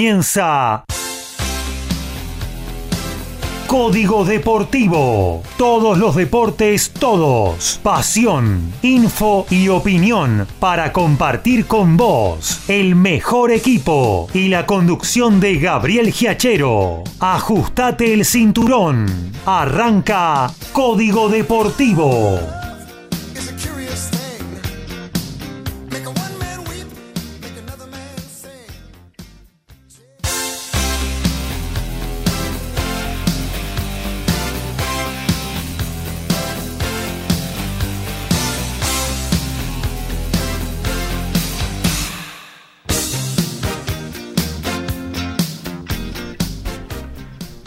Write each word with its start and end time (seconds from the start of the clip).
Comienza 0.00 0.84
Código 3.66 4.24
Deportivo. 4.24 5.42
Todos 5.58 5.98
los 5.98 6.16
deportes, 6.16 6.90
todos. 6.90 7.78
Pasión, 7.82 8.72
info 8.80 9.44
y 9.50 9.68
opinión 9.68 10.46
para 10.58 10.90
compartir 10.94 11.66
con 11.66 11.98
vos 11.98 12.62
el 12.68 12.96
mejor 12.96 13.50
equipo 13.50 14.26
y 14.32 14.48
la 14.48 14.64
conducción 14.64 15.38
de 15.38 15.58
Gabriel 15.58 16.10
Giachero. 16.12 17.04
Ajustate 17.18 18.14
el 18.14 18.24
cinturón. 18.24 19.06
Arranca 19.44 20.50
Código 20.72 21.28
Deportivo. 21.28 22.59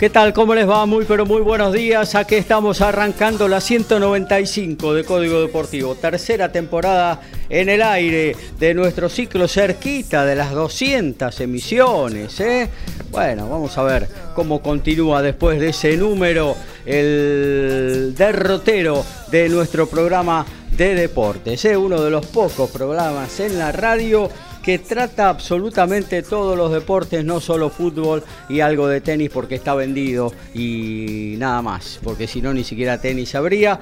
¿Qué 0.03 0.09
tal? 0.09 0.33
¿Cómo 0.33 0.53
les 0.53 0.69
va? 0.69 0.85
Muy 0.85 1.05
pero 1.05 1.25
muy 1.25 1.41
buenos 1.41 1.71
días. 1.71 2.13
Aquí 2.15 2.35
estamos 2.35 2.81
arrancando 2.81 3.47
la 3.47 3.61
195 3.61 4.93
de 4.95 5.05
Código 5.05 5.39
Deportivo. 5.39 5.95
Tercera 5.95 6.51
temporada 6.51 7.21
en 7.47 7.69
el 7.69 7.81
aire 7.81 8.35
de 8.59 8.73
nuestro 8.73 9.07
ciclo 9.07 9.47
cerquita 9.47 10.25
de 10.25 10.35
las 10.35 10.51
200 10.51 11.39
emisiones. 11.39 12.37
¿eh? 12.41 12.67
Bueno, 13.11 13.47
vamos 13.47 13.77
a 13.77 13.83
ver 13.83 14.09
cómo 14.35 14.61
continúa 14.61 15.21
después 15.21 15.57
de 15.61 15.69
ese 15.69 15.95
número 15.95 16.57
el 16.85 18.13
derrotero 18.17 19.05
de 19.31 19.47
nuestro 19.47 19.87
programa 19.87 20.45
de 20.75 20.95
deportes. 20.95 21.63
¿eh? 21.63 21.77
Uno 21.77 22.01
de 22.01 22.11
los 22.11 22.25
pocos 22.25 22.69
programas 22.71 23.39
en 23.39 23.57
la 23.57 23.71
radio 23.71 24.29
que 24.63 24.79
trata 24.79 25.29
absolutamente 25.29 26.23
todos 26.23 26.57
los 26.57 26.71
deportes, 26.71 27.25
no 27.25 27.41
solo 27.41 27.69
fútbol 27.69 28.23
y 28.47 28.61
algo 28.61 28.87
de 28.87 29.01
tenis 29.01 29.29
porque 29.29 29.55
está 29.55 29.75
vendido 29.75 30.31
y 30.53 31.35
nada 31.37 31.61
más, 31.61 31.99
porque 32.01 32.27
si 32.27 32.41
no 32.41 32.53
ni 32.53 32.63
siquiera 32.63 32.99
tenis 32.99 33.35
habría. 33.35 33.79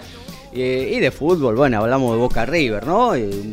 Eh, 0.54 0.96
y 0.96 1.00
de 1.00 1.12
fútbol, 1.12 1.56
bueno, 1.56 1.78
hablamos 1.78 2.12
de 2.12 2.18
Boca 2.18 2.46
River, 2.46 2.86
¿no? 2.86 3.12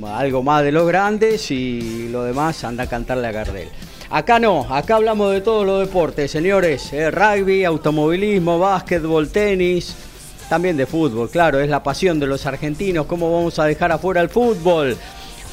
algo 0.08 0.42
más 0.42 0.64
de 0.64 0.72
los 0.72 0.88
grandes 0.88 1.48
y 1.52 2.08
lo 2.08 2.24
demás 2.24 2.64
anda 2.64 2.84
a 2.84 2.86
cantarle 2.88 3.28
a 3.28 3.32
Gardel. 3.32 3.68
Acá 4.10 4.40
no, 4.40 4.66
acá 4.74 4.96
hablamos 4.96 5.32
de 5.32 5.42
todos 5.42 5.66
los 5.66 5.86
deportes, 5.86 6.30
señores. 6.30 6.92
Eh, 6.94 7.10
rugby, 7.10 7.64
automovilismo, 7.64 8.58
básquetbol, 8.58 9.28
tenis, 9.28 9.94
también 10.48 10.78
de 10.78 10.86
fútbol, 10.86 11.28
claro, 11.28 11.60
es 11.60 11.68
la 11.68 11.82
pasión 11.82 12.18
de 12.18 12.26
los 12.26 12.46
argentinos. 12.46 13.04
¿Cómo 13.06 13.30
vamos 13.30 13.58
a 13.58 13.66
dejar 13.66 13.92
afuera 13.92 14.22
el 14.22 14.30
fútbol? 14.30 14.96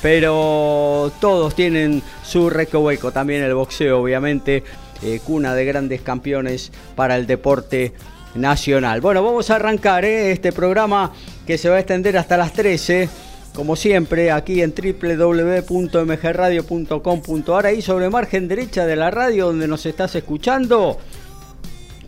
Pero 0.06 1.12
todos 1.20 1.56
tienen 1.56 2.04
su 2.24 2.52
recoveco. 2.52 3.12
También 3.12 3.42
el 3.42 3.56
boxeo, 3.56 4.04
obviamente, 4.04 4.64
eh, 5.02 5.20
cuna 5.26 5.56
de 5.56 5.66
grandes 5.66 6.02
campeones 6.02 6.72
para 6.96 7.16
el 7.16 7.26
deporte 7.26 7.92
nacional. 8.36 9.02
Bueno, 9.02 9.24
vamos 9.24 9.50
a 9.50 9.56
arrancar 9.56 10.06
eh, 10.06 10.32
este 10.32 10.52
programa 10.52 11.12
que 11.48 11.58
se 11.58 11.70
va 11.70 11.78
a 11.78 11.80
extender 11.80 12.20
hasta 12.20 12.38
las 12.38 12.54
13. 12.54 13.10
Como 13.56 13.76
siempre, 13.76 14.32
aquí 14.32 14.62
en 14.62 14.76
www.mgradio.com.ar, 14.76 17.66
ahí 17.66 17.82
sobre 17.82 18.08
margen 18.12 18.48
derecha 18.48 18.86
de 18.86 18.98
la 18.98 19.10
radio 19.10 19.48
donde 19.48 19.68
nos 19.68 19.88
estás 19.88 20.14
escuchando, 20.14 21.00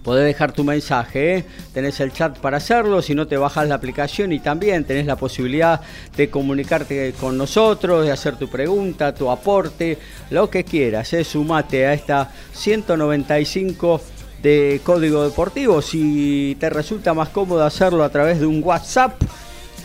podés 0.03 0.25
dejar 0.25 0.51
tu 0.51 0.63
mensaje, 0.63 1.35
¿eh? 1.35 1.45
tenés 1.73 1.99
el 1.99 2.11
chat 2.11 2.37
para 2.39 2.57
hacerlo, 2.57 3.01
si 3.01 3.15
no 3.15 3.27
te 3.27 3.37
bajas 3.37 3.67
la 3.67 3.75
aplicación 3.75 4.31
y 4.31 4.39
también 4.39 4.83
tenés 4.85 5.05
la 5.05 5.15
posibilidad 5.15 5.81
de 6.15 6.29
comunicarte 6.29 7.13
con 7.19 7.37
nosotros, 7.37 8.05
de 8.05 8.11
hacer 8.11 8.35
tu 8.35 8.47
pregunta, 8.47 9.13
tu 9.13 9.29
aporte, 9.29 9.97
lo 10.29 10.49
que 10.49 10.63
quieras, 10.63 11.11
¿eh? 11.13 11.23
sumate 11.23 11.85
a 11.85 11.93
esta 11.93 12.31
195 12.53 14.01
de 14.41 14.81
Código 14.83 15.23
Deportivo, 15.23 15.81
si 15.81 16.55
te 16.59 16.69
resulta 16.69 17.13
más 17.13 17.29
cómodo 17.29 17.63
hacerlo 17.65 18.03
a 18.03 18.09
través 18.09 18.39
de 18.39 18.45
un 18.45 18.63
WhatsApp, 18.63 19.21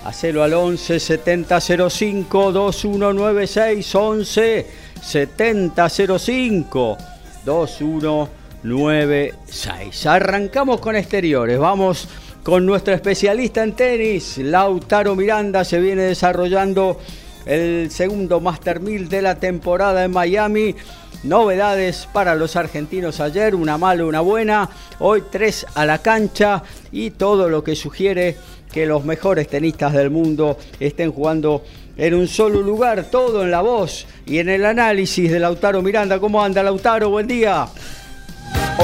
hacelo 0.04 0.42
al 0.42 0.53
11 0.54 1.00
7005 1.00 2.53
2196 2.53 3.94
11 3.94 4.66
7005 5.03 6.98
2196 7.44 8.41
96. 8.62 10.06
Arrancamos 10.06 10.81
con 10.81 10.97
exteriores, 10.97 11.59
vamos 11.59 12.09
con 12.43 12.65
nuestro 12.65 12.95
especialista 12.95 13.62
en 13.62 13.73
tenis, 13.73 14.39
Lautaro 14.39 15.15
Miranda, 15.15 15.65
se 15.65 15.81
viene 15.81 16.03
desarrollando 16.03 17.00
el 17.47 17.91
segundo 17.91 18.41
Master 18.41 18.81
1000 18.81 19.09
de 19.09 19.23
la 19.23 19.37
temporada 19.37 20.05
en 20.05 20.12
Miami. 20.12 20.75
Novedades 21.25 22.09
para 22.12 22.34
los 22.34 22.56
argentinos 22.56 23.21
ayer, 23.21 23.55
una 23.55 23.78
mala, 23.78 24.05
una 24.05 24.21
buena. 24.21 24.69
Hoy 24.99 25.23
tres 25.31 25.65
a 25.75 25.87
la 25.87 25.99
cancha 25.99 26.65
y 26.91 27.11
todo 27.11 27.49
lo 27.49 27.62
que 27.62 27.77
sugiere 27.77 28.37
que 28.73 28.87
los 28.87 29.05
mejores 29.05 29.47
tenistas 29.47 29.93
del 29.93 30.11
mundo 30.11 30.59
estén 30.81 31.12
jugando 31.12 31.62
en 31.97 32.15
un 32.15 32.27
solo 32.27 32.61
lugar, 32.61 33.05
todo 33.05 33.44
en 33.44 33.50
la 33.50 33.61
voz 33.61 34.06
y 34.27 34.39
en 34.39 34.49
el 34.49 34.65
análisis 34.65 35.31
de 35.31 35.39
Lautaro 35.39 35.81
Miranda. 35.83 36.19
¿Cómo 36.19 36.43
anda 36.43 36.62
Lautaro? 36.62 37.11
Buen 37.11 37.29
día. 37.29 37.69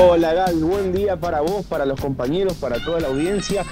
Hola 0.00 0.32
Gal, 0.32 0.54
buen 0.62 0.92
día 0.92 1.16
para 1.16 1.40
vos, 1.40 1.66
para 1.66 1.84
los 1.84 2.00
compañeros, 2.00 2.54
para 2.54 2.76
toda 2.84 3.00
la 3.00 3.08
audiencia. 3.08 3.64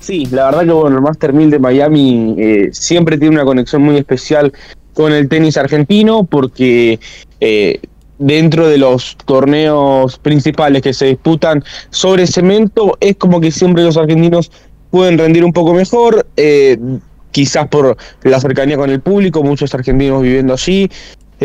Sí, 0.00 0.26
la 0.30 0.44
verdad 0.46 0.66
que 0.66 0.72
bueno, 0.72 0.96
el 0.96 1.02
Master 1.02 1.32
1000 1.32 1.50
de 1.50 1.58
Miami 1.58 2.34
eh, 2.36 2.68
siempre 2.72 3.16
tiene 3.16 3.36
una 3.36 3.46
conexión 3.46 3.80
muy 3.80 3.96
especial 3.96 4.52
con 4.92 5.12
el 5.12 5.30
tenis 5.30 5.56
argentino 5.56 6.24
porque 6.24 7.00
eh, 7.40 7.80
dentro 8.18 8.68
de 8.68 8.76
los 8.76 9.16
torneos 9.24 10.18
principales 10.18 10.82
que 10.82 10.92
se 10.92 11.06
disputan 11.06 11.64
sobre 11.88 12.26
cemento 12.26 12.98
es 13.00 13.16
como 13.16 13.40
que 13.40 13.50
siempre 13.50 13.82
los 13.82 13.96
argentinos 13.96 14.52
pueden 14.90 15.16
rendir 15.16 15.42
un 15.42 15.54
poco 15.54 15.72
mejor. 15.72 16.26
Eh, 16.36 16.76
quizás 17.30 17.66
por 17.68 17.96
la 18.24 18.40
cercanía 18.40 18.76
con 18.76 18.90
el 18.90 19.00
público, 19.00 19.42
muchos 19.42 19.74
argentinos 19.74 20.20
viviendo 20.20 20.52
allí, 20.52 20.90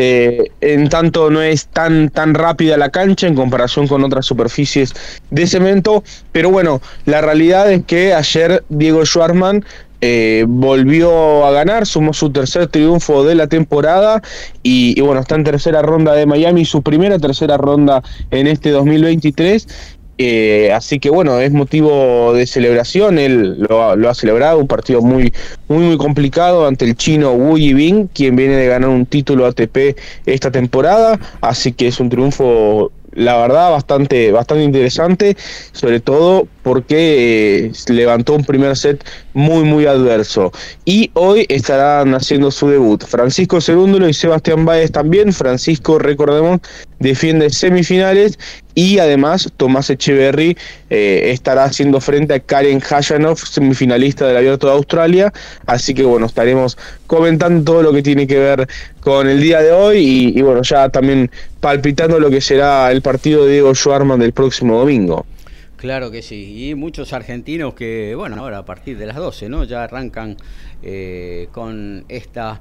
eh, 0.00 0.52
en 0.60 0.88
tanto 0.88 1.28
no 1.28 1.42
es 1.42 1.66
tan, 1.66 2.08
tan 2.10 2.34
rápida 2.34 2.76
la 2.76 2.90
cancha 2.90 3.26
en 3.26 3.34
comparación 3.34 3.88
con 3.88 4.04
otras 4.04 4.26
superficies 4.26 4.94
de 5.30 5.46
cemento, 5.48 6.04
pero 6.30 6.50
bueno, 6.50 6.80
la 7.04 7.20
realidad 7.20 7.70
es 7.72 7.84
que 7.84 8.14
ayer 8.14 8.62
Diego 8.68 9.04
Schwartzman 9.04 9.64
eh, 10.00 10.44
volvió 10.46 11.44
a 11.44 11.50
ganar, 11.50 11.84
sumó 11.84 12.12
su 12.12 12.30
tercer 12.30 12.68
triunfo 12.68 13.24
de 13.24 13.34
la 13.34 13.48
temporada 13.48 14.22
y, 14.62 15.00
bueno, 15.00 15.20
está 15.20 15.34
en 15.34 15.42
tercera 15.42 15.82
ronda 15.82 16.14
de 16.14 16.26
Miami, 16.26 16.64
su 16.64 16.82
primera 16.82 17.18
tercera 17.18 17.56
ronda 17.56 18.04
en 18.30 18.46
este 18.46 18.70
2023 18.70 19.97
eh, 20.18 20.72
así 20.72 20.98
que 20.98 21.10
bueno, 21.10 21.38
es 21.38 21.52
motivo 21.52 22.32
de 22.34 22.46
celebración. 22.46 23.18
Él 23.18 23.60
lo, 23.68 24.08
ha 24.08 24.14
celebrado, 24.14 24.58
un 24.58 24.66
partido 24.66 25.00
muy, 25.00 25.32
muy, 25.68 25.84
muy 25.84 25.96
complicado 25.96 26.66
ante 26.66 26.84
el 26.84 26.96
chino 26.96 27.32
Wu 27.32 27.56
Yibing, 27.56 28.08
quien 28.08 28.34
viene 28.34 28.56
de 28.56 28.66
ganar 28.66 28.90
un 28.90 29.06
título 29.06 29.46
ATP 29.46 29.96
esta 30.26 30.50
temporada. 30.50 31.18
Así 31.40 31.72
que 31.72 31.86
es 31.86 32.00
un 32.00 32.08
triunfo, 32.08 32.90
la 33.12 33.36
verdad, 33.36 33.70
bastante, 33.70 34.32
bastante 34.32 34.64
interesante, 34.64 35.36
sobre 35.72 36.00
todo 36.00 36.48
porque 36.62 37.66
eh, 37.66 37.72
levantó 37.88 38.34
un 38.34 38.44
primer 38.44 38.76
set 38.76 39.04
muy, 39.34 39.62
muy 39.62 39.86
adverso. 39.86 40.50
Y 40.84 41.12
hoy 41.14 41.46
estarán 41.48 42.14
haciendo 42.14 42.50
su 42.50 42.68
debut 42.68 43.04
Francisco 43.04 43.60
Segúndolo 43.60 44.08
y 44.08 44.14
Sebastián 44.14 44.64
Báez 44.64 44.90
también. 44.90 45.32
Francisco, 45.32 46.00
recordemos, 46.00 46.60
defiende 46.98 47.50
semifinales 47.50 48.38
y 48.78 49.00
además 49.00 49.52
Tomás 49.56 49.90
Echeverry 49.90 50.56
eh, 50.88 51.32
estará 51.32 51.64
haciendo 51.64 52.00
frente 52.00 52.34
a 52.34 52.38
Karen 52.38 52.80
Hajanov, 52.80 53.36
semifinalista 53.36 54.28
del 54.28 54.36
Abierto 54.36 54.68
de 54.68 54.74
Australia. 54.74 55.32
Así 55.66 55.94
que 55.94 56.04
bueno, 56.04 56.26
estaremos 56.26 56.78
comentando 57.08 57.64
todo 57.64 57.82
lo 57.82 57.92
que 57.92 58.04
tiene 58.04 58.28
que 58.28 58.38
ver 58.38 58.68
con 59.00 59.28
el 59.28 59.40
día 59.40 59.62
de 59.62 59.72
hoy 59.72 60.32
y, 60.32 60.42
bueno, 60.42 60.62
ya 60.62 60.88
también 60.90 61.28
palpitando 61.58 62.20
lo 62.20 62.30
que 62.30 62.40
será 62.40 62.92
el 62.92 63.02
partido 63.02 63.46
de 63.46 63.54
Diego 63.54 63.74
Schwarman 63.74 64.20
del 64.20 64.32
próximo 64.32 64.78
domingo. 64.78 65.26
Claro 65.76 66.12
que 66.12 66.22
sí, 66.22 66.68
y 66.68 66.76
muchos 66.76 67.12
argentinos 67.12 67.74
que, 67.74 68.14
bueno, 68.14 68.36
ahora 68.36 68.58
a 68.58 68.64
partir 68.64 68.96
de 68.96 69.06
las 69.06 69.16
12, 69.16 69.48
¿no? 69.48 69.64
Ya 69.64 69.82
arrancan 69.82 70.36
eh, 70.84 71.48
con 71.50 72.04
esta 72.08 72.60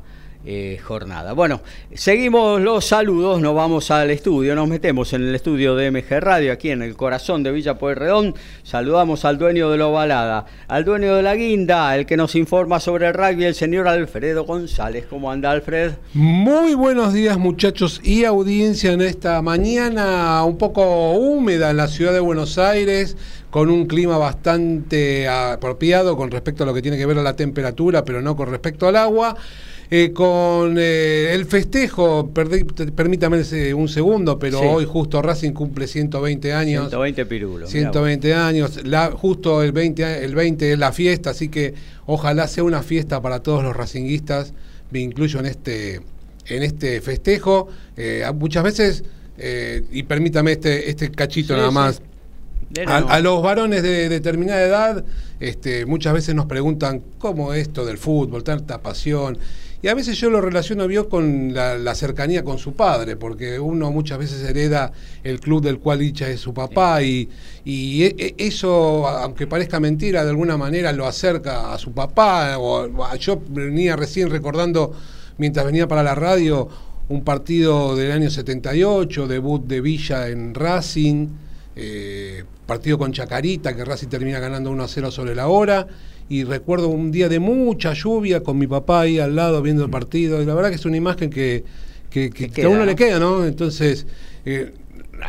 eh, 0.50 0.80
jornada. 0.82 1.34
Bueno, 1.34 1.60
seguimos 1.94 2.62
los 2.62 2.86
saludos, 2.86 3.42
nos 3.42 3.54
vamos 3.54 3.92
al 3.92 4.12
estudio, 4.12 4.56
nos 4.56 4.70
metemos 4.70 5.12
en 5.12 5.24
el 5.24 5.36
estudio 5.36 5.76
de 5.76 5.92
MG 5.92 6.22
Radio, 6.22 6.54
aquí 6.54 6.70
en 6.70 6.82
el 6.82 6.96
corazón 6.96 7.44
de 7.44 7.52
Villa 7.52 7.78
Pueyrredón. 7.78 8.34
Saludamos 8.64 9.26
al 9.26 9.38
dueño 9.38 9.70
de 9.70 9.78
la 9.78 9.88
ovalada, 9.88 10.46
al 10.70 10.86
dueño 10.86 11.16
de 11.16 11.22
la 11.22 11.36
guinda, 11.36 11.94
el 11.98 12.06
que 12.06 12.16
nos 12.16 12.34
informa 12.36 12.80
sobre 12.80 13.08
el 13.08 13.14
rugby, 13.14 13.44
el 13.44 13.56
señor 13.56 13.90
Alfredo 13.90 14.46
González. 14.46 15.06
¿Cómo 15.10 15.30
anda, 15.30 15.52
Alfred? 15.52 15.96
Muy 16.14 16.76
buenos 16.76 17.12
días, 17.12 17.38
muchachos 17.38 18.00
y 18.02 18.24
audiencia 18.24 18.94
en 18.94 19.02
esta 19.02 19.42
mañana 19.42 20.42
un 20.46 20.58
poco 20.58 21.12
húmeda 21.12 21.72
en 21.72 21.76
la 21.76 21.90
ciudad 21.90 22.14
de 22.14 22.22
Buenos 22.22 22.58
Aires 22.58 23.18
con 23.50 23.70
un 23.70 23.86
clima 23.86 24.18
bastante 24.18 25.28
apropiado 25.28 26.16
con 26.16 26.32
respecto 26.32 26.64
a 26.64 26.66
lo 26.66 26.74
que 26.74 26.82
tiene 26.82 26.98
que 26.98 27.06
ver 27.06 27.18
a 27.18 27.24
la 27.24 27.36
temperatura, 27.36 28.06
pero 28.06 28.22
no 28.22 28.38
con 28.38 28.50
respecto 28.50 28.88
al 28.88 28.96
agua. 28.96 29.36
Eh, 29.90 30.12
con 30.12 30.76
eh, 30.78 31.34
el 31.34 31.46
festejo, 31.46 32.30
permítame 32.34 33.42
un 33.74 33.88
segundo, 33.88 34.38
pero 34.38 34.60
hoy 34.60 34.84
justo 34.84 35.22
Racing 35.22 35.54
cumple 35.54 35.88
120 35.88 36.52
años. 36.52 36.84
120 36.90 37.26
pirulos. 37.26 37.70
120 37.70 38.34
años, 38.34 38.86
la, 38.86 39.12
justo 39.12 39.64
el 39.64 39.72
20, 39.72 40.26
el 40.26 40.36
20 40.36 40.74
es 40.74 40.80
la 40.80 40.92
fiesta, 40.92 41.30
así 41.30 41.48
que 41.48 41.74
ojalá 42.06 42.50
sea 42.50 42.66
una 42.66 42.84
fiesta 42.84 43.22
para 43.22 43.40
todos 43.40 43.64
los 43.64 43.78
racinguistas, 43.78 44.54
me 44.92 45.00
incluyo 45.00 45.40
en 45.40 45.46
este, 45.46 46.02
en 46.48 46.64
este 46.64 47.00
festejo. 47.00 47.70
Eh, 47.96 48.30
muchas 48.36 48.66
veces, 48.66 49.06
y 49.92 50.04
permítame 50.04 50.54
este, 50.54 50.90
este 50.90 51.12
cachito 51.12 51.56
nada 51.56 51.72
más. 51.72 52.02
A, 52.86 53.22
los 53.22 53.42
varones 53.42 53.82
de 53.82 54.10
determinada 54.10 54.62
edad, 54.62 55.06
este, 55.40 55.86
muchas 55.86 56.14
veces 56.14 56.36
nos 56.36 56.48
preguntan 56.48 57.02
cómo 57.18 57.54
esto 57.54 57.86
del 57.86 57.98
fútbol, 57.98 58.44
tanta 58.44 58.82
pasión. 58.82 59.38
Y 59.80 59.90
a 59.90 59.94
veces 59.94 60.18
yo 60.18 60.32
lo 60.32 60.42
relaciono 60.42 60.90
yo 60.90 61.08
con 61.08 61.54
la, 61.54 61.94
cercanía 61.94 62.44
con 62.44 62.58
su 62.58 62.74
padre, 62.74 63.16
porque 63.16 63.60
uno 63.60 63.92
muchas 63.92 64.18
veces 64.18 64.42
hereda 64.44 64.92
el 65.24 65.40
club 65.40 65.64
del 65.64 65.78
cual 65.78 66.00
dicha 66.00 66.28
es 66.28 66.40
su 66.40 66.52
papá 66.52 67.04
y, 67.04 67.30
y 67.64 68.04
e, 68.04 68.16
e, 68.18 68.36
eso, 68.40 69.08
aunque 69.08 69.46
parezca 69.46 69.80
mentira, 69.80 70.24
de 70.24 70.32
alguna 70.32 70.58
manera 70.58 70.92
lo 70.94 71.06
acerca 71.06 71.74
a 71.74 71.78
su 71.78 71.92
papá. 71.92 72.58
O, 72.58 73.16
yo 73.18 73.40
venía 73.50 73.96
recién 73.96 74.32
recordando, 74.32 74.94
mientras 75.38 75.64
venía 75.64 75.88
para 75.88 76.02
la 76.02 76.16
radio, 76.16 76.68
un 77.10 77.24
partido 77.24 77.96
del 77.96 78.12
año 78.12 78.32
78, 78.32 79.28
debut 79.28 79.64
de 79.68 79.80
Villa 79.80 80.28
en 80.28 80.56
Racing, 80.56 81.28
eh, 81.76 82.44
partido 82.66 82.98
con 82.98 83.14
Chacarita, 83.14 83.76
que 83.76 83.86
Racing 83.86 84.08
termina 84.08 84.40
ganando 84.40 84.72
1 84.72 84.84
a 84.84 84.88
0 84.88 85.12
sobre 85.12 85.36
la 85.36 85.48
hora 85.48 85.88
y 86.30 86.44
recuerdo 86.44 86.90
un 86.90 87.12
día 87.12 87.30
de 87.30 87.40
mucha 87.40 87.94
lluvia 87.94 88.44
con 88.44 88.58
mi 88.58 88.68
papá 88.68 89.02
ahí 89.02 89.20
al 89.20 89.36
lado 89.36 89.62
viendo 89.62 89.84
el 89.84 89.90
partido, 89.90 90.42
y 90.42 90.46
la 90.46 90.54
verdad 90.54 90.70
que 90.70 90.76
es 90.76 90.86
una 90.86 90.98
imagen 90.98 91.30
que, 91.30 91.64
a 92.64 92.68
uno 92.68 92.86
le 92.86 92.96
queda, 92.96 93.20
¿no? 93.20 93.46
Entonces, 93.46 94.08
eh, 94.46 94.74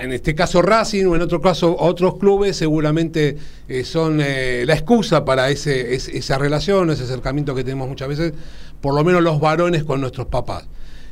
en 0.00 0.12
este 0.12 0.34
caso 0.34 0.62
Racing 0.62 1.06
o 1.06 1.16
en 1.16 1.22
otro 1.22 1.40
caso 1.40 1.76
otros 1.78 2.18
clubes 2.18 2.56
seguramente 2.56 3.36
eh, 3.68 3.84
son 3.84 4.20
eh, 4.22 4.64
la 4.66 4.74
excusa 4.74 5.24
para 5.24 5.50
ese, 5.50 5.94
esa 5.94 6.38
relación, 6.38 6.90
ese 6.90 7.04
acercamiento 7.04 7.54
que 7.54 7.64
tenemos 7.64 7.88
muchas 7.88 8.08
veces, 8.08 8.32
por 8.80 8.94
lo 8.94 9.04
menos 9.04 9.22
los 9.22 9.40
varones 9.40 9.84
con 9.84 10.00
nuestros 10.00 10.26
papás. 10.26 10.66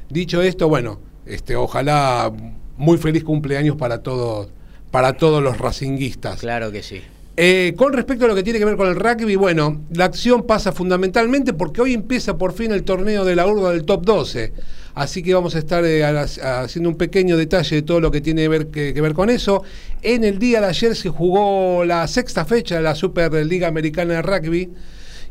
Dicho 0.08 0.42
esto, 0.42 0.68
bueno, 0.68 1.00
este, 1.26 1.56
ojalá 1.56 2.32
muy 2.76 2.98
feliz 2.98 3.24
cumpleaños 3.24 3.76
para 3.76 4.02
todos, 4.02 4.48
para 4.90 5.14
todos 5.14 5.42
los 5.42 5.58
racinguistas. 5.58 6.40
Claro 6.40 6.70
que 6.70 6.82
sí. 6.82 7.02
Eh, 7.38 7.74
con 7.76 7.92
respecto 7.92 8.24
a 8.24 8.28
lo 8.28 8.34
que 8.34 8.42
tiene 8.42 8.58
que 8.58 8.64
ver 8.64 8.76
con 8.76 8.88
el 8.88 8.96
rugby, 8.96 9.36
bueno, 9.36 9.82
la 9.92 10.06
acción 10.06 10.44
pasa 10.46 10.72
fundamentalmente 10.72 11.52
porque 11.52 11.82
hoy 11.82 11.92
empieza 11.92 12.38
por 12.38 12.54
fin 12.54 12.72
el 12.72 12.82
torneo 12.82 13.26
de 13.26 13.36
la 13.36 13.46
urba 13.46 13.72
del 13.72 13.84
top 13.84 14.06
12. 14.06 14.54
Así 14.94 15.22
que 15.22 15.34
vamos 15.34 15.54
a 15.54 15.58
estar 15.58 15.84
eh, 15.84 16.02
haciendo 16.02 16.88
un 16.88 16.96
pequeño 16.96 17.36
detalle 17.36 17.76
de 17.76 17.82
todo 17.82 18.00
lo 18.00 18.10
que 18.10 18.22
tiene 18.22 18.48
que 18.72 18.94
que 18.94 19.00
ver, 19.02 19.12
con 19.12 19.28
eso. 19.28 19.62
En 20.00 20.24
el 20.24 20.38
día 20.38 20.62
de 20.62 20.68
ayer 20.68 20.96
se 20.96 21.10
jugó 21.10 21.84
la 21.84 22.08
sexta 22.08 22.46
fecha 22.46 22.76
de 22.76 22.82
la 22.82 22.94
Superliga 22.94 23.68
Americana 23.68 24.14
de 24.14 24.22
Rugby 24.22 24.70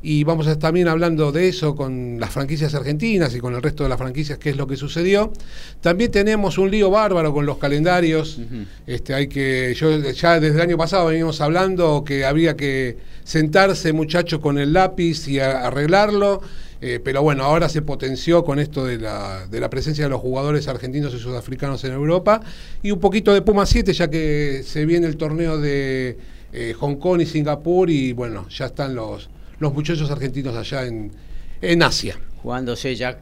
y 0.06 0.24
vamos 0.24 0.46
a 0.46 0.52
estar 0.52 0.68
también 0.70 0.88
hablando 0.88 1.32
de 1.32 1.48
eso 1.48 1.76
con 1.76 2.20
las 2.20 2.30
franquicias 2.30 2.76
argentinas 2.76 3.34
y 3.34 3.40
con 3.40 3.56
el 3.56 3.64
resto 3.64 3.82
de 3.82 3.90
las 3.90 3.98
franquicias, 3.98 4.38
qué 4.38 4.52
es 4.52 4.56
lo 4.56 4.68
que 4.68 4.78
sucedió. 4.78 5.34
También 5.82 6.12
tenemos 6.12 6.60
un 6.60 6.70
lío 6.70 6.92
bárbaro 6.92 7.34
con 7.34 7.48
los 7.48 7.58
calendarios. 7.58 8.40
este, 8.86 9.16
hay 9.16 9.28
que, 9.28 9.74
yo 9.76 9.98
ya 10.12 10.40
desde 10.40 10.58
el 10.58 10.62
año 10.62 10.78
pasado 10.78 11.08
venimos 11.08 11.42
hablando 11.42 12.04
que 12.06 12.24
había 12.24 12.56
que 12.56 12.98
sentarse, 13.24 13.94
muchachos, 13.94 14.42
con 14.42 14.60
el 14.60 14.74
lápiz 14.74 15.28
y 15.28 15.40
arreglarlo. 15.40 16.40
Eh, 16.82 17.00
pero 17.04 17.24
bueno, 17.24 17.44
ahora 17.44 17.68
se 17.68 17.82
potenció 17.82 18.44
con 18.44 18.60
esto 18.60 18.86
de 18.86 19.00
la, 19.00 19.48
de 19.48 19.60
la 19.60 19.72
presencia 19.72 20.04
de 20.04 20.12
los 20.12 20.22
jugadores 20.22 20.68
argentinos 20.68 21.16
y 21.16 21.20
sudafricanos 21.20 21.84
en 21.84 21.94
Europa 21.94 22.42
y 22.84 22.92
un 22.92 23.00
poquito 23.00 23.34
de 23.34 23.42
Puma 23.42 23.66
7, 23.66 23.92
ya 23.92 24.08
que 24.08 24.62
se 24.64 24.86
viene 24.86 25.08
el 25.08 25.18
torneo 25.18 25.58
de 25.58 26.18
eh, 26.54 26.76
Hong 26.80 26.98
Kong 26.98 27.22
y 27.22 27.26
Singapur 27.26 27.90
y 27.90 28.14
bueno, 28.14 28.48
ya 28.50 28.68
están 28.68 28.94
los, 28.94 29.30
los 29.60 29.74
muchachos 29.74 30.10
argentinos 30.12 30.56
allá 30.56 30.86
en, 30.86 31.12
en 31.62 31.84
Asia. 31.84 32.20
Jugándose 32.42 32.96
ya 32.96 33.20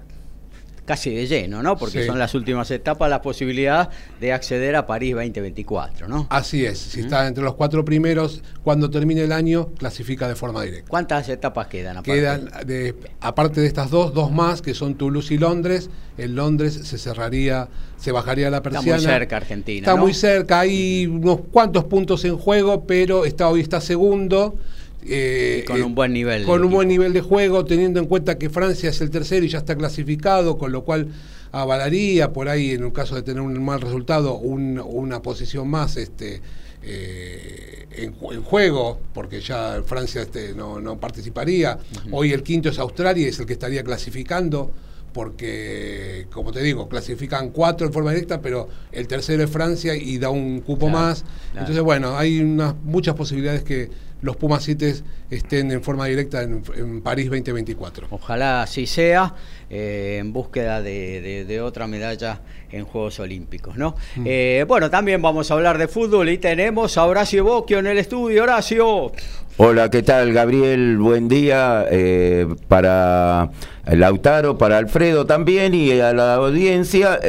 casi 0.86 1.14
de 1.14 1.28
lleno, 1.28 1.64
¿no? 1.64 1.78
Porque 1.78 2.06
son 2.06 2.20
las 2.20 2.36
últimas 2.36 2.70
etapas 2.72 3.10
la 3.10 3.22
posibilidad 3.22 3.90
de 4.20 4.34
acceder 4.34 4.76
a 4.76 4.86
París 4.86 5.14
2024, 5.14 6.08
¿no? 6.08 6.28
Así 6.30 6.66
es, 6.66 6.78
si 6.78 7.02
está 7.02 7.28
entre 7.28 7.44
los 7.44 7.56
cuatro 7.56 7.86
primeros, 7.86 8.42
cuando 8.64 8.90
termine 8.90 9.24
el 9.24 9.32
año, 9.32 9.70
clasifica 9.78 10.28
de 10.28 10.36
forma 10.36 10.62
directa. 10.64 10.90
¿Cuántas 10.90 11.30
etapas 11.30 11.68
quedan? 11.68 11.98
Aparte? 11.98 12.12
Quedan, 12.12 12.50
de, 12.66 12.96
aparte 13.22 13.62
de 13.62 13.68
estas 13.68 13.90
dos, 13.90 14.14
dos 14.14 14.32
más, 14.32 14.62
que 14.62 14.74
son 14.74 14.96
Toulouse 14.96 15.34
y 15.34 15.38
Londres. 15.38 15.90
En 16.18 16.36
Londres 16.36 16.74
se 16.84 16.98
cerraría, 16.98 17.70
se 17.98 18.12
bajaría 18.12 18.50
la 18.50 18.62
persiana. 18.62 18.98
Está 18.98 19.08
muy 19.08 19.14
cerca 19.20 19.38
Argentina. 19.38 19.80
Está 19.80 19.96
muy 19.96 20.14
cerca, 20.14 20.60
hay 20.60 21.08
unos 21.08 21.40
cuantos 21.52 21.86
puntos 21.86 22.24
en 22.26 22.38
juego, 22.38 22.86
pero 22.86 23.26
está, 23.26 23.48
hoy 23.48 23.62
está 23.62 23.80
segundo. 23.82 24.56
Eh, 25.06 25.64
con 25.68 25.82
un 25.82 25.96
buen 25.96 26.14
nivel. 26.14 26.46
Con 26.46 26.64
un 26.64 26.72
buen 26.72 26.88
nivel 26.88 27.14
de 27.14 27.22
juego, 27.22 27.66
teniendo 27.66 28.00
en 28.00 28.06
cuenta 28.06 28.38
que 28.38 28.50
Francia 28.50 28.90
es 28.90 29.02
el 29.02 29.10
tercero 29.10 29.46
y 29.46 29.50
ya 29.50 29.60
está 29.60 29.76
clasificado, 29.76 30.58
con 30.58 30.72
lo 30.72 30.84
cual 30.84 31.08
avalaría 31.52 32.34
por 32.34 32.50
ahí, 32.50 32.72
en 32.72 32.84
el 32.84 32.94
caso 32.94 33.16
de 33.16 33.22
tener 33.22 33.42
un 33.42 33.64
mal 33.64 33.82
resultado, 33.82 34.36
una 34.36 35.22
posición 35.22 35.68
más 35.68 35.98
este, 35.98 36.42
eh, 36.82 37.88
en, 37.92 38.14
juego, 38.44 39.00
porque 39.14 39.40
ya 39.40 39.82
Francia 39.86 40.22
este, 40.22 40.54
no, 40.54 41.00
participaría. 41.00 41.78
Hoy 42.12 42.32
el 42.34 42.44
quinto 42.44 42.70
es 42.70 42.80
Australia, 42.80 43.28
es 43.28 43.40
el 43.40 43.46
que 43.46 43.54
estaría 43.54 43.84
clasificando 43.84 44.72
porque, 45.14 46.26
como 46.34 46.52
te 46.52 46.62
digo, 46.62 46.90
clasifican 46.90 47.52
cuatro 47.52 47.86
en 47.86 47.94
forma 47.94 48.12
directa, 48.12 48.42
pero 48.42 48.68
el 48.92 49.08
tercero 49.08 49.44
es 49.44 49.50
Francia 49.50 49.96
y 49.96 50.18
da 50.18 50.32
un 50.32 50.62
cupo 50.62 50.90
más. 50.90 51.24
Entonces, 51.52 51.82
bueno, 51.84 52.18
hay 52.18 52.40
unas, 52.40 52.74
muchas 52.84 53.14
posibilidades 53.14 53.62
que 53.64 53.92
los 54.24 54.38
Pumas 54.38 54.64
7 54.64 54.96
estén 55.30 55.70
en 55.72 55.84
forma 55.84 56.06
directa 56.06 56.42
en, 56.42 57.02
París 57.02 57.26
2024. 57.26 58.08
Ojalá 58.10 58.64
así 58.64 58.88
sea, 58.88 59.36
eh, 59.70 60.18
en 60.20 60.32
búsqueda 60.32 60.82
de, 60.82 61.62
otra 61.62 61.88
medalla 61.88 62.40
en 62.72 62.86
Juegos 62.86 63.20
Olímpicos. 63.20 63.76
¿no? 63.76 63.96
Mm. 64.16 64.24
Eh, 64.26 64.66
bueno, 64.66 64.90
también 64.90 65.22
vamos 65.22 65.52
a 65.52 65.56
hablar 65.56 65.78
de 65.78 65.90
fútbol 65.90 66.30
y 66.30 66.38
tenemos 66.38 66.98
a 66.98 67.06
Horacio 67.06 67.44
Bocchio 67.44 67.80
en 67.80 67.88
el 67.88 67.98
estudio. 67.98 68.44
Horacio. 68.44 69.12
Hola, 69.58 69.90
¿qué 69.92 70.02
tal, 70.02 70.32
Gabriel? 70.32 70.98
Buen 70.98 71.28
día 71.28 71.86
eh, 71.92 72.48
para 72.70 73.52
Lautaro, 73.86 74.58
para 74.58 74.78
Alfredo 74.78 75.26
también 75.26 75.74
y 75.76 76.00
a 76.00 76.14
la 76.14 76.36
audiencia, 76.36 77.20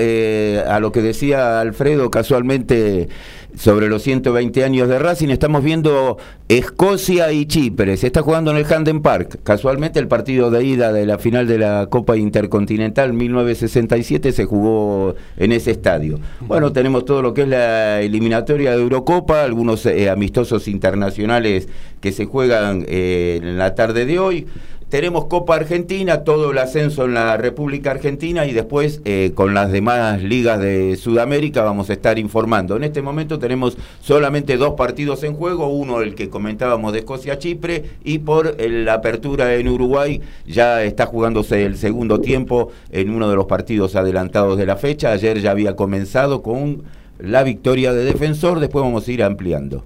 a 0.67 0.81
lo 0.81 0.93
que 0.93 1.03
decía 1.03 1.61
Alfredo 1.61 2.09
casualmente 2.11 3.09
sobre 3.57 3.89
los 3.89 4.03
120 4.03 4.65
años 4.65 4.89
de 4.89 4.99
Racing, 4.99 5.29
estamos 5.29 5.63
viendo 5.63 6.19
Escocia 6.49 7.33
y 7.33 7.47
Chipre. 7.47 7.97
Se 7.97 8.07
está 8.07 8.23
jugando 8.23 8.51
en 8.51 8.57
el 8.57 8.73
Handen 8.73 9.01
Park. 9.01 9.41
Casualmente 9.43 9.99
el 9.99 10.09
partido 10.09 10.51
de 10.51 10.65
ida 10.65 10.93
de 10.93 11.07
la 11.07 11.19
final 11.19 11.47
de 11.47 11.59
la 11.59 11.87
Copa 11.91 12.17
Intercontinental 12.17 13.13
1967 13.13 14.33
se 14.33 14.45
jugó 14.45 15.15
en 15.37 15.53
ese 15.53 15.71
estadio. 15.71 16.19
Bueno, 16.41 16.73
tenemos 16.73 17.05
todo 17.05 17.23
lo 17.23 17.35
que 17.35 17.43
es 17.43 17.49
la 17.49 18.01
eliminatoria 18.01 18.73
de 18.73 18.83
Eurocopa, 18.83 19.43
algunos 19.43 19.87
eh, 19.87 20.11
amistosos 20.11 20.69
internacionales 20.69 21.69
que 22.01 22.13
se 22.13 22.27
juegan 22.27 22.85
eh, 22.89 23.41
en 23.43 23.57
la 23.57 23.75
tarde 23.75 24.05
de 24.05 24.19
hoy 24.19 24.47
tenemos 24.89 25.27
Copa 25.27 25.57
Argentina, 25.57 26.25
todo 26.25 26.53
el 26.53 26.59
ascenso 26.59 27.05
en 27.05 27.15
la 27.15 27.37
República 27.37 27.91
Argentina 27.91 28.47
y 28.47 28.53
después 28.53 29.01
eh, 29.05 29.33
con 29.35 29.55
las 29.55 29.73
demás 29.73 30.23
ligas 30.23 30.61
de 30.61 30.97
Sudamérica 30.97 31.63
vamos 31.63 31.91
a 31.91 31.95
estar 31.95 32.19
informando. 32.19 32.77
En 32.77 32.85
este 32.85 33.03
momento 33.03 33.39
tenemos 33.39 33.77
solamente 34.01 34.57
dos 34.57 34.75
partidos 34.75 35.25
en 35.25 35.35
juego, 35.35 35.69
uno 35.69 36.01
el 36.01 36.15
que 36.15 36.29
comentábamos 36.29 36.93
de 36.93 37.01
Escocia-Chipre 37.01 37.85
y 38.05 38.19
por 38.19 38.61
la 38.61 38.95
apertura 38.95 39.55
en 39.55 39.69
Uruguay 39.69 40.21
ya 40.47 40.83
está 40.83 41.07
jugándose 41.07 41.65
el 41.65 41.77
segundo 41.77 42.21
tiempo 42.21 42.71
en 42.91 43.11
uno 43.11 43.29
de 43.29 43.37
los 43.37 43.47
partidos 43.47 43.97
adelantados 43.97 44.59
de 44.59 44.67
la 44.67 44.77
fecha. 44.77 45.13
Ayer 45.13 45.41
ya 45.41 45.51
había 45.51 45.77
comenzado 45.77 46.43
con 46.43 46.83
la 47.19 47.43
victoria 47.43 47.93
de 47.93 48.05
Defensor, 48.05 48.61
después 48.61 48.85
vamos 48.85 49.07
a 49.07 49.13
ir 49.13 49.23
ampliando. 49.23 49.85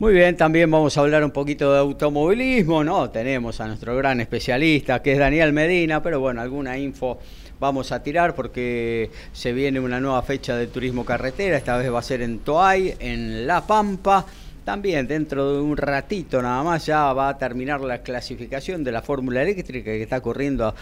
Muy 0.00 0.12
bien, 0.12 0.36
también 0.36 0.68
vamos 0.72 0.98
a 0.98 1.02
hablar 1.02 1.22
un 1.22 1.30
poquito 1.30 1.72
de 1.72 1.78
automovilismo, 1.78 2.82
¿no? 2.82 3.10
Tenemos 3.10 3.60
a 3.60 3.68
nuestro 3.68 3.94
gran 3.96 4.20
especialista 4.20 5.00
que 5.00 5.12
es 5.12 5.18
Daniel 5.20 5.52
Medina, 5.52 6.02
pero 6.02 6.18
bueno, 6.18 6.40
alguna 6.40 6.76
info 6.76 7.20
vamos 7.60 7.92
a 7.92 8.02
tirar 8.02 8.34
porque 8.34 9.08
se 9.32 9.52
viene 9.52 9.78
una 9.78 10.00
nueva 10.00 10.20
fecha 10.22 10.56
de 10.56 10.66
turismo 10.66 11.04
carretera, 11.04 11.56
esta 11.56 11.76
vez 11.76 11.92
va 11.92 12.00
a 12.00 12.02
ser 12.02 12.22
en 12.22 12.40
Toay, 12.40 12.96
en 12.98 13.46
La 13.46 13.64
Pampa. 13.64 14.26
También 14.64 15.06
dentro 15.06 15.52
de 15.52 15.60
un 15.60 15.76
ratito 15.76 16.40
nada 16.40 16.62
más 16.62 16.86
ya 16.86 17.12
va 17.12 17.28
a 17.28 17.36
terminar 17.36 17.82
la 17.82 17.98
clasificación 17.98 18.82
de 18.82 18.92
la 18.92 19.02
Fórmula 19.02 19.42
Eléctrica 19.42 19.90
que 19.90 20.02
está 20.02 20.22
corriendo 20.22 20.74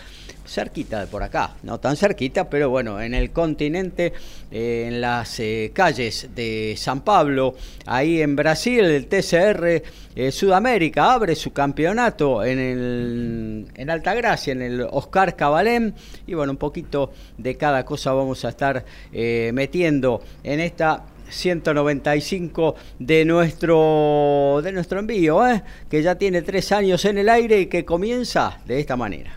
cerquita 0.47 1.01
de 1.01 1.07
por 1.07 1.23
acá, 1.23 1.57
no 1.63 1.79
tan 1.81 1.97
cerquita, 1.97 2.49
pero 2.49 2.71
bueno, 2.71 3.01
en 3.01 3.15
el 3.15 3.31
continente, 3.31 4.13
eh, 4.51 4.85
en 4.89 5.01
las 5.01 5.39
eh, 5.41 5.73
calles 5.75 6.29
de 6.35 6.75
San 6.77 7.01
Pablo, 7.03 7.55
ahí 7.87 8.23
en 8.23 8.37
Brasil, 8.37 8.85
el 8.85 9.07
TCR 9.07 9.83
eh, 10.15 10.31
Sudamérica 10.31 11.13
abre 11.13 11.35
su 11.35 11.53
campeonato 11.53 12.45
en, 12.45 12.59
el, 12.59 13.67
en 13.75 13.91
Altagracia, 13.91 14.53
en 14.53 14.63
el 14.63 14.87
Oscar 14.91 15.35
Cabalén, 15.35 15.95
y 16.27 16.35
bueno, 16.35 16.53
un 16.53 16.59
poquito 16.59 17.13
de 17.39 17.57
cada 17.57 17.85
cosa 17.85 18.13
vamos 18.13 18.45
a 18.45 18.51
estar 18.51 18.85
metiendo 19.13 20.23
en 20.45 20.61
esta 20.61 21.05
195 21.33 22.77
de 22.99 23.25
nuestro, 23.25 24.61
de 24.63 24.73
nuestro 24.73 25.01
envío, 25.01 25.47
¿eh? 25.47 25.63
que 25.91 26.03
ya 26.03 26.17
tiene 26.17 26.43
tres 26.43 26.71
años 26.73 27.05
en 27.05 27.19
el 27.19 27.29
aire 27.29 27.61
y 27.61 27.67
que 27.67 27.85
comienza 27.85 28.61
de 28.67 28.81
esta 28.81 28.97
manera. 28.97 29.33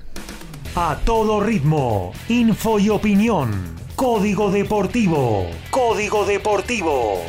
A 0.75 0.99
todo 1.05 1.39
ritmo, 1.39 2.11
info 2.27 2.79
y 2.79 2.89
opinión. 2.89 3.75
Código 3.95 4.51
Deportivo. 4.51 5.47
Código 5.71 6.25
Deportivo. 6.25 7.23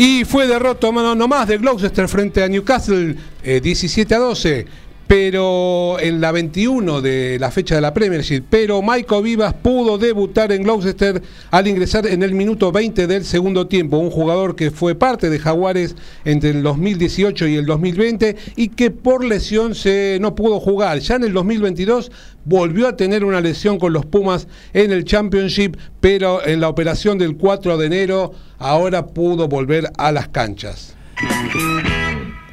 Y 0.00 0.24
fue 0.24 0.46
derrota 0.46 0.92
mano 0.92 1.16
nomás 1.16 1.48
de 1.48 1.58
Gloucester 1.58 2.06
frente 2.06 2.40
a 2.44 2.46
Newcastle 2.46 3.16
17 3.42 4.14
eh, 4.14 4.16
a 4.16 4.20
12 4.20 4.66
pero 5.08 5.98
en 6.00 6.20
la 6.20 6.32
21 6.32 7.00
de 7.00 7.38
la 7.40 7.50
fecha 7.50 7.74
de 7.74 7.80
la 7.80 7.94
Premiership, 7.94 8.42
pero 8.48 8.82
Michael 8.82 9.22
Vivas 9.22 9.54
pudo 9.54 9.96
debutar 9.96 10.52
en 10.52 10.62
Gloucester 10.62 11.22
al 11.50 11.66
ingresar 11.66 12.06
en 12.06 12.22
el 12.22 12.34
minuto 12.34 12.70
20 12.70 13.06
del 13.06 13.24
segundo 13.24 13.66
tiempo, 13.66 13.96
un 13.96 14.10
jugador 14.10 14.54
que 14.54 14.70
fue 14.70 14.94
parte 14.94 15.30
de 15.30 15.38
Jaguares 15.38 15.96
entre 16.26 16.50
el 16.50 16.62
2018 16.62 17.46
y 17.46 17.56
el 17.56 17.64
2020 17.64 18.36
y 18.56 18.68
que 18.68 18.90
por 18.90 19.24
lesión 19.24 19.74
se 19.74 20.18
no 20.20 20.34
pudo 20.34 20.60
jugar. 20.60 20.98
Ya 20.98 21.16
en 21.16 21.24
el 21.24 21.32
2022 21.32 22.12
volvió 22.44 22.86
a 22.86 22.96
tener 22.96 23.24
una 23.24 23.40
lesión 23.40 23.78
con 23.78 23.94
los 23.94 24.04
Pumas 24.04 24.46
en 24.74 24.92
el 24.92 25.04
Championship, 25.04 25.76
pero 26.00 26.46
en 26.46 26.60
la 26.60 26.68
operación 26.68 27.16
del 27.16 27.38
4 27.38 27.78
de 27.78 27.86
enero 27.86 28.32
ahora 28.58 29.06
pudo 29.06 29.48
volver 29.48 29.90
a 29.96 30.12
las 30.12 30.28
canchas. 30.28 30.94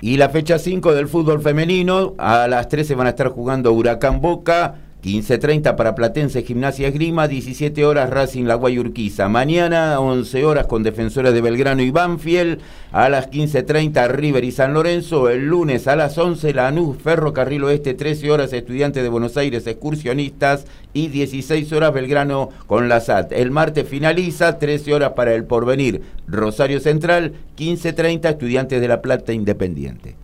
Y 0.05 0.17
la 0.17 0.29
fecha 0.29 0.59
5 0.59 0.93
del 0.93 1.07
fútbol 1.07 1.41
femenino, 1.41 2.13
a 2.19 2.47
las 2.47 2.69
13 2.69 2.93
van 2.93 3.07
a 3.07 3.09
estar 3.09 3.29
jugando 3.29 3.73
Huracán 3.73 4.21
Boca, 4.21 4.75
15.30 5.05 5.75
para 5.75 5.93
Platense 5.93 6.41
Gimnasia 6.41 6.87
Esgrima, 6.87 7.27
17 7.27 7.85
horas 7.85 8.09
Racing 8.09 8.45
La 8.45 8.55
Guayurquiza. 8.55 9.29
Mañana 9.29 9.99
11 9.99 10.43
horas 10.43 10.65
con 10.65 10.81
Defensores 10.81 11.31
de 11.31 11.41
Belgrano 11.41 11.83
y 11.83 11.91
Banfield, 11.91 12.59
a 12.91 13.07
las 13.09 13.29
15.30 13.29 14.07
River 14.07 14.43
y 14.43 14.51
San 14.51 14.73
Lorenzo, 14.73 15.29
el 15.29 15.45
lunes 15.45 15.87
a 15.87 15.95
las 15.95 16.17
11 16.17 16.55
Lanús 16.55 16.97
Ferrocarril 16.97 17.65
Oeste, 17.65 17.93
13 17.93 18.31
horas 18.31 18.51
Estudiantes 18.51 19.03
de 19.03 19.09
Buenos 19.09 19.37
Aires 19.37 19.67
Excursionistas 19.67 20.65
y 20.91 21.09
16 21.09 21.71
horas 21.73 21.93
Belgrano 21.93 22.49
con 22.65 22.89
la 22.89 22.99
SAT. 22.99 23.31
El 23.33 23.51
martes 23.51 23.87
finaliza, 23.87 24.57
13 24.57 24.91
horas 24.91 25.11
para 25.11 25.35
el 25.35 25.43
Porvenir 25.43 26.01
Rosario 26.25 26.79
Central, 26.79 27.33
15.30 27.57 28.27
Estudiantes 28.27 28.81
de 28.81 28.87
La 28.87 29.03
Plata 29.03 29.33
Independiente. 29.33 30.15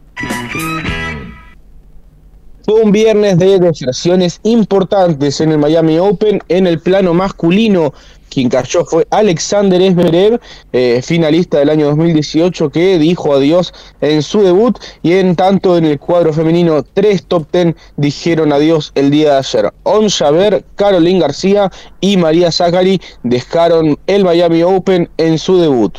Fue 2.64 2.82
un 2.82 2.92
viernes 2.92 3.38
de 3.40 3.60
deserciones 3.60 4.40
importantes 4.44 5.42
en 5.42 5.52
el 5.52 5.58
Miami 5.58 5.98
Open. 5.98 6.42
En 6.48 6.68
el 6.68 6.80
plano 6.80 7.14
masculino, 7.14 7.94
quien 8.30 8.50
cayó 8.50 8.86
fue 8.86 9.08
Alexander 9.10 9.82
Esmerev, 9.82 10.40
eh, 10.72 11.02
finalista 11.04 11.60
del 11.60 11.70
año 11.70 11.88
2018, 11.88 12.70
que 12.70 13.00
dijo 13.00 13.34
adiós 13.34 13.74
en 14.00 14.22
su 14.22 14.42
debut. 14.42 14.78
Y 15.02 15.14
en 15.14 15.36
tanto 15.36 15.78
en 15.78 15.86
el 15.86 16.00
cuadro 16.00 16.34
femenino, 16.34 16.84
tres 16.84 17.26
top 17.26 17.48
ten 17.50 17.76
dijeron 17.98 18.54
adiós 18.54 18.92
el 18.96 19.10
día 19.10 19.34
de 19.34 19.38
ayer. 19.40 19.74
On 19.84 20.08
Javer, 20.10 20.64
Caroline 20.76 21.20
García 21.20 21.72
y 22.00 22.18
María 22.18 22.52
Zachary 22.52 23.02
dejaron 23.24 23.98
el 24.08 24.24
Miami 24.24 24.64
Open 24.64 25.10
en 25.18 25.38
su 25.38 25.60
debut. 25.60 25.98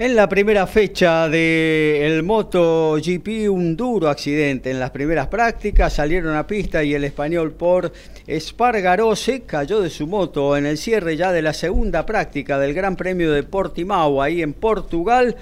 En 0.00 0.14
la 0.14 0.28
primera 0.28 0.68
fecha 0.68 1.28
del 1.28 2.22
MotoGP, 2.22 3.50
un 3.50 3.76
duro 3.76 4.08
accidente. 4.08 4.70
En 4.70 4.78
las 4.78 4.92
primeras 4.92 5.26
prácticas 5.26 5.94
salieron 5.94 6.36
a 6.36 6.46
pista 6.46 6.84
y 6.84 6.94
el 6.94 7.02
español 7.02 7.50
por 7.50 7.92
Espargaró 8.24 9.16
se 9.16 9.40
cayó 9.40 9.80
de 9.80 9.90
su 9.90 10.06
moto 10.06 10.56
en 10.56 10.66
el 10.66 10.78
cierre 10.78 11.16
ya 11.16 11.32
de 11.32 11.42
la 11.42 11.52
segunda 11.52 12.06
práctica 12.06 12.60
del 12.60 12.74
Gran 12.74 12.94
Premio 12.94 13.32
de 13.32 13.42
Portimao, 13.42 14.22
ahí 14.22 14.40
en 14.40 14.52
Portugal. 14.52 15.34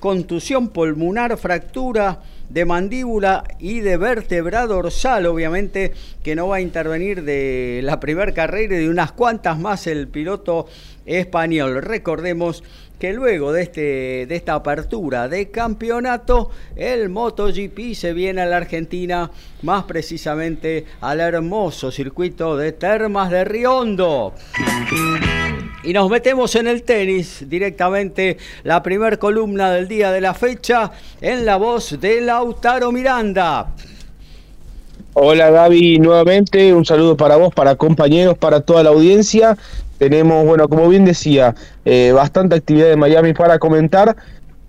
Contusión 0.00 0.68
pulmonar, 0.68 1.36
fractura 1.36 2.22
de 2.48 2.64
mandíbula 2.64 3.44
y 3.58 3.80
de 3.80 3.98
vértebra 3.98 4.66
dorsal, 4.66 5.26
obviamente 5.26 5.92
que 6.22 6.34
no 6.34 6.48
va 6.48 6.56
a 6.56 6.60
intervenir 6.62 7.24
de 7.24 7.80
la 7.82 8.00
primera 8.00 8.32
carrera 8.32 8.74
y 8.74 8.78
de 8.78 8.88
unas 8.88 9.12
cuantas 9.12 9.58
más 9.58 9.86
el 9.86 10.08
piloto 10.08 10.66
español. 11.04 11.82
Recordemos 11.82 12.62
que 12.98 13.12
luego 13.12 13.52
de, 13.52 13.62
este, 13.62 14.26
de 14.26 14.36
esta 14.36 14.54
apertura 14.54 15.28
de 15.28 15.50
campeonato, 15.50 16.50
el 16.76 17.08
MotoGP 17.08 17.94
se 17.94 18.12
viene 18.12 18.42
a 18.42 18.46
la 18.46 18.56
Argentina, 18.56 19.30
más 19.62 19.84
precisamente 19.84 20.84
al 21.00 21.20
hermoso 21.20 21.90
circuito 21.90 22.56
de 22.56 22.72
Termas 22.72 23.30
de 23.30 23.44
Riondo. 23.44 24.34
Y 25.84 25.92
nos 25.92 26.10
metemos 26.10 26.54
en 26.56 26.66
el 26.66 26.82
tenis 26.82 27.44
directamente, 27.48 28.36
la 28.64 28.82
primer 28.82 29.18
columna 29.18 29.70
del 29.70 29.86
día 29.86 30.10
de 30.10 30.20
la 30.20 30.34
fecha, 30.34 30.90
en 31.20 31.46
la 31.46 31.56
voz 31.56 32.00
de 32.00 32.20
Lautaro 32.20 32.90
Miranda. 32.90 33.74
Hola 35.14 35.50
Gaby, 35.50 35.98
nuevamente 35.98 36.72
un 36.72 36.84
saludo 36.84 37.16
para 37.16 37.36
vos, 37.36 37.52
para 37.52 37.74
compañeros, 37.74 38.36
para 38.38 38.60
toda 38.60 38.82
la 38.82 38.90
audiencia. 38.90 39.56
Tenemos, 39.98 40.46
bueno, 40.46 40.68
como 40.68 40.88
bien 40.88 41.04
decía, 41.04 41.54
eh, 41.84 42.12
bastante 42.14 42.54
actividad 42.54 42.92
en 42.92 43.00
Miami 43.00 43.34
para 43.34 43.58
comentar, 43.58 44.16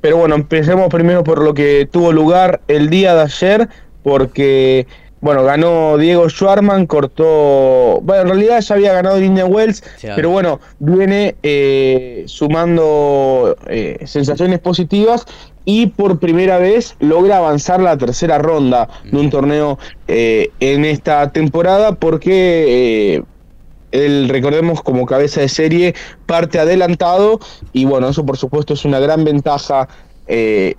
pero 0.01 0.17
bueno, 0.17 0.35
empecemos 0.35 0.89
primero 0.89 1.23
por 1.23 1.43
lo 1.43 1.53
que 1.53 1.87
tuvo 1.89 2.11
lugar 2.11 2.61
el 2.67 2.89
día 2.89 3.13
de 3.13 3.21
ayer, 3.21 3.69
porque, 4.01 4.87
bueno, 5.21 5.43
ganó 5.43 5.97
Diego 5.97 6.27
Schwarman, 6.29 6.87
cortó, 6.87 7.99
bueno, 8.01 8.21
en 8.23 8.27
realidad 8.29 8.61
ya 8.61 8.73
había 8.73 8.93
ganado 8.93 9.21
Indian 9.21 9.53
Wells, 9.53 9.83
pero 10.15 10.31
bueno, 10.31 10.59
viene 10.79 11.35
eh, 11.43 12.23
sumando 12.25 13.55
eh, 13.67 13.99
sensaciones 14.05 14.59
positivas 14.59 15.27
y 15.63 15.87
por 15.87 16.17
primera 16.17 16.57
vez 16.57 16.95
logra 16.99 17.37
avanzar 17.37 17.81
la 17.81 17.95
tercera 17.97 18.39
ronda 18.39 18.89
de 19.03 19.15
un 19.15 19.29
torneo 19.29 19.77
en 20.07 20.85
esta 20.85 21.31
temporada 21.31 21.91
porque 21.91 23.23
él, 23.91 24.29
recordemos, 24.29 24.81
como 24.81 25.05
cabeza 25.05 25.41
de 25.41 25.49
serie, 25.49 25.95
parte 26.25 26.59
adelantado 26.59 27.39
y 27.73 27.85
bueno, 27.85 28.09
eso 28.09 28.25
por 28.25 28.37
supuesto 28.37 28.73
es 28.73 28.85
una 28.85 28.99
gran 28.99 29.23
ventaja 29.23 29.87
eh, 30.27 30.75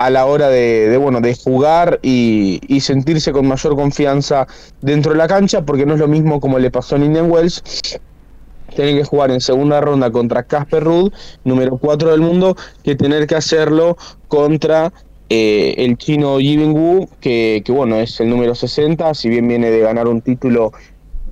a 0.00 0.08
la 0.08 0.24
hora 0.24 0.48
de, 0.48 0.96
bueno, 0.96 1.20
de 1.20 1.34
jugar 1.34 2.00
y, 2.02 2.58
sentirse 2.80 3.32
con 3.32 3.46
mayor 3.46 3.76
confianza 3.76 4.46
dentro 4.80 5.12
de 5.12 5.18
la 5.18 5.28
cancha, 5.28 5.66
porque 5.66 5.84
no 5.84 5.92
es 5.92 6.00
lo 6.00 6.08
mismo 6.08 6.40
como 6.40 6.58
le 6.58 6.70
pasó 6.70 6.96
a 6.96 6.98
Indian 6.98 7.30
Wells. 7.30 7.62
Tienen 8.74 8.96
que 8.96 9.04
jugar 9.04 9.30
en 9.30 9.42
segunda 9.42 9.78
ronda 9.82 10.10
contra 10.10 10.44
Casper 10.44 10.84
Ruud, 10.84 11.12
número 11.44 11.76
4 11.76 12.12
del 12.12 12.22
mundo, 12.22 12.56
que 12.82 12.96
tener 12.96 13.26
que 13.26 13.34
hacerlo 13.34 13.98
contra 14.28 14.90
eh, 15.28 15.74
el 15.76 15.98
chino 15.98 16.40
Yibing 16.40 16.72
Wu, 16.72 17.06
que, 17.20 17.62
que, 17.62 17.70
bueno, 17.70 17.96
es 17.96 18.18
el 18.20 18.30
número 18.30 18.54
60, 18.54 19.12
si 19.12 19.28
bien 19.28 19.48
viene 19.48 19.70
de 19.70 19.80
ganar 19.80 20.08
un 20.08 20.22
título 20.22 20.72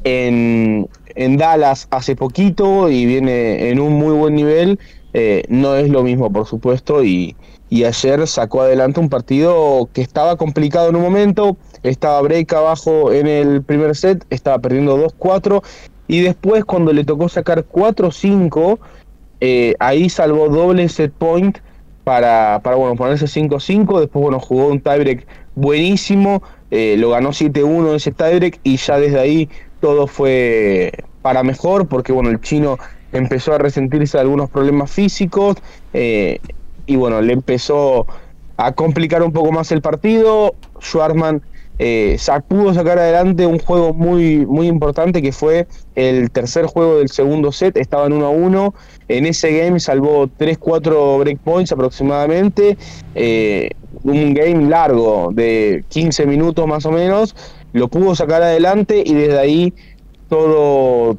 en, 0.05 0.89
Dallas 1.37 1.89
hace 1.91 2.15
poquito 2.17 2.89
y 2.89 3.07
viene 3.07 3.71
en 3.71 3.81
un 3.81 3.95
muy 3.95 4.15
buen 4.15 4.35
nivel. 4.35 4.79
Eh, 5.15 5.45
no 5.49 5.75
es 5.75 5.89
lo 5.89 6.03
mismo, 6.03 6.31
por 6.33 6.47
supuesto, 6.47 7.03
y, 7.03 7.35
ayer 7.71 8.27
sacó 8.27 8.63
adelante 8.63 9.01
un 9.01 9.09
partido 9.09 9.89
que 9.93 10.01
estaba 10.01 10.37
complicado 10.37 10.89
en 10.89 10.97
un 10.97 11.03
momento, 11.03 11.57
estaba 11.83 12.21
break 12.23 12.53
abajo 12.53 13.13
en 13.13 13.27
el 13.27 13.63
primer 13.63 13.95
set, 13.95 14.25
estaba 14.31 14.59
perdiendo 14.59 14.97
2-4, 14.97 15.63
y 16.07 16.21
después 16.21 16.65
cuando 16.65 16.93
le 16.93 17.05
tocó 17.05 17.29
sacar 17.29 17.67
4-5, 17.67 18.79
eh, 19.41 19.75
ahí 19.79 20.09
salvó 20.09 20.49
doble 20.49 20.89
set 20.89 21.13
point 21.13 21.59
para, 22.05 22.61
para 22.63 22.77
bueno, 22.77 22.97
ponerse 22.97 23.27
5-5, 23.27 24.01
después 24.01 24.23
bueno, 24.23 24.41
jugó 24.41 24.69
un 24.69 24.81
tiebreak 24.81 25.27
buenísimo, 25.55 26.43
eh, 26.71 26.97
lo 26.99 27.11
ganó 27.11 27.31
7-1 27.31 27.95
ese 27.95 28.13
tiebreak 28.13 28.61
y 28.63 28.77
ya 28.77 28.99
desde 28.99 29.19
ahí 29.19 29.49
todo 29.81 30.07
fue 30.07 30.93
para 31.23 31.43
mejor 31.43 31.89
porque 31.89 32.13
bueno, 32.13 32.31
el 32.31 32.41
chino 32.41 32.79
empezó 33.13 33.55
a 33.55 33.59
resentirse 33.59 34.19
de 34.19 34.23
algunos 34.23 34.51
problemas 34.51 34.91
físicos 34.91 35.57
eh, 35.93 36.41
y 36.87 36.97
bueno, 36.97 37.21
le 37.21 37.33
empezó 37.33 38.07
a 38.57 38.73
complicar 38.73 39.23
un 39.23 39.33
poco 39.33 39.53
más 39.53 39.71
el 39.73 39.83
partido. 39.83 40.55
Schwartzman 40.81 41.43
eh, 41.79 42.19
pudo 42.49 42.75
sacar 42.75 42.99
adelante 42.99 43.47
un 43.47 43.59
juego 43.59 43.95
muy, 43.95 44.45
muy 44.47 44.67
importante 44.67 45.23
que 45.23 45.31
fue 45.31 45.69
el 45.95 46.31
tercer 46.31 46.67
juego 46.67 46.99
del 46.99 47.09
segundo 47.09 47.53
set, 47.53 47.77
estaban 47.77 48.13
1 48.13 48.27
a 48.27 48.31
1. 48.31 48.75
En 49.09 49.27
ese 49.27 49.57
game 49.57 49.79
salvó 49.79 50.27
3-4 50.27 51.21
breakpoints 51.21 51.73
aproximadamente. 51.73 52.77
Eh, 53.15 53.71
un 54.03 54.35
game 54.35 54.69
largo 54.69 55.31
de 55.33 55.85
15 55.89 56.27
minutos 56.27 56.67
más 56.67 56.85
o 56.85 56.91
menos. 56.91 57.35
Lo 57.73 57.89
pudo 57.89 58.15
sacar 58.15 58.43
adelante 58.43 59.03
y 59.05 59.15
desde 59.15 59.39
ahí 59.39 59.75
todo 60.29 61.19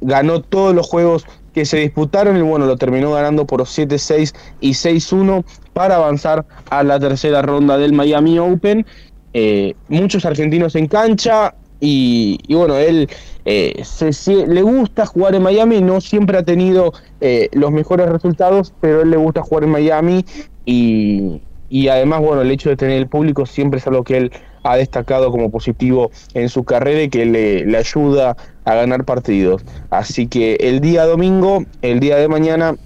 ganó 0.00 0.40
todos 0.40 0.74
los 0.74 0.86
juegos 0.88 1.26
que 1.52 1.64
se 1.64 1.78
disputaron 1.78 2.36
y 2.36 2.42
bueno, 2.42 2.66
lo 2.66 2.76
terminó 2.76 3.12
ganando 3.12 3.46
por 3.46 3.62
7-6 3.62 4.34
y 4.60 4.70
6-1 4.70 5.44
para 5.72 5.96
avanzar 5.96 6.46
a 6.70 6.82
la 6.82 6.98
tercera 7.00 7.42
ronda 7.42 7.76
del 7.76 7.92
Miami 7.92 8.38
Open. 8.38 8.86
Eh, 9.32 9.74
muchos 9.88 10.24
argentinos 10.24 10.74
en 10.74 10.86
cancha 10.86 11.54
y, 11.80 12.38
bueno, 12.50 12.76
él 12.76 13.08
eh, 13.44 13.82
le 14.26 14.62
gusta 14.62 15.06
jugar 15.06 15.34
en 15.34 15.42
Miami, 15.42 15.80
no 15.80 16.00
siempre 16.00 16.36
ha 16.36 16.42
tenido 16.42 16.92
eh, 17.20 17.48
los 17.52 17.72
mejores 17.72 18.08
resultados, 18.08 18.74
pero 18.80 19.02
él 19.02 19.10
le 19.10 19.16
gusta 19.16 19.42
jugar 19.42 19.64
en 19.64 19.70
Miami 19.70 20.24
y, 20.66 21.40
y 21.70 21.88
además, 21.88 22.20
bueno, 22.20 22.42
el 22.42 22.50
hecho 22.50 22.68
de 22.68 22.76
tener 22.76 22.98
el 22.98 23.08
público 23.08 23.46
siempre 23.46 23.78
es 23.78 23.86
algo 23.86 24.04
que 24.04 24.18
él 24.18 24.32
ha 24.62 24.76
destacado 24.76 25.30
como 25.30 25.50
positivo 25.50 26.10
en 26.34 26.48
su 26.48 26.64
carrera 26.64 27.02
y 27.02 27.08
que 27.08 27.24
le, 27.26 27.76
ayuda 27.76 28.36
a 28.64 28.74
ganar 28.74 29.04
partidos. 29.04 29.62
Así 29.90 30.26
que 30.26 30.54
el 30.60 30.80
día 30.80 31.04
domingo, 31.06 31.64
el 31.82 32.00
día 32.00 32.16
de 32.16 32.28
mañana, 32.28 32.76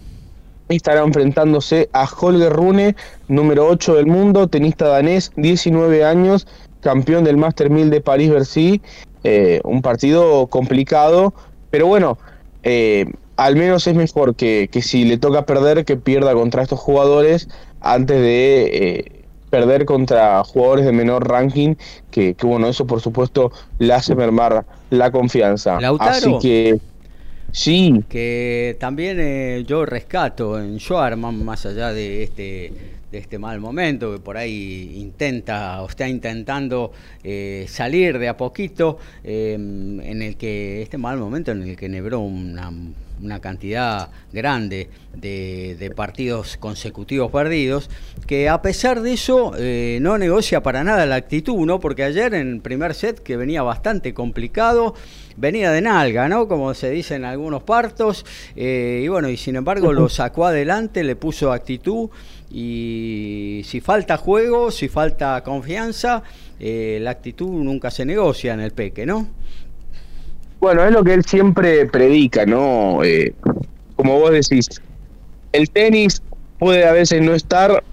estará 0.69 1.03
enfrentándose 1.03 1.89
a 1.93 2.07
Holger 2.09 2.53
Rune, 2.53 2.97
número 3.29 3.67
8 3.67 3.97
del 3.97 4.07
mundo, 4.07 4.49
tenista 4.49 4.89
danés, 4.89 5.33
19 5.37 6.05
años, 6.05 6.47
campeón 6.81 7.25
del 7.25 7.37
Master 7.37 7.71
1000 7.71 7.91
de 7.91 8.01
París-Bercy. 8.01 8.81
Eh, 9.25 9.61
un 9.65 9.81
partido 9.81 10.47
complicado, 10.49 11.33
pero 11.71 11.87
bueno, 11.87 12.19
eh, 12.63 13.07
al 13.37 13.57
menos 13.57 13.87
es 13.87 13.95
mejor 13.95 14.37
que, 14.37 14.69
que, 14.71 14.83
si 14.83 15.05
le 15.05 15.19
toca 15.19 15.47
perder, 15.47 15.85
que 15.85 15.97
pierda 15.97 16.35
contra 16.35 16.63
estos 16.63 16.79
jugadores 16.79 17.49
antes 17.81 18.21
de 18.21 18.65
eh, 18.67 19.24
perder 19.55 19.85
contra 19.85 20.43
jugadores 20.43 20.85
de 20.85 20.91
menor 20.91 21.29
ranking, 21.29 21.77
que, 22.11 22.35
que, 22.35 22.45
bueno, 22.45 22.67
eso 22.67 22.89
por 22.89 23.01
supuesto 23.01 23.53
le 23.79 23.93
hace 23.93 24.17
mermar 24.17 24.67
la 24.91 25.13
confianza. 25.13 25.79
Así 26.01 26.37
que 26.43 26.81
sí. 27.53 28.03
Que 28.09 28.77
también 28.81 29.17
eh, 29.21 29.63
yo 29.65 29.87
rescato 29.87 30.59
en 30.59 30.81
Schwarman, 30.81 31.45
más 31.45 31.67
allá 31.67 31.93
de 31.93 32.25
este 32.25 32.73
de 33.13 33.19
este 33.19 33.39
mal 33.39 33.61
momento 33.61 34.13
que 34.13 34.19
por 34.19 34.37
ahí 34.37 34.95
intenta 34.97 35.81
o 35.85 35.87
está 35.87 36.09
intentando 36.09 36.91
eh, 37.23 37.65
salir 37.69 38.19
de 38.19 38.27
a 38.27 38.37
poquito 38.37 38.99
eh, 39.23 39.53
en 39.55 40.21
el 40.21 40.37
que 40.37 40.83
este 40.83 40.99
mal 40.99 41.19
momento 41.19 41.53
en 41.53 41.63
el 41.63 41.77
que 41.77 41.89
nebró 41.89 42.19
una 42.19 42.73
una 43.23 43.41
cantidad 43.41 44.11
grande 44.33 44.89
de, 45.15 45.93
partidos 45.95 46.57
consecutivos 46.57 47.31
perdidos, 47.31 47.89
que 48.27 48.49
a 48.49 48.61
pesar 48.63 49.01
de 49.01 49.13
eso 49.13 49.53
eh, 49.57 49.99
no 50.01 50.19
negocia 50.19 50.63
para 50.63 50.83
nada 50.85 51.07
la 51.07 51.17
actitud, 51.17 51.65
¿no? 51.67 51.81
Porque 51.81 52.05
ayer 52.05 52.35
en 52.35 52.53
el 52.55 52.61
primer 52.61 52.95
set, 52.95 53.21
que 53.21 53.37
venía 53.37 53.63
bastante 53.63 54.13
complicado, 54.13 54.95
venía 55.37 55.71
de 55.71 55.81
nalga, 55.81 56.29
¿no? 56.29 56.49
Como 56.49 56.75
se 56.75 56.91
dice 56.91 57.15
en 57.15 57.25
algunos 57.25 57.63
partos, 57.63 58.27
eh, 58.57 59.03
y 59.05 59.09
bueno, 59.09 59.29
y 59.29 59.37
sin 59.37 59.57
embargo 59.57 59.93
lo 59.93 60.09
sacó 60.09 60.47
adelante, 60.47 61.05
le 61.05 61.17
puso 61.17 61.53
actitud, 61.53 62.11
y 62.51 63.63
si 63.65 63.81
falta 63.81 64.17
juego, 64.17 64.71
si 64.71 64.89
falta 64.89 65.43
confianza, 65.43 66.23
eh, 66.61 66.99
la 67.01 67.11
actitud 67.11 67.51
nunca 67.51 67.91
se 67.91 68.05
negocia 68.05 68.55
en 68.55 68.61
el 68.61 68.71
peque, 68.71 69.07
¿no? 69.07 69.27
Bueno, 70.65 70.83
es 70.83 70.93
lo 70.93 71.05
que 71.05 71.13
él 71.13 71.23
siempre 71.27 71.85
predica, 71.85 72.47
¿no? 72.47 73.05
Eh, 73.05 73.35
como 73.97 74.19
vos 74.19 74.31
decís, 74.31 74.67
el 75.53 75.69
tenis 75.69 76.23
puede 76.59 76.87
a 76.87 76.93
veces 76.93 77.21
no 77.21 77.35
estar, 77.35 77.85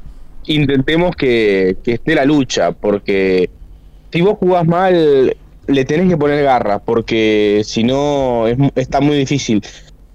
intentemos 0.46 1.14
que, 1.18 1.76
esté 1.86 2.16
la 2.16 2.24
lucha, 2.24 2.72
porque 2.72 3.50
si 4.14 4.22
vos 4.22 4.38
jugás 4.40 4.66
mal, 4.66 5.36
le 5.68 5.84
tenés 5.84 6.08
que 6.08 6.16
poner 6.16 6.46
garra, 6.46 6.80
porque 6.80 7.62
si 7.66 7.84
no, 7.84 8.46
está 8.76 9.02
muy 9.02 9.18
difícil. 9.18 9.62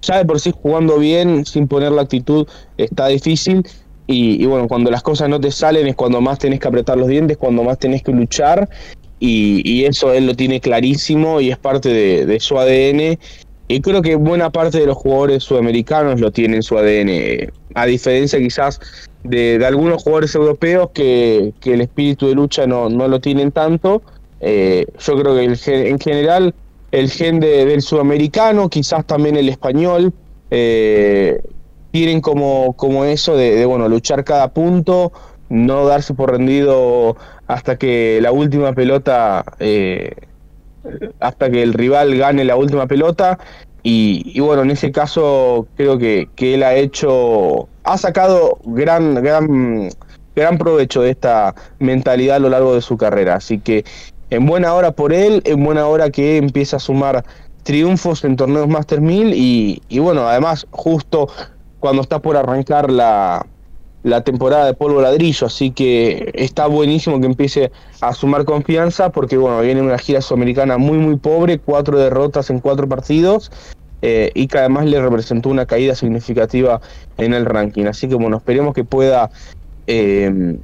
Ya 0.01 0.17
de 0.17 0.25
por 0.25 0.39
sí 0.39 0.51
jugando 0.51 0.97
bien, 0.97 1.45
sin 1.45 1.67
poner 1.67 1.91
la 1.91 2.01
actitud, 2.01 2.47
está 2.77 3.05
difícil. 3.05 3.67
Y, 4.07 4.41
y, 4.41 4.47
bueno, 4.47 4.67
cuando 4.67 4.89
las 4.89 5.03
cosas 5.03 5.29
no 5.29 5.39
te 5.39 5.51
salen 5.51 5.85
es 5.85 5.95
cuando 5.95 6.21
más 6.21 6.39
tenés 6.39 6.59
que 6.59 6.67
apretar 6.67 6.97
los 6.97 7.07
dientes, 7.07 7.37
cuando 7.37 7.63
más 7.63 7.77
tenés 7.77 8.01
que 8.01 8.13
luchar 8.13 8.67
y, 9.19 9.85
eso 9.85 10.13
él 10.13 10.27
lo 10.27 10.35
tiene 10.35 10.59
clarísimo 10.59 11.41
y 11.41 11.49
es 11.51 11.57
parte 11.57 11.89
de, 12.25 12.39
su 12.39 12.57
ADN. 12.59 13.17
Y 13.69 13.81
creo 13.81 14.01
que 14.01 14.15
buena 14.15 14.49
parte 14.49 14.79
de 14.79 14.85
los 14.85 14.97
jugadores 14.97 15.43
sudamericanos 15.43 16.21
lo 16.21 16.31
tienen 16.31 16.57
en 16.57 16.63
su 16.63 16.77
ADN, 16.77 17.51
a 17.73 17.85
diferencia 17.85 18.39
quizás 18.39 18.79
de, 19.23 19.63
algunos 19.65 20.03
jugadores 20.03 20.33
europeos 20.35 20.91
que, 20.93 21.53
el 21.63 21.81
espíritu 21.81 22.27
de 22.27 22.35
lucha 22.35 22.65
no, 22.65 22.89
no 22.89 23.07
lo 23.07 23.19
tienen 23.19 23.51
tanto. 23.51 24.01
Eh, 24.39 24.85
yo 24.99 25.17
creo 25.17 25.35
que 25.35 25.89
en 25.89 25.99
general 25.99 26.53
el 26.91 27.09
gen 27.09 27.39
del 27.39 27.81
sudamericano, 27.81 28.69
quizás 28.69 29.05
también 29.05 29.35
el 29.35 29.49
español, 29.49 30.13
eh, 30.51 31.41
tienen 31.91 32.21
como, 32.21 32.73
como 32.73 33.03
eso 33.05 33.35
de, 33.35 33.55
de, 33.55 33.65
bueno, 33.65 33.89
luchar 33.89 34.23
cada 34.23 34.53
punto, 34.53 35.11
no 35.49 35.85
darse 35.85 36.13
por 36.13 36.31
rendido 36.31 37.17
hasta 37.47 37.77
que 37.77 38.19
la 38.21 38.31
última 38.31 38.73
pelota, 38.73 39.43
eh, 39.59 40.11
hasta 41.19 41.49
que 41.49 41.63
el 41.63 41.73
rival 41.73 42.17
gane 42.17 42.43
la 42.43 42.55
última 42.55 42.87
pelota. 42.87 43.39
Y, 43.83 44.37
bueno, 44.41 44.63
en 44.63 44.71
ese 44.71 44.91
caso 44.91 45.65
creo 45.77 45.97
que, 45.97 46.27
que, 46.35 46.55
él 46.55 46.63
ha 46.63 46.75
hecho, 46.75 47.69
ha 47.85 47.97
sacado 47.97 48.59
gran, 48.65 49.15
gran, 49.15 49.89
gran 50.35 50.57
provecho 50.57 51.03
de 51.03 51.11
esta 51.11 51.55
mentalidad 51.79 52.35
a 52.35 52.39
lo 52.39 52.49
largo 52.49 52.75
de 52.75 52.81
su 52.81 52.97
carrera. 52.97 53.35
Así 53.35 53.59
que 53.59 53.85
en 54.29 54.45
buena 54.45 54.73
hora 54.73 54.91
por 54.91 55.13
él, 55.13 55.41
en 55.45 55.63
buena 55.63 55.87
hora 55.87 56.09
que 56.09 56.35
empieza 56.35 56.77
a 56.77 56.79
sumar 56.81 57.23
triunfos 57.63 58.25
en 58.25 58.35
torneos 58.35 58.67
Master 58.67 58.99
1000 58.99 59.33
y, 59.33 59.81
y 59.87 59.99
bueno, 59.99 60.27
además 60.27 60.67
justo 60.71 61.29
cuando 61.79 62.01
está 62.01 62.19
por 62.19 62.35
arrancar 62.35 62.91
la, 62.91 63.45
la 64.07 64.21
temporada 64.21 64.65
de 64.65 64.73
polvo 64.73 65.01
ladrillo, 65.01 65.47
así 65.47 65.71
que 65.71 66.31
está 66.33 66.67
buenísimo 66.67 67.19
que 67.19 67.25
empiece 67.25 67.71
a 68.01 68.13
sumar 68.13 68.45
confianza 68.45 69.09
porque 69.09 69.37
bueno, 69.37 69.61
viene 69.61 69.81
una 69.81 69.97
gira 69.97 70.21
sudamericana 70.21 70.77
muy 70.77 70.97
muy 70.97 71.17
pobre, 71.17 71.59
cuatro 71.59 71.97
derrotas 71.97 72.49
en 72.49 72.59
cuatro 72.59 72.87
partidos 72.87 73.51
eh, 74.01 74.31
y 74.33 74.47
que 74.47 74.59
además 74.59 74.85
le 74.85 75.01
representó 75.01 75.49
una 75.49 75.65
caída 75.65 75.93
significativa 75.95 76.79
en 77.17 77.33
el 77.33 77.45
ranking, 77.45 77.85
así 77.85 78.07
que 78.07 78.15
bueno, 78.15 78.37
esperemos 78.37 78.73
que 78.73 78.83
pueda 78.83 79.29
eh, 79.87 80.57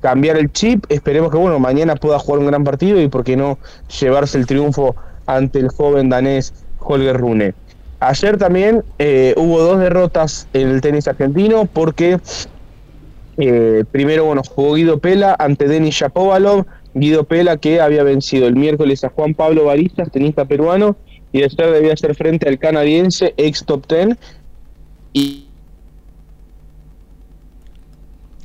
cambiar 0.00 0.36
el 0.36 0.52
chip, 0.52 0.84
esperemos 0.88 1.30
que 1.30 1.38
bueno, 1.38 1.58
mañana 1.58 1.96
pueda 1.96 2.18
jugar 2.18 2.40
un 2.40 2.46
gran 2.46 2.64
partido 2.64 3.00
y 3.00 3.08
por 3.08 3.24
qué 3.24 3.36
no 3.36 3.58
llevarse 4.00 4.38
el 4.38 4.46
triunfo 4.46 4.94
ante 5.26 5.58
el 5.58 5.68
joven 5.68 6.08
danés 6.08 6.54
Holger 6.78 7.16
Rune. 7.16 7.54
Ayer 8.00 8.38
también 8.38 8.84
eh, 9.00 9.34
hubo 9.36 9.60
dos 9.60 9.80
derrotas 9.80 10.46
en 10.52 10.68
el 10.68 10.80
tenis 10.80 11.08
argentino 11.08 11.64
porque 11.64 12.20
eh, 13.38 13.84
primero, 13.90 14.24
bueno, 14.24 14.42
jugó 14.42 14.74
Guido 14.74 14.98
Pela 14.98 15.36
ante 15.38 15.68
Denis 15.68 15.94
Shapovalov. 15.94 16.66
Guido 16.94 17.24
Pela 17.24 17.56
que 17.56 17.80
había 17.80 18.02
vencido 18.02 18.48
el 18.48 18.56
miércoles 18.56 19.04
a 19.04 19.10
Juan 19.10 19.34
Pablo 19.34 19.64
Baristas, 19.64 20.10
tenista 20.10 20.44
peruano, 20.44 20.96
y 21.32 21.42
después 21.42 21.70
debía 21.70 21.92
hacer 21.92 22.14
frente 22.16 22.48
al 22.48 22.58
canadiense 22.58 23.34
ex 23.36 23.64
top 23.64 23.86
ten. 23.86 24.18
Y 25.12 25.48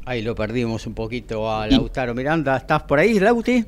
Ahí 0.06 0.22
lo 0.22 0.36
perdimos 0.36 0.86
un 0.86 0.94
poquito 0.94 1.50
a 1.50 1.66
Lautaro 1.66 2.14
Miranda. 2.14 2.58
¿Estás 2.58 2.84
por 2.84 3.00
ahí, 3.00 3.20
Lauti? 3.20 3.66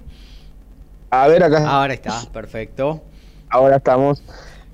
A 1.10 1.28
ver, 1.28 1.44
acá. 1.44 1.68
Ahora 1.68 1.94
está, 1.94 2.22
perfecto. 2.34 3.02
Ahora 3.50 3.78
estamos. 3.78 4.22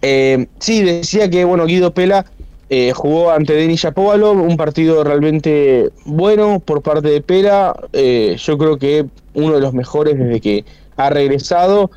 Eh, 0.02 0.48
sí, 0.58 0.82
decía 0.82 1.30
que, 1.30 1.46
bueno, 1.46 1.66
Guido 1.68 1.94
Pela 1.94 2.26
eh, 2.74 2.94
jugó 2.94 3.32
ante 3.32 3.52
Denis 3.52 3.82
Shapovalov, 3.82 4.42
un 4.42 4.56
partido 4.56 5.04
realmente 5.04 5.90
bueno 6.06 6.62
por 6.62 6.82
parte 6.82 7.10
de 7.10 7.20
Pera. 7.20 7.76
Eh, 7.92 8.38
yo 8.40 8.58
creo 8.58 8.78
que 8.78 9.06
uno 9.34 9.56
de 9.56 9.60
los 9.60 9.74
mejores 9.74 10.18
desde 10.18 10.40
que 10.40 10.64
ha 10.96 11.10
regresado. 11.10 11.92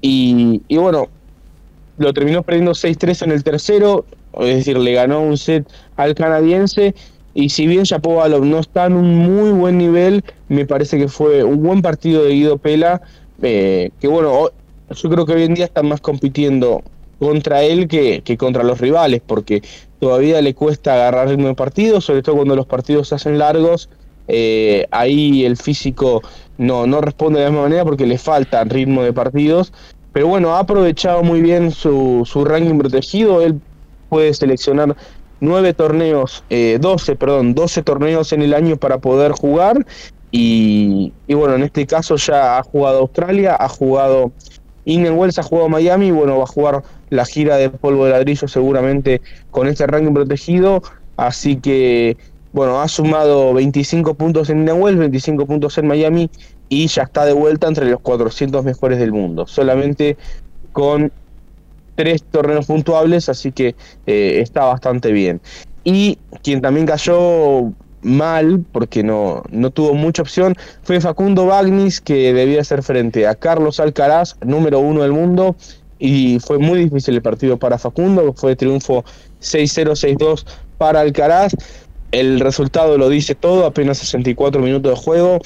Y, 0.00 0.60
bueno, 0.74 1.06
lo 1.98 2.12
terminó 2.12 2.42
perdiendo 2.42 2.72
6-3 2.72 3.26
en 3.26 3.30
el 3.30 3.44
tercero, 3.44 4.06
es 4.40 4.56
decir, 4.56 4.76
le 4.76 4.92
ganó 4.92 5.20
un 5.20 5.38
set 5.38 5.68
al 5.94 6.16
canadiense. 6.16 6.96
Y 7.32 7.50
si 7.50 7.68
bien 7.68 7.84
Shapovalov 7.84 8.44
no 8.44 8.58
está 8.58 8.86
en 8.86 8.94
un 8.94 9.14
muy 9.18 9.52
buen 9.52 9.78
nivel, 9.78 10.24
me 10.48 10.66
parece 10.66 10.98
que 10.98 11.06
fue 11.06 11.44
un 11.44 11.62
buen 11.62 11.80
partido 11.80 12.24
de 12.24 12.30
Guido 12.30 12.58
Pela 12.58 13.02
eh, 13.40 13.92
que 14.00 14.08
bueno, 14.08 14.50
yo 14.90 15.10
creo 15.10 15.24
que 15.24 15.34
hoy 15.34 15.44
en 15.44 15.54
día 15.54 15.66
están 15.66 15.86
más 15.86 16.00
compitiendo 16.00 16.82
contra 17.20 17.62
él 17.62 17.86
que, 17.86 18.22
que, 18.24 18.36
contra 18.36 18.64
los 18.64 18.80
rivales, 18.80 19.22
porque 19.24 19.62
todavía 19.98 20.40
le 20.42 20.54
cuesta 20.54 20.94
agarrar 20.94 21.28
ritmo 21.28 21.48
de 21.48 21.54
partido, 21.54 22.00
sobre 22.00 22.22
todo 22.22 22.36
cuando 22.36 22.56
los 22.56 22.66
partidos 22.66 23.08
se 23.08 23.14
hacen 23.14 23.38
largos, 23.38 23.88
eh, 24.28 24.86
ahí 24.90 25.44
el 25.44 25.56
físico 25.56 26.22
no, 26.58 26.86
no 26.86 27.00
responde 27.00 27.38
de 27.38 27.46
la 27.46 27.50
misma 27.50 27.64
manera 27.64 27.84
porque 27.84 28.06
le 28.06 28.18
falta 28.18 28.64
ritmo 28.64 29.02
de 29.02 29.12
partidos, 29.12 29.72
pero 30.12 30.28
bueno, 30.28 30.54
ha 30.54 30.60
aprovechado 30.60 31.22
muy 31.22 31.40
bien 31.40 31.70
su, 31.70 32.22
su 32.24 32.44
ranking 32.44 32.78
protegido, 32.78 33.42
él 33.42 33.60
puede 34.08 34.32
seleccionar 34.34 34.96
nueve 35.40 35.74
torneos, 35.74 36.44
eh, 36.50 36.78
12, 36.80 37.16
perdón, 37.16 37.54
12 37.54 37.82
torneos 37.82 38.32
en 38.32 38.42
el 38.42 38.54
año 38.54 38.76
para 38.76 38.98
poder 38.98 39.32
jugar. 39.32 39.86
Y, 40.30 41.12
y, 41.26 41.34
bueno, 41.34 41.54
en 41.54 41.62
este 41.62 41.86
caso 41.86 42.16
ya 42.16 42.58
ha 42.58 42.62
jugado 42.62 42.98
Australia, 42.98 43.56
ha 43.58 43.68
jugado 43.68 44.32
Indian 44.88 45.18
ha 45.36 45.42
jugado 45.42 45.68
Miami 45.68 46.06
y 46.06 46.10
bueno, 46.10 46.38
va 46.38 46.44
a 46.44 46.46
jugar 46.46 46.82
la 47.10 47.24
gira 47.24 47.56
de 47.56 47.70
polvo 47.70 48.04
de 48.04 48.12
ladrillo 48.12 48.48
seguramente 48.48 49.20
con 49.50 49.68
este 49.68 49.86
ranking 49.86 50.14
protegido, 50.14 50.82
así 51.16 51.56
que 51.56 52.16
bueno, 52.52 52.80
ha 52.80 52.88
sumado 52.88 53.52
25 53.54 54.14
puntos 54.14 54.50
en 54.50 54.68
Wells, 54.68 54.98
25 54.98 55.46
puntos 55.46 55.76
en 55.78 55.86
Miami 55.86 56.30
y 56.68 56.86
ya 56.86 57.02
está 57.02 57.24
de 57.24 57.32
vuelta 57.32 57.68
entre 57.68 57.90
los 57.90 58.00
400 58.00 58.64
mejores 58.64 58.98
del 58.98 59.12
mundo, 59.12 59.46
solamente 59.46 60.16
con 60.72 61.12
tres 61.94 62.22
torneos 62.22 62.66
puntuables, 62.66 63.28
así 63.28 63.52
que 63.52 63.74
eh, 64.06 64.40
está 64.40 64.64
bastante 64.64 65.12
bien. 65.12 65.40
Y 65.84 66.18
quien 66.42 66.60
también 66.60 66.86
cayó 66.86 67.72
mal, 68.02 68.64
porque 68.72 69.02
no, 69.02 69.42
no 69.50 69.70
tuvo 69.70 69.94
mucha 69.94 70.22
opción, 70.22 70.54
fue 70.82 71.00
Facundo 71.00 71.46
Bagnis, 71.46 72.00
que 72.00 72.32
debía 72.32 72.60
hacer 72.60 72.82
frente 72.82 73.26
a 73.26 73.34
Carlos 73.34 73.80
Alcaraz, 73.80 74.36
número 74.44 74.78
uno 74.78 75.02
del 75.02 75.12
mundo, 75.12 75.56
y 75.98 76.38
fue 76.40 76.58
muy 76.58 76.84
difícil 76.84 77.14
el 77.14 77.22
partido 77.22 77.56
para 77.56 77.78
Facundo, 77.78 78.32
fue 78.34 78.56
triunfo 78.56 79.04
6-0, 79.40 80.16
6-2 80.16 80.44
para 80.78 81.00
Alcaraz. 81.00 81.54
El 82.12 82.40
resultado 82.40 82.96
lo 82.96 83.08
dice 83.08 83.34
todo, 83.34 83.66
apenas 83.66 83.98
64 83.98 84.60
minutos 84.62 84.92
de 84.92 84.96
juego. 84.96 85.38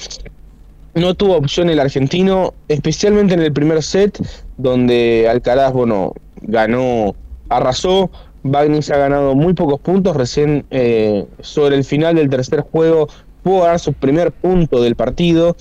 No 0.95 1.15
tuvo 1.15 1.37
opción 1.37 1.71
el 1.71 1.81
argentino, 1.81 2.53
especialmente 2.69 3.35
en 3.35 3.41
el 3.41 3.53
primer 3.53 3.83
set, 3.83 4.19
donde 4.59 5.27
Alcaraz, 5.29 5.73
bueno, 5.73 6.13
ganó, 6.43 7.15
arrasó. 7.49 8.11
Bagnis 8.45 8.91
ha 8.91 8.99
ganado 8.99 9.35
muy 9.35 9.55
pocos 9.55 9.81
puntos. 9.81 10.17
Recién 10.17 10.67
eh, 10.71 11.27
sobre 11.41 11.77
el 11.77 11.85
final 11.85 12.17
del 12.17 12.29
tercer 12.29 12.61
juego 12.61 13.09
pudo 13.43 13.63
ganar 13.63 13.81
su 13.81 13.93
primer 13.93 14.33
punto 14.33 14.83
del 14.83 14.95
partido. 14.95 15.57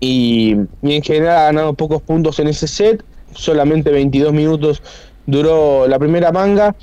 Y, 0.00 0.56
y 0.82 0.96
en 0.96 1.02
general 1.02 1.36
ha 1.36 1.44
ganado 1.44 1.74
pocos 1.74 2.02
puntos 2.02 2.38
en 2.38 2.48
ese 2.48 2.66
set. 2.66 3.04
Solamente 3.34 3.90
22 3.90 4.32
minutos 4.32 4.82
duró 5.26 5.86
la 5.88 5.98
primera 5.98 6.32
manga. 6.32 6.74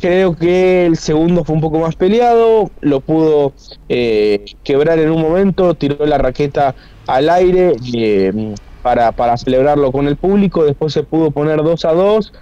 Creo 0.00 0.36
que 0.36 0.86
el 0.86 0.96
segundo 0.96 1.44
fue 1.44 1.54
un 1.54 1.60
poco 1.60 1.78
más 1.78 1.94
peleado, 1.94 2.70
lo 2.80 3.00
pudo 3.00 3.52
eh, 3.88 4.44
quebrar 4.64 4.98
en 4.98 5.10
un 5.10 5.22
momento, 5.22 5.74
tiró 5.74 6.04
la 6.06 6.18
raqueta 6.18 6.74
al 7.06 7.30
aire 7.30 7.74
eh, 7.94 8.54
para, 8.82 9.12
para 9.12 9.36
celebrarlo 9.36 9.92
con 9.92 10.08
el 10.08 10.16
público, 10.16 10.64
después 10.64 10.92
se 10.92 11.04
pudo 11.04 11.30
poner 11.30 11.62
2 11.62 11.84
a 11.84 11.92
2, 11.92 12.32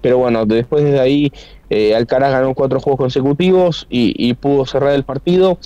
pero 0.00 0.16
bueno, 0.16 0.46
después 0.46 0.82
de 0.82 0.98
ahí 0.98 1.30
eh, 1.68 1.94
Alcaraz 1.94 2.32
ganó 2.32 2.54
cuatro 2.54 2.80
juegos 2.80 2.98
consecutivos 2.98 3.86
y, 3.90 4.14
y, 4.16 4.34
pudo 4.34 4.64
cerrar 4.64 4.94
el 4.94 5.04
partido. 5.04 5.58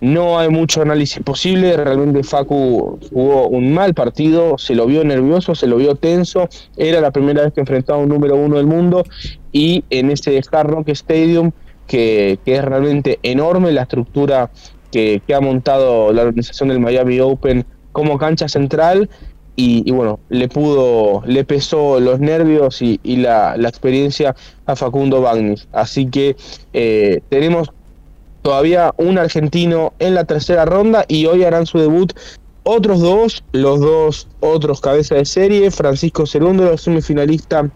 No 0.00 0.38
hay 0.38 0.48
mucho 0.48 0.82
análisis 0.82 1.22
posible, 1.22 1.76
realmente 1.76 2.22
Facu 2.22 2.98
jugó 3.10 3.48
un 3.48 3.72
mal 3.72 3.94
partido, 3.94 4.58
se 4.58 4.74
lo 4.74 4.86
vio 4.86 5.02
nervioso, 5.04 5.54
se 5.54 5.66
lo 5.66 5.76
vio 5.76 5.94
tenso, 5.94 6.48
era 6.76 7.00
la 7.00 7.10
primera 7.10 7.42
vez 7.42 7.52
que 7.54 7.60
enfrentaba 7.60 8.00
un 8.00 8.08
número 8.08 8.36
uno 8.36 8.56
del 8.56 8.66
mundo 8.66 9.04
y 9.52 9.84
en 9.90 10.10
ese 10.10 10.40
Hard 10.50 10.68
Rock 10.68 10.88
Stadium, 10.90 11.52
que, 11.86 12.38
que 12.44 12.56
es 12.56 12.64
realmente 12.64 13.18
enorme 13.22 13.72
la 13.72 13.82
estructura 13.82 14.50
que, 14.94 15.34
ha 15.34 15.40
montado 15.40 16.12
la 16.12 16.22
organización 16.22 16.68
del 16.68 16.80
Miami 16.80 17.18
Open 17.20 17.64
como 17.92 18.18
cancha 18.18 18.48
central, 18.48 19.10
y, 19.56 19.88
bueno, 19.92 20.18
le 20.30 20.48
pudo, 20.48 21.22
le 21.26 21.44
pesó 21.44 22.00
los 22.00 22.18
nervios 22.18 22.82
y, 22.82 22.98
la, 23.04 23.54
experiencia 23.56 24.34
a 24.66 24.74
Facundo 24.74 25.20
Bagnis. 25.20 25.68
Así 25.70 26.06
que 26.06 26.34
eh, 26.72 27.20
tenemos 27.28 27.70
todavía 28.44 28.92
un 28.98 29.16
argentino 29.16 29.94
en 29.98 30.14
la 30.14 30.24
tercera 30.24 30.66
ronda 30.66 31.06
y 31.08 31.24
hoy 31.24 31.44
harán 31.44 31.64
su 31.64 31.78
debut 31.78 32.12
otros 32.62 33.00
dos, 33.00 33.42
los 33.52 33.80
dos 33.80 34.28
otros 34.40 34.82
cabezas 34.82 35.16
de 35.16 35.24
serie, 35.24 35.70
Francisco 35.70 36.26
Segundo, 36.26 36.76
semifinalista 36.76 37.70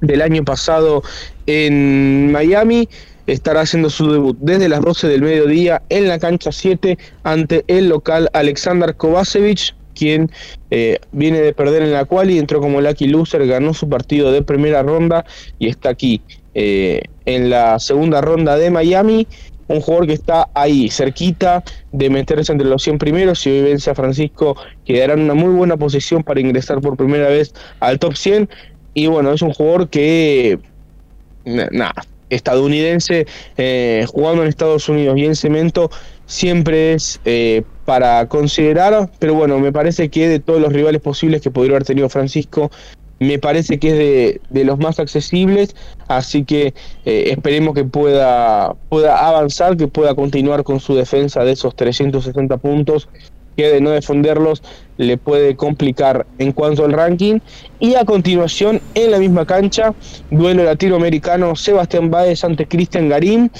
del 0.00 0.22
año 0.22 0.44
pasado 0.46 1.02
en 1.44 2.32
Miami, 2.32 2.88
estará 3.26 3.60
haciendo 3.60 3.90
su 3.90 4.10
debut 4.10 4.38
desde 4.40 4.70
las 4.70 4.80
12 4.80 5.08
del 5.08 5.20
mediodía 5.20 5.82
en 5.90 6.08
la 6.08 6.18
cancha 6.18 6.52
7 6.52 6.96
ante 7.22 7.64
el 7.66 7.90
local 7.90 8.30
Alexander 8.32 8.96
Kovacevic, 8.96 9.74
quien 9.94 10.30
eh, 10.70 10.98
viene 11.12 11.42
de 11.42 11.52
perder 11.52 11.82
en 11.82 11.92
la 11.92 12.06
cual 12.06 12.30
y 12.30 12.38
entró 12.38 12.60
como 12.60 12.80
lucky 12.80 13.08
loser, 13.08 13.46
ganó 13.46 13.74
su 13.74 13.90
partido 13.90 14.32
de 14.32 14.40
primera 14.40 14.82
ronda 14.82 15.26
y 15.58 15.68
está 15.68 15.90
aquí 15.90 16.22
eh, 16.54 17.02
en 17.26 17.48
la 17.48 17.78
segunda 17.78 18.20
ronda 18.20 18.56
de 18.56 18.70
Miami 18.70 19.28
un 19.70 19.80
jugador 19.80 20.06
que 20.06 20.14
está 20.14 20.48
ahí, 20.54 20.90
cerquita 20.90 21.62
de 21.92 22.10
meterse 22.10 22.52
entre 22.52 22.68
los 22.68 22.82
100 22.82 22.98
primeros. 22.98 23.40
Si 23.40 23.50
hoy 23.50 23.62
vence 23.62 23.90
a 23.90 23.94
Francisco, 23.94 24.56
quedará 24.84 25.14
en 25.14 25.20
una 25.20 25.34
muy 25.34 25.54
buena 25.54 25.76
posición 25.76 26.24
para 26.24 26.40
ingresar 26.40 26.80
por 26.80 26.96
primera 26.96 27.28
vez 27.28 27.54
al 27.78 27.98
top 27.98 28.16
100. 28.16 28.48
Y 28.94 29.06
bueno, 29.06 29.32
es 29.32 29.42
un 29.42 29.52
jugador 29.52 29.88
que, 29.88 30.58
nada, 31.44 31.94
estadounidense, 32.30 33.26
eh, 33.56 34.04
jugando 34.08 34.42
en 34.42 34.48
Estados 34.48 34.88
Unidos 34.88 35.16
y 35.16 35.26
en 35.26 35.36
cemento, 35.36 35.90
siempre 36.26 36.94
es 36.94 37.20
eh, 37.24 37.62
para 37.84 38.28
considerar, 38.28 39.10
pero 39.18 39.34
bueno, 39.34 39.58
me 39.58 39.72
parece 39.72 40.08
que 40.08 40.28
de 40.28 40.40
todos 40.40 40.60
los 40.60 40.72
rivales 40.72 41.00
posibles 41.00 41.42
que 41.42 41.50
podría 41.50 41.74
haber 41.76 41.84
tenido 41.84 42.08
Francisco, 42.08 42.70
me 43.20 43.38
parece 43.38 43.78
que 43.78 43.88
es 43.88 43.98
de, 43.98 44.40
de 44.48 44.64
los 44.64 44.78
más 44.78 44.98
accesibles, 44.98 45.76
así 46.08 46.44
que 46.44 46.74
eh, 47.04 47.24
esperemos 47.28 47.74
que 47.74 47.84
pueda, 47.84 48.74
pueda 48.88 49.28
avanzar, 49.28 49.76
que 49.76 49.86
pueda 49.88 50.14
continuar 50.14 50.64
con 50.64 50.80
su 50.80 50.94
defensa 50.94 51.44
de 51.44 51.52
esos 51.52 51.76
360 51.76 52.56
puntos, 52.56 53.08
que 53.56 53.68
de 53.68 53.80
no 53.82 53.90
defenderlos 53.90 54.62
le 54.96 55.18
puede 55.18 55.54
complicar 55.54 56.26
en 56.38 56.52
cuanto 56.52 56.84
al 56.84 56.92
ranking. 56.92 57.40
Y 57.78 57.94
a 57.94 58.06
continuación, 58.06 58.80
en 58.94 59.10
la 59.10 59.18
misma 59.18 59.44
cancha, 59.44 59.94
duelo 60.30 60.64
latinoamericano, 60.64 61.54
Sebastián 61.56 62.10
Báez 62.10 62.42
ante 62.42 62.66
Cristian 62.66 63.10
Garín. 63.10 63.50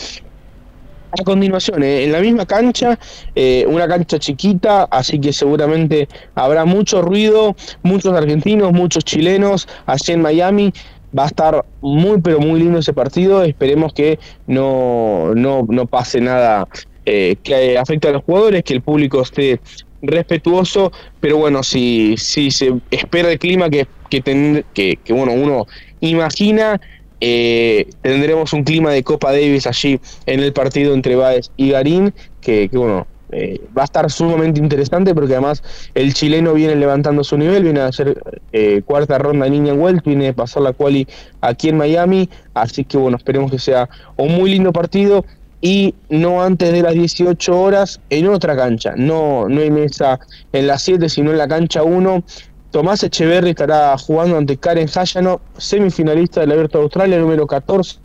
A 1.12 1.24
continuación, 1.24 1.82
eh, 1.82 2.04
en 2.04 2.12
la 2.12 2.20
misma 2.20 2.46
cancha, 2.46 2.98
eh, 3.34 3.64
una 3.68 3.88
cancha 3.88 4.18
chiquita, 4.18 4.84
así 4.84 5.18
que 5.18 5.32
seguramente 5.32 6.08
habrá 6.34 6.64
mucho 6.64 7.02
ruido, 7.02 7.56
muchos 7.82 8.14
argentinos, 8.14 8.72
muchos 8.72 9.04
chilenos, 9.04 9.66
allí 9.86 10.12
en 10.12 10.22
Miami. 10.22 10.72
Va 11.16 11.24
a 11.24 11.26
estar 11.26 11.64
muy, 11.80 12.20
pero 12.20 12.38
muy 12.38 12.60
lindo 12.60 12.78
ese 12.78 12.92
partido. 12.92 13.42
Esperemos 13.42 13.92
que 13.92 14.20
no, 14.46 15.34
no, 15.34 15.66
no 15.68 15.86
pase 15.86 16.20
nada 16.20 16.68
eh, 17.04 17.34
que 17.42 17.76
afecte 17.76 18.06
a 18.06 18.12
los 18.12 18.22
jugadores, 18.22 18.62
que 18.62 18.74
el 18.74 18.82
público 18.82 19.22
esté 19.22 19.60
respetuoso, 20.02 20.92
pero 21.18 21.38
bueno, 21.38 21.62
si, 21.62 22.14
si 22.16 22.52
se 22.52 22.74
espera 22.90 23.32
el 23.32 23.38
clima 23.38 23.68
que, 23.68 23.86
que, 24.08 24.20
ten, 24.20 24.64
que, 24.74 24.96
que 25.02 25.12
bueno, 25.12 25.32
uno 25.32 25.66
imagina, 26.00 26.80
eh, 27.20 27.88
tendremos 28.02 28.52
un 28.52 28.64
clima 28.64 28.92
de 28.92 29.02
Copa 29.02 29.32
Davis 29.32 29.66
allí 29.66 30.00
en 30.26 30.40
el 30.40 30.52
partido 30.52 30.94
entre 30.94 31.16
Baez 31.16 31.50
y 31.56 31.70
Garín, 31.70 32.14
que, 32.40 32.68
bueno, 32.72 33.06
eh, 33.32 33.60
va 33.76 33.82
a 33.82 33.84
estar 33.84 34.10
sumamente 34.10 34.58
interesante 34.58 35.14
porque 35.14 35.34
además 35.34 35.62
el 35.94 36.14
chileno 36.14 36.52
viene 36.52 36.74
levantando 36.74 37.22
su 37.22 37.38
nivel, 37.38 37.62
viene 37.62 37.80
a 37.80 37.86
hacer 37.86 38.20
eh, 38.52 38.82
cuarta 38.84 39.18
ronda 39.18 39.46
en 39.46 39.54
Indian 39.54 39.80
Wells, 39.80 40.02
viene 40.02 40.28
a 40.28 40.32
pasar 40.32 40.62
la 40.62 40.72
quali 40.72 41.06
aquí 41.40 41.68
en 41.68 41.76
Miami, 41.76 42.28
así 42.54 42.84
que 42.84 42.96
bueno, 42.96 43.16
esperemos 43.16 43.50
que 43.50 43.58
sea 43.60 43.88
un 44.16 44.34
muy 44.34 44.50
lindo 44.50 44.72
partido 44.72 45.24
y 45.60 45.94
no 46.08 46.42
antes 46.42 46.72
de 46.72 46.82
las 46.82 46.94
18 46.94 47.60
horas 47.60 48.00
en 48.10 48.28
otra 48.28 48.56
cancha, 48.56 48.94
no, 48.96 49.48
no 49.48 49.60
en 49.60 49.78
esa, 49.78 50.18
en 50.52 50.66
la 50.66 50.78
7, 50.78 51.08
sino 51.08 51.30
en 51.30 51.38
la 51.38 51.46
cancha 51.46 51.82
1, 51.82 52.24
Tomás 52.70 53.02
Echeverry 53.02 53.50
estará 53.50 53.98
jugando 53.98 54.36
ante 54.36 54.56
Karen 54.56 54.88
Hayano, 54.94 55.40
semifinalista 55.58 56.40
del 56.40 56.52
Abierto 56.52 56.78
de 56.78 56.84
Australia, 56.84 57.18
número 57.18 57.44
14. 57.46 57.98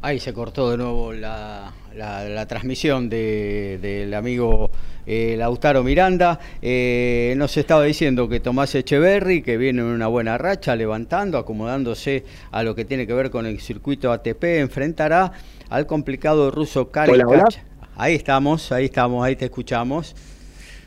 Ahí 0.00 0.18
se 0.18 0.32
cortó 0.32 0.70
de 0.70 0.78
nuevo 0.78 1.12
la, 1.12 1.74
la, 1.94 2.24
la 2.24 2.46
transmisión 2.46 3.10
del 3.10 3.80
de, 3.82 4.16
amigo 4.16 4.70
eh, 5.06 5.36
Lautaro 5.36 5.84
Miranda. 5.84 6.40
Eh, 6.62 7.34
nos 7.36 7.58
estaba 7.58 7.84
diciendo 7.84 8.26
que 8.26 8.40
Tomás 8.40 8.74
Echeverry, 8.74 9.42
que 9.42 9.58
viene 9.58 9.82
en 9.82 9.88
una 9.88 10.06
buena 10.06 10.38
racha, 10.38 10.74
levantando, 10.74 11.36
acomodándose 11.36 12.24
a 12.52 12.62
lo 12.62 12.74
que 12.74 12.86
tiene 12.86 13.06
que 13.06 13.12
ver 13.12 13.30
con 13.30 13.44
el 13.44 13.60
circuito 13.60 14.12
ATP, 14.12 14.44
enfrentará 14.60 15.32
al 15.68 15.86
complicado 15.86 16.50
ruso 16.50 16.90
Karen. 16.90 17.22
Ahí 17.96 18.14
estamos, 18.14 18.72
ahí 18.72 18.86
estamos, 18.86 19.22
ahí 19.22 19.36
te 19.36 19.44
escuchamos. 19.44 20.16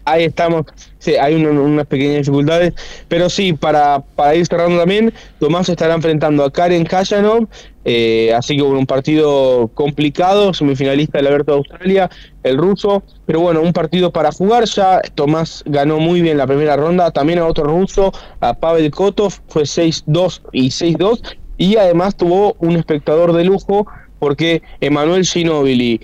Ahí 0.07 0.25
estamos, 0.25 0.65
sí, 0.99 1.15
hay 1.15 1.33
unas 1.33 1.87
pequeñas 1.87 2.17
dificultades, 2.17 2.73
pero 3.07 3.27
sí, 3.27 3.53
para, 3.53 4.01
para 4.15 4.35
ir 4.35 4.45
cerrando 4.45 4.77
también, 4.77 5.11
Tomás 5.39 5.67
estará 5.67 5.95
enfrentando 5.95 6.43
a 6.43 6.53
Karen 6.53 6.85
Kajanov, 6.85 7.47
eh, 7.85 8.31
así 8.35 8.55
que 8.55 8.61
bueno, 8.61 8.77
un 8.77 8.85
partido 8.85 9.67
complicado, 9.73 10.53
semifinalista 10.53 11.17
del 11.17 11.27
Abierto 11.27 11.53
de 11.53 11.57
Australia, 11.57 12.09
el 12.43 12.59
ruso, 12.59 13.01
pero 13.25 13.39
bueno, 13.39 13.61
un 13.61 13.73
partido 13.73 14.11
para 14.11 14.31
jugar, 14.31 14.65
ya 14.65 15.01
Tomás 15.15 15.63
ganó 15.65 15.97
muy 15.97 16.21
bien 16.21 16.37
la 16.37 16.45
primera 16.45 16.75
ronda, 16.75 17.09
también 17.09 17.39
a 17.39 17.47
otro 17.47 17.63
ruso, 17.63 18.11
a 18.41 18.53
Pavel 18.53 18.91
Kotov, 18.91 19.33
fue 19.47 19.63
6-2 19.63 20.41
y 20.51 20.67
6-2, 20.69 21.35
y 21.57 21.77
además 21.77 22.15
tuvo 22.15 22.55
un 22.59 22.75
espectador 22.75 23.33
de 23.33 23.43
lujo, 23.43 23.87
porque 24.19 24.61
Emanuel 24.81 25.25
Ginobili, 25.25 25.99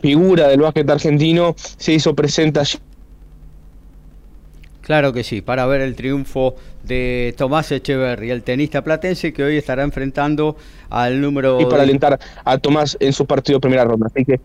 figura 0.00 0.48
del 0.48 0.60
básquet 0.60 0.90
argentino, 0.90 1.54
se 1.56 1.92
hizo 1.92 2.14
presente 2.16 2.58
allí 2.58 2.78
Claro 4.84 5.14
que 5.14 5.24
sí, 5.24 5.40
para 5.40 5.64
ver 5.64 5.80
el 5.80 5.96
triunfo 5.96 6.56
de 6.82 7.34
Tomás 7.38 7.72
Echeverry, 7.72 8.30
el 8.30 8.42
tenista 8.42 8.84
platense 8.84 9.32
que 9.32 9.42
hoy 9.42 9.56
estará 9.56 9.82
enfrentando 9.82 10.56
al 10.90 11.22
número... 11.22 11.58
Y 11.58 11.64
para 11.64 11.84
alentar 11.84 12.20
a 12.44 12.58
Tomás 12.58 12.94
en 13.00 13.14
su 13.14 13.24
partido 13.24 13.56
de 13.56 13.60
primera 13.62 13.84
ronda. 13.84 14.08
Así 14.08 14.26
que... 14.26 14.40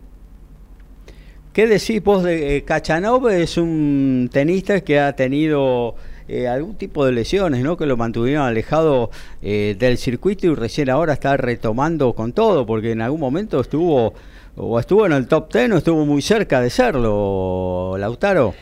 ¿Qué 1.52 1.66
decís 1.66 2.02
vos 2.02 2.22
de 2.22 2.56
eh, 2.56 2.64
Kachanov? 2.64 3.28
Es 3.28 3.58
un 3.58 4.30
tenista 4.32 4.80
que 4.80 4.98
ha 4.98 5.14
tenido 5.14 5.96
eh, 6.26 6.48
algún 6.48 6.76
tipo 6.76 7.04
de 7.04 7.12
lesiones, 7.12 7.62
¿no? 7.62 7.76
Que 7.76 7.84
lo 7.84 7.98
mantuvieron 7.98 8.46
alejado 8.46 9.10
eh, 9.42 9.76
del 9.78 9.98
circuito 9.98 10.46
y 10.46 10.54
recién 10.54 10.88
ahora 10.88 11.12
está 11.12 11.36
retomando 11.36 12.14
con 12.14 12.32
todo, 12.32 12.64
porque 12.64 12.92
en 12.92 13.02
algún 13.02 13.20
momento 13.20 13.60
estuvo 13.60 14.14
o 14.56 14.80
estuvo 14.80 15.04
en 15.04 15.12
el 15.12 15.26
top 15.26 15.50
ten 15.50 15.72
o 15.72 15.76
estuvo 15.76 16.06
muy 16.06 16.22
cerca 16.22 16.62
de 16.62 16.70
serlo, 16.70 17.96
Lautaro. 17.98 18.54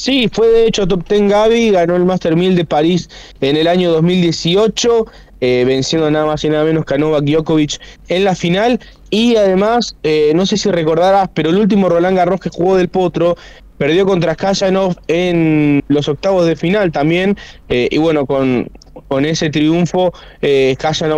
Sí, 0.00 0.30
fue 0.32 0.48
de 0.48 0.66
hecho 0.66 0.88
top 0.88 1.06
10 1.06 1.28
Gaby, 1.28 1.72
ganó 1.72 1.94
el 1.94 2.06
Master 2.06 2.34
1000 2.34 2.56
de 2.56 2.64
París 2.64 3.10
en 3.42 3.54
el 3.58 3.66
año 3.66 3.90
2018, 3.92 5.06
eh, 5.42 5.64
venciendo 5.66 6.10
nada 6.10 6.24
más 6.24 6.42
y 6.42 6.48
nada 6.48 6.64
menos 6.64 6.86
que 6.86 6.94
a 6.94 6.96
Novak 6.96 7.24
Djokovic 7.24 7.78
en 8.08 8.24
la 8.24 8.34
final. 8.34 8.80
Y 9.10 9.36
además, 9.36 9.96
eh, 10.02 10.32
no 10.34 10.46
sé 10.46 10.56
si 10.56 10.70
recordarás, 10.70 11.28
pero 11.34 11.50
el 11.50 11.58
último 11.58 11.90
Roland 11.90 12.16
Garros 12.16 12.40
que 12.40 12.48
jugó 12.48 12.78
del 12.78 12.88
Potro 12.88 13.36
perdió 13.76 14.06
contra 14.06 14.36
Kajanov 14.36 14.96
en 15.08 15.84
los 15.88 16.08
octavos 16.08 16.46
de 16.46 16.56
final 16.56 16.92
también. 16.92 17.36
Eh, 17.68 17.88
y 17.90 17.98
bueno, 17.98 18.24
con, 18.24 18.70
con 19.08 19.24
ese 19.24 19.50
triunfo, 19.50 20.12
eh, 20.42 20.76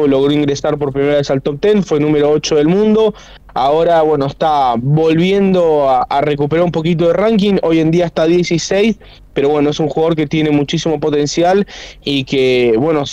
logró 0.08 0.32
ingresar 0.32 0.78
por 0.78 0.92
primera 0.92 1.16
vez 1.16 1.30
al 1.30 1.42
top 1.42 1.60
10, 1.60 1.86
fue 1.86 2.00
número 2.00 2.30
8 2.30 2.56
del 2.56 2.68
mundo. 2.68 3.14
Ahora, 3.54 4.00
bueno, 4.02 4.26
está 4.26 4.74
volviendo 4.78 5.88
a, 5.90 6.20
recuperar 6.22 6.64
un 6.64 6.72
poquito 6.72 7.08
de 7.08 7.12
ranking. 7.12 7.58
Hoy 7.62 7.80
en 7.80 7.90
día 7.90 8.06
está 8.06 8.26
16, 8.26 8.96
pero 9.34 9.50
bueno, 9.50 9.70
es 9.70 9.80
un 9.80 9.88
jugador 9.88 10.16
que 10.16 10.26
tiene 10.26 10.50
muchísimo 10.50 10.98
potencial 11.00 11.66
y 12.02 12.24
que, 12.24 12.74
bueno, 12.78 13.04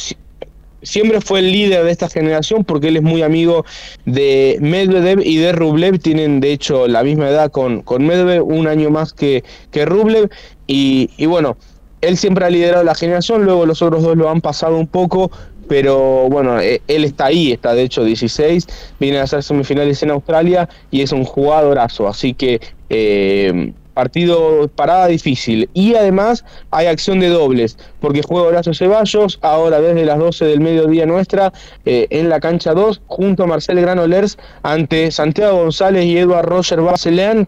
siempre 0.82 1.20
fue 1.20 1.40
el 1.40 1.52
líder 1.52 1.84
de 1.84 1.92
esta 1.92 2.08
generación 2.08 2.64
porque 2.64 2.88
él 2.88 2.98
es 2.98 3.04
muy 3.04 3.22
amigo 3.22 3.66
de 4.06 4.58
Medvedev 4.62 5.20
y 5.20 5.38
de 5.38 5.52
Rublev. 5.52 6.00
Tienen, 6.00 6.40
de 6.40 6.54
hecho, 6.54 6.88
la 6.88 7.04
misma 7.04 7.30
edad 7.30 7.52
con, 7.52 7.82
con 7.82 8.06
Medvedev, 8.06 8.46
un 8.46 8.68
año 8.68 8.90
más 8.90 9.12
que, 9.12 9.44
que 9.72 9.86
Rublev. 9.86 10.30
Y, 10.68 11.10
y 11.18 11.26
bueno, 11.26 11.58
él 12.02 12.18
siempre 12.18 12.46
ha 12.46 12.50
liderado 12.50 12.84
la 12.84 12.96
generación, 12.96 13.44
luego 13.44 13.66
los 13.66 13.82
otros 13.82 14.04
dos 14.04 14.18
lo 14.18 14.30
han 14.30 14.42
pasado 14.42 14.78
un 14.78 14.88
poco, 14.88 15.32
pero 15.68 16.28
bueno, 16.30 16.60
eh, 16.60 16.82
él 16.88 17.04
está 17.04 17.26
ahí, 17.26 17.52
está 17.52 17.74
de 17.74 17.84
hecho 17.84 18.04
16, 18.04 18.68
viene 19.00 19.20
a 19.20 19.24
hacer 19.24 19.44
semifinales 19.44 20.02
en 20.04 20.12
Australia 20.12 20.68
y 20.92 21.02
es 21.02 21.12
un 21.12 21.24
jugadorazo, 21.24 22.08
así 22.08 22.34
que 22.34 22.60
eh, 22.90 23.74
partido 24.00 24.70
parada 24.76 25.08
difícil. 25.08 25.70
Y 25.74 25.94
además 25.94 26.46
hay 26.72 26.88
acción 26.88 27.20
de 27.20 27.28
dobles, 27.28 27.78
porque 28.00 28.22
juega 28.24 28.48
Horacio 28.48 28.74
Ceballos, 28.74 29.40
ahora 29.42 29.82
desde 29.82 30.06
las 30.06 30.18
12 30.20 30.46
del 30.46 30.62
mediodía 30.62 31.06
nuestra, 31.06 31.52
eh, 31.84 32.08
en 32.10 32.30
la 32.30 32.40
cancha 32.40 32.74
2, 32.74 33.02
junto 33.08 33.44
a 33.44 33.48
Marcel 33.48 33.82
Granolers, 33.82 34.38
ante 34.64 35.12
Santiago 35.12 35.58
González 35.58 36.06
y 36.06 36.18
Eduard 36.18 36.46
Roger 36.46 36.80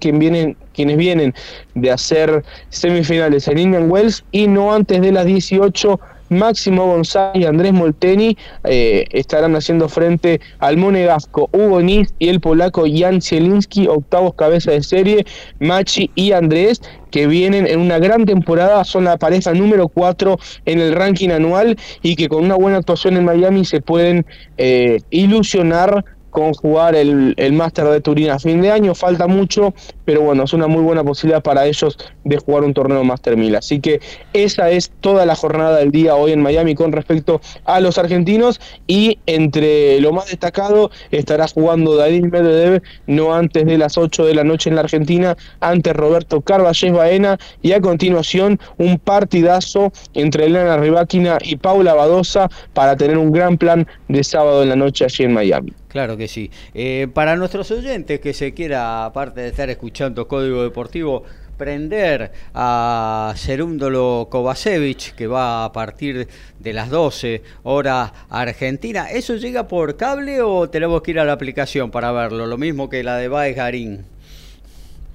quien 0.02 0.20
vienen, 0.20 0.58
quienes 0.74 0.98
vienen 0.98 1.34
de 1.74 1.90
hacer 1.90 2.44
semifinales 2.68 3.48
en 3.48 3.58
Indian 3.58 3.90
Wells, 3.90 4.26
y 4.34 4.48
no 4.48 4.74
antes 4.74 5.00
de 5.00 5.14
las 5.14 5.26
18 5.26 6.02
Máximo 6.32 6.88
González 6.88 7.44
y 7.44 7.46
Andrés 7.46 7.74
Molteni 7.74 8.38
eh, 8.64 9.06
estarán 9.12 9.56
haciendo 9.56 9.90
frente 9.90 10.40
al 10.60 10.78
monegasco 10.78 11.50
Hugo 11.52 11.82
Nis 11.82 12.14
y 12.20 12.30
el 12.30 12.40
polaco 12.40 12.86
Jan 12.92 13.22
Zielinski, 13.22 13.88
octavos 13.88 14.34
cabeza 14.36 14.72
de 14.72 14.82
serie, 14.82 15.26
Machi 15.60 16.10
y 16.16 16.32
Andrés, 16.32 16.82
que 17.12 17.28
vienen 17.28 17.68
en 17.68 17.80
una 17.80 18.00
gran 18.00 18.26
temporada, 18.26 18.84
son 18.86 19.04
la 19.04 19.18
pareja 19.18 19.54
número 19.54 19.90
4 19.90 20.38
en 20.66 20.80
el 20.80 20.96
ranking 20.96 21.30
anual 21.30 21.78
y 22.02 22.16
que 22.16 22.30
con 22.30 22.46
una 22.46 22.56
buena 22.56 22.78
actuación 22.78 23.18
en 23.18 23.26
Miami 23.26 23.66
se 23.66 23.82
pueden 23.82 24.26
eh, 24.58 25.02
ilusionar 25.10 26.06
con 26.32 26.54
jugar 26.54 26.96
el, 26.96 27.34
el 27.38 27.54
Máster 27.54 27.86
de 27.88 28.02
Turín 28.02 28.30
a 28.30 28.40
fin 28.40 28.62
de 28.62 28.72
año. 28.72 28.96
Falta 28.96 29.28
mucho, 29.28 29.74
pero 30.06 30.22
bueno, 30.22 30.44
es 30.44 30.54
una 30.54 30.68
muy 30.68 30.82
buena 30.82 31.04
posibilidad 31.04 31.42
para 31.42 31.66
ellos 31.66 31.98
de 32.24 32.38
jugar 32.38 32.64
un 32.64 32.74
torneo 32.74 33.04
Master 33.04 33.38
1000. 33.38 33.56
Así 33.56 33.80
que 33.80 34.00
esa 34.34 34.70
es 34.70 34.92
toda 35.02 35.26
la 35.26 35.36
jornada 35.36 35.78
del 35.78 35.92
día 35.92 36.16
hoy 36.16 36.32
en 36.32 36.42
Miami 36.42 36.76
con 36.76 36.92
respecto 36.92 37.42
a 37.66 37.80
los 37.80 37.98
argentinos 37.98 38.60
y 38.88 39.20
entre 39.26 40.00
lo 40.02 40.14
más 40.14 40.28
destacado 40.28 40.92
estará 41.12 41.48
jugando 41.48 41.96
David 41.96 42.26
Medvedev 42.26 42.82
no 43.08 43.34
antes 43.34 43.66
de 43.66 43.78
las 43.78 43.98
8 43.98 44.26
de 44.26 44.36
la 44.36 44.44
noche 44.44 44.70
en 44.70 44.76
la 44.76 44.82
Argentina 44.82 45.38
ante 45.60 45.94
Roberto 45.94 46.42
Carvalles 46.42 46.94
Baena 46.94 47.38
y 47.62 47.74
a 47.74 47.82
continuación 47.82 48.60
un 48.78 49.00
partidazo 49.00 49.92
entre 50.14 50.46
Elena 50.46 50.78
Rybakina 50.78 51.38
y 51.42 51.56
Paula 51.56 51.94
Badosa 51.94 52.50
para 52.74 52.96
tener 52.96 53.18
un 53.18 53.32
gran 53.32 53.58
plan 53.58 53.88
de 54.08 54.24
sábado 54.24 54.64
en 54.64 54.70
la 54.70 54.76
noche 54.76 55.06
allí 55.06 55.24
en 55.24 55.34
Miami. 55.34 55.74
Claro 55.88 56.16
que 56.16 56.30
sí. 56.30 56.50
Eh, 56.74 57.10
para 57.14 57.36
nuestros 57.36 57.70
oyentes 57.70 58.22
que 58.22 58.34
se 58.34 58.54
quiera, 58.54 59.04
aparte 59.04 59.42
de 59.42 59.50
estar 59.50 59.70
escuchando 59.70 59.91
Código 60.28 60.64
Deportivo, 60.64 61.24
prender 61.58 62.32
a 62.54 63.34
Serúndolo 63.36 64.28
Kovacevic, 64.32 65.16
que 65.16 65.28
va 65.28 65.66
a 65.66 65.72
partir 65.72 66.28
de 66.60 66.74
las 66.74 66.90
12 66.90 67.44
hora 67.64 68.14
Argentina. 68.30 69.10
¿Eso 69.12 69.36
llega 69.36 69.68
por 69.68 69.98
cable 69.98 70.42
o 70.42 70.70
tenemos 70.70 71.02
que 71.02 71.12
ir 71.12 71.20
a 71.20 71.26
la 71.26 71.34
aplicación 71.34 71.92
para 71.92 72.12
verlo? 72.12 72.48
Lo 72.48 72.58
mismo 72.58 72.90
que 72.90 73.04
la 73.04 73.18
de 73.18 73.28
Baez 73.28 73.56
Garín. 73.56 74.06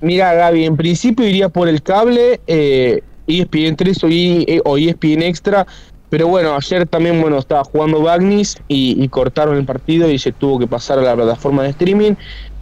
Mira, 0.01 0.35
Gaby, 0.35 0.67
en 0.67 0.77
principio 0.77 1.27
iría 1.27 1.49
por 1.49 1.69
el 1.69 1.83
cable, 1.83 2.41
eh, 2.47 3.01
ESPN 3.27 3.77
3 3.77 3.99
o 4.65 4.77
ESPN 4.77 5.23
Extra 5.23 5.67
pero 6.09 6.29
bueno, 6.29 6.55
ayer 6.55 6.87
también 6.87 7.21
bueno 7.21 7.39
estaba 7.39 7.65
jugando 7.65 8.01
Bagnis 8.01 8.63
y, 8.69 9.07
cortaron 9.09 9.57
el 9.57 9.65
partido 9.65 10.11
y 10.11 10.19
se 10.19 10.33
tuvo 10.33 10.59
que 10.59 10.67
pasar 10.67 10.99
a 10.99 11.03
la 11.03 11.17
plataforma 11.17 11.65
de 11.65 11.71
streaming. 11.71 12.13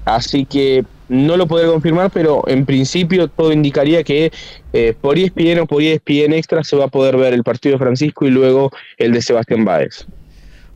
Así 0.04 0.44
que 0.44 0.84
no 1.08 1.36
lo 1.36 1.46
podré 1.46 1.66
confirmar, 1.66 2.10
pero 2.10 2.42
en 2.46 2.64
principio 2.64 3.28
todo 3.28 3.52
indicaría 3.52 4.02
que 4.02 4.32
eh, 4.72 4.94
por 5.00 5.18
ESPN 5.18 5.60
o 5.60 5.66
por 5.66 5.82
ESPN 5.82 6.32
Extra 6.32 6.64
se 6.64 6.76
va 6.76 6.86
a 6.86 6.88
poder 6.88 7.16
ver 7.16 7.32
el 7.32 7.44
partido 7.44 7.74
de 7.74 7.78
Francisco 7.78 8.26
y 8.26 8.30
luego 8.30 8.70
el 8.98 9.12
de 9.12 9.22
Sebastián 9.22 9.64
Báez. 9.64 10.06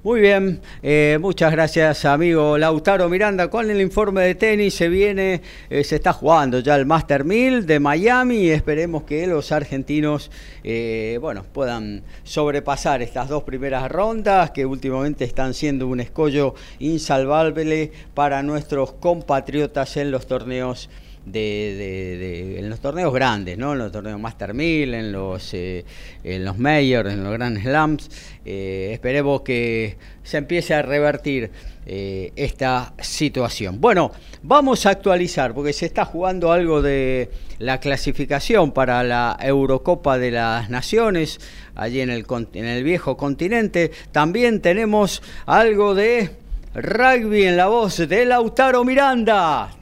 Muy 0.09 0.23
bien, 0.23 0.62
eh, 0.83 1.18
muchas 1.21 1.53
gracias 1.53 2.07
amigo 2.07 2.57
Lautaro 2.57 3.11
Miranda. 3.11 3.51
Con 3.51 3.71
el 3.71 3.79
informe 3.79 4.23
de 4.23 4.35
tenis 4.37 4.73
se 4.73 4.88
viene, 4.88 5.42
eh, 5.68 5.85
se 5.85 5.97
está 5.97 6.14
jugando 6.14 6.61
ya 6.61 6.77
el 6.77 6.87
Master 6.87 7.27
1000 7.27 7.66
de 7.66 7.79
Miami 7.79 8.49
esperemos 8.49 9.03
que 9.03 9.27
los 9.27 9.53
argentinos 9.53 10.31
eh, 10.64 11.18
bueno, 11.21 11.44
puedan 11.53 12.05
sobrepasar 12.25 13.03
estas 13.03 13.29
dos 13.29 13.42
primeras 13.42 13.92
rondas 13.92 14.51
que 14.53 14.64
últimamente 14.64 15.27
están 15.27 15.53
siendo 15.53 15.87
un 15.87 16.01
escollo 16.01 16.55
insalvable 16.79 17.92
para 18.14 18.42
nuestros 18.42 18.92
compatriotas 18.92 19.99
en 19.99 20.11
los 20.11 20.27
torneos 20.27 20.88
de, 21.33 22.59
en 22.59 22.71
los 22.71 22.81
torneos 22.81 23.12
grandes, 23.12 23.59
¿no? 23.59 23.73
En 23.73 23.79
los 23.79 23.93
torneos 23.93 24.21
Master 24.21 24.55
1000, 24.55 24.95
en 24.95 25.12
los, 25.12 25.53
eh, 25.55 25.85
en 26.25 26.45
los 26.45 26.59
Majors, 26.59 27.12
en 27.12 27.25
los 27.25 27.33
Grand 27.33 27.61
Slams. 27.61 28.11
Eh, 28.45 28.91
esperemos 28.93 29.43
que 29.43 29.97
se 30.23 30.38
empiece 30.38 30.75
a 30.75 30.83
revertir 30.83 31.51
eh, 31.87 32.33
esta 32.37 32.93
situación. 33.01 33.81
Bueno, 33.81 34.12
vamos 34.43 34.85
a 34.87 34.91
actualizar 34.91 35.55
porque 35.55 35.73
se 35.73 35.87
está 35.87 36.05
jugando 36.05 36.53
algo 36.53 36.83
de 36.83 37.31
la 37.59 37.81
clasificación 37.81 38.73
para 38.73 39.03
la 39.05 39.38
Eurocopa 39.41 40.19
de 40.19 40.31
las 40.31 40.69
Naciones 40.71 41.41
allí 41.75 42.01
en 42.01 42.11
el, 42.11 42.27
en 42.53 42.64
el 42.67 42.85
viejo 42.85 43.17
continente. 43.17 43.91
También 44.12 44.61
tenemos 44.61 45.23
algo 45.47 45.95
de 45.95 46.31
rugby 46.75 47.45
en 47.45 47.57
la 47.57 47.69
voz 47.69 47.97
de 47.97 48.25
Lautaro 48.25 48.85
Miranda. 48.85 49.78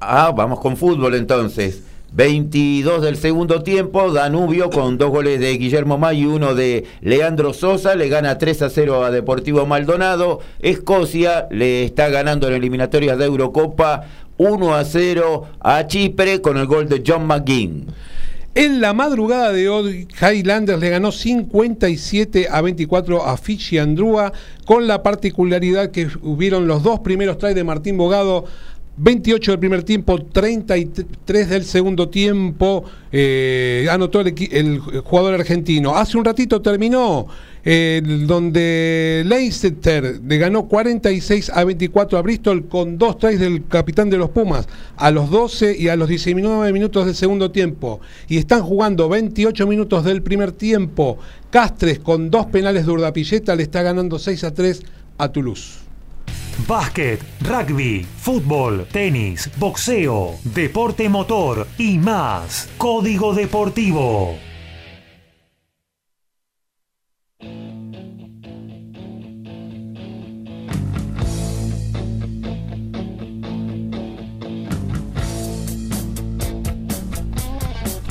Ah, 0.00 0.32
vamos 0.36 0.60
con 0.60 0.76
fútbol 0.76 1.14
entonces. 1.14 1.82
22 2.12 3.02
del 3.02 3.16
segundo 3.16 3.62
tiempo, 3.62 4.12
Danubio 4.12 4.68
con 4.70 4.98
dos 4.98 5.10
goles 5.10 5.40
de 5.40 5.56
Guillermo 5.56 5.96
May 5.96 6.20
y 6.20 6.26
uno 6.26 6.54
de 6.54 6.84
Leandro 7.00 7.52
Sosa, 7.54 7.94
le 7.94 8.08
gana 8.08 8.38
3 8.38 8.62
a 8.62 8.70
0 8.70 9.04
a 9.04 9.10
Deportivo 9.10 9.64
Maldonado. 9.66 10.40
Escocia 10.60 11.46
le 11.50 11.84
está 11.84 12.08
ganando 12.10 12.46
en 12.46 12.54
eliminatorias 12.54 13.16
de 13.18 13.24
Eurocopa 13.24 14.04
1 14.36 14.74
a 14.74 14.84
0 14.84 15.46
a 15.60 15.86
Chipre 15.86 16.42
con 16.42 16.58
el 16.58 16.66
gol 16.66 16.88
de 16.88 17.02
John 17.04 17.26
McGinn. 17.26 17.86
En 18.54 18.80
la 18.80 18.94
madrugada 18.94 19.52
de 19.52 19.68
hoy, 19.68 20.08
Highlanders 20.18 20.80
le 20.80 20.88
ganó 20.88 21.12
57 21.12 22.48
a 22.50 22.62
24 22.62 23.26
a 23.26 23.36
Fiji 23.36 23.76
Andrúa, 23.76 24.32
con 24.64 24.86
la 24.86 25.02
particularidad 25.02 25.90
que 25.90 26.08
hubieron 26.22 26.66
los 26.66 26.82
dos 26.82 27.00
primeros 27.00 27.36
tries 27.36 27.54
de 27.54 27.64
Martín 27.64 27.98
Bogado 27.98 28.46
28 28.98 29.50
del 29.52 29.60
primer 29.60 29.82
tiempo, 29.82 30.18
33 30.22 31.50
del 31.50 31.64
segundo 31.64 32.08
tiempo, 32.08 32.84
eh, 33.12 33.86
anotó 33.90 34.20
el, 34.20 34.78
jugador 35.04 35.34
argentino. 35.34 35.96
Hace 35.96 36.16
un 36.16 36.24
ratito 36.24 36.62
terminó 36.62 37.26
donde 37.66 39.24
Leicester 39.26 40.20
le 40.24 40.38
ganó 40.38 40.68
46 40.68 41.50
a 41.52 41.64
24 41.64 42.16
a 42.16 42.22
Bristol 42.22 42.68
con 42.68 42.96
dos 42.96 43.18
tries 43.18 43.40
del 43.40 43.66
capitán 43.66 44.08
de 44.08 44.18
los 44.18 44.30
Pumas 44.30 44.68
a 44.96 45.10
los 45.10 45.30
12 45.30 45.76
y 45.76 45.88
a 45.88 45.96
los 45.96 46.08
19 46.08 46.72
minutos 46.72 47.06
del 47.06 47.16
segundo 47.16 47.50
tiempo. 47.50 48.00
Y 48.28 48.38
están 48.38 48.62
jugando 48.62 49.08
28 49.08 49.66
minutos 49.66 50.04
del 50.04 50.22
primer 50.22 50.52
tiempo. 50.52 51.18
Castres 51.50 51.98
con 51.98 52.30
dos 52.30 52.46
penales 52.46 52.86
de 52.86 52.92
Urdapilleta 52.92 53.56
le 53.56 53.64
está 53.64 53.82
ganando 53.82 54.20
6 54.20 54.44
a 54.44 54.54
3 54.54 54.82
a 55.18 55.32
Toulouse. 55.32 55.85
Básquet, 56.66 57.20
rugby, 57.42 58.06
fútbol, 58.18 58.86
tenis, 58.90 59.50
boxeo, 59.56 60.36
deporte 60.42 61.08
motor 61.08 61.66
y 61.78 61.98
más. 61.98 62.68
Código 62.78 63.34
Deportivo. 63.34 64.45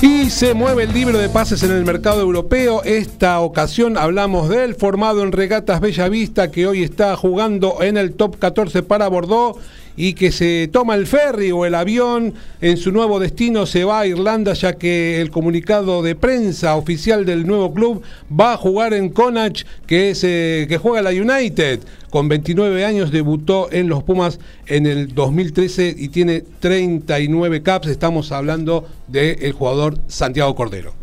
Y 0.00 0.28
se 0.28 0.52
mueve 0.52 0.82
el 0.82 0.92
libro 0.92 1.16
de 1.16 1.30
pases 1.30 1.62
en 1.62 1.70
el 1.70 1.86
mercado 1.86 2.20
europeo. 2.20 2.82
Esta 2.84 3.40
ocasión 3.40 3.96
hablamos 3.96 4.50
del 4.50 4.74
formado 4.74 5.22
en 5.22 5.32
Regatas 5.32 5.80
Bellavista 5.80 6.50
que 6.50 6.66
hoy 6.66 6.82
está 6.82 7.16
jugando 7.16 7.82
en 7.82 7.96
el 7.96 8.12
top 8.12 8.38
14 8.38 8.82
para 8.82 9.08
Bordeaux 9.08 9.58
y 9.96 10.14
que 10.14 10.30
se 10.30 10.68
toma 10.70 10.94
el 10.94 11.06
ferry 11.06 11.50
o 11.50 11.64
el 11.64 11.74
avión 11.74 12.34
en 12.60 12.76
su 12.76 12.92
nuevo 12.92 13.18
destino, 13.18 13.66
se 13.66 13.84
va 13.84 14.00
a 14.00 14.06
Irlanda 14.06 14.52
ya 14.52 14.74
que 14.74 15.20
el 15.20 15.30
comunicado 15.30 16.02
de 16.02 16.14
prensa 16.14 16.76
oficial 16.76 17.24
del 17.24 17.46
nuevo 17.46 17.72
club 17.72 18.02
va 18.28 18.52
a 18.52 18.56
jugar 18.56 18.94
en 18.94 19.08
Connacht, 19.08 19.66
que, 19.86 20.10
es, 20.10 20.22
eh, 20.24 20.66
que 20.68 20.78
juega 20.78 21.02
la 21.02 21.10
United. 21.10 21.80
Con 22.10 22.28
29 22.28 22.84
años 22.84 23.10
debutó 23.10 23.70
en 23.72 23.88
los 23.88 24.02
Pumas 24.02 24.38
en 24.66 24.86
el 24.86 25.14
2013 25.14 25.94
y 25.98 26.08
tiene 26.08 26.42
39 26.60 27.62
caps. 27.62 27.88
Estamos 27.88 28.32
hablando 28.32 28.86
del 29.08 29.52
jugador 29.52 29.98
Santiago 30.06 30.54
Cordero. 30.54 30.94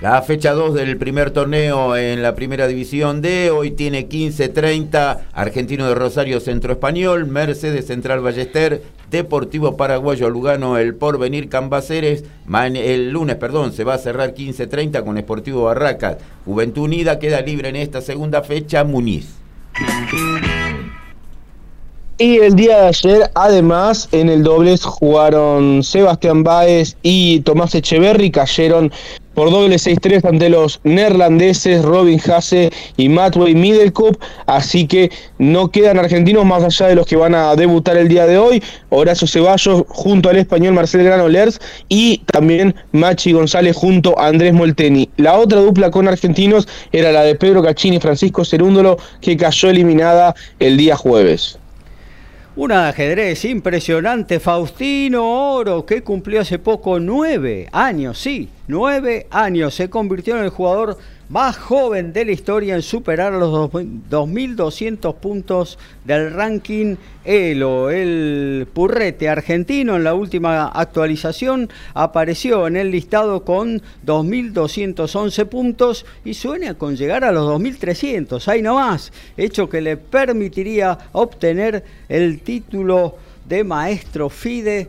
La 0.00 0.20
fecha 0.22 0.52
2 0.52 0.74
del 0.74 0.96
primer 0.98 1.30
torneo 1.30 1.96
en 1.96 2.20
la 2.20 2.34
primera 2.34 2.66
división 2.66 3.22
D, 3.22 3.50
hoy 3.50 3.70
tiene 3.70 4.08
15-30, 4.08 5.20
Argentino 5.32 5.86
de 5.88 5.94
Rosario 5.94 6.40
Centro 6.40 6.72
Español, 6.72 7.26
Mercedes 7.26 7.86
Central 7.86 8.20
Ballester, 8.20 8.82
Deportivo 9.10 9.76
Paraguayo 9.76 10.28
Lugano, 10.28 10.76
El 10.76 10.94
Porvenir 10.96 11.48
Cambaceres, 11.48 12.24
el 12.52 13.10
lunes, 13.10 13.36
perdón, 13.36 13.72
se 13.72 13.84
va 13.84 13.94
a 13.94 13.98
cerrar 13.98 14.34
15-30 14.34 15.04
con 15.04 15.16
Esportivo 15.16 15.64
Barracas, 15.64 16.18
Juventud 16.44 16.82
Unida 16.82 17.18
queda 17.18 17.40
libre 17.40 17.68
en 17.68 17.76
esta 17.76 18.00
segunda 18.00 18.42
fecha, 18.42 18.84
Muniz. 18.84 19.36
Y 22.16 22.36
el 22.36 22.54
día 22.54 22.82
de 22.82 22.86
ayer, 22.86 23.30
además, 23.34 24.08
en 24.12 24.28
el 24.28 24.44
dobles 24.44 24.84
jugaron 24.84 25.82
Sebastián 25.82 26.44
Báez 26.44 26.96
y 27.02 27.40
Tomás 27.40 27.74
Echeverry, 27.74 28.30
cayeron 28.30 28.92
por 29.34 29.50
doble 29.50 29.74
6-3 29.74 30.24
ante 30.24 30.48
los 30.48 30.78
neerlandeses 30.84 31.82
Robin 31.82 32.20
Hasse 32.20 32.70
y 32.96 33.08
Matway 33.08 33.56
Middlecup, 33.56 34.16
así 34.46 34.86
que 34.86 35.10
no 35.38 35.72
quedan 35.72 35.98
argentinos 35.98 36.44
más 36.44 36.62
allá 36.62 36.86
de 36.86 36.94
los 36.94 37.04
que 37.04 37.16
van 37.16 37.34
a 37.34 37.56
debutar 37.56 37.96
el 37.96 38.06
día 38.06 38.28
de 38.28 38.38
hoy, 38.38 38.62
Horacio 38.90 39.26
Ceballos 39.26 39.82
junto 39.88 40.28
al 40.28 40.36
español 40.36 40.74
Marcel 40.74 41.02
Granolers 41.02 41.60
y 41.88 42.18
también 42.26 42.76
Machi 42.92 43.32
González 43.32 43.74
junto 43.74 44.16
a 44.20 44.28
Andrés 44.28 44.52
Molteni. 44.52 45.10
La 45.16 45.36
otra 45.36 45.58
dupla 45.58 45.90
con 45.90 46.06
argentinos 46.06 46.68
era 46.92 47.10
la 47.10 47.24
de 47.24 47.34
Pedro 47.34 47.60
Cachini 47.60 47.96
y 47.96 48.00
Francisco 48.00 48.44
Cerúndolo, 48.44 48.98
que 49.20 49.36
cayó 49.36 49.68
eliminada 49.68 50.36
el 50.60 50.76
día 50.76 50.94
jueves. 50.94 51.58
Un 52.56 52.70
ajedrez 52.70 53.44
impresionante, 53.46 54.38
Faustino 54.38 55.54
Oro, 55.56 55.84
que 55.84 56.04
cumplió 56.04 56.40
hace 56.40 56.60
poco 56.60 57.00
nueve 57.00 57.68
años, 57.72 58.16
sí, 58.20 58.48
nueve 58.68 59.26
años. 59.32 59.74
Se 59.74 59.90
convirtió 59.90 60.36
en 60.36 60.44
el 60.44 60.50
jugador 60.50 60.96
más 61.28 61.56
joven 61.56 62.12
de 62.12 62.24
la 62.24 62.32
historia 62.32 62.74
en 62.74 62.82
superar 62.82 63.32
los 63.32 63.70
2.200 63.70 65.14
puntos 65.16 65.78
del 66.04 66.32
ranking 66.32 66.96
ELO. 67.24 67.90
El 67.90 68.66
purrete 68.72 69.28
argentino 69.28 69.96
en 69.96 70.04
la 70.04 70.14
última 70.14 70.68
actualización 70.68 71.70
apareció 71.94 72.66
en 72.66 72.76
el 72.76 72.90
listado 72.90 73.44
con 73.44 73.80
2.211 74.06 75.46
puntos 75.46 76.06
y 76.24 76.34
sueña 76.34 76.74
con 76.74 76.96
llegar 76.96 77.24
a 77.24 77.32
los 77.32 77.48
2.300, 77.48 78.46
ahí 78.48 78.62
nomás, 78.62 79.12
hecho 79.36 79.68
que 79.68 79.80
le 79.80 79.96
permitiría 79.96 80.98
obtener 81.12 81.84
el 82.08 82.40
título 82.40 83.16
de 83.46 83.64
maestro 83.64 84.28
FIDE 84.28 84.88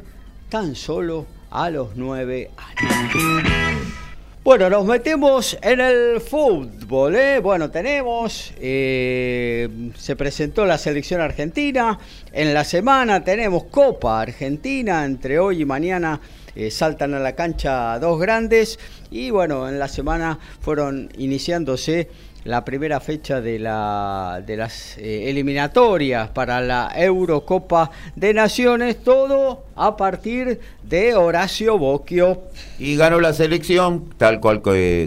tan 0.50 0.76
solo 0.76 1.26
a 1.52 1.70
los 1.70 1.96
nueve 1.96 2.52
años. 2.58 4.05
Bueno, 4.46 4.70
nos 4.70 4.86
metemos 4.86 5.58
en 5.60 5.82
el 5.82 6.22
fútbol. 6.22 7.16
¿eh? 7.16 7.40
Bueno, 7.40 7.72
tenemos, 7.72 8.54
eh, 8.60 9.68
se 9.98 10.16
presentó 10.16 10.68
la 10.68 10.78
selección 10.78 11.20
argentina. 11.20 11.98
En 12.32 12.54
la 12.54 12.64
semana 12.64 13.24
tenemos 13.24 13.64
Copa 13.64 14.22
Argentina. 14.22 15.04
Entre 15.04 15.40
hoy 15.40 15.64
y 15.64 15.66
mañana 15.66 16.22
eh, 16.56 16.70
saltan 16.70 17.16
a 17.16 17.20
la 17.20 17.34
cancha 17.34 17.98
dos 17.98 18.20
grandes. 18.20 18.78
Y 19.10 19.32
bueno, 19.32 19.68
en 19.68 19.80
la 19.80 19.88
semana 19.88 20.38
fueron 20.62 21.10
iniciándose 21.18 22.08
la 22.44 22.64
primera 22.64 23.00
fecha 23.00 23.42
de, 23.42 23.58
la, 23.58 24.44
de 24.46 24.58
las 24.58 25.00
eh, 25.00 25.28
eliminatorias 25.28 26.30
para 26.30 26.62
la 26.62 26.92
Eurocopa 26.96 27.90
de 28.16 28.36
Naciones, 28.36 29.04
todo 29.04 29.65
a 29.76 29.98
partir 29.98 30.60
de 30.84 31.16
Horacio 31.16 31.78
Bocchio. 31.78 32.42
Y 32.80 32.96
ganó 32.96 33.20
la 33.20 33.34
selección, 33.34 34.06
tal 34.18 34.40
cual 34.40 34.62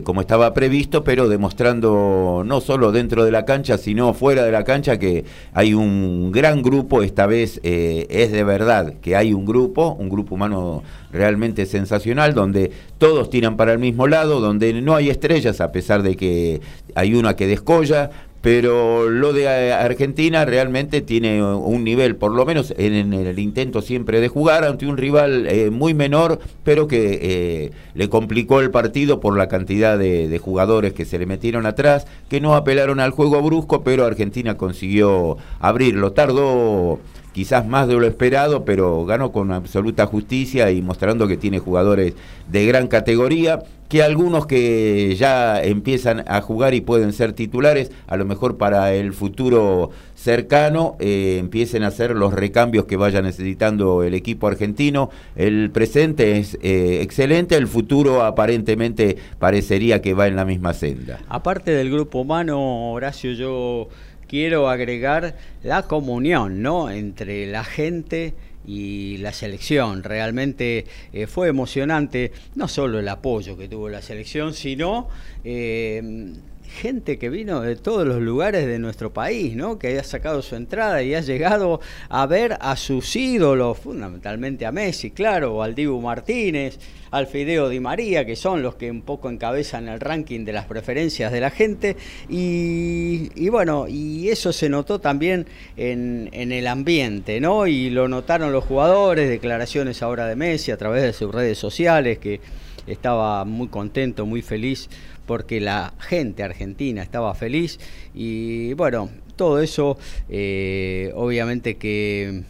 como 0.05 0.21
estaba 0.21 0.53
previsto, 0.55 1.05
pero 1.05 1.29
demostrando 1.29 2.43
no 2.45 2.61
solo 2.61 2.93
dentro 2.93 3.25
de 3.25 3.31
la 3.31 3.45
cancha, 3.45 3.79
sino 3.79 4.13
fuera 4.15 4.45
de 4.45 4.53
la 4.53 4.65
cancha 4.65 4.99
que 4.99 5.25
hay 5.53 5.75
un 5.75 6.31
gran 6.33 6.63
grupo, 6.63 7.03
esta 7.03 7.27
vez 7.27 7.61
eh, 7.63 8.07
es 8.11 8.33
de 8.33 8.45
verdad 8.45 8.95
que 9.01 9.17
hay 9.17 9.33
un 9.33 9.47
grupo, 9.47 9.97
un 9.99 10.09
grupo 10.09 10.35
humano 10.35 10.83
realmente 11.11 11.65
sensacional, 11.67 12.35
donde 12.35 12.71
todos 12.99 13.31
tiran 13.31 13.57
para 13.57 13.73
el 13.73 13.79
mismo 13.79 14.07
lado, 14.07 14.41
donde 14.41 14.75
no 14.83 14.95
hay 14.95 15.09
estrellas, 15.09 15.61
a 15.61 15.73
pesar 15.73 16.03
de 16.03 16.17
que 16.17 16.61
hay 16.95 17.15
una 17.15 17.37
que 17.37 17.47
descolla, 17.47 18.11
pero 18.51 19.11
lo 19.11 19.35
de 19.35 19.43
eh, 19.43 19.75
Argentina 19.75 20.47
realmente 20.47 21.03
tiene 21.03 21.45
un 21.45 21.85
nivel, 21.85 22.17
por 22.17 22.33
lo 22.33 22.47
menos 22.47 22.73
en 22.79 23.13
el 23.13 23.39
intento 23.39 23.83
siempre 23.83 24.23
de 24.23 24.29
jugar 24.29 24.65
ante 24.65 24.87
un 24.87 24.97
rival 24.97 25.47
eh, 25.47 25.69
muy 25.69 25.93
menor, 25.93 26.39
pero 26.65 26.89
que 26.89 27.19
eh, 27.21 27.73
le 27.93 28.09
complicó 28.09 28.61
el 28.61 28.71
partido 28.71 29.21
por 29.21 29.37
la 29.37 29.49
cantidad 29.49 29.99
de, 29.99 30.29
de, 30.29 30.39
jugadores 30.39 30.95
que 30.95 31.05
se 31.05 31.19
le 31.19 31.27
metieron 31.27 31.67
atrás, 31.67 32.07
que 32.31 32.41
no 32.41 32.55
apelaron 32.55 33.01
al 33.01 33.11
juego 33.11 33.43
brusco, 33.43 33.85
pero 33.85 34.07
Argentina 34.07 34.57
consiguió 34.57 35.37
abrirlo. 35.61 36.13
Tardó 36.13 37.01
quizás 37.39 37.65
más 37.69 37.87
de 37.87 37.95
lo 37.95 38.05
esperado, 38.05 38.65
pero 38.65 39.05
ganó 39.05 39.31
con 39.31 39.53
absoluta 39.53 40.07
justicia 40.07 40.73
y 40.73 40.83
mostrando 40.83 41.29
que 41.29 41.37
tiene 41.37 41.61
jugadores 41.61 42.15
de 42.51 42.67
gran 42.67 42.89
categoría, 42.89 43.61
que 43.89 44.03
algunos 44.03 44.45
que 44.47 45.15
ya 45.17 45.63
empiezan 45.63 46.25
a 46.27 46.41
jugar 46.41 46.75
y 46.75 46.81
pueden 46.81 47.13
ser 47.13 47.35
titulares, 47.35 47.93
a 48.09 48.17
lo 48.17 48.25
mejor 48.25 48.57
para 48.57 48.93
el 48.93 49.13
futuro 49.13 49.91
cercano 50.17 50.97
eh, 50.99 51.37
empiecen 51.39 51.85
a 51.85 51.87
hacer 51.87 52.17
los 52.17 52.35
recambios 52.35 52.87
que 52.87 52.97
vaya 52.97 53.23
necesitando 53.23 54.03
el 54.03 54.15
equipo 54.15 54.49
argentino. 54.49 55.11
El 55.37 55.71
presente 55.71 56.39
es 56.39 56.59
eh, 56.61 57.03
excelente, 57.03 57.55
el 57.55 57.69
futuro 57.69 58.25
aparentemente 58.25 59.17
parecería 59.39 60.03
que 60.03 60.13
va 60.13 60.27
en 60.27 60.35
la 60.35 60.45
misma 60.45 60.75
senda. 60.75 61.21
Aparte 61.29 61.71
del 61.71 61.89
grupo 61.89 62.23
humano, 62.23 62.91
Horacio, 62.91 63.31
yo 63.31 63.89
quiero 64.29 64.69
agregar 64.69 65.37
la 65.63 65.83
comunión, 65.83 66.63
¿no? 66.63 66.91
Entre 66.91 67.47
la 67.47 67.65
gente 67.65 68.35
y 68.67 69.17
la 69.19 69.33
selección. 69.33 70.03
Realmente 70.03 70.85
eh, 71.13 71.27
fue 71.27 71.49
emocionante, 71.49 72.33
no 72.55 72.69
solo 72.69 72.99
el 72.99 73.09
apoyo 73.09 73.57
que 73.57 73.69
tuvo 73.69 73.89
la 73.89 74.03
selección, 74.03 74.55
sino 74.55 75.09
eh, 75.43 76.35
gente 76.69 77.19
que 77.19 77.31
vino 77.31 77.61
de 77.63 77.77
todos 77.77 78.07
los 78.07 78.21
lugares 78.21 78.67
de 78.67 78.79
nuestro 78.79 79.13
país, 79.13 79.57
¿no? 79.57 79.79
que 79.79 79.89
haya 79.89 80.05
sacado 80.05 80.43
su 80.43 80.55
entrada 80.55 81.03
y 81.03 81.15
ha 81.15 81.21
llegado 81.21 81.81
a 82.09 82.27
ver 82.27 82.57
a 82.61 82.77
sus 82.77 83.17
ídolos, 83.17 83.79
fundamentalmente 83.79 84.67
a 84.67 84.73
Messi, 84.73 85.11
claro, 85.11 85.63
al 85.63 85.75
Dibu 85.75 86.01
Martínez, 86.01 86.79
al 87.11 87.27
Fideo 87.27 87.69
Di 87.69 87.81
María, 87.81 88.25
que 88.25 88.37
son 88.37 88.63
los 88.63 88.75
que 88.75 88.91
un 88.91 89.03
poco 89.03 89.31
encabezan 89.31 89.89
el 89.89 89.99
ranking 89.99 90.45
de 90.45 90.53
las 90.53 90.67
preferencias 90.67 91.33
de 91.33 91.41
la 91.41 91.51
gente. 91.51 91.97
Y, 92.29 93.49
bueno, 93.49 93.87
y 93.89 94.29
eso 94.29 94.53
se 94.53 94.69
notó 94.69 94.99
también 94.99 95.47
en, 95.77 96.29
en, 96.33 96.53
el 96.53 96.67
ambiente, 96.67 97.41
¿no? 97.41 97.67
Y 97.67 97.91
lo 97.91 98.09
notaron 98.09 98.53
los 98.53 98.65
jugadores, 98.65 99.29
declaraciones 99.29 100.03
ahora 100.03 100.27
de 100.27 100.37
Messi 100.37 100.71
a 100.71 100.77
través 100.77 101.03
de 101.03 101.13
sus 101.13 101.35
redes 101.35 101.57
sociales, 101.59 102.19
que 102.19 102.41
estaba 102.87 103.45
muy 103.45 103.69
contento, 103.69 104.27
muy 104.27 104.43
feliz 104.43 104.89
porque 105.29 105.61
la 105.61 105.93
gente 106.01 106.43
argentina 106.43 107.03
estaba 107.03 107.35
feliz 107.35 107.79
y 108.15 108.73
bueno, 108.73 109.11
todo 109.37 109.61
eso 109.61 109.99
eh, 110.31 111.13
obviamente 111.15 111.77
que 111.77 112.45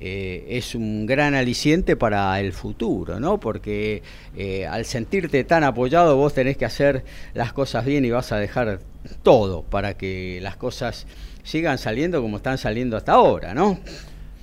eh, 0.00 0.46
es 0.48 0.74
un 0.74 1.06
gran 1.06 1.34
aliciente 1.34 1.94
para 1.94 2.40
el 2.40 2.52
futuro, 2.52 3.20
¿no? 3.20 3.38
Porque 3.38 4.02
eh, 4.36 4.66
al 4.66 4.86
sentirte 4.86 5.44
tan 5.44 5.62
apoyado 5.62 6.16
vos 6.16 6.34
tenés 6.34 6.56
que 6.56 6.64
hacer 6.64 7.04
las 7.32 7.52
cosas 7.52 7.84
bien 7.84 8.04
y 8.04 8.10
vas 8.10 8.32
a 8.32 8.38
dejar 8.38 8.80
todo 9.22 9.62
para 9.62 9.94
que 9.94 10.40
las 10.42 10.56
cosas 10.56 11.06
sigan 11.44 11.78
saliendo 11.78 12.20
como 12.20 12.38
están 12.38 12.58
saliendo 12.58 12.96
hasta 12.96 13.12
ahora, 13.12 13.54
¿no? 13.54 13.78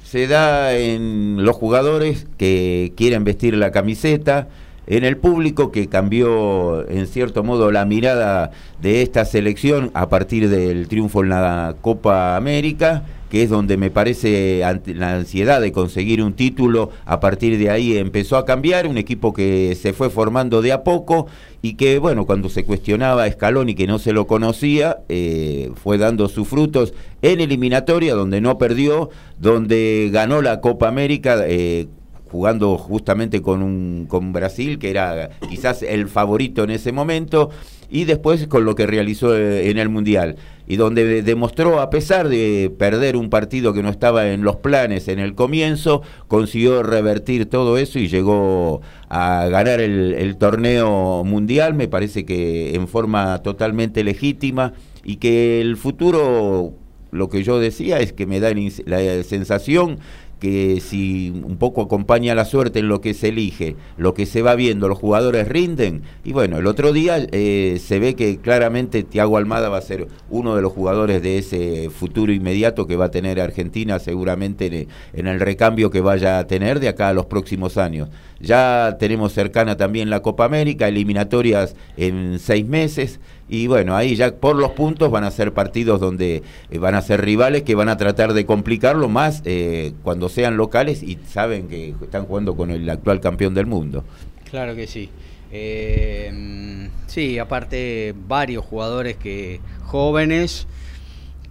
Se 0.06 0.28
da 0.28 0.74
en 0.74 1.44
los 1.44 1.58
jugadores 1.58 2.28
que 2.38 2.94
quieren 2.96 3.26
vestir 3.26 3.58
la 3.58 3.72
camiseta, 3.72 4.48
en 4.88 5.04
el 5.04 5.18
público 5.18 5.72
que 5.72 5.88
cambió 5.88 6.88
en 6.90 7.08
cierto 7.08 7.44
modo 7.44 7.72
la 7.72 7.86
mirada 7.86 8.52
de 8.82 9.02
esta 9.02 9.26
selección 9.26 9.92
a 9.94 10.10
partir 10.10 10.50
del 10.50 10.88
triunfo 10.88 11.24
en 11.24 11.30
la 11.30 11.76
Copa 11.82 12.36
América 12.36 13.04
que 13.30 13.44
es 13.44 13.50
donde 13.50 13.78
me 13.78 13.92
parece 13.92 14.64
la 14.86 15.16
ansiedad 15.16 15.60
de 15.62 15.72
conseguir 15.72 16.24
un 16.24 16.34
título, 16.34 16.92
a 17.06 17.20
partir 17.20 17.58
de 17.58 17.70
ahí 17.70 17.98
empezó 17.98 18.38
a 18.38 18.46
cambiar, 18.46 18.88
un 18.88 18.98
equipo 18.98 19.34
que 19.34 19.76
se 19.76 19.94
fue 19.94 20.10
formando 20.10 20.62
de 20.62 20.72
a 20.72 20.84
poco 20.84 21.28
y 21.62 21.74
que, 21.74 22.00
bueno, 22.00 22.26
cuando 22.26 22.50
se 22.50 22.64
cuestionaba 22.64 23.24
a 23.24 23.32
Scaloni 23.32 23.76
que 23.76 23.88
no 23.88 24.00
se 24.00 24.14
lo 24.14 24.28
conocía, 24.28 25.00
eh, 25.10 25.72
fue 25.76 25.98
dando 25.98 26.30
sus 26.30 26.48
frutos 26.48 26.94
en 27.22 27.42
eliminatoria, 27.42 28.16
donde 28.16 28.40
no 28.40 28.58
perdió, 28.58 29.10
donde 29.40 30.10
ganó 30.12 30.42
la 30.42 30.62
Copa 30.62 30.88
América. 30.88 31.44
Eh, 31.46 31.88
jugando 32.30 32.78
justamente 32.78 33.42
con, 33.42 33.62
un, 33.62 34.06
con 34.08 34.34
Brasil, 34.34 34.80
que 34.80 34.90
era 34.90 35.30
quizás 35.50 35.84
el 35.84 36.08
favorito 36.08 36.64
en 36.64 36.72
ese 36.72 36.92
momento, 36.92 37.50
y 37.90 38.06
después 38.06 38.48
con 38.48 38.66
lo 38.66 38.76
que 38.76 38.86
realizó 38.86 39.36
eh, 39.36 39.70
en 39.70 39.78
el 39.78 39.90
Mundial, 39.90 40.36
y 40.68 40.76
donde 40.76 41.22
demostró, 41.22 41.80
a 41.80 41.90
pesar 41.90 42.28
de 42.28 42.72
perder 42.78 43.16
un 43.16 43.30
partido 43.30 43.74
que 43.74 43.82
no 43.82 43.90
estaba 43.90 44.28
en 44.28 44.44
los 44.44 44.58
planes 44.58 45.08
en 45.08 45.20
el 45.20 45.34
comienzo, 45.36 46.02
consiguió 46.28 46.84
revertir 46.84 47.46
todo 47.46 47.78
eso 47.78 48.00
y 48.00 48.10
llegó 48.10 48.82
a 49.08 49.48
ganar 49.50 49.80
el, 49.80 50.36
torneo 50.38 51.24
mundial, 51.24 51.74
me 51.74 51.88
parece 51.88 52.26
que 52.26 52.76
en 52.76 52.88
forma 52.88 53.42
totalmente 53.42 54.04
legítima, 54.04 54.74
y 55.06 55.16
que 55.16 55.62
el 55.62 55.78
futuro, 55.78 56.74
lo 57.12 57.30
que 57.30 57.44
yo 57.44 57.60
decía, 57.60 58.00
es 58.00 58.12
que 58.12 58.26
me 58.26 58.42
da 58.42 58.52
la 58.86 59.24
sensación 59.24 60.00
que 60.40 60.82
si 60.82 61.32
un 61.44 61.58
poco 61.58 61.82
acompaña 61.82 62.36
la 62.36 62.46
suerte 62.46 62.80
en 62.80 62.88
lo 62.88 63.02
que 63.02 63.14
se 63.14 63.30
elige, 63.30 63.76
lo 63.98 64.14
que 64.14 64.26
se 64.26 64.42
va 64.42 64.56
viendo, 64.56 64.88
los 64.88 64.98
jugadores 64.98 65.48
rinden. 65.48 66.04
Y 66.24 66.34
bueno, 66.34 66.58
el 66.58 66.68
otro 66.68 66.94
día 66.94 67.18
eh, 67.32 67.80
se 67.84 68.00
ve 68.00 68.16
que 68.16 68.38
claramente 68.38 69.04
Tiago 69.04 69.38
Almada 69.38 69.70
va 69.70 69.78
a 69.78 69.82
ser 69.82 70.08
uno 70.30 70.56
de 70.56 70.62
los 70.62 70.74
jugadores 70.74 71.22
de 71.22 71.38
ese 71.38 71.90
futuro 71.90 72.32
inmediato 72.32 72.88
que 72.88 72.96
va 72.96 73.06
a 73.06 73.12
tener 73.12 73.40
Argentina 73.40 74.00
seguramente 74.00 74.88
en 75.14 75.28
el 75.28 75.40
recambio 75.40 75.90
que 75.90 76.02
vaya 76.02 76.40
a 76.40 76.48
tener 76.48 76.80
de 76.80 76.90
acá 76.90 77.10
a 77.10 77.14
los 77.14 77.26
próximos 77.26 77.78
años. 77.78 78.10
Ya 78.40 78.98
tenemos 79.00 79.34
cercana 79.34 79.78
también 79.78 80.10
la 80.10 80.22
Copa 80.22 80.46
América, 80.46 80.88
eliminatorias 80.88 81.76
en 81.98 82.38
seis 82.40 82.68
meses. 82.68 83.20
Y 83.50 83.68
bueno, 83.68 83.96
ahí 83.96 84.16
ya 84.16 84.36
por 84.36 84.56
los 84.56 84.72
puntos 84.72 85.10
van 85.10 85.24
a 85.24 85.32
ser 85.32 85.54
partidos 85.54 86.00
donde 86.00 86.44
eh, 86.70 86.78
van 86.80 86.96
a 86.96 87.02
ser 87.02 87.22
rivales 87.22 87.64
que 87.64 87.76
van 87.76 87.90
a 87.90 87.98
tratar 87.98 88.34
de 88.34 88.46
complicarlo 88.46 89.08
más 89.08 89.42
eh, 89.46 89.94
cuando 90.04 90.28
sean 90.28 90.58
locales 90.58 91.02
y 91.02 91.18
saben 91.28 91.68
que 91.68 91.96
están 92.02 92.26
jugando 92.26 92.56
con 92.58 92.72
el 92.72 92.90
actual 92.90 93.22
campeón 93.22 93.54
del 93.54 93.66
mundo. 93.66 94.04
Claro 94.50 94.76
que 94.76 94.88
sí. 94.88 95.10
Eh, 95.52 96.90
sí, 97.08 97.40
aparte 97.40 98.14
varios 98.28 98.66
jugadores 98.66 99.16
que 99.16 99.62
jóvenes 99.86 100.68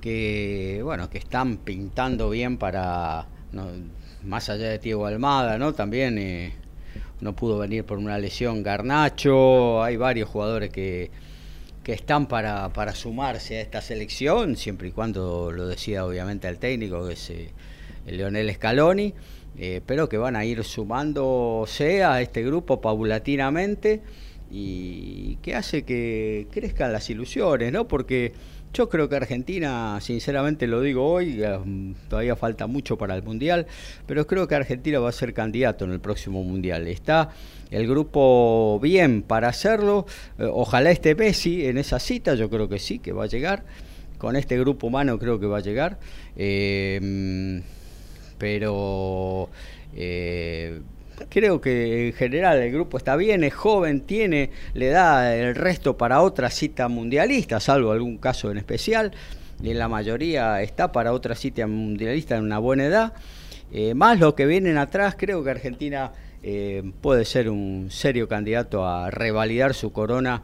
que 0.03 0.81
bueno 0.85 1.09
que 1.09 1.17
están 1.17 1.57
pintando 1.57 2.29
bien 2.29 2.59
para 2.59 3.27
más 4.23 4.49
allá 4.51 4.69
de 4.69 4.79
Diego 4.79 5.07
Almada, 5.07 5.59
¿no? 5.59 5.73
También 5.73 6.19
eh, 6.19 6.53
no 7.21 7.35
pudo 7.35 7.59
venir 7.59 7.85
por 7.85 7.99
una 7.99 8.19
lesión 8.19 8.63
Garnacho, 8.63 9.83
hay 9.83 9.97
varios 9.97 10.29
jugadores 10.29 10.71
que, 10.71 11.11
que 11.87 11.93
están 11.93 12.27
para, 12.27 12.69
para 12.71 12.97
sumarse 12.97 13.59
a 13.59 13.61
esta 13.61 13.81
selección, 13.81 14.57
siempre 14.57 14.89
y 14.89 14.91
cuando 14.91 15.53
lo 15.53 15.69
decida 15.69 16.05
obviamente 16.05 16.49
el 16.49 16.59
técnico, 16.59 17.07
que 17.07 17.13
es 17.13 17.31
eh, 17.31 17.51
el 18.07 18.17
Leonel 18.17 18.53
Scaloni, 18.53 19.15
eh, 19.57 19.81
pero 19.87 20.09
que 20.09 20.19
van 20.19 20.35
a 20.35 20.45
ir 20.45 20.65
sumándose 20.65 22.03
a 22.03 22.21
este 22.21 22.43
grupo 22.43 22.81
paulatinamente 22.81 24.03
y 24.51 25.37
que 25.43 25.55
hace 25.55 25.85
que 25.85 26.49
crezcan 26.51 26.93
las 26.93 27.09
ilusiones, 27.09 27.71
¿no? 27.73 27.87
Porque 27.87 28.33
yo 28.73 28.89
creo 28.89 29.09
que 29.09 29.17
Argentina, 29.17 29.99
sinceramente 30.01 30.67
lo 30.67 30.83
digo 30.83 31.07
hoy, 31.07 31.43
eh, 31.43 31.59
todavía 32.09 32.37
falta 32.37 32.67
mucho 32.67 32.99
para 32.99 33.15
el 33.15 33.23
Mundial, 33.23 33.67
pero 34.07 34.27
creo 34.27 34.47
que 34.47 34.55
Argentina 34.55 34.99
va 34.99 35.09
a 35.09 35.13
ser 35.13 35.33
candidato 35.33 35.85
en 35.85 35.93
el 35.93 36.01
próximo 36.01 36.43
Mundial. 36.43 36.87
Está 36.87 37.31
el 37.71 37.89
grupo 37.89 38.79
bien 38.81 39.23
para 39.23 39.49
hacerlo. 39.49 40.07
Eh, 40.39 40.47
ojalá 40.51 40.91
esté 40.91 41.15
Messi 41.15 41.67
en 41.67 41.79
esa 41.79 41.99
cita, 41.99 42.35
yo 42.35 42.51
creo 42.51 42.69
que 42.69 42.79
sí, 42.79 42.99
que 42.99 43.13
va 43.13 43.25
a 43.25 43.29
llegar. 43.29 43.65
Con 44.19 44.37
este 44.37 44.59
grupo 44.59 44.87
humano 44.87 45.19
creo 45.19 45.41
que 45.41 45.47
va 45.47 45.59
a 45.59 45.63
llegar. 45.63 45.99
Eh, 46.37 47.63
pero 48.39 49.49
creo 51.29 51.61
que 51.61 52.09
en 52.09 52.13
general 52.13 52.59
el 52.59 52.73
grupo 52.73 52.99
está 52.99 53.17
bien, 53.17 53.45
es 53.45 53.55
joven, 53.55 54.01
tiene, 54.03 54.51
le 54.75 54.89
da 54.89 55.35
el 55.35 55.55
resto 55.55 55.97
para 55.97 56.23
otra 56.23 56.51
cita 56.51 56.89
mundialista, 56.89 57.61
salvo 57.61 57.93
algún 57.93 58.19
caso 58.19 58.51
en 58.51 58.59
especial. 58.59 59.13
Y 59.63 59.71
en 59.71 59.79
la 59.79 59.89
mayoría 59.89 60.61
está 60.63 60.93
para 60.93 61.13
otra 61.13 61.35
cita 61.35 61.67
mundialista 61.67 62.37
en 62.37 62.45
una 62.45 62.59
buena 62.59 62.85
edad. 62.85 63.13
Eh, 63.73 63.95
más 63.95 64.19
los 64.19 64.35
que 64.35 64.47
vienen 64.47 64.77
atrás, 64.77 65.17
creo 65.19 65.43
que 65.43 65.51
Argentina 65.51 66.13
eh, 66.43 66.83
puede 67.01 67.25
ser 67.25 67.49
un 67.49 67.89
serio 67.91 68.29
candidato 68.29 68.87
a 68.87 69.11
revalidar 69.11 69.75
su 69.75 69.93
corona 69.93 70.43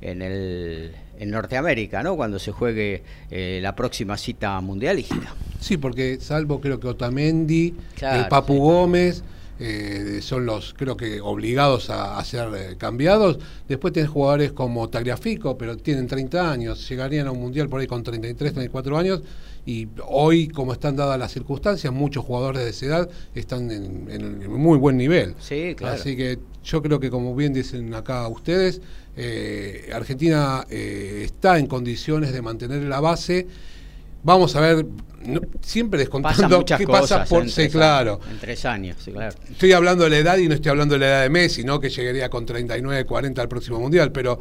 en 0.00 0.22
el 0.22 0.94
en 1.22 1.30
Norteamérica, 1.30 2.02
¿no? 2.02 2.16
Cuando 2.16 2.40
se 2.40 2.50
juegue 2.50 3.02
eh, 3.30 3.60
la 3.62 3.76
próxima 3.76 4.16
cita 4.16 4.60
mundialista. 4.60 5.34
Sí, 5.60 5.76
porque 5.76 6.18
salvo 6.20 6.60
creo 6.60 6.80
que 6.80 6.88
Otamendi, 6.88 7.74
el 8.00 8.26
Papu 8.26 8.58
Gómez, 8.58 9.22
eh, 9.58 10.18
son 10.22 10.46
los, 10.46 10.74
creo 10.74 10.96
que, 10.96 11.20
obligados 11.20 11.90
a, 11.90 12.22
ser 12.24 12.48
eh, 12.54 12.76
cambiados. 12.76 13.38
Después 13.68 13.92
tienes 13.92 14.10
jugadores 14.10 14.52
como 14.52 14.88
Tagliafico, 14.88 15.56
pero 15.56 15.76
tienen 15.76 16.06
30 16.06 16.50
años, 16.50 16.88
llegarían 16.88 17.26
a 17.26 17.30
un 17.30 17.40
mundial 17.40 17.68
por 17.68 17.80
ahí 17.80 17.86
con 17.86 18.02
33, 18.02 18.54
34 18.54 18.98
años. 18.98 19.22
Y 19.64 19.86
hoy, 20.08 20.48
como 20.48 20.72
están 20.72 20.96
dadas 20.96 21.18
las 21.18 21.32
circunstancias, 21.32 21.92
muchos 21.92 22.24
jugadores 22.24 22.64
de 22.64 22.70
esa 22.70 22.86
edad 22.86 23.10
están 23.34 23.70
en, 23.70 24.50
muy 24.50 24.78
buen 24.78 24.96
nivel. 24.96 25.36
Sí, 25.38 25.74
claro. 25.76 25.94
Así 25.94 26.16
que 26.16 26.40
yo 26.64 26.82
creo 26.82 26.98
que, 26.98 27.10
como 27.10 27.34
bien 27.36 27.52
dicen 27.52 27.94
acá 27.94 28.26
ustedes, 28.26 28.80
eh, 29.16 29.90
Argentina 29.94 30.66
está 30.68 31.58
en 31.58 31.68
condiciones 31.68 32.32
de 32.32 32.42
mantener 32.42 32.82
la 32.82 32.98
base. 33.00 33.46
Vamos 34.22 34.54
a 34.56 34.60
ver 34.60 34.86
siempre 35.60 35.98
descontando 35.98 36.64
qué 36.64 36.86
pasa 36.86 37.24
por 37.24 37.48
sí, 37.48 37.68
claro. 37.68 38.20
En 38.30 38.38
tres 38.38 38.64
años, 38.64 38.96
sí, 39.00 39.12
claro. 39.12 39.34
Estoy 39.50 39.72
hablando 39.72 40.04
de 40.04 40.10
la 40.10 40.18
edad 40.18 40.36
y 40.38 40.48
no 40.48 40.54
estoy 40.54 40.70
hablando 40.70 40.94
de 40.94 41.00
la 41.00 41.06
edad 41.06 41.22
de 41.22 41.30
Messi, 41.30 41.64
¿no? 41.64 41.80
Que 41.80 41.90
llegaría 41.90 42.28
con 42.28 42.44
39, 42.46 43.04
40 43.04 43.42
al 43.42 43.48
próximo 43.48 43.78
mundial, 43.78 44.12
pero 44.12 44.38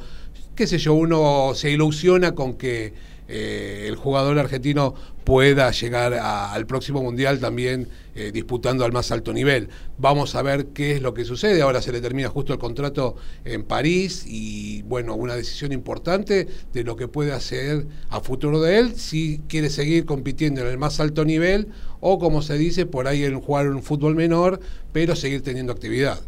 qué 0.56 0.68
sé 0.68 0.78
yo, 0.78 0.94
uno 0.94 1.54
se 1.56 1.72
ilusiona 1.72 2.34
con 2.34 2.56
que 2.56 2.94
eh, 3.34 3.86
el 3.88 3.96
jugador 3.96 4.38
argentino 4.38 4.94
pueda 5.24 5.72
llegar 5.72 6.14
al 6.14 6.66
próximo 6.66 7.02
mundial 7.02 7.40
también 7.40 7.88
eh, 8.14 8.32
disputando 8.34 8.84
al 8.84 8.92
más 8.92 9.10
alto 9.12 9.32
nivel. 9.32 9.70
Vamos 9.98 10.36
a 10.36 10.42
ver 10.42 10.66
qué 10.74 10.92
es 10.92 11.02
lo 11.02 11.14
que 11.14 11.24
sucede. 11.24 11.62
Ahora 11.62 11.82
se 11.82 11.94
le 11.94 12.02
termina 12.02 12.28
justo 12.28 12.52
el 12.52 12.60
contrato 12.60 13.16
en 13.46 13.64
París 13.64 14.26
y 14.28 14.82
bueno, 14.82 15.16
una 15.16 15.36
decisión 15.36 15.72
importante 15.72 16.46
de 16.74 16.84
lo 16.84 16.98
que 16.98 17.08
puede 17.08 17.32
hacer 17.32 17.86
a 18.10 18.20
futuro 18.20 18.60
de 18.60 18.80
él 18.80 18.96
si 18.98 19.40
quiere 19.48 19.70
seguir 19.70 20.06
compitiendo 20.06 20.60
en 20.60 20.68
el 20.68 20.78
más 20.78 21.00
alto 21.00 21.24
nivel 21.24 21.70
o 22.02 22.20
como 22.20 22.42
se 22.42 22.58
dice 22.58 22.86
por 22.86 23.08
ahí 23.08 23.24
en 23.24 23.40
jugar 23.40 23.70
un 23.70 23.82
fútbol 23.82 24.14
menor, 24.14 24.60
pero 24.92 25.16
seguir 25.16 25.42
teniendo 25.42 25.72
actividad. 25.72 26.20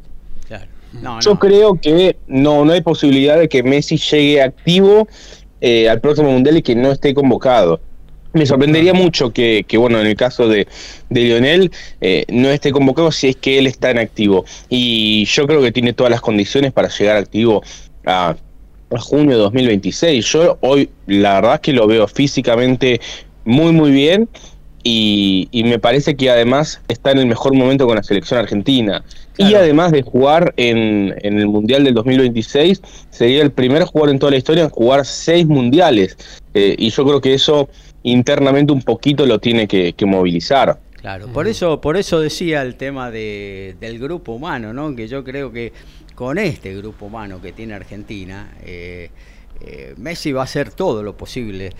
Yo 1.21 1.39
creo 1.39 1.79
que 1.81 2.17
no, 2.27 2.63
no 2.63 2.71
hay 2.71 2.81
posibilidad 2.81 3.39
de 3.39 3.49
que 3.49 3.63
Messi 3.63 3.97
llegue 3.97 4.41
activo 4.41 5.07
eh, 5.65 5.87
al 5.87 6.01
próximo 6.01 6.29
mundial 6.29 6.57
y 6.57 6.61
que 6.61 6.75
no 6.75 6.91
esté 6.91 7.13
convocado. 7.13 7.79
Me 8.33 8.45
sorprendería 8.45 8.93
mucho 8.93 9.31
que, 9.31 9.65
bueno, 9.77 10.01
en 10.01 10.07
el 10.07 10.17
caso 10.17 10.49
de, 10.49 10.67
de 11.09 11.21
Lionel, 11.21 11.71
eh, 12.01 12.25
no 12.27 12.49
esté 12.49 12.73
convocado 12.73 13.13
si 13.13 13.29
es 13.29 13.37
que 13.37 13.59
él 13.59 13.67
está 13.67 13.89
en 13.89 13.99
activo. 13.99 14.43
Y 14.67 15.23
yo 15.23 15.47
creo 15.47 15.61
que 15.61 15.71
tiene 15.71 15.93
todas 15.93 16.11
las 16.11 16.19
condiciones 16.19 16.73
para 16.73 16.89
llegar 16.89 17.15
activo 17.15 17.63
a, 18.05 18.35
a 18.91 18.99
junio 18.99 19.37
de 19.37 19.43
2026. 19.43 20.25
Yo 20.25 20.57
hoy, 20.59 20.89
la 21.07 21.35
verdad 21.35 21.53
es 21.55 21.59
que 21.61 21.71
lo 21.71 21.87
veo 21.87 22.09
físicamente 22.09 22.99
muy, 23.45 23.71
muy 23.71 23.91
bien 23.91 24.27
y, 24.83 25.63
me 25.65 25.79
parece 25.79 26.15
que 26.15 26.29
además 26.29 26.81
está 26.87 27.11
en 27.11 27.19
el 27.19 27.25
mejor 27.25 27.55
momento 27.55 27.87
con 27.87 27.95
la 27.95 28.03
selección 28.03 28.39
argentina. 28.39 29.03
Y 29.37 29.55
además 29.55 29.91
de 29.91 30.03
jugar 30.03 30.53
en, 30.57 31.15
el 31.23 31.47
Mundial 31.47 31.83
del 31.83 31.93
2026, 31.93 32.81
sería 33.09 33.41
el 33.41 33.51
primer 33.51 33.83
jugador 33.83 34.09
en 34.11 34.19
toda 34.19 34.31
la 34.31 34.37
historia 34.37 34.63
en 34.63 34.69
jugar 34.69 35.05
seis 35.05 35.47
mundiales. 35.47 36.17
Eh, 36.53 36.75
y 36.77 36.89
yo 36.89 37.05
creo 37.05 37.21
que 37.21 37.33
eso 37.33 37.69
internamente 38.03 38.73
un 38.73 38.81
poquito 38.81 39.25
lo 39.25 39.39
tiene 39.39 39.67
que, 39.67 39.95
movilizar. 40.05 40.79
Claro, 40.97 41.27
por 41.27 41.47
eso, 41.47 41.81
por 41.81 41.97
eso 41.97 42.19
decía 42.19 42.61
el 42.61 42.75
tema 42.75 43.11
de, 43.11 43.75
del 43.79 43.99
grupo 43.99 44.33
humano, 44.33 44.73
¿no? 44.73 44.95
Que 44.95 45.07
yo 45.07 45.23
creo 45.23 45.51
que 45.51 45.73
con 46.15 46.37
este 46.37 46.75
grupo 46.75 47.07
humano 47.07 47.41
que 47.41 47.51
tiene 47.51 47.73
Argentina, 47.73 48.53
eh, 48.63 49.09
eh, 49.61 49.95
Messi 49.97 50.31
va 50.31 50.41
a 50.41 50.43
hacer 50.45 50.71
todo 50.71 51.03
lo 51.03 51.17
posible 51.17 51.71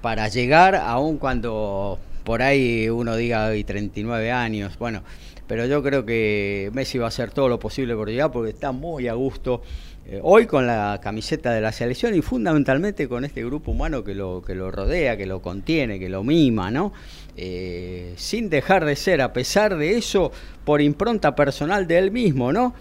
para 0.00 0.28
llegar, 0.28 0.76
aun 0.76 1.18
cuando 1.18 1.98
por 2.24 2.42
ahí 2.42 2.88
uno 2.88 3.16
diga 3.16 3.46
hoy 3.46 3.64
39 3.64 4.30
años, 4.30 4.78
bueno, 4.78 5.02
pero 5.46 5.66
yo 5.66 5.82
creo 5.82 6.06
que 6.06 6.70
Messi 6.72 6.98
va 6.98 7.06
a 7.06 7.08
hacer 7.08 7.30
todo 7.32 7.48
lo 7.48 7.58
posible 7.58 7.94
por 7.94 8.08
llegar 8.08 8.30
porque 8.30 8.50
está 8.50 8.72
muy 8.72 9.08
a 9.08 9.14
gusto 9.14 9.62
eh, 10.06 10.18
hoy 10.22 10.46
con 10.46 10.66
la 10.66 10.98
camiseta 11.02 11.52
de 11.52 11.60
la 11.60 11.72
selección 11.72 12.14
y 12.14 12.22
fundamentalmente 12.22 13.06
con 13.06 13.24
este 13.24 13.44
grupo 13.44 13.70
humano 13.70 14.02
que 14.02 14.14
lo, 14.14 14.42
que 14.42 14.54
lo 14.54 14.70
rodea, 14.70 15.16
que 15.16 15.26
lo 15.26 15.40
contiene, 15.40 15.98
que 15.98 16.08
lo 16.08 16.24
mima, 16.24 16.70
¿no? 16.70 16.92
Eh, 17.36 18.14
sin 18.16 18.50
dejar 18.50 18.84
de 18.84 18.96
ser, 18.96 19.20
a 19.20 19.32
pesar 19.32 19.76
de 19.76 19.96
eso, 19.96 20.32
por 20.64 20.80
impronta 20.80 21.36
personal 21.36 21.86
de 21.86 21.98
él 21.98 22.10
mismo, 22.10 22.52
¿no? 22.52 22.74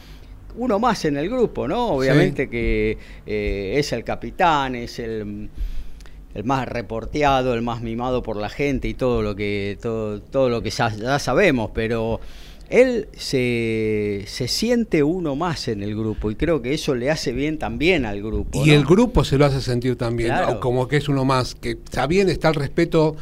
Uno 0.56 0.80
más 0.80 1.06
en 1.06 1.18
el 1.18 1.30
grupo, 1.30 1.68
¿no? 1.68 1.90
Obviamente 1.90 2.50
que 2.50 2.98
eh, 3.28 3.76
es 3.78 3.94
el 3.94 4.04
capitán, 4.04 4.76
es 4.76 4.98
el 4.98 5.50
el 6.36 6.44
más 6.44 6.68
reporteado, 6.68 7.54
el 7.54 7.62
más 7.62 7.82
mimado 7.82 8.22
por 8.24 8.38
la 8.38 8.50
gente 8.50 8.88
y 8.88 8.94
todo 8.94 9.22
lo 9.22 9.36
que, 9.36 9.78
todo, 9.82 10.22
todo 10.22 10.50
lo 10.50 10.62
que 10.62 10.70
ya, 10.70 11.20
sabemos, 11.20 11.72
pero 11.74 12.20
él 12.70 13.08
se, 13.18 14.26
se, 14.28 14.48
siente 14.48 15.02
uno 15.02 15.36
más 15.36 15.68
en 15.68 15.82
el 15.82 15.96
grupo 15.96 16.30
y 16.30 16.36
creo 16.36 16.62
que 16.62 16.74
eso 16.74 16.94
le 16.94 17.10
hace 17.10 17.32
bien 17.32 17.58
también 17.58 18.06
al 18.06 18.22
grupo. 18.22 18.64
Y 18.64 18.72
el 18.72 18.86
grupo 18.86 19.24
se 19.24 19.38
lo 19.38 19.46
hace 19.46 19.62
sentir 19.62 19.96
también, 19.96 20.34
como 20.62 20.88
que 20.88 20.98
es 20.98 21.10
uno 21.10 21.26
más, 21.26 21.56
que 21.56 21.72
está 21.72 22.06
bien, 22.06 22.30
está 22.30 22.50
el 22.50 22.56
respeto 22.56 23.16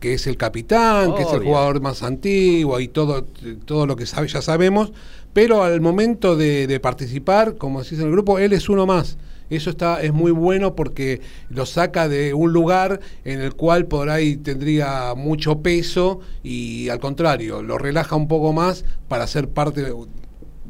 que 0.00 0.14
es 0.14 0.26
el 0.26 0.36
capitán, 0.36 1.14
que 1.14 1.22
es 1.22 1.32
el 1.32 1.42
jugador 1.42 1.80
más 1.80 2.02
antiguo 2.02 2.80
y 2.80 2.88
todo, 2.88 3.26
todo 3.64 3.86
lo 3.86 3.96
que 3.96 4.06
sabe, 4.06 4.28
ya 4.28 4.42
sabemos, 4.42 4.92
pero 5.32 5.62
al 5.62 5.80
momento 5.80 6.36
de, 6.36 6.66
de 6.66 6.80
participar, 6.80 7.56
como 7.56 7.82
decís 7.82 7.98
en 7.98 8.06
el 8.06 8.12
grupo, 8.12 8.38
él 8.38 8.52
es 8.52 8.68
uno 8.68 8.86
más. 8.86 9.16
Eso 9.50 9.70
está, 9.70 10.02
es 10.02 10.12
muy 10.12 10.32
bueno 10.32 10.74
porque 10.74 11.20
lo 11.48 11.66
saca 11.66 12.08
de 12.08 12.34
un 12.34 12.52
lugar 12.52 13.00
en 13.24 13.40
el 13.40 13.54
cual 13.54 13.86
por 13.86 14.10
ahí 14.10 14.36
tendría 14.36 15.14
mucho 15.14 15.62
peso 15.62 16.20
y 16.42 16.88
al 16.88 16.98
contrario, 16.98 17.62
lo 17.62 17.78
relaja 17.78 18.16
un 18.16 18.28
poco 18.28 18.52
más 18.52 18.84
para 19.08 19.26
ser 19.26 19.48
parte 19.48 19.92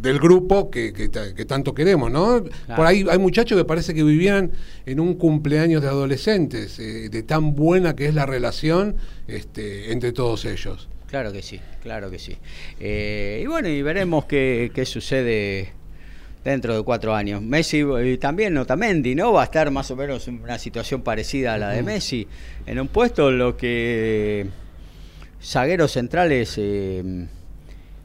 del 0.00 0.18
grupo 0.18 0.70
que, 0.70 0.92
tanto 1.46 1.74
queremos, 1.74 2.10
¿no? 2.10 2.44
Por 2.74 2.86
ahí 2.86 3.04
hay 3.08 3.18
muchachos 3.18 3.58
que 3.58 3.64
parece 3.64 3.94
que 3.94 4.02
vivían 4.02 4.52
en 4.84 5.00
un 5.00 5.14
cumpleaños 5.14 5.82
de 5.82 5.88
adolescentes, 5.88 6.78
eh, 6.78 7.08
de 7.08 7.22
tan 7.22 7.54
buena 7.54 7.96
que 7.96 8.06
es 8.06 8.14
la 8.14 8.26
relación 8.26 8.96
este, 9.26 9.92
entre 9.92 10.12
todos 10.12 10.44
ellos. 10.44 10.88
Claro 11.08 11.32
que 11.32 11.42
sí, 11.42 11.60
claro 11.82 12.10
que 12.10 12.18
sí. 12.18 12.36
Eh, 12.80 13.40
y 13.42 13.46
bueno, 13.46 13.68
y 13.68 13.80
veremos 13.80 14.26
qué, 14.26 14.70
qué 14.74 14.84
sucede 14.84 15.72
dentro 16.50 16.76
de 16.76 16.82
cuatro 16.82 17.14
años. 17.14 17.42
Messi 17.42 17.82
y 18.04 18.18
también 18.18 18.56
Otamendi, 18.56 19.14
¿no? 19.16 19.32
Va 19.32 19.42
a 19.42 19.44
estar 19.46 19.70
más 19.70 19.90
o 19.90 19.96
menos 19.96 20.28
en 20.28 20.40
una 20.40 20.58
situación 20.58 21.02
parecida 21.02 21.54
a 21.54 21.58
la 21.58 21.70
de 21.70 21.82
Messi, 21.82 22.26
en 22.66 22.78
un 22.78 22.86
puesto 22.86 23.30
en 23.30 23.38
lo 23.38 23.56
que 23.56 24.46
zagueros 25.42 25.90
centrales 25.90 26.54
eh, 26.56 27.26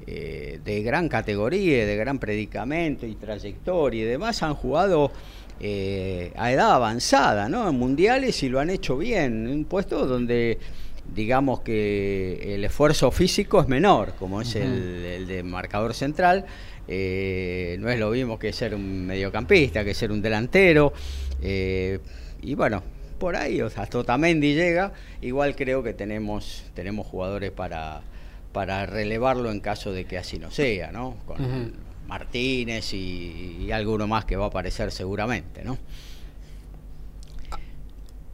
eh, 0.07 0.59
de 0.65 0.81
gran 0.81 1.07
categoría, 1.07 1.85
de 1.85 1.95
gran 1.95 2.17
predicamento 2.17 3.05
y 3.05 3.13
trayectoria 3.13 4.01
y 4.01 4.05
demás 4.05 4.41
han 4.41 4.55
jugado 4.55 5.11
eh, 5.59 6.33
a 6.35 6.51
edad 6.51 6.71
avanzada, 6.71 7.47
¿no? 7.47 7.69
En 7.69 7.75
mundiales 7.75 8.41
y 8.41 8.49
lo 8.49 8.59
han 8.59 8.71
hecho 8.71 8.97
bien, 8.97 9.47
en 9.47 9.53
un 9.53 9.65
puesto 9.65 10.07
donde 10.07 10.57
digamos 11.13 11.59
que 11.59 12.55
el 12.55 12.63
esfuerzo 12.63 13.11
físico 13.11 13.61
es 13.61 13.67
menor, 13.67 14.13
como 14.17 14.41
es 14.41 14.55
el, 14.55 15.05
el 15.05 15.27
de 15.27 15.43
marcador 15.43 15.93
central, 15.93 16.45
eh, 16.93 17.77
no 17.79 17.89
es 17.89 17.97
lo 17.97 18.09
mismo 18.09 18.37
que 18.37 18.51
ser 18.51 18.75
un 18.75 19.05
mediocampista, 19.05 19.85
que 19.85 19.93
ser 19.93 20.11
un 20.11 20.21
delantero. 20.21 20.91
Eh, 21.41 21.99
y 22.41 22.53
bueno, 22.53 22.83
por 23.17 23.37
ahí, 23.37 23.61
o 23.61 23.69
sea, 23.69 23.83
hasta 23.83 23.99
Otamendi 23.99 24.53
llega. 24.53 24.91
Igual 25.21 25.55
creo 25.55 25.83
que 25.83 25.93
tenemos, 25.93 26.65
tenemos 26.73 27.07
jugadores 27.07 27.51
para, 27.51 28.01
para 28.51 28.85
relevarlo 28.85 29.51
en 29.51 29.61
caso 29.61 29.93
de 29.93 30.03
que 30.03 30.17
así 30.17 30.37
no 30.37 30.51
sea, 30.51 30.91
¿no? 30.91 31.15
Con 31.25 31.75
Martínez 32.07 32.93
y, 32.93 33.71
alguno 33.71 34.05
más 34.05 34.25
que 34.25 34.35
va 34.35 34.45
a 34.45 34.47
aparecer 34.49 34.91
seguramente, 34.91 35.63
¿no? 35.63 35.77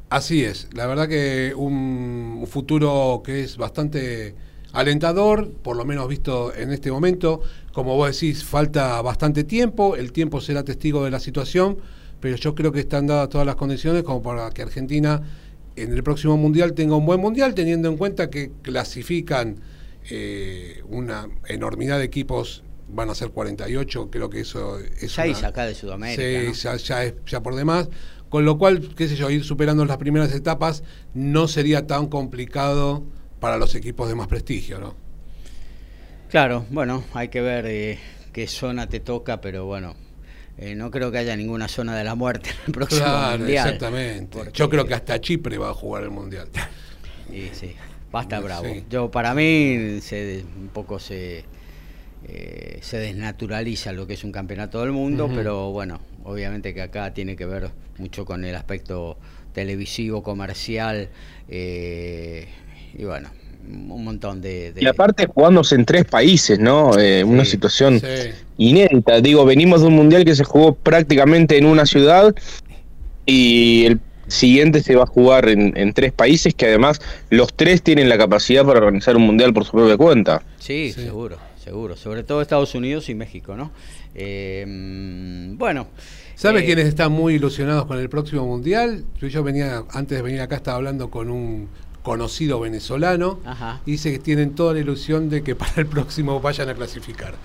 Así 0.09 0.43
es, 0.43 0.67
la 0.73 0.87
verdad 0.87 1.07
que 1.07 1.53
un 1.53 2.47
futuro 2.49 3.21
que 3.23 3.41
es 3.41 3.55
bastante 3.55 4.33
alentador, 4.77 5.51
por 5.51 5.75
lo 5.75 5.85
menos 5.85 6.07
visto 6.07 6.53
en 6.55 6.71
este 6.71 6.91
momento. 6.91 7.41
Como 7.73 7.95
vos 7.95 8.11
decís, 8.11 8.43
falta 8.43 9.01
bastante 9.01 9.43
tiempo, 9.43 9.95
el 9.95 10.11
tiempo 10.11 10.39
será 10.39 10.63
testigo 10.63 11.03
de 11.03 11.09
la 11.09 11.19
situación, 11.19 11.79
pero 12.19 12.35
yo 12.37 12.53
creo 12.53 12.71
que 12.71 12.81
están 12.81 13.07
dadas 13.07 13.29
todas 13.29 13.45
las 13.45 13.55
condiciones 13.55 14.03
como 14.03 14.21
para 14.21 14.51
que 14.51 14.61
Argentina 14.61 15.21
en 15.75 15.93
el 15.93 16.03
próximo 16.03 16.37
Mundial 16.37 16.73
tenga 16.73 16.95
un 16.95 17.07
buen 17.07 17.19
Mundial, 17.19 17.55
teniendo 17.55 17.89
en 17.89 17.97
cuenta 17.97 18.29
que 18.29 18.51
clasifican 18.61 19.57
eh, 20.11 20.83
una 20.89 21.27
enormidad 21.47 21.97
de 21.97 22.05
equipos, 22.05 22.63
van 22.87 23.09
a 23.09 23.15
ser 23.15 23.29
48, 23.29 24.09
creo 24.11 24.29
que 24.29 24.41
eso 24.41 24.79
es... 24.79 25.11
Seis 25.11 25.43
acá 25.43 25.65
de 25.65 25.73
Sudamérica. 25.73 26.53
Ya, 26.77 27.03
es 27.03 27.15
ya 27.25 27.41
por 27.41 27.55
demás. 27.55 27.89
Con 28.29 28.45
lo 28.45 28.57
cual, 28.57 28.93
qué 28.95 29.07
sé 29.07 29.15
yo, 29.15 29.29
ir 29.31 29.43
superando 29.43 29.85
las 29.85 29.97
primeras 29.97 30.33
etapas 30.33 30.83
no 31.13 31.47
sería 31.47 31.87
tan 31.87 32.07
complicado 32.07 33.03
para 33.39 33.57
los 33.57 33.75
equipos 33.75 34.07
de 34.09 34.15
más 34.15 34.27
prestigio, 34.27 34.79
¿no? 34.79 34.95
Claro, 36.29 36.65
bueno, 36.69 37.03
hay 37.13 37.29
que 37.29 37.41
ver 37.41 37.65
eh, 37.67 37.99
qué 38.33 38.47
zona 38.47 38.87
te 38.89 38.99
toca, 38.99 39.39
pero 39.39 39.65
bueno, 39.65 39.95
eh, 40.57 40.75
no 40.75 40.91
creo 40.91 41.11
que 41.11 41.19
haya 41.19 41.35
ninguna 41.35 41.67
zona 41.67 41.95
de 41.95 42.03
la 42.03 42.15
muerte 42.15 42.49
en 42.49 42.57
el 42.67 42.73
próximo 42.73 43.05
claro, 43.05 43.37
mundial. 43.37 43.67
Exactamente. 43.67 44.39
Yo 44.53 44.69
creo 44.69 44.85
que 44.85 44.93
hasta 44.93 45.21
Chipre 45.21 45.57
va 45.57 45.69
a 45.69 45.73
jugar 45.73 46.03
el 46.03 46.11
mundial. 46.11 46.49
Sí, 47.29 47.49
sí, 47.53 47.75
va 48.13 48.19
a 48.19 48.23
estar 48.23 48.43
bravo. 48.43 48.67
Yo 48.89 49.11
para 49.11 49.33
mí 49.33 49.99
se, 50.01 50.43
un 50.57 50.69
poco 50.69 50.99
se 50.99 51.45
eh, 52.29 52.79
se 52.81 52.97
desnaturaliza 52.97 53.93
lo 53.93 54.05
que 54.05 54.15
es 54.15 54.23
un 54.23 54.31
campeonato 54.31 54.81
del 54.81 54.91
mundo, 54.91 55.29
pero 55.33 55.71
bueno, 55.71 56.01
obviamente 56.23 56.73
que 56.73 56.81
acá 56.81 57.13
tiene 57.13 57.35
que 57.35 57.45
ver 57.45 57.69
mucho 57.99 58.25
con 58.25 58.43
el 58.43 58.55
aspecto 58.55 59.17
televisivo, 59.53 60.23
comercial. 60.23 61.09
Eh, 61.47 62.47
y 62.95 63.05
bueno, 63.05 63.29
un 63.67 64.03
montón 64.03 64.41
de, 64.41 64.73
Y 64.79 64.85
aparte 64.85 65.27
jugándose 65.27 65.75
en 65.75 65.85
tres 65.85 66.05
países, 66.05 66.59
¿no? 66.59 66.97
Eh, 66.97 67.23
una 67.23 67.45
situación 67.45 68.01
inédita. 68.57 69.21
Digo, 69.21 69.45
venimos 69.45 69.81
de 69.81 69.87
un 69.87 69.95
mundial 69.95 70.25
que 70.25 70.35
se 70.35 70.43
jugó 70.43 70.73
prácticamente 70.73 71.57
en 71.57 71.65
una 71.65 71.85
ciudad 71.85 72.33
y 73.25 73.85
el 73.85 73.99
siguiente 74.27 74.81
se 74.81 74.95
va 74.95 75.03
a 75.03 75.07
jugar 75.07 75.49
en, 75.49 75.93
tres 75.93 76.11
países 76.11 76.53
que 76.53 76.67
además 76.67 77.01
los 77.29 77.53
tres 77.53 77.81
tienen 77.81 78.09
la 78.09 78.17
capacidad 78.17 78.65
para 78.65 78.79
organizar 78.79 79.15
un 79.15 79.23
mundial 79.23 79.53
por 79.53 79.65
su 79.65 79.71
propia 79.71 79.97
cuenta. 79.97 80.41
Sí, 80.59 80.91
seguro, 80.91 81.37
seguro, 81.63 81.95
sobre 81.95 82.23
todo 82.23 82.41
Estados 82.41 82.75
Unidos 82.75 83.09
y 83.09 83.15
México, 83.15 83.55
¿no? 83.55 83.71
Eh, 84.15 84.65
bueno. 85.57 85.87
¿Sabes 86.35 86.61
eh, 86.61 86.65
quiénes 86.67 86.85
están 86.85 87.11
muy 87.11 87.33
ilusionados 87.33 87.87
con 87.87 87.97
el 87.97 88.09
próximo 88.09 88.45
mundial? 88.45 89.03
Yo, 89.19 89.27
yo 89.27 89.41
venía, 89.41 89.83
antes 89.89 90.19
de 90.19 90.21
venir 90.21 90.41
acá, 90.41 90.57
estaba 90.57 90.77
hablando 90.77 91.09
con 91.09 91.31
un 91.31 91.67
conocido 92.07 92.59
venezolano 92.61 93.39
Ajá. 93.45 93.81
y 93.85 93.91
dice 93.91 94.11
que 94.13 94.19
tienen 94.19 94.55
toda 94.55 94.73
la 94.73 94.79
ilusión 94.79 95.29
de 95.29 95.43
que 95.43 95.55
para 95.61 95.73
el 95.75 95.85
próximo 95.87 96.39
vayan 96.39 96.69
a 96.69 96.73
clasificar. 96.73 97.35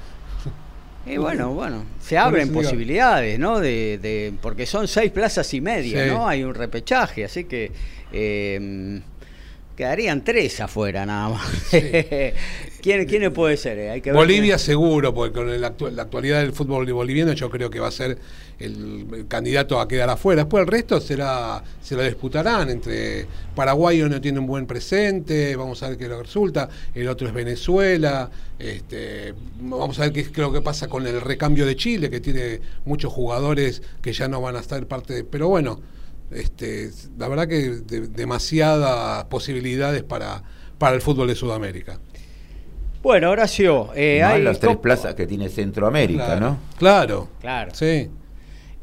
Y 1.05 1.17
bueno, 1.17 1.53
bueno, 1.53 1.83
se 2.01 2.17
abren 2.17 2.53
Bueno, 2.53 2.63
posibilidades, 2.69 3.37
¿no? 3.37 3.59
De, 3.59 3.99
de- 3.99 4.33
porque 4.41 4.67
son 4.67 4.87
seis 4.87 5.11
plazas 5.11 5.53
y 5.53 5.61
media, 5.61 6.05
Sí. 6.05 6.11
¿no? 6.11 6.29
Hay 6.29 6.45
un 6.45 6.55
repechaje, 6.55 7.25
así 7.25 7.43
que 7.45 7.73
eh, 8.13 9.01
quedarían 9.77 10.23
tres 10.25 10.61
afuera 10.61 11.05
nada 11.07 11.31
más. 11.31 11.47
¿Quién, 12.83 13.07
¿Quiénes 13.07 13.31
puede 13.31 13.57
ser? 13.57 13.79
eh? 13.79 13.91
Hay 13.91 14.01
que 14.01 14.11
ver 14.11 14.17
Bolivia 14.19 14.59
seguro, 14.59 15.15
porque 15.15 15.33
con 15.33 15.49
el 15.49 15.63
actu- 15.63 15.91
la 15.91 16.03
actualidad 16.03 16.41
del 16.41 16.53
fútbol 16.53 16.91
boliviano 16.93 17.33
yo 17.33 17.49
creo 17.49 17.71
que 17.71 17.79
va 17.79 17.89
a 17.89 17.93
ser 17.93 18.19
el, 18.59 19.07
el 19.15 19.27
candidato 19.29 19.81
a 19.81 19.87
quedar 19.87 20.11
afuera. 20.11 20.43
Después 20.43 20.63
el 20.63 20.67
resto 20.69 21.01
será 21.01 21.63
se 21.81 21.95
lo 21.95 22.03
disputarán 22.03 22.71
entre 22.71 23.27
Paraguay 23.55 23.99
no 24.03 24.21
tiene 24.21 24.41
un 24.41 24.47
buen 24.47 24.67
presente, 24.67 25.55
vamos 25.55 25.83
a 25.83 25.91
ver 25.91 25.99
qué 25.99 26.09
lo 26.09 26.21
resulta, 26.23 26.69
el 26.95 27.07
otro 27.09 27.29
es 27.29 27.35
Venezuela, 27.35 28.29
este, 28.59 29.33
vamos 29.61 29.99
a 30.01 30.03
ver 30.03 30.13
qué 30.13 30.21
es 30.21 30.37
lo 30.37 30.53
que 30.53 30.61
pasa 30.61 30.89
con 30.89 31.07
el 31.07 31.21
recambio 31.21 31.65
de 31.67 31.77
Chile, 31.77 32.11
que 32.11 32.21
tiene 32.21 32.61
muchos 32.85 33.13
jugadores 33.13 33.83
que 34.01 34.13
ya 34.13 34.27
no 34.27 34.41
van 34.41 34.57
a 34.57 34.61
estar 34.61 34.85
parte 34.87 35.15
de... 35.15 35.25
Pero 35.25 35.49
bueno, 35.49 35.81
este, 36.35 36.91
la 37.19 37.29
verdad 37.29 37.49
que 37.49 37.71
de- 37.71 38.09
demasiadas 38.09 39.25
posibilidades 39.25 40.03
para, 40.03 40.43
para 40.79 40.95
el 40.95 41.01
fútbol 41.01 41.29
de 41.29 41.35
Sudamérica. 41.35 41.99
Bueno, 43.03 43.31
Horacio, 43.31 43.91
eh, 43.97 44.23
hay 44.23 44.43
las 44.43 44.61
tres 44.61 44.77
plazas 44.77 45.15
que 45.15 45.27
tiene 45.27 45.49
Centroamérica, 45.49 46.27
Claro, 46.27 46.41
¿no? 46.41 46.59
Claro. 46.79 47.29
Claro. 47.41 47.75
Sí. 47.75 48.09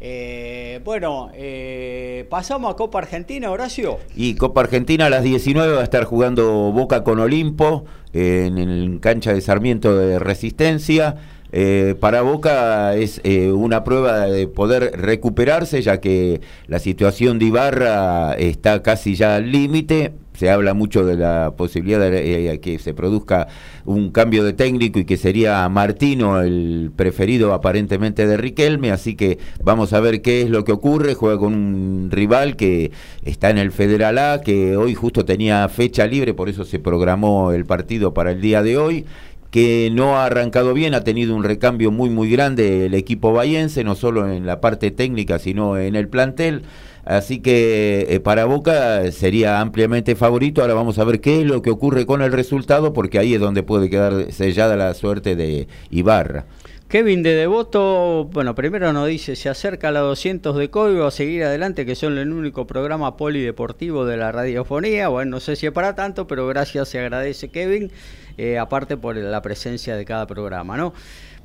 Eh, 0.01 0.79
bueno, 0.85 1.29
eh, 1.33 2.25
pasamos 2.29 2.71
a 2.71 2.75
Copa 2.75 2.99
Argentina, 2.99 3.51
Horacio. 3.51 3.97
Y 4.15 4.35
Copa 4.35 4.61
Argentina 4.61 5.07
a 5.07 5.09
las 5.09 5.23
19 5.23 5.73
va 5.73 5.81
a 5.81 5.83
estar 5.83 6.05
jugando 6.05 6.71
Boca 6.71 7.03
con 7.03 7.19
Olimpo 7.19 7.85
en 8.13 8.57
el 8.57 8.99
cancha 9.01 9.33
de 9.33 9.41
Sarmiento 9.41 9.95
de 9.97 10.19
Resistencia. 10.19 11.15
Eh, 11.51 11.95
para 11.99 12.21
Boca 12.21 12.95
es 12.95 13.21
eh, 13.23 13.51
una 13.51 13.83
prueba 13.83 14.27
de 14.27 14.47
poder 14.47 14.91
recuperarse, 14.99 15.81
ya 15.81 15.99
que 15.99 16.41
la 16.67 16.79
situación 16.79 17.39
de 17.39 17.45
Ibarra 17.45 18.33
está 18.33 18.83
casi 18.83 19.15
ya 19.15 19.35
al 19.35 19.51
límite. 19.51 20.13
Se 20.35 20.49
habla 20.49 20.73
mucho 20.73 21.03
de 21.03 21.17
la 21.17 21.55
posibilidad 21.57 21.99
de 21.99 22.53
eh, 22.53 22.59
que 22.61 22.79
se 22.79 22.93
produzca 22.93 23.49
un 23.83 24.09
cambio 24.11 24.45
de 24.45 24.53
técnico 24.53 24.97
y 24.97 25.03
que 25.03 25.17
sería 25.17 25.67
Martino 25.67 26.39
el 26.39 26.91
preferido 26.95 27.53
aparentemente 27.53 28.25
de 28.25 28.37
Riquelme, 28.37 28.91
así 28.91 29.15
que 29.15 29.37
vamos 29.61 29.91
a 29.91 29.99
ver 29.99 30.21
qué 30.21 30.41
es 30.41 30.49
lo 30.49 30.63
que 30.63 30.71
ocurre. 30.71 31.13
Juega 31.13 31.37
con 31.37 31.53
un 31.53 32.09
rival 32.09 32.55
que 32.55 32.91
está 33.25 33.49
en 33.49 33.57
el 33.57 33.73
Federal 33.73 34.17
A, 34.17 34.39
que 34.39 34.77
hoy 34.77 34.95
justo 34.95 35.25
tenía 35.25 35.67
fecha 35.67 36.07
libre, 36.07 36.33
por 36.33 36.47
eso 36.47 36.63
se 36.63 36.79
programó 36.79 37.51
el 37.51 37.65
partido 37.65 38.13
para 38.13 38.31
el 38.31 38.39
día 38.39 38.63
de 38.63 38.77
hoy 38.77 39.05
que 39.51 39.89
no 39.91 40.17
ha 40.17 40.25
arrancado 40.25 40.73
bien, 40.73 40.93
ha 40.93 41.03
tenido 41.03 41.35
un 41.35 41.43
recambio 41.43 41.91
muy 41.91 42.09
muy 42.09 42.29
grande 42.29 42.85
el 42.85 42.93
equipo 42.93 43.33
bayense, 43.33 43.83
no 43.83 43.95
solo 43.95 44.31
en 44.31 44.45
la 44.45 44.61
parte 44.61 44.91
técnica, 44.91 45.39
sino 45.39 45.77
en 45.77 45.95
el 45.95 46.07
plantel. 46.07 46.63
Así 47.05 47.39
que 47.39 48.05
eh, 48.09 48.19
para 48.19 48.45
Boca 48.45 49.11
sería 49.11 49.61
ampliamente 49.61 50.15
favorito. 50.15 50.61
Ahora 50.61 50.75
vamos 50.75 50.99
a 50.99 51.03
ver 51.03 51.21
qué 51.21 51.41
es 51.41 51.47
lo 51.47 51.63
que 51.63 51.71
ocurre 51.71 52.05
con 52.05 52.21
el 52.21 52.31
resultado, 52.31 52.93
porque 52.93 53.17
ahí 53.17 53.33
es 53.33 53.39
donde 53.39 53.63
puede 53.63 53.89
quedar 53.89 54.31
sellada 54.31 54.75
la 54.75 54.93
suerte 54.93 55.35
de 55.35 55.67
Ibarra. 55.89 56.45
Kevin 56.89 57.21
de 57.21 57.35
Devoto, 57.35 58.27
bueno, 58.33 58.55
primero 58.55 58.91
nos 58.93 59.07
dice, 59.07 59.35
se 59.35 59.47
acerca 59.47 59.89
a 59.89 59.91
la 59.91 59.99
200 59.99 60.57
de 60.57 60.71
código 60.71 61.05
a 61.05 61.11
seguir 61.11 61.43
adelante, 61.43 61.85
que 61.85 61.93
son 61.93 62.17
el 62.17 62.31
único 62.31 62.65
programa 62.65 63.15
polideportivo 63.15 64.05
de 64.05 64.17
la 64.17 64.31
radiofonía. 64.31 65.07
Bueno, 65.07 65.29
no 65.29 65.39
sé 65.39 65.55
si 65.55 65.67
es 65.67 65.71
para 65.71 65.93
tanto, 65.93 66.25
pero 66.25 66.47
gracias, 66.47 66.89
se 66.89 66.97
agradece 66.97 67.49
Kevin, 67.49 67.91
eh, 68.37 68.57
aparte 68.57 68.97
por 68.97 69.15
la 69.15 69.41
presencia 69.41 69.95
de 69.95 70.05
cada 70.05 70.27
programa, 70.27 70.77
¿no? 70.77 70.93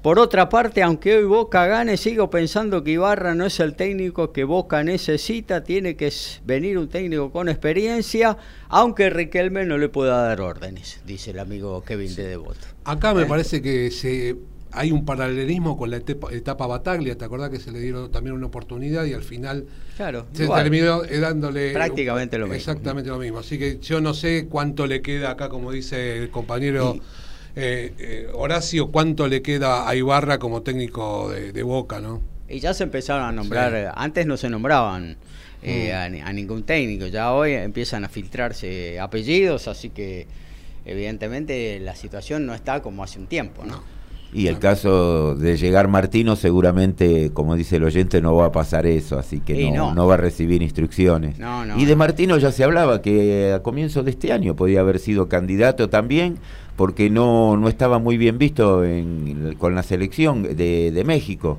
Por 0.03 0.19
otra 0.19 0.51
parte, 0.51 0.83
aunque 0.83 1.17
hoy 1.17 1.25
Boca 1.25 1.67
gane, 1.67 1.97
sigo 1.97 2.29
pensando 2.29 2.85
que 2.85 2.91
Ibarra 2.91 3.35
no 3.35 3.47
es 3.47 3.59
el 3.59 3.75
técnico 3.75 4.33
que 4.33 4.45
Boca 4.45 4.85
necesita, 4.85 5.65
tiene 5.65 5.97
que 5.97 6.13
venir 6.45 6.77
un 6.77 6.89
técnico 6.89 7.33
con 7.33 7.49
experiencia, 7.49 8.37
aunque 8.69 9.09
Riquelme 9.09 9.65
no 9.65 9.79
le 9.79 9.89
pueda 9.89 10.21
dar 10.23 10.43
órdenes, 10.43 11.01
dice 11.07 11.31
el 11.31 11.39
amigo 11.39 11.83
Kevin 11.85 12.15
de 12.15 12.25
Devoto. 12.29 12.67
Acá 12.85 13.13
Eh. 13.13 13.15
me 13.15 13.25
parece 13.25 13.63
que 13.63 13.91
se 13.91 14.37
hay 14.75 14.93
un 14.93 15.05
paralelismo 15.05 15.77
con 15.77 15.91
la 15.91 15.97
etapa, 15.99 16.33
etapa 16.33 16.67
Bataglia, 16.67 17.17
¿te 17.17 17.25
acordás 17.25 17.51
que 17.51 17.59
se 17.61 17.71
le 17.73 17.81
dieron 17.81 18.11
también 18.11 18.35
una 18.35 18.47
oportunidad 18.47 19.05
y 19.05 19.13
al 19.13 19.23
final 19.23 19.67
Claro, 19.97 20.27
se 20.33 20.45
igual. 20.45 20.63
terminó 20.63 21.05
eh, 21.05 21.19
dándole 21.21 21.73
Prácticamente 21.73 22.37
lo 22.39 22.47
mismo. 22.47 22.57
Exactamente 22.57 23.11
lo 23.11 23.19
mismo. 23.19 23.39
Así 23.39 23.59
que 23.59 23.79
yo 23.81 24.01
no 24.01 24.13
sé 24.15 24.47
cuánto 24.51 24.87
le 24.87 25.01
queda 25.03 25.31
acá, 25.31 25.49
como 25.49 25.71
dice 25.73 26.19
el 26.19 26.31
compañero 26.31 26.95
Y- 26.97 27.03
eh, 27.57 27.95
eh, 27.99 28.29
Horacio, 28.35 28.91
cuánto 28.91 29.29
le 29.29 29.41
queda 29.41 29.89
a 29.89 29.95
Ibarra 29.95 30.39
como 30.39 30.63
técnico 30.63 31.31
de, 31.31 31.53
de 31.53 31.63
Boca, 31.63 32.01
¿no? 32.01 32.21
Y 32.49 32.59
ya 32.61 32.75
se 32.75 32.83
empezaron 32.85 33.25
a 33.25 33.33
nombrar, 33.33 33.73
Sí. 33.73 33.93
antes 33.95 34.27
no 34.27 34.37
se 34.37 34.51
nombraban 34.51 35.17
eh, 35.63 35.93
Mm. 36.11 36.25
a, 36.25 36.29
a 36.29 36.33
ningún 36.35 36.65
técnico, 36.65 37.07
ya 37.07 37.33
hoy 37.33 37.53
empiezan 37.53 38.05
a 38.05 38.09
filtrarse 38.11 39.01
apellidos, 39.01 39.67
así 39.69 39.89
que 39.91 40.27
evidentemente 40.85 41.81
la 41.81 41.95
situación 41.97 42.45
no 42.47 42.55
está 42.55 42.83
como 42.83 43.03
hace 43.03 43.19
un 43.19 43.27
tiempo, 43.27 43.65
¿no? 43.65 43.83
Y 44.35 44.49
el 44.49 44.59
caso 44.59 45.37
de 45.37 45.57
llegar 45.57 45.87
Martino, 45.87 46.35
seguramente, 46.35 47.31
como 47.33 47.55
dice 47.55 47.77
el 47.77 47.85
oyente, 47.85 48.21
no 48.21 48.35
va 48.35 48.47
a 48.47 48.53
pasar 48.53 48.85
eso, 48.85 49.17
así 49.17 49.39
que 49.39 49.71
no, 49.71 49.91
no. 49.91 49.95
no 49.95 50.07
va 50.09 50.15
a 50.15 50.17
recibir 50.17 50.61
instrucciones. 50.61 51.39
No, 51.39 51.65
y 51.79 51.85
de 51.85 51.93
no. 51.93 51.99
Martino 51.99 52.37
ya 52.39 52.51
se 52.51 52.65
hablaba 52.65 53.01
que 53.01 53.53
a 53.53 53.63
comienzo 53.63 54.03
de 54.03 54.11
este 54.11 54.33
año 54.33 54.57
podía 54.57 54.81
haber 54.81 54.99
sido 54.99 55.29
candidato 55.29 55.89
también, 55.89 56.39
porque 56.77 57.09
no, 57.11 57.57
no 57.57 57.69
estaba 57.69 57.99
muy 57.99 58.17
bien 58.17 58.37
visto 58.39 58.85
en- 58.85 59.55
con 59.59 59.75
la 59.75 59.83
selección 59.83 60.43
de, 60.43 60.91
de 60.91 61.05
México. 61.05 61.59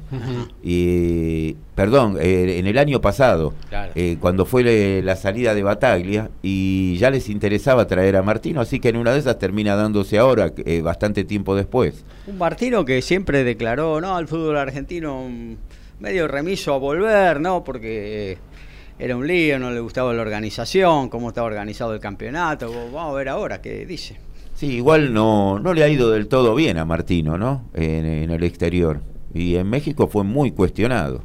Y, 0.63 1.53
perdón, 1.75 2.17
eh, 2.19 2.57
en 2.59 2.67
el 2.67 2.77
año 2.77 2.99
pasado, 3.01 3.53
Claro. 3.69 3.91
eh, 3.95 4.17
cuando 4.19 4.45
fue 4.45 4.63
le- 4.63 5.01
la 5.01 5.15
salida 5.15 5.53
de 5.53 5.63
Bataglia, 5.63 6.29
y 6.41 6.97
ya 6.97 7.09
les 7.09 7.29
interesaba 7.29 7.87
traer 7.87 8.15
a 8.15 8.23
Martino, 8.23 8.61
así 8.61 8.79
que 8.79 8.89
en 8.89 8.97
una 8.97 9.13
de 9.13 9.19
esas 9.19 9.39
termina 9.39 9.75
dándose 9.75 10.17
ahora, 10.17 10.51
eh, 10.65 10.81
bastante 10.81 11.23
tiempo 11.23 11.55
después. 11.55 12.03
Un 12.27 12.37
Martino 12.37 12.83
que 12.85 13.01
siempre 13.01 13.43
declaró, 13.43 14.01
no, 14.01 14.15
al 14.15 14.27
fútbol 14.27 14.57
argentino 14.57 15.27
mm, 15.29 15.53
medio 15.99 16.27
remiso 16.27 16.73
a 16.73 16.77
volver, 16.77 17.39
¿no? 17.39 17.63
Porque 17.63 18.31
eh, 18.33 18.37
era 18.99 19.15
un 19.15 19.27
lío, 19.27 19.59
no 19.59 19.71
le 19.71 19.79
gustaba 19.79 20.13
la 20.13 20.21
organización, 20.21 21.09
cómo 21.09 21.29
estaba 21.29 21.47
organizado 21.47 21.93
el 21.93 21.99
campeonato. 21.99 22.69
Vamos 22.91 23.13
a 23.13 23.15
ver 23.17 23.29
ahora 23.29 23.61
qué 23.61 23.85
dice. 23.85 24.17
Sí, 24.55 24.67
igual 24.67 25.13
no, 25.13 25.59
no 25.59 25.73
le 25.73 25.83
ha 25.83 25.89
ido 25.89 26.09
del 26.11 26.27
todo 26.27 26.55
bien 26.55 26.77
a 26.77 26.85
Martino, 26.85 27.37
¿no? 27.37 27.65
En, 27.73 28.05
en 28.05 28.31
el 28.31 28.43
exterior. 28.43 29.01
Y 29.33 29.55
en 29.57 29.69
México 29.69 30.07
fue 30.07 30.23
muy 30.23 30.51
cuestionado. 30.51 31.23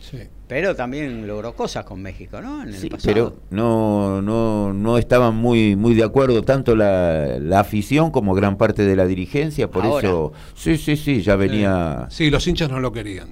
Sí. 0.00 0.18
Pero 0.48 0.74
también 0.76 1.26
logró 1.26 1.54
cosas 1.54 1.84
con 1.84 2.02
México, 2.02 2.40
¿no? 2.42 2.62
En 2.62 2.68
el 2.68 2.74
Sí, 2.74 2.90
pasado. 2.90 3.14
pero 3.14 3.36
no, 3.50 4.20
no, 4.20 4.72
no 4.74 4.98
estaban 4.98 5.34
muy, 5.36 5.76
muy 5.76 5.94
de 5.94 6.04
acuerdo 6.04 6.42
tanto 6.42 6.76
la, 6.76 7.38
la 7.38 7.60
afición 7.60 8.10
como 8.10 8.34
gran 8.34 8.56
parte 8.58 8.84
de 8.84 8.96
la 8.96 9.06
dirigencia, 9.06 9.70
por 9.70 9.84
Ahora. 9.84 10.06
eso, 10.06 10.32
sí, 10.54 10.76
sí, 10.76 10.96
sí, 10.96 11.22
ya 11.22 11.36
venía... 11.36 12.06
Sí, 12.10 12.28
los 12.28 12.46
hinchas 12.46 12.70
no 12.70 12.80
lo 12.80 12.92
querían. 12.92 13.28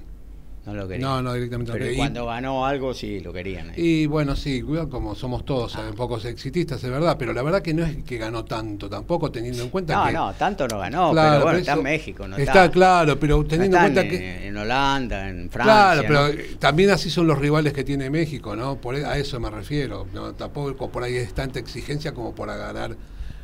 No 0.65 0.73
lo 0.73 0.87
querían. 0.87 1.01
No, 1.09 1.21
no, 1.21 1.33
directamente 1.33 1.73
no 1.73 1.77
Pero 1.77 1.95
cuando 1.97 2.25
ganó 2.25 2.65
algo 2.65 2.93
sí 2.93 3.19
lo 3.19 3.33
querían. 3.33 3.71
eh. 3.71 3.73
Y 3.75 4.05
bueno, 4.05 4.33
sí, 4.35 4.61
cuidado 4.61 4.89
como 4.89 5.13
somos 5.13 5.43
todos 5.43 5.75
Ah. 5.75 5.87
un 5.89 5.95
poco 5.95 6.17
exitistas, 6.17 6.81
es 6.81 6.89
verdad, 6.89 7.17
pero 7.19 7.33
la 7.33 7.43
verdad 7.43 7.61
que 7.61 7.73
no 7.73 7.83
es 7.85 7.97
que 8.05 8.17
ganó 8.17 8.45
tanto 8.45 8.89
tampoco, 8.89 9.29
teniendo 9.29 9.61
en 9.61 9.69
cuenta 9.69 9.95
no, 9.95 10.05
que... 10.05 10.13
no, 10.13 10.33
tanto 10.35 10.65
no 10.69 10.79
ganó, 10.79 11.11
Claro, 11.11 11.31
pero 11.31 11.43
bueno, 11.43 11.59
está 11.59 11.73
en 11.73 11.83
México, 11.83 12.27
no 12.29 12.37
está, 12.37 12.51
está. 12.65 12.71
claro, 12.71 13.19
pero 13.19 13.37
no 13.39 13.45
teniendo 13.45 13.75
en 13.75 13.83
cuenta 13.83 14.01
en, 14.03 14.09
que... 14.09 14.47
en 14.47 14.55
Holanda, 14.57 15.27
en 15.29 15.49
Francia. 15.49 15.73
Claro, 15.73 16.01
pero 16.07 16.19
¿no? 16.21 16.27
eh, 16.29 16.55
también 16.59 16.91
así 16.91 17.09
son 17.09 17.27
los 17.27 17.37
rivales 17.39 17.73
que 17.73 17.83
tiene 17.83 18.09
México, 18.09 18.55
¿no? 18.55 18.77
Por, 18.77 18.95
e- 18.95 19.05
a 19.05 19.17
eso 19.17 19.37
me 19.41 19.49
refiero. 19.49 20.07
No, 20.13 20.31
tampoco 20.33 20.89
por 20.89 21.03
ahí 21.03 21.15
es 21.17 21.33
tanta 21.33 21.59
exigencia 21.59 22.13
como 22.13 22.33
para 22.33 22.55
ganar, 22.55 22.95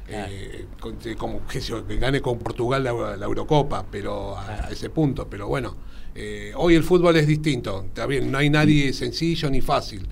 eh, 0.07 0.65
eh, 1.05 1.15
como 1.17 1.45
que, 1.45 1.59
se- 1.59 1.83
que 1.83 1.97
gane 1.97 2.21
con 2.21 2.39
Portugal 2.39 2.81
la, 2.81 3.17
la 3.17 3.25
Eurocopa, 3.25 3.85
pero 3.91 4.37
a, 4.37 4.67
a 4.67 4.69
ese 4.71 4.89
punto. 4.89 5.27
Pero 5.29 5.47
bueno, 5.49 5.75
eh, 6.15 6.51
hoy 6.55 6.75
el 6.75 6.83
fútbol 6.83 7.15
es 7.17 7.27
distinto. 7.27 7.83
Está 7.87 8.05
bien, 8.05 8.31
no 8.31 8.37
hay 8.37 8.49
nadie 8.49 8.93
sencillo 8.93 9.49
ni 9.49 9.61
fácil. 9.61 10.07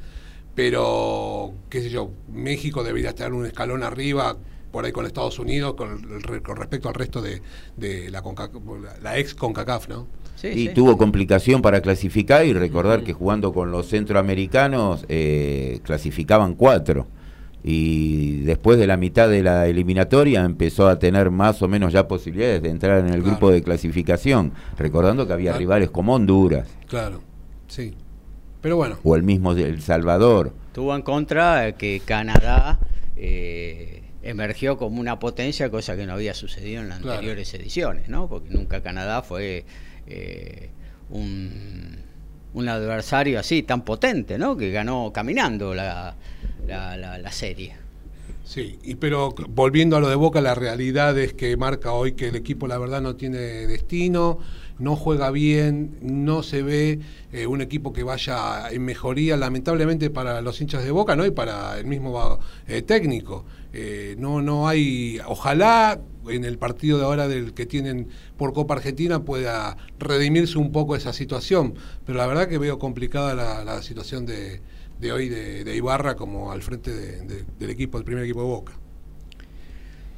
Pero, 0.56 1.54
qué 1.70 1.82
sé 1.82 1.90
yo, 1.90 2.10
México 2.34 2.84
debería 2.84 3.10
estar 3.10 3.32
un 3.32 3.46
escalón 3.46 3.84
arriba 3.84 4.36
por 4.72 4.86
ahí 4.86 4.92
con 4.92 5.06
Estados 5.06 5.38
Unidos 5.40 5.76
con, 5.76 6.02
respecto 6.24 6.90
al 6.90 6.96
resto 6.96 7.22
de, 7.22 7.42
de 7.78 8.10
la, 8.10 8.22
Conca- 8.24 8.50
la 9.02 9.18
ex 9.18 9.36
CONCACAF, 9.36 9.88
¿no? 9.88 10.08
Sí, 10.36 10.48
y 10.50 10.68
sí. 10.68 10.74
tuvo 10.74 10.98
complicación 10.98 11.62
para 11.62 11.82
clasificar 11.82 12.46
y 12.46 12.54
recordar 12.54 13.04
que 13.04 13.14
jugando 13.14 13.54
con 13.54 13.72
los 13.72 13.88
centroamericanos 13.88 15.06
eh, 15.10 15.80
clasificaban 15.84 16.56
cuatro 16.56 17.08
y 17.64 18.42
después 18.42 18.78
de 18.80 18.88
la 18.88 18.98
mitad 18.98 19.28
de 19.30 19.44
la 19.44 19.68
eliminatoria 19.68 20.44
empezó 20.44 20.88
a 20.88 21.00
tener 21.00 21.32
más 21.32 21.62
o 21.62 21.68
menos 21.68 21.92
ya 21.94 22.08
posibilidades 22.08 22.62
de 22.62 22.70
entrar 22.70 23.00
en 23.00 23.08
el 23.08 23.22
Claro. 23.22 23.26
grupo 23.26 23.52
de 23.52 23.62
clasificación, 23.64 24.54
recordando 24.78 25.28
que 25.28 25.34
había 25.34 25.52
Claro. 25.52 25.60
rivales 25.60 25.90
como 25.90 26.14
Honduras 26.16 26.68
Claro, 26.88 27.22
sí. 27.68 27.94
Pero 28.62 28.76
bueno, 28.78 28.98
o 29.04 29.16
el 29.16 29.24
mismo 29.24 29.52
El 29.54 29.82
Salvador. 29.82 30.54
Tuvo 30.74 30.96
en 30.96 31.02
contra 31.02 31.68
eh, 31.68 31.74
que 31.76 32.02
Canadá 32.04 32.80
eh, 33.16 34.02
emergió 34.24 34.78
como 34.78 35.00
una 35.00 35.20
potencia, 35.20 35.70
cosa 35.70 35.96
que 35.96 36.06
no 36.06 36.14
había 36.14 36.34
sucedido 36.34 36.82
en 36.82 36.90
las 36.90 37.00
Claro. 37.00 37.14
anteriores 37.16 37.54
ediciones, 37.54 38.10
¿no? 38.10 38.28
Porque 38.28 38.50
nunca 38.50 38.82
Canadá 38.82 39.22
fue 39.24 39.66
eh, 40.08 40.70
un, 41.10 41.98
un 42.54 42.70
adversario 42.70 43.40
así 43.40 43.64
tan 43.64 43.82
potente, 43.84 44.38
¿no? 44.38 44.56
Que 44.58 44.72
ganó 44.72 45.12
caminando 45.14 45.74
la, 45.76 46.16
la, 46.66 46.98
la- 46.98 47.32
serie. 47.32 47.76
sí. 48.44 48.80
Y 48.84 48.96
pero 48.96 49.34
volviendo 49.50 49.98
a 49.98 50.00
lo 50.00 50.10
de 50.10 50.16
Boca, 50.16 50.42
la 50.42 50.56
realidad 50.56 51.18
es 51.18 51.34
que 51.34 51.56
marca 51.58 51.92
hoy 51.92 52.14
que 52.14 52.28
el 52.30 52.36
equipo, 52.36 52.68
la 52.68 52.78
verdad, 52.78 53.02
no 53.02 53.16
tiene 53.16 53.38
destino, 53.68 54.40
no 54.80 54.96
juega 54.96 55.32
bien, 55.32 55.98
no 56.02 56.44
se 56.44 56.62
ve 56.62 57.00
eh, 57.32 57.48
un 57.48 57.62
equipo 57.62 57.94
que 57.94 58.04
vaya 58.04 58.70
en 58.70 58.84
mejoría, 58.86 59.36
lamentablemente 59.38 60.10
para 60.10 60.42
los 60.42 60.62
hinchas 60.62 60.84
de 60.84 60.92
Boca, 60.92 61.16
¿no? 61.16 61.26
Y 61.26 61.32
para 61.32 61.78
el 61.80 61.86
mismo 61.86 62.40
eh, 62.68 62.82
técnico. 62.84 63.46
Eh, 63.74 64.16
no, 64.18 64.42
no 64.42 64.68
hay. 64.68 65.20
Ojalá 65.28 66.00
en 66.30 66.46
el 66.46 66.58
partido 66.58 66.98
de 66.98 67.06
ahora 67.06 67.28
del 67.28 67.54
que 67.54 67.66
tienen 67.66 68.08
por 68.38 68.54
Copa 68.54 68.76
Argentina 68.76 69.24
pueda 69.24 69.78
redimirse 70.00 70.58
un 70.58 70.72
poco 70.72 70.96
esa 70.96 71.14
situación. 71.14 71.76
Pero 72.06 72.18
la 72.18 72.28
verdad 72.28 72.48
que 72.48 72.58
veo 72.58 72.80
complicada 72.80 73.34
la, 73.36 73.64
la 73.64 73.82
situación 73.82 74.26
de, 74.26 74.62
de 75.00 75.12
hoy 75.12 75.30
de, 75.30 75.64
de 75.64 75.76
Ibarra 75.76 76.16
como 76.16 76.52
al 76.52 76.62
frente 76.62 76.92
de- 76.94 77.22
de- 77.22 77.46
del 77.60 77.70
equipo, 77.70 77.98
del 77.98 78.06
primer 78.06 78.24
equipo 78.24 78.42
de 78.42 78.48
Boca. 78.48 78.74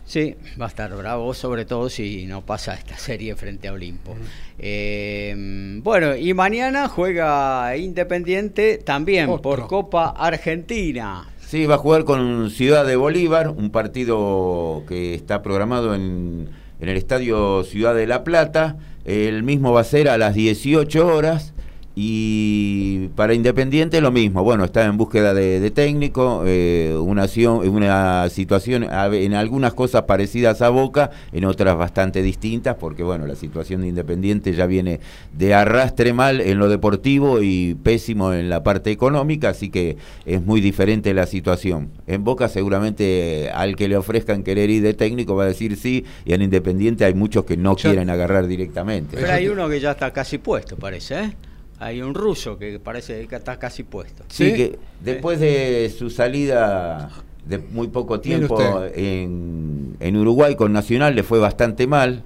Sí, 0.05 0.35
va 0.59 0.65
a 0.65 0.69
estar 0.69 0.95
bravo, 0.95 1.33
sobre 1.35 1.65
todo 1.65 1.87
si 1.87 2.25
no 2.25 2.43
pasa 2.43 2.73
esta 2.73 2.97
serie 2.97 3.35
frente 3.35 3.67
a 3.67 3.73
Olimpo. 3.73 4.15
Eh, 4.57 5.79
bueno, 5.83 6.15
y 6.15 6.33
mañana 6.33 6.87
juega 6.87 7.77
Independiente 7.77 8.79
también 8.79 9.29
Otro. 9.29 9.41
por 9.43 9.67
Copa 9.67 10.09
Argentina. 10.09 11.29
Sí, 11.45 11.65
va 11.67 11.75
a 11.75 11.77
jugar 11.77 12.05
con 12.05 12.49
Ciudad 12.49 12.85
de 12.87 12.95
Bolívar, 12.95 13.49
un 13.49 13.69
partido 13.69 14.83
que 14.87 15.13
está 15.13 15.41
programado 15.43 15.93
en, 15.93 16.49
en 16.79 16.89
el 16.89 16.97
Estadio 16.97 17.63
Ciudad 17.63 17.93
de 17.93 18.07
La 18.07 18.23
Plata. 18.23 18.77
El 19.05 19.43
mismo 19.43 19.73
va 19.73 19.81
a 19.81 19.83
ser 19.83 20.09
a 20.09 20.17
las 20.17 20.33
18 20.33 21.05
horas. 21.07 21.53
Y 22.01 23.09
para 23.17 23.33
Independiente 23.33 23.99
lo 23.99 24.09
mismo, 24.09 24.41
bueno, 24.41 24.63
está 24.63 24.85
en 24.85 24.95
búsqueda 24.95 25.33
de, 25.33 25.59
de 25.59 25.69
técnico, 25.69 26.43
eh, 26.45 26.95
una, 26.97 27.27
situación 28.29 28.87
en 28.89 29.33
algunas 29.33 29.73
cosas 29.73 30.03
parecidas 30.03 30.61
a 30.61 30.69
Boca, 30.69 31.11
en 31.33 31.43
otras 31.43 31.75
bastante 31.75 32.21
distintas, 32.21 32.77
porque 32.77 33.03
bueno, 33.03 33.27
la 33.27 33.35
situación 33.35 33.81
de 33.81 33.89
Independiente 33.89 34.53
ya 34.53 34.65
viene 34.65 35.01
de 35.33 35.53
arrastre 35.53 36.13
mal 36.13 36.39
en 36.39 36.57
lo 36.57 36.69
deportivo 36.69 37.41
y 37.41 37.75
pésimo 37.75 38.31
en 38.31 38.47
la 38.47 38.63
parte 38.63 38.91
económica, 38.91 39.49
así 39.49 39.69
que 39.69 39.97
es 40.25 40.41
muy 40.41 40.61
diferente 40.61 41.13
la 41.13 41.25
situación. 41.25 41.89
En 42.07 42.23
Boca 42.23 42.47
seguramente 42.47 43.49
al 43.53 43.75
que 43.75 43.89
le 43.89 43.97
ofrezcan 43.97 44.43
querer 44.43 44.69
ir 44.69 44.83
de 44.83 44.93
técnico 44.93 45.35
va 45.35 45.43
a 45.43 45.47
decir 45.47 45.75
sí, 45.75 46.05
y 46.23 46.31
en 46.31 46.43
Independiente 46.43 47.03
hay 47.03 47.13
muchos 47.13 47.43
que 47.43 47.57
no 47.57 47.75
quieren 47.75 48.09
agarrar 48.09 48.47
directamente. 48.47 49.17
Pero 49.17 49.33
hay 49.33 49.49
uno 49.49 49.67
que 49.67 49.81
ya 49.81 49.91
está 49.91 50.13
casi 50.13 50.37
puesto, 50.37 50.77
parece, 50.77 51.19
¿eh? 51.19 51.48
Hay 51.79 52.01
un 52.01 52.13
ruso 52.13 52.57
que 52.57 52.79
parece 52.79 53.25
que 53.27 53.35
está 53.35 53.57
casi 53.57 53.83
puesto. 53.83 54.23
Sí, 54.27 54.51
¿Sí? 54.51 54.55
que 54.55 54.79
después 55.01 55.39
de 55.39 55.93
su 55.97 56.09
salida 56.09 57.09
de 57.45 57.57
muy 57.57 57.87
poco 57.87 58.19
tiempo 58.19 58.59
en, 58.93 59.95
en 59.99 60.17
Uruguay 60.17 60.55
con 60.55 60.73
Nacional 60.73 61.15
le 61.15 61.23
fue 61.23 61.39
bastante 61.39 61.87
mal, 61.87 62.23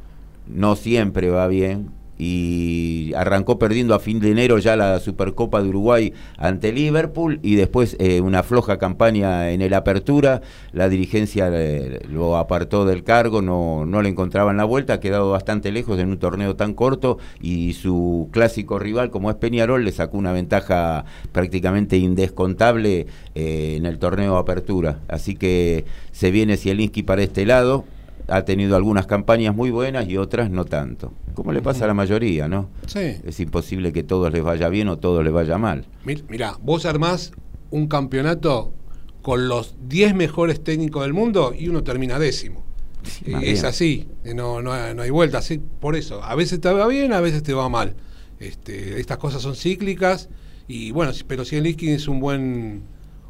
no 0.48 0.76
siempre 0.76 1.30
va 1.30 1.48
bien, 1.48 1.92
y 2.18 3.12
arrancó 3.16 3.58
perdiendo 3.58 3.96
a 3.96 4.00
fin 4.00 4.20
de 4.20 4.32
enero 4.32 4.60
ya 4.60 4.76
la 4.76 5.00
Supercopa 5.00 5.62
de 5.62 5.70
Uruguay 5.70 6.14
ante 6.38 6.72
Liverpool 6.72 7.40
y 7.42 7.56
después 7.56 7.96
eh, 8.00 8.22
una 8.22 8.44
floja 8.44 8.78
campaña 8.78 9.52
en 9.52 9.62
el 9.62 9.74
Apertura, 9.74 10.42
la 10.72 10.90
dirigencia 10.90 11.50
eh, 11.52 12.02
lo 12.10 12.38
apartó 12.38 12.86
del 12.86 13.04
cargo, 13.04 13.42
no, 13.42 13.86
no 13.86 14.02
le 14.02 14.10
encontraban 14.10 14.58
la 14.58 14.66
vuelta, 14.66 14.94
ha 14.94 15.00
quedado 15.00 15.32
bastante 15.32 15.72
lejos 15.72 16.00
en 16.00 16.10
un 16.10 16.18
torneo 16.18 16.56
tan 16.56 16.74
corto 16.74 17.18
y 17.42 17.74
su 17.74 18.30
clásico 18.32 18.80
rival 18.80 19.10
como 19.10 19.30
es 19.30 19.36
Peñarol 19.38 19.84
le 19.84 19.92
sacó 19.92 20.18
una 20.18 20.32
ventaja 20.32 21.06
prácticamente 21.32 21.98
indescontable 21.98 23.08
eh, 23.36 23.76
en 23.78 23.86
el 23.86 23.98
torneo 23.98 24.38
Apertura, 24.38 25.00
así 25.08 25.36
que 25.36 25.86
se 26.12 26.32
viene 26.32 26.58
Zielinski 26.58 27.04
para 27.04 27.24
este 27.24 27.46
lado, 27.46 27.86
ha 28.28 28.46
tenido 28.46 28.76
algunas 28.76 29.06
campañas 29.06 29.56
muy 29.56 29.70
buenas 29.72 30.08
y 30.08 30.18
otras 30.18 30.50
no 30.50 30.66
tanto. 30.66 31.14
Como 31.34 31.52
le 31.52 31.62
pasa 31.62 31.86
a 31.86 31.88
la 31.88 31.94
mayoría, 31.94 32.48
¿no? 32.48 32.70
Sí. 32.88 33.18
Es 33.24 33.40
imposible 33.40 33.92
que 33.92 34.04
todos 34.04 34.32
les 34.32 34.44
vaya 34.44 34.70
bien 34.70 34.88
o 34.88 34.98
todos 34.98 35.24
les 35.24 35.34
vaya 35.34 35.58
mal. 35.58 35.86
Mir- 36.06 36.24
Mirá, 36.30 36.58
vos 36.62 36.86
armás 36.86 37.32
un 37.72 37.88
campeonato 37.88 38.74
con 39.22 39.48
los 39.48 39.76
10 39.88 40.14
mejores 40.16 40.64
técnicos 40.64 41.04
del 41.04 41.14
mundo 41.14 41.54
y 41.58 41.68
uno 41.70 41.84
termina 41.84 42.20
décimo. 42.20 42.64
Sí, 43.04 43.26
Eh, 43.32 43.36
es 43.38 43.42
bien. 43.42 43.66
así, 43.66 44.08
eh, 44.24 44.34
no, 44.34 44.62
no, 44.62 44.72
hay- 44.72 44.94
no 44.96 45.02
hay 45.02 45.10
vuelta. 45.10 45.40
Así, 45.40 45.60
por 45.80 45.96
eso, 45.96 46.24
a 46.24 46.36
veces 46.36 46.62
te 46.62 46.72
va 46.72 46.88
bien, 46.88 47.12
a 47.14 47.20
veces 47.22 47.44
te 47.44 47.54
va 47.54 47.68
mal. 47.70 47.96
Este, 48.40 49.00
estas 49.00 49.18
cosas 49.18 49.42
son 49.42 49.56
cíclicas 49.56 50.30
y 50.68 50.92
bueno, 50.92 51.14
si- 51.14 51.24
pero 51.24 51.44
Zielinski 51.46 51.90
es 51.90 52.08
un 52.08 52.20
buen, 52.20 52.84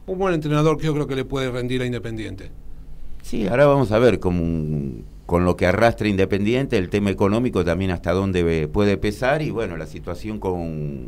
un 0.06 0.18
buen 0.20 0.34
entrenador 0.34 0.78
que 0.78 0.86
yo 0.86 0.94
creo 0.94 1.08
que 1.08 1.16
le 1.16 1.26
puede 1.26 1.50
rendir 1.52 1.82
a 1.82 1.86
Independiente. 1.86 2.52
Sí, 3.24 3.48
ahora 3.48 3.66
vamos 3.66 3.92
a 3.92 3.98
ver 4.00 4.20
con, 4.20 5.04
con 5.26 5.46
lo 5.46 5.56
que 5.56 5.66
arrastra 5.66 6.08
Independiente, 6.08 6.78
el 6.78 6.90
tema 6.90 7.10
económico 7.10 7.64
también 7.66 7.90
hasta 7.92 8.12
dónde 8.12 8.44
ve- 8.44 8.68
puede 8.68 8.98
pesar 8.98 9.42
y 9.42 9.50
bueno, 9.50 9.78
la 9.78 9.88
situación 9.88 10.40
con, 10.40 11.08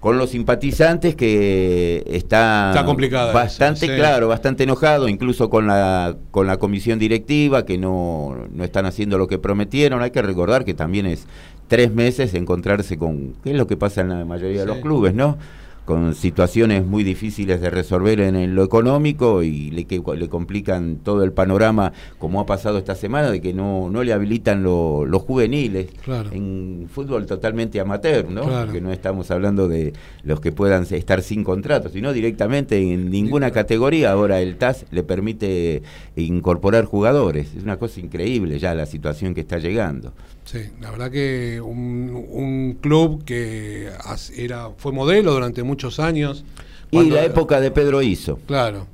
con 0.00 0.16
los 0.18 0.30
simpatizantes 0.30 1.14
que 1.14 2.02
está, 2.06 2.70
Está 2.70 2.84
complicada 2.86 3.26
eso, 3.28 3.34
bastante 3.34 3.86
sí. 3.86 3.92
claro, 3.94 4.26
bastante 4.28 4.64
enojado, 4.64 5.06
incluso 5.08 5.50
con 5.50 5.66
la, 5.66 6.16
con 6.30 6.46
la 6.46 6.56
comisión 6.56 6.98
directiva 6.98 7.64
que 7.66 7.76
no, 7.78 8.34
no 8.52 8.64
están 8.64 8.86
haciendo 8.86 9.18
lo 9.18 9.28
que 9.28 9.38
prometieron. 9.38 10.02
Hay 10.02 10.10
que 10.12 10.22
recordar 10.22 10.64
que 10.64 10.72
también 10.74 11.04
es 11.06 11.26
tres 11.68 11.92
meses 11.92 12.32
encontrarse 12.34 12.96
con, 12.96 13.34
¿qué 13.44 13.50
es 13.50 13.56
lo 13.56 13.66
que 13.66 13.76
pasa 13.76 14.00
en 14.00 14.08
la 14.08 14.24
mayoría 14.24 14.60
de 14.60 14.66
los 14.66 14.78
clubes, 14.78 15.14
no? 15.14 15.36
Con 15.84 16.14
situaciones 16.14 16.84
muy 16.86 17.04
difíciles 17.04 17.60
de 17.60 17.68
resolver 17.68 18.20
en, 18.20 18.54
lo 18.54 18.64
económico 18.64 19.42
y 19.42 19.70
le, 19.70 19.84
que, 19.84 20.00
le 20.16 20.28
complican 20.28 20.96
todo 20.96 21.22
el 21.24 21.32
panorama, 21.32 21.92
como 22.18 22.40
ha 22.40 22.46
pasado 22.46 22.78
esta 22.78 22.94
semana, 22.94 23.30
de 23.30 23.40
que 23.42 23.52
no, 23.52 23.90
no 23.90 24.02
le 24.02 24.12
habilitan 24.12 24.62
lo- 24.62 25.04
los 25.04 25.22
juveniles 25.22 25.88
Claro. 26.04 26.30
en 26.32 26.86
fútbol 26.90 27.26
totalmente 27.26 27.80
amateur, 27.80 28.30
¿no? 28.30 28.42
Claro. 28.46 28.72
Que 28.72 28.80
no 28.80 28.92
estamos 28.92 29.30
hablando 29.30 29.68
de 29.68 29.92
los 30.22 30.40
que 30.40 30.52
puedan 30.52 30.86
estar 30.90 31.20
sin 31.22 31.44
contrato, 31.44 31.88
sino 31.90 32.12
directamente 32.12 32.78
en 32.94 33.10
ninguna 33.10 33.50
categoría. 33.50 34.12
Ahora 34.12 34.40
el 34.40 34.56
TAS 34.56 34.86
le 34.90 35.02
permite 35.02 35.82
incorporar 36.16 36.84
jugadores. 36.86 37.54
Es 37.56 37.62
una 37.62 37.76
cosa 37.76 38.00
increíble 38.00 38.58
ya 38.58 38.74
la 38.74 38.86
situación 38.86 39.34
que 39.34 39.40
está 39.42 39.58
llegando. 39.58 40.12
Sí, 40.44 40.58
la 40.80 40.90
verdad 40.90 41.10
que 41.10 41.60
un, 41.60 42.26
un 42.30 42.78
club 42.80 43.24
que 43.24 43.88
era 44.36 44.70
fue 44.76 44.92
modelo 44.92 45.32
durante 45.32 45.62
muchos 45.62 45.98
años. 45.98 46.44
Y 46.90 46.96
Cuando- 46.96 47.16
la 47.16 47.24
época 47.24 47.60
de 47.60 47.70
Pedro 47.70 48.02
Hizo. 48.02 48.38
Claro. 48.46 48.86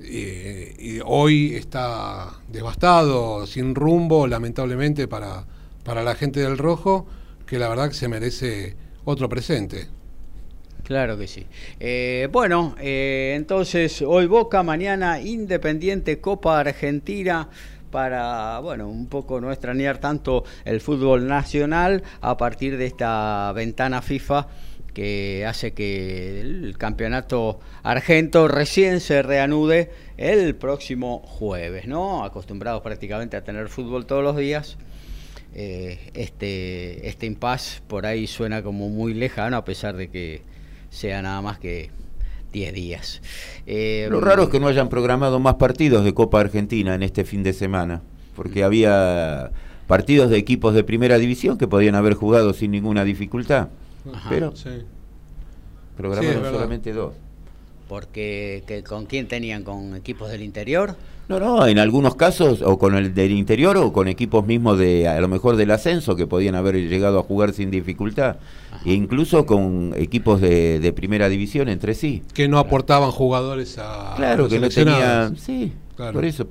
Eh, 0.00 0.74
y 0.78 0.98
hoy 1.04 1.54
está 1.54 2.40
devastado, 2.48 3.46
sin 3.46 3.74
rumbo, 3.74 4.26
lamentablemente, 4.26 5.08
para, 5.08 5.46
para 5.84 6.02
la 6.02 6.14
gente 6.14 6.40
del 6.40 6.58
Rojo, 6.58 7.06
que 7.46 7.58
la 7.58 7.68
verdad 7.68 7.88
que 7.88 7.94
se 7.94 8.08
merece 8.08 8.74
otro 9.04 9.28
presente. 9.28 9.86
Claro 10.82 11.16
que 11.16 11.26
sí. 11.26 11.46
Eh, 11.80 12.28
bueno, 12.30 12.74
eh, 12.78 13.32
entonces 13.36 14.02
hoy 14.02 14.26
Boca, 14.26 14.62
mañana 14.62 15.18
Independiente, 15.18 16.20
Copa 16.20 16.58
Argentina 16.60 17.48
para, 17.94 18.58
bueno, 18.58 18.88
un 18.88 19.06
poco 19.06 19.40
no 19.40 19.52
extrañar 19.52 19.98
tanto 19.98 20.42
el 20.64 20.80
fútbol 20.80 21.28
nacional 21.28 22.02
a 22.20 22.36
partir 22.36 22.76
de 22.76 22.86
esta 22.86 23.52
ventana 23.52 24.02
FIFA 24.02 24.48
que 24.92 25.46
hace 25.46 25.74
que 25.74 26.40
el 26.40 26.76
campeonato 26.76 27.60
argento 27.84 28.48
recién 28.48 28.98
se 28.98 29.22
reanude 29.22 29.92
el 30.16 30.56
próximo 30.56 31.20
jueves, 31.20 31.86
¿no? 31.86 32.24
Acostumbrados 32.24 32.82
prácticamente 32.82 33.36
a 33.36 33.44
tener 33.44 33.68
fútbol 33.68 34.06
todos 34.06 34.24
los 34.24 34.36
días. 34.36 34.76
Eh, 35.54 36.10
este, 36.14 37.06
este 37.08 37.26
impasse 37.26 37.80
por 37.86 38.06
ahí 38.06 38.26
suena 38.26 38.64
como 38.64 38.88
muy 38.88 39.14
lejano 39.14 39.56
a 39.56 39.64
pesar 39.64 39.94
de 39.94 40.08
que 40.08 40.42
sea 40.90 41.22
nada 41.22 41.40
más 41.42 41.60
que 41.60 41.90
10 42.54 42.72
días. 42.72 43.20
Eh, 43.66 44.06
Lo 44.10 44.20
raro 44.20 44.44
es 44.44 44.48
que 44.48 44.60
no 44.60 44.68
hayan 44.68 44.88
programado 44.88 45.38
más 45.40 45.56
partidos 45.56 46.04
de 46.04 46.14
Copa 46.14 46.40
Argentina 46.40 46.94
en 46.94 47.02
este 47.02 47.24
fin 47.24 47.42
de 47.42 47.52
semana, 47.52 48.00
porque 48.36 48.62
había 48.64 49.50
partidos 49.86 50.30
de 50.30 50.38
equipos 50.38 50.72
de 50.72 50.84
primera 50.84 51.18
división 51.18 51.58
que 51.58 51.66
podían 51.68 51.96
haber 51.96 52.14
jugado 52.14 52.54
sin 52.54 52.70
ninguna 52.70 53.04
dificultad, 53.04 53.68
Ajá. 54.10 54.30
pero 54.30 54.56
Sí. 54.56 54.70
programaron 55.96 56.42
Sí, 56.44 56.50
solamente 56.50 56.92
dos. 56.92 57.12
Porque 57.88 58.62
que, 58.66 58.82
¿con 58.82 59.04
quién 59.06 59.28
tenían? 59.28 59.62
¿Con 59.64 59.94
equipos 59.96 60.30
del 60.30 60.42
interior? 60.42 60.96
No, 61.28 61.40
no, 61.40 61.66
en 61.66 61.78
algunos 61.78 62.14
casos 62.16 62.62
o 62.62 62.78
con 62.78 62.94
el 62.94 63.14
del 63.14 63.32
interior 63.32 63.76
o 63.78 63.92
con 63.92 64.08
equipos 64.08 64.46
mismos 64.46 64.78
de 64.78 65.08
a 65.08 65.20
lo 65.20 65.28
mejor 65.28 65.56
del 65.56 65.70
ascenso 65.70 66.16
que 66.16 66.26
podían 66.26 66.54
haber 66.54 66.76
llegado 66.76 67.18
a 67.18 67.22
jugar 67.22 67.52
sin 67.52 67.70
dificultad, 67.70 68.36
e 68.84 68.92
incluso 68.92 69.46
con 69.46 69.92
equipos 69.96 70.40
de, 70.40 70.80
de, 70.80 70.92
primera 70.92 71.28
división 71.28 71.68
entre 71.68 71.94
sí. 71.94 72.22
Que 72.34 72.48
no 72.48 72.58
aportaban 72.58 73.10
jugadores 73.10 73.78
a 73.78 74.14
Claro, 74.16 74.48
que 74.48 74.58
no 74.58 74.68
tenían, 74.68 75.36
sí, 75.36 75.72
claro. 75.96 76.12
por 76.12 76.24
eso 76.24 76.46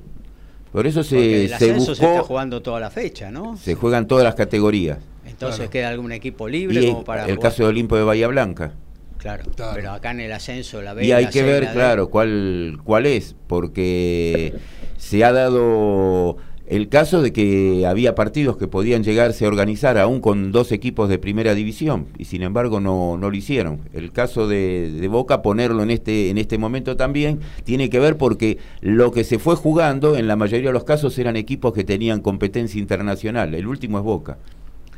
por 0.74 0.88
eso 0.88 1.04
se, 1.04 1.44
el 1.44 1.54
se, 1.56 1.72
buscó, 1.72 1.94
se 1.94 2.04
está 2.04 2.22
jugando 2.24 2.60
toda 2.60 2.80
la 2.80 2.90
fecha, 2.90 3.30
¿no? 3.30 3.56
Se 3.56 3.76
juegan 3.76 4.08
todas 4.08 4.24
las 4.24 4.34
categorías. 4.34 4.98
Entonces 5.24 5.58
claro. 5.58 5.70
queda 5.70 5.88
algún 5.90 6.10
equipo 6.10 6.48
libre 6.48 6.82
y 6.82 6.88
como 6.88 7.04
para 7.04 7.26
el 7.26 7.38
caso 7.38 7.62
de 7.62 7.68
Olimpo 7.68 7.96
de 7.96 8.02
Bahía 8.02 8.26
Blanca. 8.26 8.72
Claro, 9.18 9.44
claro, 9.54 9.72
pero 9.76 9.92
acá 9.92 10.10
en 10.10 10.20
el 10.20 10.32
ascenso 10.32 10.82
la 10.82 10.92
B 10.92 11.06
Y 11.06 11.12
hay 11.12 11.30
que 11.30 11.44
ver, 11.44 11.72
claro, 11.72 12.10
cuál 12.10 12.80
cuál 12.82 13.06
es, 13.06 13.36
porque 13.46 14.52
se 14.98 15.24
ha 15.24 15.32
dado 15.32 16.38
el 16.66 16.88
caso 16.88 17.20
de 17.20 17.32
que 17.32 17.84
había 17.86 18.14
partidos 18.14 18.56
que 18.56 18.68
podían 18.68 19.04
llegarse 19.04 19.44
a 19.44 19.48
organizar 19.48 19.98
aún 19.98 20.20
con 20.20 20.50
dos 20.50 20.72
equipos 20.72 21.10
de 21.10 21.18
primera 21.18 21.54
división 21.54 22.06
y 22.16 22.24
sin 22.24 22.42
embargo 22.42 22.80
no, 22.80 23.18
no 23.18 23.30
lo 23.30 23.36
hicieron. 23.36 23.80
El 23.92 24.12
caso 24.12 24.48
de, 24.48 24.90
de, 24.90 25.08
Boca, 25.08 25.42
ponerlo 25.42 25.82
en 25.82 25.90
este, 25.90 26.30
en 26.30 26.38
este 26.38 26.56
momento 26.56 26.96
también, 26.96 27.40
tiene 27.64 27.90
que 27.90 28.00
ver 28.00 28.16
porque 28.16 28.58
lo 28.80 29.12
que 29.12 29.24
se 29.24 29.38
fue 29.38 29.56
jugando 29.56 30.16
en 30.16 30.26
la 30.26 30.36
mayoría 30.36 30.68
de 30.68 30.72
los 30.72 30.84
casos 30.84 31.18
eran 31.18 31.36
equipos 31.36 31.74
que 31.74 31.84
tenían 31.84 32.20
competencia 32.20 32.80
internacional. 32.80 33.54
El 33.54 33.66
último 33.66 33.98
es 33.98 34.04
Boca. 34.04 34.38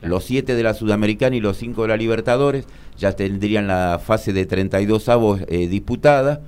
Los 0.02 0.24
siete 0.24 0.54
de 0.54 0.62
la 0.62 0.74
Sudamericana 0.74 1.34
y 1.34 1.40
los 1.40 1.56
cinco 1.56 1.82
de 1.82 1.88
la 1.88 1.96
Libertadores 1.96 2.66
ya 2.96 3.12
tendrían 3.12 3.66
la 3.66 4.00
fase 4.02 4.32
de 4.32 4.46
32 4.46 5.08
avos 5.08 5.40
eh, 5.48 5.66
disputada 5.66 6.42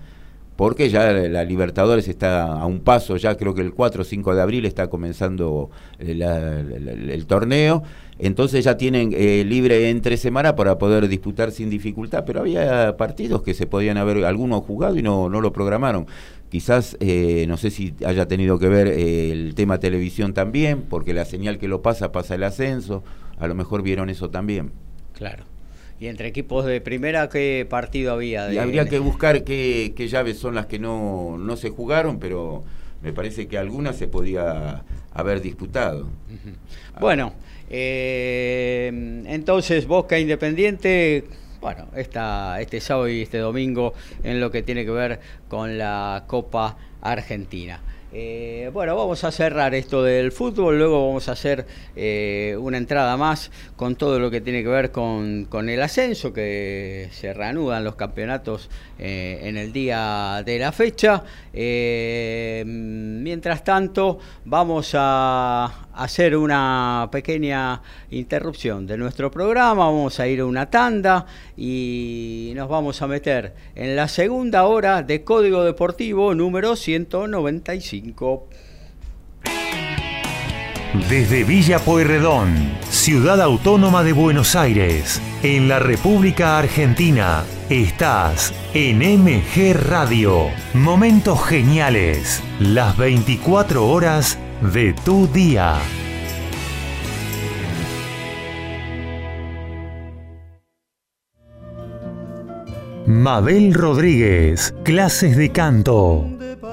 porque 0.59 0.91
ya 0.91 1.13
la 1.13 1.45
Libertadores 1.45 2.09
está 2.09 2.61
a 2.61 2.67
un 2.67 2.81
paso, 2.81 3.17
ya 3.17 3.37
creo 3.37 3.55
que 3.55 3.61
el 3.61 3.73
4 3.73 4.03
o 4.03 4.05
5 4.05 4.35
de 4.35 4.43
abril 4.43 4.65
está 4.65 4.91
comenzando 4.91 5.71
la, 6.01 6.59
el 6.59 7.27
torneo, 7.27 7.85
entonces 8.19 8.65
ya 8.65 8.77
tienen 8.77 9.15
eh, 9.15 9.45
libre 9.47 9.89
entre 9.89 10.17
semana 10.17 10.57
para 10.57 10.77
poder 10.77 11.07
disputar 11.07 11.53
sin 11.53 11.71
dificultad, 11.71 12.25
pero 12.27 12.41
había 12.41 12.97
partidos 12.97 13.43
que 13.43 13.55
se 13.55 13.69
podían 13.69 13.99
haber 13.99 14.25
algunos 14.25 14.65
jugado 14.65 14.99
y 14.99 15.03
no, 15.03 15.29
no 15.29 15.41
lo 15.41 15.53
programaron. 15.53 16.09
Quizás, 16.49 16.97
eh, 16.99 17.45
no 17.47 17.57
sé 17.57 17.71
si 17.71 17.95
haya 18.05 18.27
tenido 18.27 18.59
que 18.59 18.69
ver 18.69 18.89
eh, 18.89 19.31
el 19.31 19.55
tema 19.55 19.79
televisión 19.79 20.35
también, 20.35 20.83
porque 20.83 21.15
la 21.15 21.25
señal 21.25 21.59
que 21.59 21.69
lo 21.69 21.83
pasa 21.83 22.11
pasa 22.11 22.35
el 22.35 22.43
ascenso, 22.43 23.05
a 23.39 23.47
lo 23.47 23.55
mejor 23.55 23.83
vieron 23.83 24.11
eso 24.11 24.29
también. 24.29 24.73
Claro. 25.13 25.45
¿Y 26.01 26.07
entre 26.07 26.29
equipos 26.29 26.65
de 26.65 26.81
primera 26.81 27.29
qué 27.29 27.67
partido 27.69 28.13
había? 28.13 28.47
De... 28.47 28.55
Y 28.55 28.59
habría 28.59 28.85
que 28.87 28.99
buscar 28.99 29.43
qué, 29.43 29.93
qué, 29.97 30.09
llaves 30.09 30.39
son 30.39 30.55
las 30.55 30.67
que 30.67 30.79
no, 30.79 31.37
no 31.39 31.57
se 31.57 31.71
jugaron, 31.71 32.19
pero 32.21 32.63
me 33.03 33.13
parece 33.13 33.49
que 33.49 33.59
algunas 33.59 33.97
se 33.97 34.09
podía 34.09 34.85
haber 35.13 35.41
disputado. 35.41 36.09
Bueno, 37.01 37.33
eh, 37.71 38.91
entonces 39.27 39.87
Boca 39.87 40.19
Independiente, 40.19 41.25
bueno, 41.61 41.87
esta, 41.95 42.61
este 42.61 42.81
sábado 42.81 43.09
y 43.09 43.23
este 43.23 43.39
domingo 43.39 43.95
en 44.23 44.41
lo 44.41 44.51
que 44.51 44.63
tiene 44.63 44.85
que 44.85 44.91
ver 44.91 45.21
con 45.49 45.79
la 45.79 46.25
Copa 46.27 46.77
Argentina. 47.01 47.81
Eh, 48.11 48.71
bueno, 48.73 48.97
vamos 48.97 49.23
a 49.25 49.31
cerrar 49.31 49.75
esto 49.75 50.03
del 50.03 50.33
fútbol, 50.33 50.79
luego 50.79 51.07
vamos 51.09 51.29
a 51.29 51.33
hacer 51.33 51.67
eh, 51.95 52.57
una 52.59 52.79
entrada 52.79 53.19
más 53.19 53.51
con 53.77 53.97
todo 53.97 54.19
lo 54.19 54.31
que 54.31 54.41
tiene 54.41 54.63
que 54.63 54.69
ver 54.69 54.91
con, 54.91 55.47
el 55.69 55.83
ascenso, 55.83 56.33
que 56.33 57.11
se 57.13 57.35
reanudan 57.35 57.85
los 57.85 57.97
campeonatos 57.97 58.71
eh, 58.99 59.41
en 59.43 59.59
el 59.59 59.73
día 59.73 60.43
de 60.45 60.59
la 60.59 60.73
fecha. 60.73 61.23
Mientras 62.65 63.63
tanto, 63.63 64.19
vamos 64.47 64.93
a 64.95 65.88
hacer 65.99 66.37
una 66.37 67.09
pequeña 67.11 67.83
interrupción 68.11 68.87
de 68.87 68.97
nuestro 68.97 69.31
programa, 69.31 69.87
vamos 69.87 70.21
a 70.21 70.29
ir 70.29 70.41
a 70.41 70.47
una 70.47 70.71
tanda 70.71 71.27
y 71.57 72.53
nos 72.55 72.69
vamos 72.69 73.03
a 73.03 73.09
meter 73.09 73.55
en 73.75 73.97
la 73.97 74.07
segunda 74.07 74.65
hora 74.65 75.03
de 75.03 75.25
Código 75.25 75.65
Deportivo 75.65 76.35
número 76.35 76.77
195. 76.77 78.49
Desde 81.11 81.45
Villa 81.45 81.81
Pueyrredón, 81.81 82.55
ciudad 82.89 83.43
autónoma 83.43 84.03
de 84.03 84.13
Buenos 84.13 84.57
Aires, 84.57 85.21
en 85.43 85.69
la 85.69 85.79
República 85.79 86.59
Argentina, 86.59 87.45
estás 87.69 88.55
en 88.73 88.99
MG 88.99 89.75
Radio. 89.75 90.47
Momentos 90.73 91.45
geniales, 91.45 92.43
las 92.59 92.97
24 92.97 93.87
horas 93.87 94.39
de 94.61 94.93
tu 95.05 95.29
día. 95.29 95.77
Mabel 103.07 103.73
Rodríguez, 103.73 104.75
clases 104.85 105.37
de 105.37 105.51
canto, 105.51 106.27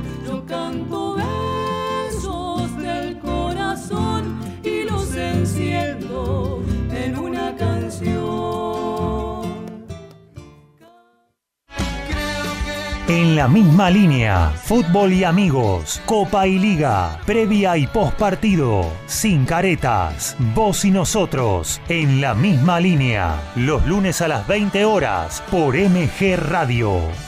En 13.08 13.34
la 13.34 13.48
misma 13.48 13.88
línea, 13.88 14.50
fútbol 14.50 15.14
y 15.14 15.24
amigos, 15.24 16.02
Copa 16.04 16.46
y 16.46 16.58
Liga, 16.58 17.18
previa 17.24 17.78
y 17.78 17.86
post 17.86 18.18
partido, 18.18 18.84
sin 19.06 19.46
caretas, 19.46 20.36
vos 20.54 20.84
y 20.84 20.90
nosotros, 20.90 21.80
en 21.88 22.20
la 22.20 22.34
misma 22.34 22.80
línea, 22.80 23.40
los 23.56 23.86
lunes 23.86 24.20
a 24.20 24.28
las 24.28 24.46
20 24.46 24.84
horas 24.84 25.42
por 25.50 25.74
MG 25.74 26.36
Radio. 26.36 27.27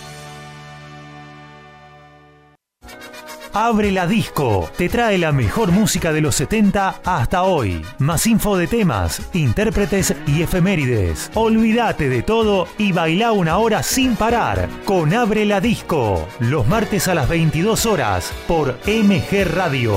Abre 3.53 3.91
la 3.91 4.07
Disco 4.07 4.71
te 4.77 4.89
trae 4.89 5.19
la 5.19 5.33
mejor 5.33 5.73
música 5.73 6.13
de 6.13 6.21
los 6.21 6.37
70 6.37 7.01
hasta 7.05 7.43
hoy. 7.43 7.85
Más 7.99 8.27
info 8.27 8.57
de 8.57 8.69
temas, 8.69 9.21
intérpretes 9.33 10.15
y 10.27 10.43
efemérides. 10.43 11.33
Olvídate 11.35 12.09
de 12.09 12.23
todo 12.23 12.69
y 12.79 12.93
baila 12.93 13.33
una 13.33 13.59
hora 13.59 13.83
sin 13.83 14.15
parar 14.15 14.69
con 14.85 15.13
Abre 15.13 15.45
la 15.47 15.61
Disco. 15.61 16.29
Los 16.39 16.69
martes 16.69 17.09
a 17.09 17.15
las 17.15 17.29
22 17.29 17.87
horas 17.87 18.33
por 18.47 18.79
MG 18.87 19.45
Radio. 19.53 19.97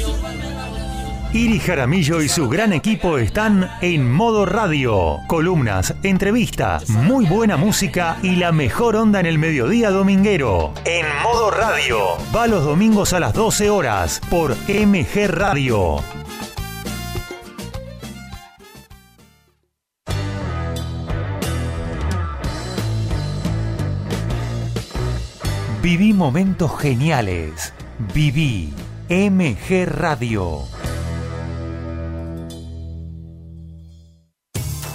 Iri 1.33 1.59
Jaramillo 1.61 2.21
y 2.21 2.27
su 2.27 2.49
gran 2.49 2.73
equipo 2.73 3.17
están 3.17 3.71
en 3.79 4.11
modo 4.11 4.45
radio. 4.45 5.19
Columnas, 5.27 5.95
entrevistas, 6.03 6.89
muy 6.89 7.25
buena 7.25 7.55
música 7.55 8.17
y 8.21 8.35
la 8.35 8.51
mejor 8.51 8.97
onda 8.97 9.21
en 9.21 9.25
el 9.25 9.37
mediodía 9.37 9.91
dominguero. 9.91 10.73
En 10.83 11.05
modo 11.23 11.49
radio. 11.49 11.99
Va 12.35 12.47
los 12.47 12.65
domingos 12.65 13.13
a 13.13 13.21
las 13.21 13.33
12 13.33 13.69
horas 13.69 14.19
por 14.29 14.57
MG 14.67 15.27
Radio. 15.29 16.03
Viví 25.81 26.11
momentos 26.11 26.77
geniales. 26.77 27.73
Viví 28.13 28.73
MG 29.09 29.85
Radio. 29.85 30.70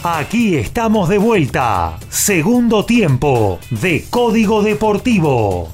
Aquí 0.08 0.54
estamos 0.54 1.08
de 1.08 1.18
vuelta. 1.18 1.98
Segundo 2.08 2.84
tiempo 2.84 3.58
de 3.70 4.04
Código 4.08 4.62
Deportivo. 4.62 5.68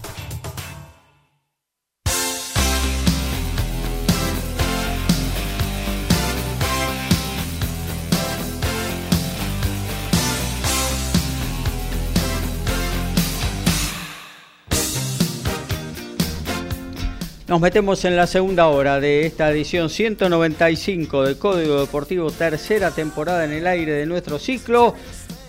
Nos 17.52 17.60
metemos 17.60 18.02
en 18.06 18.16
la 18.16 18.26
segunda 18.26 18.68
hora 18.68 18.98
de 18.98 19.26
esta 19.26 19.50
edición 19.50 19.90
195 19.90 21.22
de 21.22 21.36
Código 21.36 21.80
Deportivo, 21.80 22.30
tercera 22.30 22.92
temporada 22.92 23.44
en 23.44 23.52
el 23.52 23.66
aire 23.66 23.92
de 23.92 24.06
nuestro 24.06 24.38
ciclo, 24.38 24.94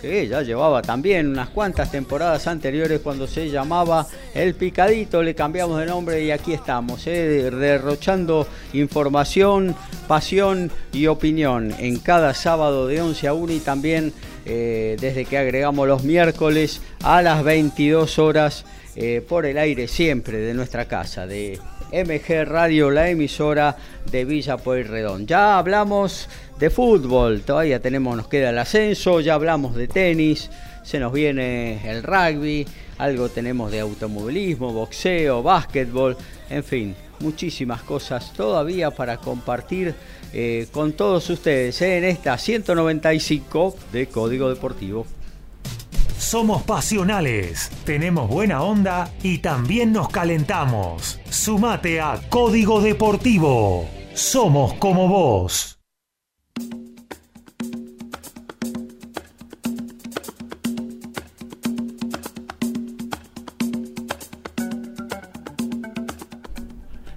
que 0.02 0.28
ya 0.28 0.42
llevaba 0.42 0.82
también 0.82 1.28
unas 1.28 1.48
cuantas 1.48 1.90
temporadas 1.90 2.46
anteriores 2.46 3.00
cuando 3.00 3.26
se 3.26 3.48
llamaba 3.48 4.06
El 4.34 4.54
Picadito, 4.54 5.22
le 5.22 5.34
cambiamos 5.34 5.80
de 5.80 5.86
nombre 5.86 6.22
y 6.22 6.30
aquí 6.30 6.52
estamos, 6.52 7.06
eh, 7.06 7.50
derrochando 7.50 8.46
información, 8.74 9.74
pasión 10.06 10.70
y 10.92 11.06
opinión 11.06 11.74
en 11.78 12.00
cada 12.00 12.34
sábado 12.34 12.86
de 12.86 13.00
11 13.00 13.28
a 13.28 13.32
1 13.32 13.50
y 13.54 13.60
también 13.60 14.12
eh, 14.44 14.98
desde 15.00 15.24
que 15.24 15.38
agregamos 15.38 15.88
los 15.88 16.04
miércoles 16.04 16.82
a 17.02 17.22
las 17.22 17.42
22 17.42 18.18
horas. 18.18 18.66
eh, 18.96 19.24
por 19.28 19.44
el 19.44 19.58
aire 19.58 19.88
siempre 19.88 20.38
de 20.38 20.54
nuestra 20.54 20.86
casa, 20.86 21.26
de 21.26 21.58
MG 21.94 22.44
Radio, 22.44 22.90
la 22.90 23.08
emisora 23.08 23.76
de 24.10 24.24
Villa 24.24 24.56
Pueyrredón. 24.56 25.26
Ya 25.26 25.58
hablamos 25.58 26.28
de 26.58 26.70
fútbol, 26.70 27.42
todavía 27.42 27.80
tenemos, 27.80 28.16
nos 28.16 28.26
queda 28.26 28.50
el 28.50 28.58
ascenso, 28.58 29.20
ya 29.20 29.34
hablamos 29.34 29.76
de 29.76 29.86
tenis, 29.86 30.50
se 30.82 30.98
nos 30.98 31.12
viene 31.12 31.88
el 31.88 32.02
rugby, 32.02 32.66
algo 32.98 33.28
tenemos 33.28 33.70
de 33.70 33.80
automovilismo, 33.80 34.72
boxeo, 34.72 35.42
básquetbol, 35.42 36.16
en 36.50 36.64
fin, 36.64 36.96
muchísimas 37.20 37.82
cosas 37.82 38.32
todavía 38.32 38.90
para 38.90 39.18
compartir 39.18 39.94
eh, 40.32 40.66
con 40.72 40.94
todos 40.94 41.30
ustedes 41.30 41.80
eh, 41.80 41.98
en 41.98 42.04
esta 42.04 42.36
195 42.36 43.76
de 43.92 44.08
Código 44.08 44.48
Deportivo. 44.48 45.06
Somos 46.24 46.62
pasionales, 46.62 47.70
tenemos 47.84 48.30
buena 48.30 48.62
onda 48.62 49.10
y 49.22 49.38
también 49.38 49.92
nos 49.92 50.08
calentamos. 50.08 51.20
Sumate 51.28 52.00
a 52.00 52.18
Código 52.30 52.80
Deportivo. 52.80 53.86
Somos 54.14 54.72
como 54.74 55.06
vos. 55.06 55.78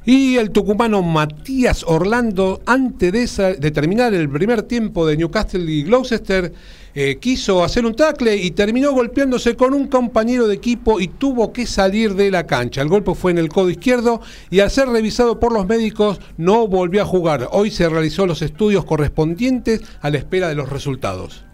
Y 0.07 0.37
el 0.37 0.51
tucumano 0.51 1.01
Matías 1.01 1.83
Orlando, 1.85 2.61
antes 2.65 3.35
de, 3.35 3.71
terminar 3.71 4.13
el 4.13 4.29
primer 4.29 4.63
tiempo 4.63 5.05
de 5.05 5.17
Newcastle 5.17 5.69
y 5.69 5.83
Gloucester, 5.83 6.53
eh, 6.99 7.19
quiso 7.19 7.63
hacer 7.63 7.85
un 7.85 7.93
tackle 7.93 8.35
y 8.37 8.49
terminó 8.49 8.91
golpeándose 8.91 9.55
con 9.55 9.75
un 9.75 9.85
compañero 9.85 10.47
de 10.47 10.55
equipo 10.55 10.99
y 10.99 11.07
tuvo 11.07 11.53
que 11.53 11.67
salir 11.67 12.15
de 12.15 12.31
la 12.31 12.47
cancha. 12.47 12.81
El 12.81 12.87
golpe 12.87 13.13
fue 13.13 13.29
en 13.29 13.37
el 13.37 13.49
codo 13.49 13.69
izquierdo 13.69 14.19
y 14.49 14.61
al 14.61 14.71
ser 14.71 14.89
revisado 14.89 15.39
por 15.39 15.53
los 15.53 15.67
médicos 15.67 16.19
no 16.37 16.67
volvió 16.67 17.03
a 17.03 17.05
jugar. 17.05 17.49
Hoy 17.51 17.69
se 17.69 17.87
realizó 17.87 18.25
los 18.25 18.41
estudios 18.41 18.83
correspondientes 18.83 19.83
a 20.01 20.09
la 20.09 20.17
espera 20.17 20.47
de 20.47 20.55
los 20.55 20.69
resultados. 20.69 21.45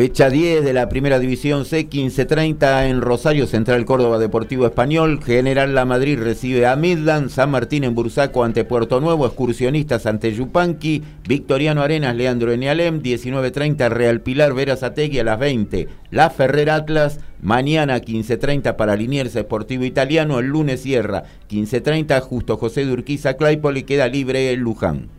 Fecha 0.00 0.30
10 0.30 0.64
de 0.64 0.72
la 0.72 0.88
Primera 0.88 1.18
División 1.18 1.66
C, 1.66 1.86
15.30 1.86 2.88
en 2.88 3.02
Rosario 3.02 3.46
Central 3.46 3.84
Córdoba 3.84 4.18
Deportivo 4.18 4.64
Español. 4.64 5.22
General 5.22 5.74
La 5.74 5.84
Madrid 5.84 6.18
recibe 6.18 6.66
a 6.66 6.74
Midland. 6.74 7.28
San 7.28 7.50
Martín 7.50 7.84
en 7.84 7.94
Bursaco 7.94 8.42
ante 8.42 8.64
Puerto 8.64 9.02
Nuevo. 9.02 9.26
Excursionistas 9.26 10.06
ante 10.06 10.32
Yupanqui. 10.32 11.02
Victoriano 11.28 11.82
Arenas, 11.82 12.16
Leandro 12.16 12.50
Enialem. 12.50 13.02
19.30 13.02 13.90
Real 13.90 14.22
Pilar, 14.22 14.54
Verazategui 14.54 15.18
a 15.18 15.24
las 15.24 15.38
20. 15.38 15.88
La 16.10 16.30
Ferrer 16.30 16.70
Atlas. 16.70 17.20
Mañana 17.42 17.98
15.30 17.98 18.76
para 18.76 18.96
Liniers 18.96 19.36
Esportivo 19.36 19.84
Italiano. 19.84 20.38
El 20.38 20.46
lunes 20.46 20.80
cierra 20.80 21.24
15.30 21.50 22.22
Justo 22.22 22.56
José 22.56 22.86
de 22.86 22.92
Urquiza 22.94 23.36
Claypole 23.36 23.84
queda 23.84 24.08
libre 24.08 24.50
el 24.50 24.60
Luján. 24.60 25.10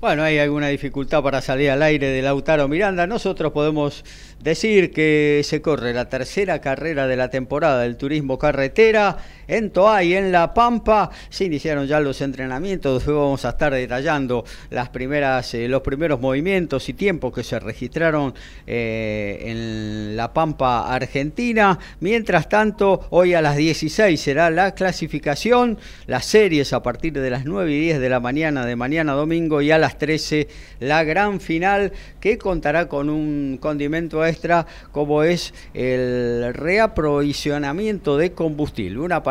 Bueno, 0.00 0.22
hay 0.22 0.38
alguna 0.38 0.68
dificultad 0.68 1.24
para 1.24 1.40
salir 1.40 1.70
al 1.72 1.82
aire 1.82 2.06
de 2.06 2.22
Lautaro 2.22 2.68
Miranda. 2.68 3.08
Nosotros 3.08 3.50
podemos 3.50 4.04
decir 4.38 4.92
que 4.92 5.40
se 5.42 5.60
corre 5.60 5.92
la 5.92 6.08
tercera 6.08 6.60
carrera 6.60 7.08
de 7.08 7.16
la 7.16 7.30
temporada 7.30 7.80
del 7.80 7.96
turismo 7.96 8.38
carretera 8.38 9.18
en 9.48 9.70
Toay, 9.70 10.14
en 10.14 10.30
La 10.30 10.54
Pampa. 10.54 11.10
Se 11.28 11.46
iniciaron 11.46 11.86
ya 11.86 11.98
los 11.98 12.20
entrenamientos. 12.20 12.94
Después 12.94 13.16
vamos 13.16 13.44
a 13.44 13.50
estar 13.50 13.72
detallando 13.72 14.44
las 14.70 14.90
primeras, 14.90 15.52
eh, 15.54 15.66
los 15.66 15.82
primeros 15.82 16.20
movimientos 16.20 16.88
y 16.88 16.92
tiempos 16.92 17.32
que 17.32 17.42
se 17.42 17.58
registraron 17.58 18.34
eh, 18.66 19.42
en 19.46 20.16
La 20.16 20.32
Pampa, 20.32 20.94
Argentina. 20.94 21.78
Mientras 22.00 22.48
tanto, 22.48 23.06
hoy 23.10 23.34
a 23.34 23.42
las 23.42 23.56
16 23.56 24.20
será 24.20 24.50
la 24.50 24.74
clasificación, 24.74 25.78
las 26.06 26.26
series 26.26 26.72
a 26.72 26.82
partir 26.82 27.14
de 27.14 27.30
las 27.30 27.44
9 27.44 27.72
y 27.72 27.80
10 27.80 28.00
de 28.00 28.08
la 28.08 28.20
mañana 28.20 28.66
de 28.66 28.76
mañana 28.76 29.14
domingo 29.14 29.62
y 29.62 29.70
a 29.70 29.78
las 29.78 29.98
13 29.98 30.48
la 30.80 31.04
gran 31.04 31.40
final 31.40 31.92
que 32.20 32.38
contará 32.38 32.88
con 32.88 33.08
un 33.08 33.58
condimento 33.60 34.24
extra 34.24 34.66
como 34.92 35.22
es 35.22 35.54
el 35.74 36.52
reaprovisionamiento 36.54 38.16
de 38.16 38.32
combustible, 38.32 38.98
una 38.98 39.22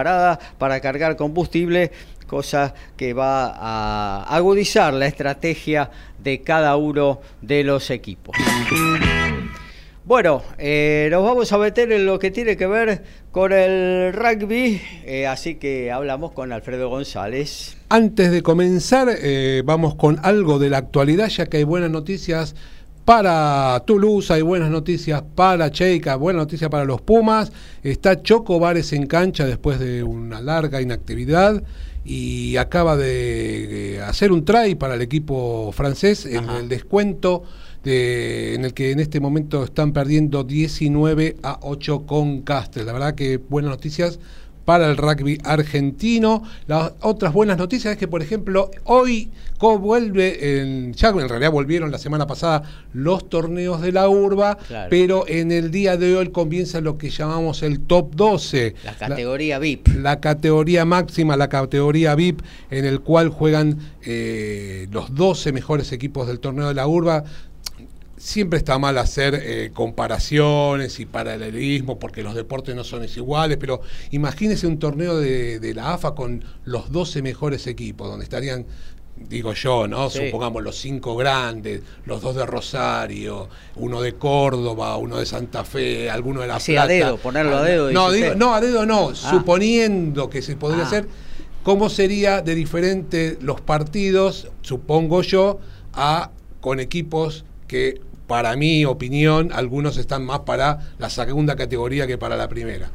para 0.58 0.80
cargar 0.80 1.16
combustible 1.16 1.92
cosa 2.28 2.74
que 2.96 3.14
va 3.14 3.54
a 3.56 4.24
agudizar 4.36 4.94
la 4.94 5.08
estrategia 5.08 5.90
de 6.22 6.42
cada 6.42 6.76
uno 6.76 7.22
de 7.42 7.64
los 7.64 7.90
equipos. 7.90 8.36
Bueno, 10.08 10.42
eh, 10.58 11.10
nos 11.12 11.22
vamos 11.22 11.52
a 11.52 11.58
meter 11.58 11.92
en 11.92 12.06
lo 12.06 12.18
que 12.18 12.32
tiene 12.32 12.56
que 12.56 12.66
ver 12.66 13.04
con 13.32 13.52
el 13.52 14.14
rugby, 14.14 14.82
eh, 15.04 15.28
así 15.28 15.56
que 15.56 15.92
hablamos 15.92 16.32
con 16.32 16.54
Alfredo 16.54 16.88
González. 16.88 17.76
Antes 17.90 18.32
de 18.32 18.42
comenzar, 18.42 19.10
eh, 19.10 19.64
vamos 19.66 19.96
con 19.96 20.18
algo 20.24 20.60
de 20.60 20.70
la 20.70 20.78
actualidad, 20.78 21.28
ya 21.28 21.48
que 21.48 21.58
hay 21.58 21.66
buenas 21.66 21.92
noticias 21.92 22.56
para 23.08 23.82
Toulouse, 23.86 24.32
hay 24.34 24.42
buenas 24.42 24.70
noticias 24.70 25.24
para 25.34 25.72
Cheika, 25.72 26.18
buenas 26.18 26.42
noticias 26.42 26.70
para 26.70 26.84
los 26.84 27.00
Pumas. 27.00 27.54
Está 27.82 28.22
Choco 28.22 28.60
Vares 28.60 28.92
en 28.92 29.08
cancha 29.08 29.46
después 29.46 29.80
de 29.80 30.04
una 30.04 30.42
larga 30.42 30.82
inactividad 30.82 31.64
y 32.04 32.58
acaba 32.58 32.98
de 32.98 34.02
hacer 34.06 34.34
un 34.34 34.44
try 34.44 34.76
para 34.76 34.96
el 34.96 35.02
equipo 35.02 35.72
francés 35.72 36.26
en 36.26 36.50
Ajá. 36.50 36.60
el 36.60 36.68
descuento 36.68 37.44
de- 37.82 38.56
en 38.56 38.66
el 38.66 38.74
que 38.74 38.92
en 38.92 39.00
este 39.00 39.22
momento 39.22 39.64
están 39.64 39.94
perdiendo 39.94 40.44
19 40.44 41.38
a 41.44 41.60
8 41.62 42.06
con 42.06 42.42
Castel. 42.42 42.88
La 42.88 42.92
verdad 42.92 43.16
que 43.16 43.38
buenas 43.38 43.72
noticias 43.72 44.20
para 44.68 44.90
el 44.90 44.98
rugby 44.98 45.38
argentino. 45.46 46.44
Las 46.68 46.92
otras 47.00 47.32
buenas 47.32 47.58
noticias 47.58 47.94
es 47.94 47.98
que, 47.98 48.10
por 48.10 48.22
ejemplo, 48.22 48.70
hoy 48.84 49.30
vuelve, 49.62 50.60
en, 50.60 50.94
ya 50.94 51.08
en 51.08 51.30
realidad 51.30 51.52
volvieron 51.54 51.90
la 51.90 51.98
semana 51.98 52.28
pasada 52.28 52.64
los 52.92 53.30
torneos 53.30 53.80
de 53.82 53.94
la 53.94 54.10
urba, 54.10 54.58
Claro. 54.68 54.90
pero 54.90 55.26
en 55.26 55.54
el 55.54 55.72
día 55.72 55.96
de 55.96 56.18
hoy 56.18 56.32
comienza 56.32 56.82
lo 56.82 56.98
que 56.98 57.10
llamamos 57.10 57.64
el 57.64 57.80
top 57.80 58.14
12. 58.14 58.76
La 58.84 58.94
categoría 58.96 59.58
VIP. 59.58 59.88
La 60.00 60.20
categoría 60.20 60.84
máxima, 60.84 61.38
la 61.38 61.48
categoría 61.48 62.14
VIP, 62.16 62.42
en 62.70 62.84
el 62.84 63.00
cual 63.00 63.30
juegan 63.30 63.78
eh, 64.04 64.88
los 64.92 65.16
12 65.16 65.54
mejores 65.54 65.94
equipos 65.94 66.28
del 66.28 66.42
torneo 66.42 66.68
de 66.68 66.74
la 66.74 66.88
urba. 66.88 67.24
Siempre 68.18 68.58
está 68.58 68.80
mal 68.80 68.98
hacer 68.98 69.36
eh, 69.44 69.70
comparaciones 69.74 71.00
y 71.00 71.06
paralelismo 71.06 72.00
porque 72.00 72.24
los 72.24 72.34
deportes 72.34 72.76
no 72.76 72.84
son 72.84 73.04
iguales, 73.06 73.58
pero 73.58 73.82
imagínese 74.10 74.66
un 74.66 74.80
torneo 74.80 75.18
de, 75.20 75.60
de 75.60 75.74
la 75.76 75.94
AFA 75.94 76.16
con 76.16 76.44
los 76.66 76.92
12 76.92 77.22
mejores 77.22 77.68
equipos, 77.68 78.08
donde 78.10 78.24
estarían, 78.24 78.66
digo 79.16 79.54
yo, 79.54 79.88
¿no? 79.88 80.10
Sí. 80.10 80.26
Supongamos 80.26 80.64
los 80.64 80.76
cinco 80.80 81.16
grandes, 81.16 81.82
los 82.06 82.22
dos 82.22 82.36
de 82.36 82.46
Rosario, 82.48 83.50
uno 83.76 84.02
de 84.02 84.14
Córdoba, 84.16 84.98
uno 84.98 85.18
de 85.18 85.26
Santa 85.28 85.64
Fe, 85.64 86.10
alguno 86.10 86.42
de 86.42 86.48
La 86.48 86.56
Así, 86.56 86.76
a 86.76 86.82
Plata. 86.86 86.94
dedo, 86.94 87.18
ponerlo 87.18 87.58
a 87.58 87.62
dedo, 87.62 87.92
No, 87.92 88.12
digo, 88.12 88.34
no, 88.36 88.56
a 88.56 88.62
dedo 88.62 88.86
no, 88.88 89.14
suponiendo 89.14 90.28
que 90.30 90.42
se 90.42 90.56
podría 90.56 90.84
Ah. 90.84 90.88
hacer, 90.88 91.08
¿cómo 91.62 91.88
sería 91.90 92.42
de 92.42 92.56
diferente 92.56 93.38
los 93.42 93.62
partidos, 93.62 94.48
supongo 94.64 95.22
yo, 95.22 95.60
a 95.94 96.32
con 96.62 96.80
equipos 96.80 97.46
que, 97.68 98.00
para 98.28 98.56
mi 98.56 98.86
opinión, 98.86 99.52
algunos 99.54 99.98
están 99.98 100.26
más 100.26 100.40
para 100.40 100.80
la 101.00 101.10
segunda 101.10 101.56
categoría 101.56 102.08
que 102.08 102.18
para 102.18 102.36
la 102.36 102.48
primera? 102.50 102.90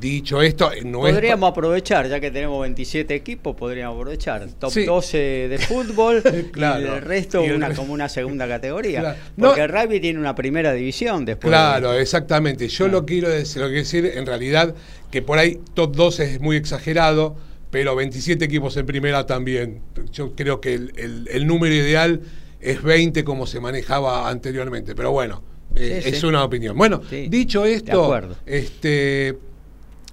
Dicho 0.00 0.40
esto, 0.40 0.72
eh, 0.72 0.82
no 0.84 1.08
es 1.08 1.12
Podríamos 1.14 1.50
aprovechar, 1.50 2.08
ya 2.08 2.20
que 2.20 2.30
tenemos 2.30 2.60
27 2.62 3.14
equipos, 3.16 3.56
podríamos 3.56 3.96
aprovechar. 3.96 4.46
Top 4.58 4.70
Sí. 4.70 4.84
12 4.84 5.18
de 5.48 5.58
fútbol 5.58 6.22
Claro. 6.52 6.80
y 6.82 6.88
el 6.88 7.00
resto 7.02 7.42
Y 7.44 7.48
el 7.48 7.56
una, 7.56 7.74
como 7.74 7.92
una 7.92 8.08
segunda 8.08 8.46
categoría. 8.46 9.00
Claro. 9.00 9.18
No- 9.36 9.48
Porque 9.48 9.62
el 9.62 9.68
rugby 9.68 9.98
tiene 10.00 10.20
una 10.20 10.36
primera 10.36 10.72
división 10.72 11.24
después. 11.24 11.50
Claro, 11.50 11.94
exactamente. 11.94 12.68
Yo 12.68 12.86
lo 12.86 13.04
quiero 13.04 13.28
decir, 13.28 13.60
lo 13.60 13.66
quiero 13.68 13.82
decir 13.82 14.06
en 14.14 14.24
realidad 14.24 14.72
que 15.10 15.20
por 15.20 15.38
ahí 15.38 15.58
top 15.74 15.96
12 15.96 16.34
es 16.34 16.40
muy 16.40 16.56
exagerado, 16.56 17.36
pero 17.72 17.96
27 17.96 18.44
equipos 18.44 18.76
en 18.76 18.86
primera 18.86 19.26
también. 19.26 19.80
Yo 20.12 20.34
creo 20.36 20.60
que 20.60 20.74
el, 20.74 20.92
el- 20.96 21.28
el 21.30 21.46
número 21.46 21.74
ideal 21.74 22.20
es 22.62 22.82
20 22.82 23.24
como 23.24 23.46
se 23.46 23.60
manejaba 23.60 24.28
anteriormente, 24.28 24.94
pero 24.94 25.10
bueno, 25.12 25.42
eh, 25.74 26.00
Sí, 26.02 26.08
es 26.10 26.20
sí. 26.20 26.26
una 26.26 26.44
opinión. 26.44 26.76
Bueno, 26.76 27.00
Sí, 27.10 27.26
dicho 27.28 27.64
esto, 27.64 28.18
este 28.46 29.38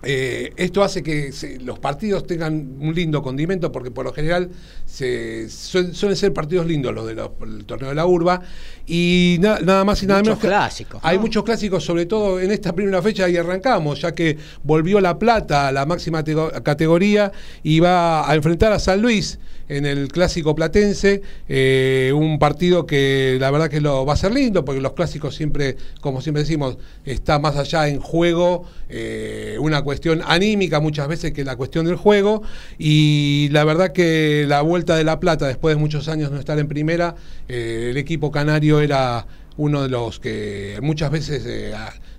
eh, 0.02 0.54
esto 0.56 0.82
hace 0.82 1.04
que 1.04 1.34
se- 1.34 1.60
los 1.60 1.78
partidos 1.78 2.26
tengan 2.26 2.54
un 2.80 2.96
lindo 2.96 3.22
condimento 3.22 3.70
porque 3.72 3.92
por 3.92 4.06
lo 4.06 4.14
general 4.14 4.50
se, 4.90 5.50
suelen, 5.50 5.94
suelen 5.94 6.18
ser 6.18 6.34
partidos 6.34 6.66
lindos 6.66 6.94
los 6.94 7.06
del 7.08 7.66
torneo 7.66 7.90
de 7.90 7.96
la 7.96 8.06
urba 8.06 8.42
y 8.88 9.38
na- 9.40 9.60
nada 9.60 9.84
más 9.84 10.02
y 10.02 10.08
nada 10.08 10.20
Muchos 10.22 10.38
menos 10.40 10.46
clásicos, 10.50 11.00
hay 11.04 11.18
¿no? 11.18 11.22
muchos 11.24 11.44
clásicos 11.44 11.84
sobre 11.86 12.06
todo 12.08 12.40
en 12.40 12.52
esta 12.52 12.74
primera 12.74 13.02
fecha 13.02 13.30
y 13.30 13.38
arrancamos 13.38 14.02
ya 14.02 14.14
que 14.14 14.38
volvió 14.64 15.00
la 15.00 15.20
plata 15.20 15.68
a 15.68 15.72
la 15.72 15.86
máxima 15.86 16.24
tego- 16.24 16.52
categoría 16.64 17.32
y 17.62 17.80
va 17.80 18.30
a 18.30 18.34
enfrentar 18.36 18.72
a 18.74 18.80
San 18.80 19.02
Luis 19.02 19.38
en 19.68 19.86
el 19.86 20.08
clásico 20.08 20.56
platense 20.56 21.22
eh, 21.48 22.12
un 22.16 22.40
partido 22.40 22.88
que 22.88 23.38
la 23.40 23.52
verdad 23.52 23.70
que 23.70 23.80
lo 23.82 24.04
va 24.04 24.14
a 24.14 24.18
ser 24.18 24.32
lindo 24.34 24.66
porque 24.66 24.82
los 24.82 24.94
clásicos 24.94 25.36
siempre 25.36 25.78
como 26.02 26.22
siempre 26.22 26.42
decimos 26.42 26.80
está 27.06 27.38
más 27.38 27.56
allá 27.56 27.88
en 27.88 28.00
juego 28.00 28.66
eh, 28.90 29.58
una 29.60 29.84
cuestión 29.84 30.24
anímica 30.26 30.80
muchas 30.80 31.08
veces 31.08 31.34
que 31.34 31.44
la 31.44 31.56
cuestión 31.56 31.86
del 31.86 31.98
juego 31.98 32.42
y 32.80 33.50
la 33.52 33.64
verdad 33.64 33.92
que 33.94 34.46
la 34.48 34.62
vuelta 34.64 34.79
de 34.86 35.04
la 35.04 35.20
plata 35.20 35.48
después 35.48 35.76
de 35.76 35.80
muchos 35.80 36.08
años 36.08 36.32
no 36.32 36.40
estar 36.40 36.58
en 36.60 36.68
primera 36.68 37.16
eh, 37.48 37.88
el 37.92 37.98
equipo 37.98 38.32
canario 38.32 38.80
era 38.82 39.26
uno 39.58 39.84
de 39.84 39.90
los 39.90 40.20
que 40.20 40.78
muchas 40.82 41.12
veces 41.12 41.44
eh, 41.46 41.74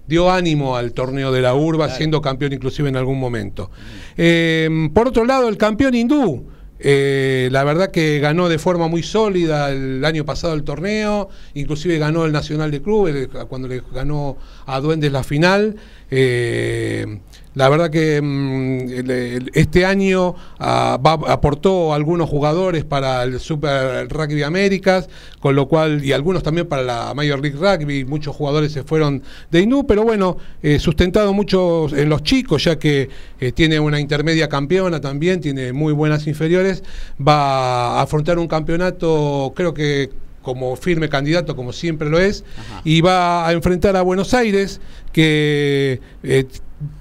dio 0.06 0.30
ánimo 0.30 0.76
al 0.76 0.92
torneo 0.92 1.32
de 1.32 1.40
la 1.40 1.54
urba, 1.54 1.88
siendo 1.88 2.20
campeón 2.20 2.52
inclusive 2.52 2.88
en 2.88 2.96
algún 2.96 3.18
momento. 3.18 3.70
Eh, 4.16 4.68
por 4.92 5.08
otro 5.08 5.24
lado, 5.24 5.48
el 5.48 5.56
campeón 5.56 5.94
hindú, 5.94 6.48
eh, 6.78 7.48
la 7.50 7.64
verdad 7.64 7.90
que 7.90 8.18
ganó 8.20 8.48
de 8.50 8.58
forma 8.58 8.88
muy 8.88 9.02
sólida 9.02 9.70
el 9.70 10.04
año 10.04 10.24
pasado 10.26 10.52
el 10.54 10.64
torneo, 10.64 11.28
inclusive 11.54 11.96
ganó 11.98 12.24
el 12.26 12.32
Nacional 12.32 12.70
de 12.70 12.82
Club 12.82 13.06
el- 13.06 13.28
cuando 13.48 13.68
le 13.68 13.82
ganó 13.92 14.36
a 14.66 14.80
Duendes 14.80 15.10
la 15.12 15.22
final. 15.22 15.76
Eh, 16.10 17.20
la 17.60 17.68
verdad 17.68 17.90
que 17.90 18.20
mm, 18.22 19.50
este 19.52 19.84
año 19.84 20.34
ah, 20.58 20.98
va- 21.04 21.30
aportó 21.30 21.92
algunos 21.92 22.26
jugadores 22.30 22.84
para 22.86 23.22
el 23.22 23.38
Super 23.38 24.08
Rugby 24.08 24.42
Américas, 24.42 25.10
con 25.40 25.54
lo 25.54 25.68
cual, 25.68 26.02
y 26.02 26.12
algunos 26.12 26.42
también 26.42 26.66
para 26.66 26.82
la 26.82 27.12
Major 27.14 27.38
League 27.38 27.58
Rugby, 27.58 28.06
muchos 28.06 28.34
jugadores 28.34 28.72
se 28.72 28.82
fueron 28.82 29.22
de 29.50 29.60
Inú, 29.60 29.86
pero 29.86 30.04
bueno, 30.04 30.38
eh, 30.62 30.78
sustentado 30.78 31.34
mucho 31.34 31.86
en 31.94 32.08
los 32.08 32.22
chicos, 32.22 32.64
ya 32.64 32.78
que 32.78 33.10
eh, 33.38 33.52
tiene 33.52 33.78
una 33.78 34.00
intermedia 34.00 34.48
campeona 34.48 34.98
también, 35.02 35.42
tiene 35.42 35.74
muy 35.74 35.92
buenas 35.92 36.26
inferiores, 36.26 36.82
va 37.20 37.98
a 37.98 38.02
afrontar 38.02 38.38
un 38.38 38.48
campeonato, 38.48 39.52
creo 39.54 39.74
que 39.74 40.08
como 40.40 40.74
firme 40.76 41.10
candidato, 41.10 41.54
como 41.54 41.70
siempre 41.74 42.08
lo 42.08 42.18
es, 42.18 42.42
Ajá. 42.58 42.80
y 42.84 43.02
va 43.02 43.46
a 43.46 43.52
enfrentar 43.52 43.94
a 43.96 44.00
Buenos 44.02 44.32
Aires, 44.32 44.80
que 45.12 46.00
eh, 46.22 46.46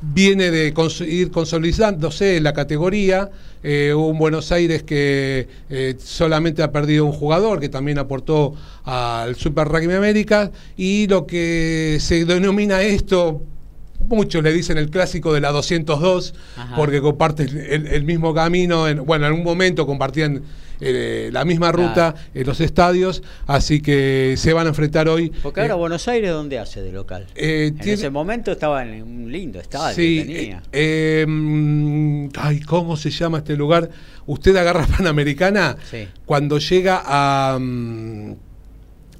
viene 0.01 0.51
de 0.51 0.73
cons- 0.73 1.07
ir 1.07 1.31
consolidándose 1.31 2.37
en 2.37 2.43
la 2.43 2.53
categoría. 2.53 3.29
eh, 3.61 3.93
un 3.93 4.17
Buenos 4.17 4.53
Aires 4.53 4.83
que 4.83 5.47
eh, 5.69 5.95
solamente 6.01 6.63
ha 6.63 6.71
perdido 6.71 7.05
un 7.05 7.11
jugador, 7.11 7.59
que 7.59 7.67
también 7.67 7.97
aportó 7.99 8.53
al 8.85 9.35
Super 9.35 9.67
Rugby 9.67 9.93
América, 9.93 10.49
y 10.77 11.07
lo 11.07 11.25
que 11.27 11.97
se 11.99 12.23
denomina 12.25 12.81
esto. 12.81 13.41
Muchos 14.07 14.41
le 14.43 14.53
dicen 14.53 14.77
el 14.77 14.89
clásico 14.89 15.33
de 15.33 15.41
la 15.41 15.51
202, 15.51 16.33
Ajá. 16.55 16.75
porque 16.77 17.01
comparten 17.01 17.49
el, 17.49 17.87
el 17.87 18.03
mismo 18.05 18.33
camino. 18.33 18.87
En, 18.87 19.05
bueno, 19.05 19.27
en 19.27 19.33
un 19.33 19.43
momento 19.43 19.85
compartían 19.85 20.41
eh, 20.81 21.29
la 21.33 21.43
misma 21.45 21.71
ruta 21.71 22.13
Claro. 22.13 22.17
en 22.33 22.45
los 22.47 22.61
estadios, 22.61 23.21
así 23.47 23.81
que 23.81 24.35
se 24.37 24.53
van 24.53 24.65
a 24.65 24.69
enfrentar 24.69 25.07
hoy. 25.09 25.29
Porque 25.43 25.61
ahora 25.61 25.73
eh, 25.73 25.77
Buenos 25.77 26.07
Aires, 26.07 26.31
¿dónde 26.31 26.59
hace 26.59 26.81
de 26.81 26.91
local? 26.91 27.27
eh, 27.35 27.67
en 27.67 27.75
tiene- 27.77 27.93
ese 27.93 28.09
momento 28.09 28.51
estaba 28.51 28.83
en 28.83 29.03
un 29.03 29.31
lindo 29.31 29.59
estadio. 29.59 29.95
Sí, 29.95 30.23
tenía. 30.25 30.57
eh, 30.71 31.21
eh, 31.21 31.25
mm, 31.27 32.29
ay, 32.37 32.59
¿cómo 32.61 32.95
se 32.97 33.09
llama 33.09 33.39
este 33.39 33.55
lugar? 33.55 33.89
Usted 34.25 34.55
agarra 34.55 34.85
Panamericana 34.97 35.75
Sí. 35.89 36.07
cuando 36.25 36.59
llega 36.59 37.01
a, 37.05 37.57
mm, 37.59 38.33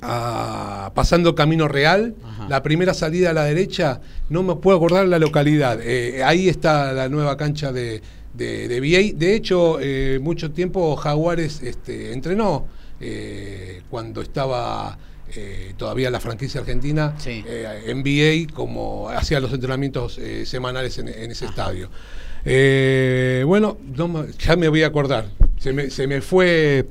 a- 0.01 0.91
pasando 0.95 1.36
Camino 1.36 1.68
Real, 1.68 2.16
Ajá. 2.24 2.47
la 2.49 2.64
primera 2.64 2.93
salida 2.93 3.32
a 3.32 3.34
la 3.34 3.43
derecha, 3.43 3.99
no 4.30 4.43
me 4.43 4.55
puedo 4.55 4.78
acordar 4.78 5.07
la 5.07 5.20
localidad. 5.20 5.80
Eh, 5.84 6.24
ahí 6.24 6.47
está 6.47 6.93
la 6.93 7.10
nueva 7.10 7.36
cancha 7.38 7.72
de, 7.72 8.01
de, 8.34 8.67
de 8.67 8.80
VA. 8.80 9.17
De 9.17 9.36
hecho, 9.36 9.80
eh, 9.80 10.19
mucho 10.21 10.51
tiempo 10.51 10.95
Jaguares 10.95 11.61
este, 11.63 12.13
entrenó 12.13 12.67
eh, 12.99 13.82
cuando 13.89 14.21
estaba 14.21 14.97
eh, 15.36 15.73
todavía 15.77 16.09
la 16.09 16.19
franquicia 16.19 16.61
argentina 16.61 17.15
Sí. 17.17 17.43
en 17.47 18.03
VA, 18.03 18.53
como 18.53 19.09
hacía 19.09 19.39
los 19.39 19.53
entrenamientos 19.53 20.19
semanales 20.45 20.97
en, 20.97 21.07
en 21.07 21.32
ese 21.32 21.45
estadio. 21.45 21.89
Bueno, 23.47 23.77
no 23.95 24.25
ya 24.38 24.55
me 24.55 24.67
voy 24.69 24.84
a 24.84 24.88
acordar. 24.88 25.27
Se 25.59 25.73
me, 25.73 25.89
se 25.89 26.07
me 26.07 26.21
fue 26.21 26.88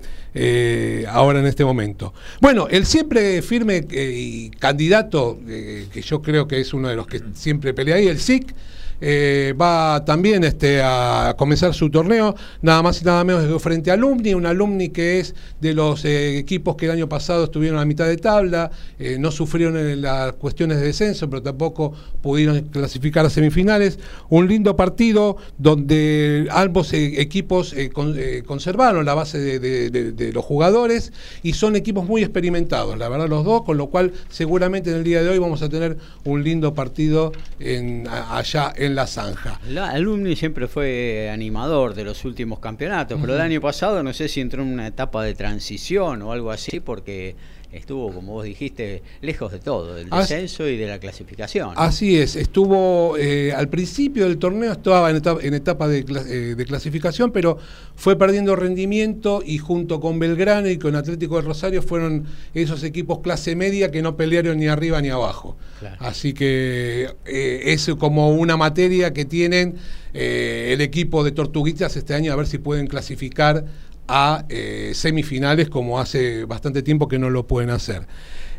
ahora 1.08 1.40
en 1.40 1.46
este 1.46 1.64
momento. 1.64 2.12
Bueno, 2.40 2.68
el 2.70 2.86
siempre 2.86 3.42
firme 3.42 3.84
y 3.90 4.50
candidato, 4.50 5.38
que 5.46 6.02
yo 6.02 6.22
creo 6.22 6.46
que 6.46 6.60
es 6.60 6.72
uno 6.74 6.88
de 6.88 6.96
los 6.96 7.06
que 7.06 7.20
siempre 7.34 7.74
pelea 7.74 7.96
ahí, 7.96 8.06
el 8.06 8.18
SIC, 8.20 8.54
eh, 9.00 9.54
va 9.60 10.04
también 10.04 10.44
este, 10.44 10.80
a 10.82 11.34
comenzar 11.38 11.74
su 11.74 11.90
torneo, 11.90 12.34
nada 12.62 12.82
más 12.82 13.00
y 13.00 13.04
nada 13.04 13.24
menos 13.24 13.62
frente 13.62 13.90
a 13.90 13.94
Alumni, 13.94 14.34
un 14.34 14.46
Alumni 14.46 14.88
que 14.88 15.20
es 15.20 15.34
de 15.60 15.74
los 15.74 16.04
eh, 16.04 16.38
equipos 16.38 16.76
que 16.76 16.86
el 16.86 16.92
año 16.92 17.08
pasado 17.08 17.44
estuvieron 17.44 17.78
a 17.78 17.84
mitad 17.84 18.06
de 18.06 18.16
tabla, 18.16 18.70
eh, 18.98 19.16
no 19.18 19.30
sufrieron 19.30 20.02
las 20.02 20.32
cuestiones 20.34 20.78
de 20.78 20.86
descenso, 20.86 21.28
pero 21.30 21.42
tampoco 21.42 21.92
pudieron 22.22 22.60
clasificar 22.68 23.24
a 23.26 23.30
semifinales. 23.30 23.98
Un 24.28 24.48
lindo 24.48 24.76
partido 24.76 25.36
donde 25.58 26.48
ambos 26.50 26.92
equipos 26.92 27.74
con- 27.92 28.16
conservaron 28.46 29.04
la 29.04 29.14
base 29.14 29.58
de, 29.58 30.32
los 30.32 30.44
jugadores 30.44 31.12
y 31.42 31.52
son 31.52 31.76
equipos 31.76 32.04
muy 32.06 32.22
experimentados, 32.22 32.98
la 32.98 33.08
verdad 33.08 33.28
los 33.28 33.44
dos, 33.44 33.62
con 33.62 33.76
lo 33.76 33.88
cual 33.88 34.12
seguramente 34.28 34.90
en 34.90 34.96
el 34.96 35.04
día 35.04 35.22
de 35.22 35.28
hoy 35.28 35.38
vamos 35.38 35.62
a 35.62 35.68
tener 35.68 35.96
un 36.24 36.42
lindo 36.42 36.74
partido 36.74 37.32
en, 37.60 38.06
allá 38.08 38.72
en 38.76 38.87
la 38.94 39.06
zanja. 39.06 39.60
La 39.68 39.90
Alumni 39.90 40.36
siempre 40.36 40.68
fue 40.68 41.30
animador 41.32 41.94
de 41.94 42.04
los 42.04 42.24
últimos 42.24 42.58
campeonatos, 42.58 43.18
pero 43.20 43.34
el 43.34 43.40
año 43.40 43.60
pasado 43.60 44.02
no 44.02 44.12
sé 44.12 44.28
si 44.28 44.40
entró 44.40 44.62
en 44.62 44.72
una 44.72 44.86
etapa 44.86 45.22
de 45.22 45.34
transición 45.34 46.22
o 46.22 46.32
algo 46.32 46.50
así, 46.50 46.80
porque 46.80 47.36
estuvo, 47.72 48.12
como 48.12 48.32
vos 48.32 48.44
dijiste, 48.44 49.02
lejos 49.20 49.52
de 49.52 49.58
todo, 49.58 49.94
del 49.94 50.08
Así- 50.10 50.34
descenso 50.34 50.66
y 50.68 50.76
de 50.76 50.86
la 50.86 50.98
clasificación. 50.98 51.74
¿no? 51.74 51.80
Así 51.80 52.16
es, 52.18 52.36
estuvo 52.36 53.16
eh, 53.18 53.52
al 53.52 53.68
principio 53.68 54.24
del 54.24 54.38
torneo 54.38 54.72
estaba 54.72 55.10
en 55.10 55.16
etapa, 55.16 55.40
en 55.42 55.54
etapa 55.54 55.88
de, 55.88 55.98
eh, 56.00 56.54
de 56.56 56.64
clasificación, 56.64 57.30
pero 57.30 57.58
fue 57.94 58.16
perdiendo 58.16 58.56
rendimiento 58.56 59.42
y 59.44 59.58
junto 59.58 60.00
con 60.00 60.18
Belgrano 60.18 60.68
y 60.68 60.78
con 60.78 60.96
Atlético 60.96 61.36
de 61.36 61.42
Rosario 61.42 61.82
fueron 61.82 62.24
esos 62.54 62.82
equipos 62.84 63.18
clase 63.20 63.54
media 63.54 63.90
que 63.90 64.02
no 64.02 64.16
pelearon 64.16 64.58
ni 64.58 64.66
arriba 64.68 65.00
ni 65.02 65.08
abajo. 65.10 65.56
Claro. 65.80 65.96
Así 66.00 66.32
que 66.32 67.08
eh, 67.26 67.60
es 67.66 67.88
como 67.98 68.30
una 68.30 68.56
materia 68.56 69.12
que 69.12 69.24
tienen 69.24 69.76
el 70.14 70.80
equipo 70.80 71.22
de 71.22 71.30
Tortuguitas 71.32 71.94
este 71.96 72.14
año 72.14 72.32
a 72.32 72.36
ver 72.36 72.46
si 72.46 72.58
pueden 72.58 72.86
clasificar 72.86 73.66
a 74.08 74.44
eh, 74.48 74.92
semifinales 74.94 75.68
como 75.68 76.00
hace 76.00 76.44
bastante 76.44 76.82
tiempo 76.82 77.06
que 77.08 77.18
no 77.18 77.30
lo 77.30 77.46
pueden 77.46 77.70
hacer. 77.70 78.06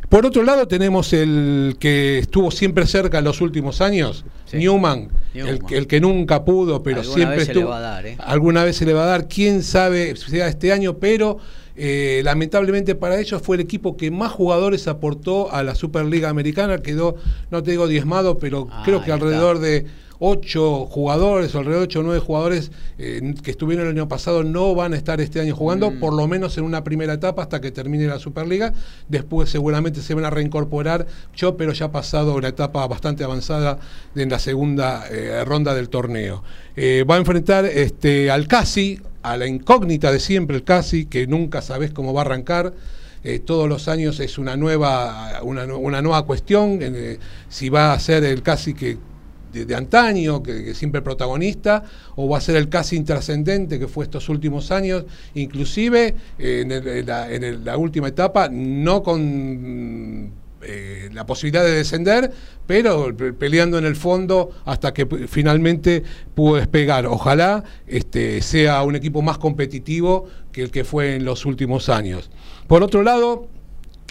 Por 0.07 0.25
otro 0.25 0.41
lado 0.43 0.67
tenemos 0.67 1.13
el 1.13 1.75
que 1.79 2.17
estuvo 2.19 2.49
siempre 2.49 2.87
cerca 2.87 3.19
en 3.19 3.25
los 3.25 3.41
últimos 3.41 3.79
años, 3.81 4.25
Sí. 4.45 4.57
Newman, 4.57 5.09
El, 5.35 5.45
Newman. 5.45 5.67
que- 5.67 5.77
el 5.77 5.85
que 5.87 6.01
nunca 6.01 6.43
pudo, 6.45 6.81
pero 6.81 7.01
Alguna 7.01 7.15
siempre 7.15 7.37
vez 7.37 7.45
se 7.47 7.53
le 7.53 7.59
estuvo. 7.59 7.71
va 7.71 7.77
a 7.77 7.81
dar, 7.81 8.07
¿eh? 8.07 8.15
Alguna 8.19 8.63
vez 8.63 8.75
se 8.77 8.85
le 8.85 8.93
va 8.93 9.03
a 9.03 9.07
dar, 9.07 9.27
quién 9.27 9.61
sabe 9.61 10.15
si 10.15 10.31
sea 10.31 10.47
este 10.47 10.71
año, 10.71 10.97
pero 10.97 11.37
eh, 11.81 12.21
lamentablemente 12.25 12.95
para 12.95 13.19
ellos 13.19 13.41
fue 13.41 13.55
el 13.57 13.61
equipo 13.61 13.95
que 13.95 14.09
más 14.11 14.31
jugadores 14.31 14.87
aportó 14.87 15.53
a 15.53 15.63
la 15.63 15.75
Superliga 15.75 16.27
Americana, 16.29 16.79
quedó, 16.79 17.15
no 17.51 17.61
te 17.63 17.71
digo 17.71 17.87
diezmado, 17.87 18.37
pero 18.39 18.67
Ah, 18.71 18.81
creo 18.83 18.97
que 18.99 19.11
está. 19.11 19.13
alrededor 19.13 19.59
de 19.59 19.85
ocho 20.19 20.85
jugadores, 20.85 21.55
alrededor 21.55 21.79
de 21.79 21.83
ocho 21.85 21.99
o 22.01 22.03
nueve 22.03 22.19
jugadores 22.19 22.71
eh, 22.97 23.33
que 23.41 23.51
estuvieron 23.51 23.87
el 23.87 23.93
año 23.93 24.07
pasado 24.07 24.43
no 24.43 24.75
van 24.75 24.93
a 24.93 24.97
estar 24.97 25.21
este 25.21 25.39
año 25.39 25.55
jugando, 25.55 25.91
Mm. 25.91 25.99
por 25.99 26.13
lo 26.13 26.27
menos 26.27 26.57
en 26.57 26.65
una 26.65 26.83
primera 26.83 27.13
etapa 27.13 27.43
hasta 27.43 27.61
que 27.61 27.71
termine 27.71 28.05
la 28.05 28.19
Superliga. 28.19 28.73
Después 29.07 29.49
seguramente 29.49 30.01
se 30.01 30.13
van 30.13 30.25
a 30.25 30.29
reincorporar 30.29 31.07
yo, 31.35 31.55
pero 31.55 31.71
ya 31.71 31.85
ha 31.85 31.91
pasado 31.91 32.35
una 32.35 32.49
etapa 32.49 32.85
bastante 32.87 33.23
avanzada 33.23 33.79
en 34.15 34.29
la 34.29 34.39
segunda 34.39 35.05
eh, 35.09 35.43
ronda 35.45 35.73
del 35.73 35.89
torneo. 35.89 36.43
Eh, 36.75 37.05
va 37.09 37.15
a 37.15 37.17
enfrentar 37.17 37.65
este, 37.65 38.29
al 38.29 38.47
Casi, 38.47 38.99
a 39.21 39.37
la 39.37 39.47
incógnita 39.47 40.11
de 40.11 40.19
siempre 40.19 40.57
el 40.57 40.63
Casi, 40.63 41.05
que 41.05 41.27
nunca 41.27 41.61
sabes 41.61 41.91
cómo 41.91 42.13
va 42.13 42.21
a 42.21 42.25
arrancar. 42.25 42.73
Eh, 43.21 43.39
todos 43.39 43.67
los 43.67 43.89
años 43.89 44.21
es 44.21 44.37
una 44.37 44.55
nueva, 44.55 45.41
una, 45.43 45.65
una 45.65 46.01
nueva 46.01 46.25
cuestión, 46.25 46.79
eh, 46.81 47.19
si 47.49 47.67
va 47.67 47.91
a 47.91 47.99
ser 47.99 48.23
el 48.23 48.41
casi 48.43 48.73
que 48.73 48.97
de, 49.51 49.75
antaño, 49.75 50.41
que, 50.43 50.73
siempre 50.73 51.01
protagonista, 51.01 51.83
o 52.15 52.29
va 52.29 52.37
a 52.37 52.41
ser 52.41 52.55
el 52.55 52.69
casi 52.69 52.95
intrascendente 52.95 53.79
que 53.79 53.87
fue 53.87 54.05
estos 54.05 54.29
últimos 54.29 54.71
años, 54.71 55.05
inclusive 55.33 56.15
eh, 56.37 56.65
en, 56.67 57.65
la, 57.65 57.77
última 57.77 58.07
etapa, 58.07 58.49
no 58.49 59.01
con 59.03 60.31
eh, 60.61 61.09
la 61.13 61.25
posibilidad 61.25 61.63
de 61.63 61.71
descender, 61.71 62.31
pero 62.67 63.15
pe- 63.15 63.33
peleando 63.33 63.77
en 63.77 63.85
el 63.85 63.95
fondo 63.95 64.51
hasta 64.65 64.93
que 64.93 65.05
finalmente 65.27 66.03
pudo 66.35 66.57
despegar. 66.57 67.05
Ojalá 67.05 67.63
este, 67.87 68.41
sea 68.41 68.83
un 68.83 68.95
equipo 68.95 69.21
más 69.21 69.37
competitivo 69.37 70.27
que 70.51 70.61
el 70.63 70.71
que 70.71 70.83
fue 70.83 71.15
en 71.15 71.25
los 71.25 71.45
últimos 71.45 71.89
años. 71.89 72.29
Por 72.67 72.83
otro 72.83 73.03
lado, 73.03 73.47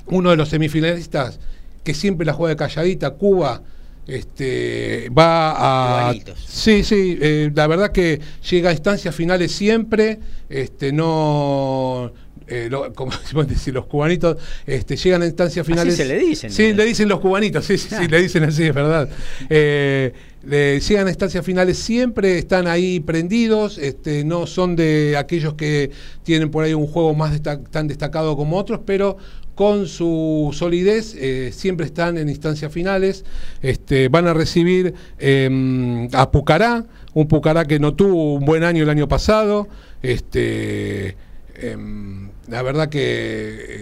uno 0.06 0.30
de 0.30 0.36
los 0.36 0.48
semifinalistas 0.48 1.38
que 1.84 1.94
siempre 1.94 2.26
la 2.26 2.32
juega 2.32 2.50
de 2.50 2.56
calladita, 2.56 3.10
Cuba, 3.10 3.62
este, 4.08 5.10
va 5.10 6.08
a... 6.10 6.14
Sí, 6.46 6.82
sí, 6.82 7.16
eh, 7.20 7.50
la 7.54 7.66
verdad 7.66 7.92
que 7.92 8.20
llega 8.50 8.70
a 8.70 8.72
instancias 8.72 9.14
finales 9.14 9.52
siempre, 9.52 10.18
este, 10.48 10.92
no... 10.92 12.12
eh, 12.48 12.68
lo- 12.70 12.92
como 12.94 13.12
decimos 13.22 13.46
decir, 13.46 13.74
los 13.74 13.86
cubanitos 13.86 14.38
este, 14.66 14.96
llegan 14.96 15.22
a 15.22 15.26
instancias 15.26 15.66
finales. 15.66 15.94
se 15.96 16.04
le 16.06 16.18
dicen, 16.18 16.50
Sí, 16.50 16.70
¿no? 16.70 16.76
le 16.78 16.84
dicen 16.86 17.08
los 17.08 17.20
cubanitos, 17.20 17.64
sí, 17.66 17.76
sí, 17.78 17.88
sí, 17.96 18.08
le 18.08 18.22
dicen 18.22 18.44
así, 18.44 18.64
es 18.64 18.74
verdad. 18.74 19.08
Eh, 19.48 20.12
le- 20.48 20.80
llegan 20.80 21.06
a 21.06 21.10
instancias 21.10 21.44
finales 21.44 21.78
siempre, 21.78 22.38
están 22.38 22.66
ahí 22.66 23.00
prendidos, 23.00 23.78
este, 23.78 24.24
no 24.24 24.46
son 24.46 24.76
de 24.76 25.16
aquellos 25.16 25.54
que 25.54 25.90
tienen 26.22 26.50
por 26.50 26.64
ahí 26.64 26.74
un 26.74 26.86
juego 26.86 27.14
más 27.14 27.40
tan 27.42 27.88
destacado 27.88 28.36
como 28.36 28.56
otros, 28.56 28.80
pero 28.86 29.16
con 29.54 29.88
su 29.88 30.50
solidez 30.52 31.14
eh, 31.18 31.50
siempre 31.52 31.84
están 31.86 32.16
en 32.16 32.28
instancias 32.28 32.72
finales. 32.72 33.24
Este, 33.60 34.08
van 34.08 34.28
a 34.28 34.34
recibir 34.34 34.94
eh, 35.18 36.08
a 36.12 36.30
Pucará, 36.30 36.86
un 37.12 37.26
Pucará 37.26 37.64
que 37.64 37.80
no 37.80 37.94
tuvo 37.94 38.34
un 38.34 38.44
buen 38.44 38.62
año 38.62 38.84
el 38.84 38.90
año 38.90 39.08
pasado. 39.08 39.66
Este, 40.00 41.16
em, 41.56 42.30
la 42.48 42.62
verdad 42.62 42.88
que 42.88 43.00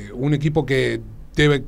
eh, 0.08 0.12
un 0.14 0.32
equipo 0.32 0.64
que 0.64 1.00
debe 1.36 1.64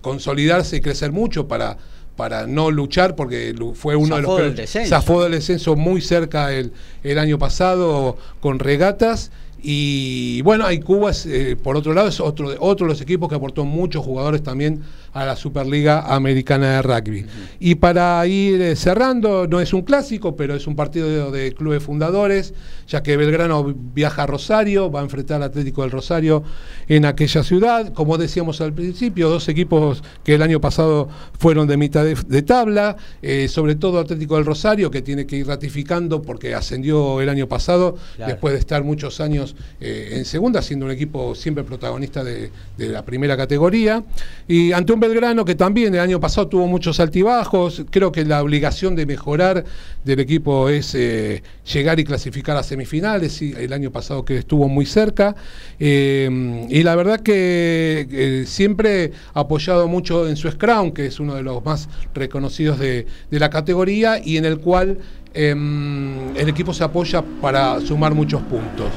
consolidarse 0.00 0.76
y 0.76 0.80
crecer 0.80 1.10
mucho 1.10 1.48
para, 1.48 1.76
para 2.16 2.46
no 2.46 2.70
luchar, 2.70 3.16
porque 3.16 3.54
fue 3.74 3.96
uno 3.96 4.16
de 4.16 4.22
los 4.22 4.30
del 4.44 4.54
que 4.54 4.56
zafó 4.88 5.22
del 5.22 5.32
descenso 5.32 5.74
muy 5.76 6.00
cerca 6.00 6.52
el, 6.52 6.72
el 7.02 7.18
año 7.18 7.38
pasado 7.38 8.16
con 8.40 8.58
regatas. 8.58 9.30
Y 9.66 10.42
bueno, 10.42 10.66
hay 10.66 10.80
Cuba, 10.80 11.10
eh, 11.26 11.56
por 11.60 11.76
otro 11.76 11.94
lado, 11.94 12.06
es 12.08 12.20
otro, 12.20 12.50
de- 12.50 12.56
otro 12.60 12.86
de 12.86 12.92
los 12.92 13.00
equipos 13.00 13.28
que 13.30 13.34
aportó 13.34 13.64
muchos 13.64 14.04
jugadores 14.04 14.42
también 14.42 14.82
a 15.14 15.24
la 15.24 15.36
Superliga 15.36 16.00
Americana 16.14 16.72
de 16.76 16.82
Rugby. 16.82 17.26
Y 17.60 17.76
para 17.76 18.26
ir 18.26 18.60
eh, 18.60 18.76
cerrando, 18.76 19.46
no 19.46 19.60
es 19.60 19.72
un 19.72 19.82
clásico, 19.82 20.36
pero 20.36 20.54
es 20.54 20.66
un 20.66 20.76
partido 20.76 21.30
de, 21.30 21.38
de 21.44 21.52
clubes 21.54 21.82
fundadores, 21.82 22.52
ya 22.86 23.02
que 23.02 23.16
Belgrano 23.16 23.64
viaja 23.94 24.24
a 24.24 24.26
Rosario, 24.26 24.90
va 24.90 25.00
a 25.00 25.04
enfrentar 25.04 25.36
al 25.36 25.44
Atlético 25.44 25.82
del 25.82 25.90
Rosario 25.92 26.42
en 26.88 27.04
aquella 27.06 27.42
ciudad. 27.42 27.92
Como 27.92 28.18
decíamos 28.18 28.60
al 28.60 28.72
principio, 28.72 29.28
dos 29.28 29.48
equipos 29.48 30.02
que 30.24 30.34
el 30.34 30.42
año 30.42 30.60
pasado 30.60 31.08
fueron 31.38 31.66
de 31.68 31.76
mitad 31.76 32.04
de, 32.04 32.14
de 32.26 32.42
tabla, 32.42 32.96
eh, 33.22 33.48
sobre 33.48 33.76
todo 33.76 34.00
Atlético 34.00 34.34
del 34.36 34.44
Rosario, 34.44 34.90
que 34.90 35.00
tiene 35.00 35.26
que 35.26 35.36
ir 35.36 35.46
ratificando 35.46 36.20
porque 36.22 36.54
ascendió 36.54 37.20
el 37.20 37.28
año 37.28 37.48
pasado, 37.48 37.96
Claro. 38.16 38.32
después 38.32 38.52
de 38.54 38.60
estar 38.60 38.82
muchos 38.84 39.20
años 39.20 39.54
eh, 39.80 40.10
en 40.12 40.24
segunda, 40.24 40.60
siendo 40.60 40.86
un 40.86 40.92
equipo 40.92 41.34
siempre 41.34 41.62
protagonista 41.64 42.22
de, 42.24 42.50
de 42.76 42.88
la 42.88 43.04
primera 43.04 43.36
categoría. 43.36 44.02
Y 44.48 44.72
ante 44.72 44.92
un 44.92 45.00
Belgrano 45.08 45.44
que 45.44 45.54
también 45.54 45.94
el 45.94 46.00
año 46.00 46.20
pasado 46.20 46.48
tuvo 46.48 46.66
muchos 46.66 46.98
altibajos, 47.00 47.84
creo 47.90 48.10
que 48.10 48.24
la 48.24 48.42
obligación 48.42 48.96
de 48.96 49.06
mejorar 49.06 49.64
del 50.04 50.20
equipo 50.20 50.68
es 50.68 50.94
eh, 50.94 51.42
llegar 51.72 52.00
y 52.00 52.04
clasificar 52.04 52.56
a 52.56 52.62
semifinales, 52.62 53.40
y 53.42 53.52
el 53.52 53.72
año 53.72 53.90
pasado 53.90 54.24
que 54.24 54.38
estuvo 54.38 54.68
muy 54.68 54.86
cerca. 54.86 55.36
Eh, 55.78 56.66
y 56.70 56.82
la 56.82 56.96
verdad 56.96 57.20
que 57.20 58.06
eh, 58.10 58.44
siempre 58.46 59.12
apoyado 59.34 59.88
mucho 59.88 60.28
en 60.28 60.36
su 60.36 60.50
Scrum, 60.50 60.92
que 60.92 61.06
es 61.06 61.20
uno 61.20 61.34
de 61.34 61.42
los 61.42 61.64
más 61.64 61.88
reconocidos 62.14 62.78
de, 62.78 63.06
la 63.30 63.50
categoría 63.50 64.20
y 64.24 64.36
en 64.36 64.44
el 64.44 64.58
cual 64.58 64.98
em, 65.34 66.36
el 66.36 66.48
equipo 66.48 66.72
se 66.72 66.84
apoya 66.84 67.22
para 67.40 67.80
sumar 67.80 68.14
muchos 68.14 68.40
puntos. 68.42 68.88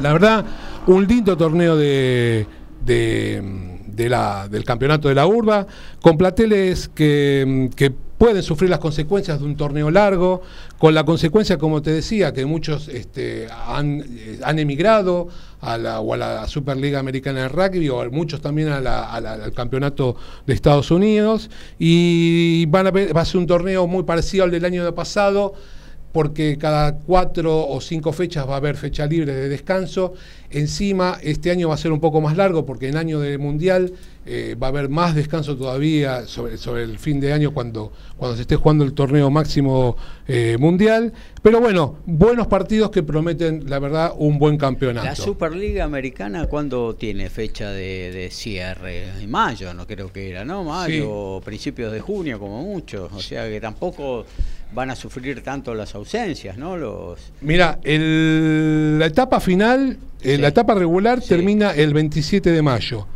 La 0.00 0.12
verdad, 0.12 0.44
un 0.86 1.06
lindo 1.06 1.36
torneo 1.36 1.76
de- 1.76 2.46
del 4.04 4.64
campeonato 4.64 5.08
de 5.08 5.14
la 5.16 5.26
urba, 5.26 5.66
con 6.00 6.16
plateles 6.16 6.88
que, 6.88 7.68
que 7.74 7.90
pueden 7.90 8.42
sufrir 8.42 8.68
las 8.70 8.80
consecuencias 8.80 9.38
de 9.38 9.44
un 9.46 9.56
torneo 9.56 9.90
largo, 9.90 10.42
con 10.78 10.92
la 10.94 11.04
consecuencia, 11.04 11.56
como 11.58 11.82
te 11.82 11.92
decía, 11.92 12.32
que 12.32 12.44
muchos 12.46 12.88
este, 12.88 13.46
han, 13.66 14.00
eh, 14.08 14.40
han 14.42 14.58
emigrado 14.58 15.28
a 15.60 15.78
la, 15.78 16.00
o 16.00 16.14
a 16.14 16.16
la 16.16 16.48
Superliga 16.48 16.98
Americana 16.98 17.42
de 17.42 17.48
Rugby, 17.48 17.88
o 17.88 18.10
muchos 18.10 18.40
también 18.40 18.68
a 18.70 18.80
la- 18.80 19.12
al 19.12 19.52
campeonato 19.52 20.16
de 20.46 20.54
Estados 20.54 20.90
Unidos, 20.90 21.48
y 21.78 22.66
van 22.66 22.88
a 22.88 22.90
ver- 22.90 23.16
va 23.16 23.20
a 23.20 23.24
ser 23.24 23.38
un 23.38 23.46
torneo 23.46 23.86
muy 23.86 24.02
parecido 24.02 24.44
al 24.44 24.50
del 24.50 24.64
año 24.64 24.92
pasado, 24.94 25.54
porque 26.12 26.56
cada 26.58 26.96
cuatro 26.96 27.66
o 27.68 27.80
cinco 27.80 28.12
fechas 28.12 28.48
va 28.48 28.54
a 28.54 28.56
haber 28.56 28.76
fecha 28.76 29.06
libre 29.06 29.34
de 29.34 29.48
descanso. 29.48 30.14
Encima, 30.50 31.18
este 31.22 31.50
año 31.50 31.68
va 31.68 31.74
a 31.74 31.78
ser 31.78 31.92
un 31.92 32.00
poco 32.00 32.20
más 32.20 32.36
largo 32.36 32.64
porque 32.64 32.88
en 32.88 32.96
año 32.96 33.20
de 33.20 33.36
mundial 33.36 33.92
eh, 34.24 34.56
va 34.60 34.68
a 34.68 34.70
haber 34.70 34.88
más 34.88 35.14
descanso 35.14 35.56
todavía 35.56 36.26
sobre, 36.26 36.56
sobre 36.56 36.82
el 36.82 36.98
fin 36.98 37.20
de 37.20 37.32
año 37.32 37.52
cuando, 37.52 37.92
cuando 38.16 38.36
se 38.36 38.42
esté 38.42 38.56
jugando 38.56 38.84
el 38.84 38.94
torneo 38.94 39.30
máximo 39.30 39.96
eh, 40.26 40.56
mundial. 40.58 41.12
Pero 41.42 41.60
bueno, 41.60 41.98
buenos 42.06 42.46
partidos 42.46 42.90
que 42.90 43.02
prometen, 43.02 43.68
la 43.68 43.78
verdad, 43.78 44.12
un 44.16 44.38
buen 44.38 44.56
campeonato. 44.56 45.06
La 45.06 45.16
Superliga 45.16 45.84
Americana, 45.84 46.46
¿cuándo 46.46 46.94
tiene 46.94 47.30
fecha 47.30 47.70
de, 47.70 48.10
de 48.12 48.30
cierre? 48.30 49.08
En 49.20 49.30
mayo, 49.30 49.72
no 49.74 49.86
creo 49.86 50.12
que 50.12 50.30
era, 50.30 50.44
¿no? 50.44 50.64
Mayo, 50.64 51.40
principios 51.44 51.92
de 51.92 52.00
junio, 52.00 52.38
como 52.38 52.62
mucho. 52.62 53.08
O 53.14 53.20
sea 53.20 53.48
que 53.48 53.60
tampoco 53.60 54.24
van 54.72 54.90
a 54.90 54.96
sufrir 54.96 55.42
tanto 55.42 55.74
las 55.74 55.94
ausencias, 55.94 56.56
¿no? 56.58 56.76
Los 56.76 57.32
Mira, 57.40 57.78
el- 57.84 58.98
la 58.98 59.06
etapa 59.06 59.40
final, 59.40 59.96
eh, 60.22 60.36
Sí. 60.36 60.40
la 60.42 60.48
etapa 60.48 60.74
regular 60.74 61.20
Sí. 61.22 61.28
termina 61.28 61.70
el 61.72 61.94
27 61.94 62.50
de 62.52 62.62
mayo. 62.62 63.06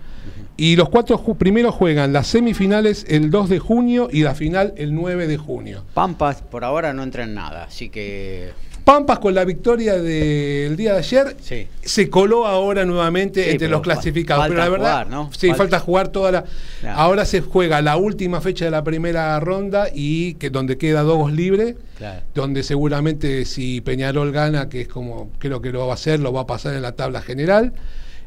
Y 0.56 0.76
los 0.76 0.88
cuatro 0.90 1.18
ju- 1.18 1.36
primeros 1.36 1.74
juegan 1.74 2.12
las 2.12 2.26
semifinales 2.26 3.04
el 3.08 3.30
2 3.30 3.48
de 3.48 3.58
junio 3.58 4.08
y 4.12 4.22
la 4.22 4.34
final 4.34 4.74
el 4.76 4.94
9 4.94 5.26
de 5.26 5.36
junio. 5.38 5.84
Pampas 5.94 6.42
por 6.42 6.62
ahora 6.64 6.92
no 6.92 7.02
entra 7.02 7.24
en 7.24 7.34
nada, 7.34 7.64
así 7.64 7.88
que 7.88 8.50
Pampas 8.84 9.20
con 9.20 9.34
la 9.34 9.44
victoria 9.44 9.94
del 9.94 10.76
día 10.76 10.92
de 10.94 10.98
ayer 10.98 11.36
Sí. 11.40 11.68
se 11.82 12.10
coló 12.10 12.46
ahora 12.46 12.84
nuevamente 12.84 13.44
Sí, 13.44 13.50
entre 13.50 13.68
los 13.68 13.80
clasificados. 13.80 14.44
fa- 14.44 14.48
pero 14.48 14.58
la 14.58 14.64
falta 14.66 14.78
verdad, 14.78 14.92
jugar, 15.04 15.10
¿no? 15.10 15.30
sí, 15.32 15.48
Falta- 15.48 15.56
falta 15.56 15.78
jugar 15.80 16.08
toda 16.08 16.32
la. 16.32 16.44
Claro. 16.80 16.98
Ahora 16.98 17.24
se 17.24 17.40
juega 17.42 17.80
la 17.80 17.96
última 17.96 18.40
fecha 18.40 18.64
de 18.64 18.70
la 18.72 18.82
primera 18.82 19.38
ronda 19.40 19.86
y 19.94 20.34
que 20.34 20.50
donde 20.50 20.78
queda 20.78 21.02
Dogos 21.02 21.32
libre. 21.32 21.76
Claro. 21.96 22.22
Donde 22.34 22.62
seguramente 22.64 23.44
si 23.44 23.80
Peñarol 23.80 24.32
gana, 24.32 24.68
que 24.68 24.80
es 24.80 24.88
como 24.88 25.30
creo 25.38 25.60
que 25.62 25.70
lo 25.70 25.86
va 25.86 25.92
a 25.92 25.94
hacer, 25.94 26.18
lo 26.18 26.32
va 26.32 26.40
a 26.42 26.46
pasar 26.46 26.74
en 26.74 26.82
la 26.82 26.92
tabla 26.92 27.22
general. 27.22 27.72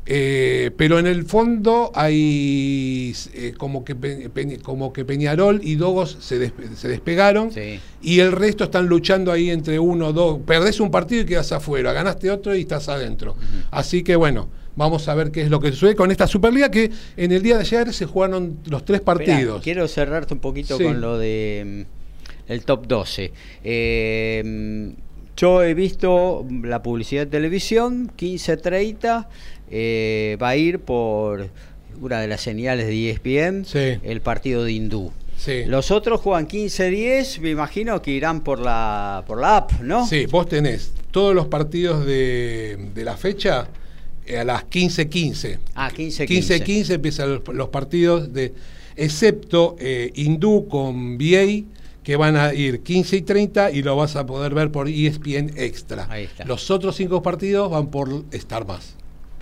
Eh, 0.08 0.70
pero 0.78 1.00
en 1.00 1.08
el 1.08 1.26
fondo 1.26 1.92
hay 1.96 3.12
eh, 3.34 3.54
como, 3.58 3.84
que 3.84 3.96
Pe- 3.96 4.30
Pe- 4.30 4.60
como 4.60 4.94
que 4.94 5.04
Peñarol 5.04 5.62
y 5.64 5.76
Dogos 5.76 6.18
se, 6.22 6.40
despe- 6.40 6.74
se 6.76 6.88
despegaron 6.90 7.52
Sí. 7.52 7.80
y 8.04 8.20
el 8.20 8.32
resto 8.32 8.66
están 8.66 8.86
luchando 8.86 9.32
ahí 9.32 9.50
entre 9.50 9.80
uno, 9.80 10.14
dos. 10.14 10.40
Perdés 10.46 10.80
un 10.80 10.92
partido 10.92 11.24
y 11.24 11.26
quedas 11.26 11.52
afuera, 11.52 11.92
ganaste 11.92 12.30
otro 12.30 12.56
y 12.56 12.62
estás 12.62 12.88
adentro. 12.88 13.36
Así 13.72 14.04
que 14.04 14.16
bueno, 14.16 14.48
vamos 14.76 15.08
a 15.08 15.16
ver 15.16 15.32
qué 15.32 15.42
es 15.42 15.50
lo 15.50 15.60
que 15.60 15.72
sucede 15.72 15.96
con 15.96 16.12
esta 16.12 16.28
Superliga 16.28 16.70
que 16.70 16.92
en 17.18 17.32
el 17.32 17.42
día 17.42 17.56
de 17.56 17.62
ayer 17.62 17.92
se 17.92 18.06
jugaron 18.06 18.60
los 18.70 18.86
tres 18.86 19.00
Esperá, 19.00 19.18
partidos. 19.18 19.64
quiero 19.64 19.88
cerrarte 19.88 20.36
un 20.36 20.40
poquito 20.40 20.78
Sí. 20.78 20.84
con 20.84 21.02
lo 21.02 21.18
de 21.18 21.86
mm, 22.48 22.52
el 22.52 22.64
top 22.64 22.86
12. 22.86 23.32
Eh, 23.64 24.44
mm, 24.46 25.02
yo 25.38 25.64
he 25.64 25.74
visto 25.74 26.46
la 26.64 26.82
publicidad 26.82 27.24
de 27.26 27.32
televisión, 27.32 28.10
15.30, 28.18 29.28
eh, 29.72 30.38
va 30.42 30.50
a 30.50 30.56
ir 30.58 30.80
por 30.80 31.50
una 32.02 32.20
de 32.22 32.28
las 32.28 32.42
señales 32.42 32.88
de 32.88 33.10
ESPN, 33.12 33.66
Sí. 33.66 34.00
el 34.04 34.22
partido 34.22 34.64
de 34.64 34.72
Hindú. 34.74 35.12
Sí. 35.38 35.64
Los 35.66 35.92
otros 35.92 36.22
juegan 36.22 36.48
15-10, 36.48 37.40
me 37.42 37.50
imagino 37.50 38.02
que 38.02 38.12
irán 38.12 38.42
por 38.42 38.60
la, 38.60 39.24
por 39.28 39.40
la 39.40 39.58
app, 39.58 39.72
¿no? 39.82 40.08
Sí, 40.08 40.26
vos 40.28 40.48
tenés 40.48 40.94
todos 41.12 41.36
los 41.36 41.48
partidos 41.48 42.06
de, 42.06 42.90
de 42.94 43.04
la 43.04 43.18
fecha 43.18 43.68
eh, 44.26 44.38
a 44.40 44.44
las 44.46 44.64
15.15. 44.66 45.60
Ah, 45.76 45.92
15-15. 45.92 46.28
15.15 46.66 46.94
empiezan 46.96 47.34
los, 47.36 47.42
los 47.54 47.70
partidos 47.70 48.32
de, 48.34 48.54
excepto 48.96 49.76
eh, 49.80 50.12
Hindú 50.16 50.68
con 50.68 51.18
VA, 51.18 51.64
que 52.04 52.16
van 52.16 52.36
a 52.38 52.54
ir 52.54 52.82
15 52.82 53.18
y 53.18 53.22
30 53.24 53.72
y 53.72 53.82
lo 53.82 53.96
vas 53.96 54.16
a 54.16 54.26
poder 54.26 54.54
ver 54.54 54.72
por 54.72 54.88
ESPN 54.88 55.52
Extra. 55.58 56.08
Ahí 56.10 56.26
está. 56.26 56.46
Los 56.46 56.70
otros 56.72 56.96
cinco 56.96 57.22
partidos 57.22 57.70
van 57.72 57.88
por 57.88 58.24
Star 58.32 58.66
Más. 58.68 58.96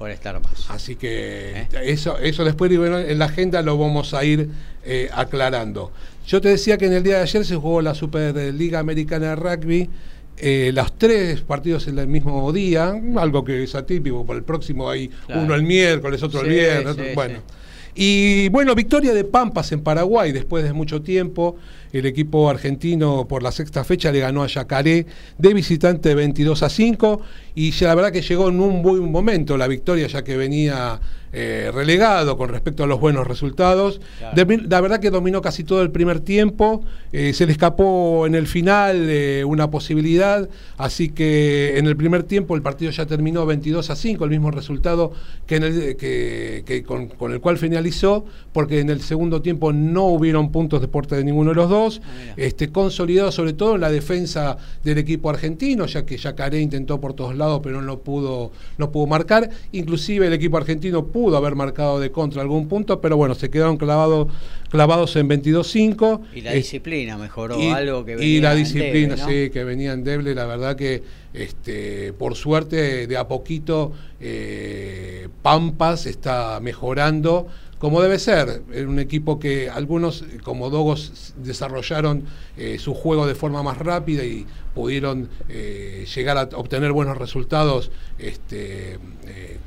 Por 0.03 0.11
estar 0.11 0.37
más. 0.41 0.69
Así 0.69 0.97
que 0.97 1.61
¿Eh? 1.61 1.67
eso, 1.85 2.17
eso 2.17 2.43
después 2.43 2.69
en 2.69 3.17
la 3.19 3.23
agenda 3.23 3.61
lo 3.61 3.77
vamos 3.77 4.13
a 4.13 4.25
ir 4.25 4.49
eh, 4.83 5.09
aclarando. 5.13 5.93
Yo 6.27 6.41
te 6.41 6.49
decía 6.49 6.77
que 6.77 6.87
en 6.87 6.91
el 6.93 7.03
día 7.03 7.15
de 7.15 7.21
ayer 7.21 7.45
se 7.45 7.55
jugó 7.55 7.81
la 7.81 7.95
Superliga 7.95 8.79
Americana 8.79 9.29
de 9.29 9.35
Rugby. 9.37 9.89
eh, 10.35 10.71
los 10.73 10.97
tres 10.97 11.39
partidos 11.39 11.87
en 11.87 11.99
el 11.99 12.07
mismo 12.07 12.51
día, 12.51 12.93
algo 13.15 13.45
que 13.45 13.63
es 13.63 13.75
atípico, 13.75 14.25
por 14.25 14.35
el 14.35 14.43
próximo 14.43 14.89
hay 14.89 15.07
Claro. 15.07 15.41
uno 15.43 15.55
el 15.55 15.63
miércoles, 15.63 16.21
otro 16.21 16.41
Sí, 16.41 16.47
el 16.47 16.51
viernes, 16.53 16.87
otro- 16.93 17.05
bueno. 17.15 17.35
sí. 17.39 17.53
Y 17.95 18.49
bueno, 18.49 18.73
victoria 18.73 19.13
de 19.13 19.23
Pampas 19.23 19.71
en 19.71 19.81
Paraguay 19.81 20.31
después 20.31 20.63
de 20.63 20.73
mucho 20.73 21.01
tiempo. 21.01 21.57
El 21.91 22.07
equipo 22.07 22.49
argentino 22.49 23.27
por 23.27 23.43
la 23.43 23.51
sexta 23.51 23.83
fecha 23.83 24.11
le 24.11 24.19
ganó 24.19 24.41
a 24.41 24.47
Yacaré 24.47 25.05
de 25.37 25.53
visitante 25.53 26.15
22 26.15 26.63
a 26.63 26.69
5 26.69 27.21
y 27.53 27.71
la 27.83 27.93
verdad 27.93 28.11
que 28.11 28.21
llegó 28.21 28.49
en 28.49 28.59
un 28.59 28.81
buen 28.81 29.11
momento 29.11 29.57
la 29.57 29.67
victoria 29.67 30.07
ya 30.07 30.23
que 30.23 30.35
venía 30.35 30.99
eh, 31.33 31.71
relegado 31.73 32.37
con 32.37 32.49
respecto 32.49 32.83
a 32.83 32.87
los 32.87 32.99
buenos 32.99 33.27
resultados. 33.27 33.99
Claro. 34.19 34.45
De- 34.45 34.57
la 34.69 34.79
verdad 34.81 34.99
que 34.99 35.09
dominó 35.09 35.41
casi 35.41 35.63
todo 35.63 35.81
el 35.81 35.89
primer 35.91 36.19
tiempo, 36.19 36.83
eh, 37.11 37.33
se 37.33 37.45
le 37.45 37.51
escapó 37.51 38.25
en 38.27 38.35
el 38.35 38.47
final 38.47 39.07
eh, 39.09 39.43
una 39.43 39.69
posibilidad, 39.71 40.47
así 40.77 41.09
que 41.09 41.77
en 41.77 41.87
el 41.87 41.97
primer 41.97 42.23
tiempo 42.23 42.55
el 42.55 42.61
partido 42.61 42.91
ya 42.91 43.05
terminó 43.05 43.45
22 43.45 43.89
a 43.89 43.95
5, 43.95 44.23
el 44.23 44.29
mismo 44.29 44.51
resultado 44.51 45.11
que, 45.47 45.55
en 45.55 45.63
el, 45.63 45.95
que, 45.97 46.63
que 46.65 46.83
con, 46.83 47.07
con 47.07 47.31
el 47.33 47.41
cual 47.41 47.57
finalizó, 47.57 48.25
porque 48.51 48.79
en 48.79 48.89
el 48.89 49.01
segundo 49.01 49.41
tiempo 49.41 49.73
no 49.73 50.05
hubieron 50.05 50.51
puntos 50.51 50.81
de 50.81 50.87
parte 50.87 51.15
de 51.15 51.23
ninguno 51.23 51.49
de 51.49 51.55
los 51.55 51.69
dos, 51.69 52.01
Ah, 52.03 52.33
este, 52.37 52.69
consolidado 52.69 53.31
sobre 53.31 53.53
todo 53.53 53.75
en 53.75 53.81
la 53.81 53.89
defensa 53.89 54.57
del 54.83 54.97
equipo 54.99 55.29
argentino, 55.29 55.85
ya 55.85 56.05
que 56.05 56.17
Yacaré 56.17 56.59
intentó 56.59 56.99
por 57.01 57.13
todos 57.13 57.35
lados, 57.35 57.61
pero 57.63 57.81
no 57.81 57.99
pudo, 57.99 58.51
no 58.77 58.91
pudo 58.91 59.07
marcar. 59.07 59.49
Inclusive 59.71 60.27
el 60.27 60.33
equipo 60.33 60.57
argentino 60.57 61.05
pudo 61.05 61.22
haber 61.31 61.55
marcado 61.55 61.99
de 61.99 62.11
contra 62.11 62.41
algún 62.41 62.67
punto, 62.67 62.99
pero 63.01 63.15
bueno, 63.17 63.35
se 63.35 63.49
quedaron 63.49 63.77
clavados, 63.77 64.27
clavados 64.69 65.15
en 65.15 65.29
22-5. 65.29 66.21
Y 66.35 66.41
la 66.41 66.53
Eh, 66.53 66.57
disciplina 66.57 67.17
mejoró, 67.17 67.59
y, 67.59 67.67
algo 67.67 68.03
que 68.05 68.13
y 68.13 68.15
venía 68.15 68.41
la 68.41 68.51
en 68.51 68.57
disciplina, 68.57 69.17
sí, 69.17 69.49
que 69.49 69.63
venía 69.63 69.93
endeble, 69.93 70.35
la 70.35 70.45
verdad 70.45 70.75
que 70.75 71.03
este, 71.33 72.13
por 72.13 72.35
suerte 72.35 73.07
de 73.07 73.17
a 73.17 73.27
poquito 73.27 73.91
eh, 74.19 75.27
Pampas 75.41 76.05
está 76.05 76.59
mejorando 76.59 77.47
como 77.83 78.01
debe 78.01 78.17
ser, 78.17 78.63
en 78.71 78.87
un 78.87 78.97
equipo 78.97 79.39
que 79.39 79.69
algunos 79.69 80.21
eh, 80.21 80.37
como 80.41 80.69
Dogos 80.69 81.33
desarrollaron 81.35 82.23
eh, 82.55 82.77
su 82.79 82.93
juego 82.93 83.27
de 83.27 83.35
forma 83.35 83.61
más 83.61 83.77
rápida 83.77 84.23
y 84.23 84.45
pudieron 84.73 85.27
eh, 85.49 86.05
llegar 86.15 86.37
a 86.37 86.43
obtener 86.55 86.93
buenos 86.93 87.17
resultados 87.17 87.91
este, 88.17 88.99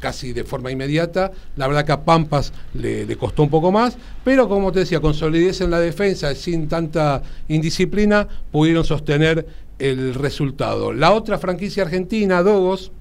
casi 0.01 0.33
de 0.33 0.45
forma 0.45 0.71
inmediata. 0.71 1.31
La 1.57 1.67
verdad 1.67 1.85
que 1.85 1.93
a 1.93 2.07
Pampas 2.07 2.55
le, 2.73 3.05
le 3.05 3.17
costó 3.17 3.43
un 3.43 3.51
poco 3.51 3.71
más, 3.71 3.99
pero 4.25 4.49
como 4.49 4.73
te 4.73 4.79
decía, 4.79 5.01
con 5.01 5.13
solidez 5.13 5.61
en 5.61 5.71
la 5.71 5.79
defensa, 5.79 6.35
sin 6.35 6.69
tanta 6.69 7.23
indisciplina, 7.49 8.27
pudieron 8.51 8.87
sostener 8.87 9.47
el 9.79 10.15
resultado. 10.15 10.95
La 10.95 11.13
otra 11.13 11.37
franquicia 11.37 11.83
argentina, 11.83 12.43
Dogos, 12.43 12.93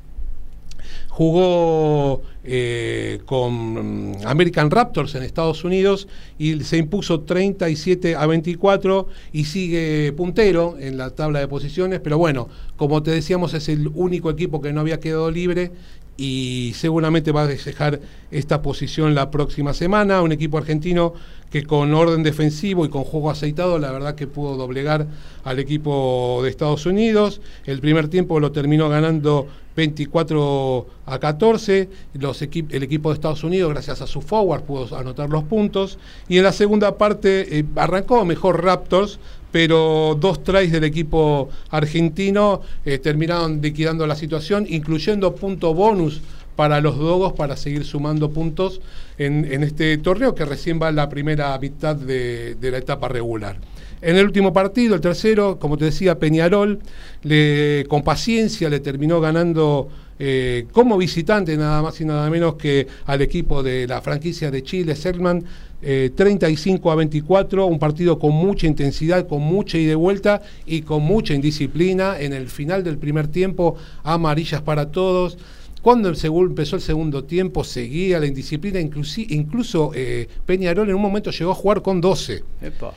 jugó 1.16 2.24
eh, 2.44 3.22
con 3.26 4.12
mm, 4.12 4.28
American 4.28 4.70
Raptors 4.70 5.16
en 5.16 5.24
Estados 5.24 5.64
Unidos 5.64 6.10
y 6.38 6.62
se 6.66 6.76
impuso 6.76 7.22
37 7.22 8.18
a 8.18 8.26
24 8.26 9.08
y 9.32 9.46
sigue 9.46 10.12
puntero 10.12 10.76
en 10.78 10.98
la 10.98 11.12
tabla 11.12 11.40
de 11.40 11.48
posiciones, 11.48 12.02
pero 12.02 12.18
bueno, 12.18 12.50
como 12.76 13.02
te 13.02 13.12
decíamos 13.12 13.54
es 13.54 13.70
el 13.70 13.90
único 13.94 14.30
equipo 14.30 14.62
que 14.62 14.74
no 14.74 14.82
había 14.82 15.00
quedado 15.00 15.32
libre 15.32 15.72
y 16.18 16.74
seguramente 16.76 17.32
va 17.32 17.44
a 17.44 17.48
dejar 17.48 18.00
esta 18.32 18.62
posición 18.62 19.16
la 19.16 19.32
próxima 19.32 19.74
semana, 19.74 20.22
un 20.22 20.32
equipo 20.32 20.58
argentino 20.58 21.14
que 21.52 21.64
con 21.64 21.94
orden 21.94 22.24
defensivo 22.24 22.86
y 22.86 22.90
con 22.90 23.04
juego 23.04 23.30
aceitado, 23.30 23.80
la 23.80 23.92
verdad 23.92 24.16
que 24.16 24.28
pudo 24.28 24.58
doblegar 24.58 25.08
al 25.44 25.60
equipo 25.60 26.42
de 26.44 26.50
Estados 26.50 26.86
Unidos. 26.86 27.40
El 27.66 27.80
primer 27.80 28.08
tiempo 28.10 28.40
lo 28.40 28.52
terminó 28.52 28.90
ganando 28.90 29.48
24 29.76 30.88
a 31.06 31.20
14. 31.20 31.90
Los 32.14 32.42
el 32.42 32.84
equipo 32.84 33.10
de 33.10 33.16
Estados 33.16 33.44
Unidos, 33.44 33.72
gracias 33.72 34.02
a 34.02 34.08
su 34.08 34.22
forward, 34.22 34.64
pudo 34.64 34.98
anotar 34.98 35.30
los 35.30 35.44
puntos. 35.44 35.98
Y 36.28 36.38
en 36.38 36.44
la 36.44 36.52
segunda 36.52 36.98
parte 36.98 37.60
eh, 37.60 37.66
arrancó 37.76 38.26
mejor 38.26 38.64
Raptors, 38.64 39.20
pero 39.56 40.18
dos 40.19 40.44
tries 40.44 40.69
del 40.69 40.84
equipo 40.84 41.48
argentino 41.69 42.61
eh, 42.84 42.98
terminaron 42.98 43.61
liquidando 43.61 44.06
la 44.06 44.18
situación, 44.18 44.65
incluyendo 44.68 45.34
punto 45.34 45.73
bonus 45.73 46.19
para 46.57 46.82
los 46.82 46.98
Dogos 46.98 47.32
para 47.32 47.56
seguir 47.56 47.86
sumando 47.86 48.32
puntos 48.32 48.82
en, 49.18 49.64
este 49.64 49.98
torneo 49.99 50.36
que 50.36 50.44
recién 50.44 50.77
va 50.82 50.90
en 50.90 50.98
la 50.98 51.07
primera 51.07 51.57
mitad 51.57 51.95
de, 51.95 52.56
de 52.56 52.69
la 52.69 52.80
etapa 52.80 53.07
regular. 53.07 53.56
En 54.02 54.18
el 54.18 54.26
último 54.26 54.52
partido, 54.52 54.94
el 54.94 54.99
tercero, 54.99 55.57
como 55.57 55.77
te 55.77 55.86
decía, 55.86 56.19
Peñarol, 56.19 56.80
le, 57.23 57.86
con 57.88 58.03
paciencia 58.03 58.69
le 58.69 58.82
terminó 58.82 59.22
ganando 59.22 59.88
eh, 60.20 60.66
como 60.72 60.98
visitante 60.98 61.58
nada 61.58 61.82
más 61.82 62.00
y 62.02 62.06
nada 62.06 62.30
menos 62.30 62.56
que 62.56 62.88
al 63.06 63.22
equipo 63.22 63.62
de 63.64 63.88
la 63.88 64.02
franquicia 64.02 64.50
de 64.52 64.64
Chile, 64.64 64.96
Selman, 64.96 65.44
eh, 65.82 66.12
35 66.16 66.92
a 66.92 66.96
24, 66.96 67.66
un 67.68 67.78
partido 67.80 68.18
con 68.18 68.32
mucha 68.32 68.66
intensidad, 68.66 69.28
con 69.28 69.42
mucha 69.42 69.78
ida 69.78 69.92
y 69.92 69.96
vuelta 69.96 70.42
y 70.66 70.82
con 70.82 71.04
mucha 71.04 71.34
indisciplina. 71.34 72.20
En 72.20 72.34
el 72.34 72.48
final 72.48 72.84
del 72.84 72.98
primer 72.98 73.28
tiempo, 73.28 73.76
amarillas 74.04 74.62
para 74.62 74.92
todos. 74.92 75.38
Cuando 75.82 76.10
el 76.10 76.16
segu- 76.16 76.48
empezó 76.48 76.78
el 76.78 76.82
segundo 76.82 77.26
tiempo, 77.26 77.64
seguía 77.64 78.20
la 78.20 78.26
indisciplina, 78.26 78.80
inclusi- 78.80 79.28
incluso 79.30 79.92
eh, 79.94 80.28
Peñarol 80.46 80.90
en 80.90 80.96
un 80.96 81.02
momento 81.02 81.30
llegó 81.30 81.52
a 81.52 81.56
jugar 81.56 81.84
con 81.84 82.02
12. 82.02 82.44
Epa. 82.62 82.94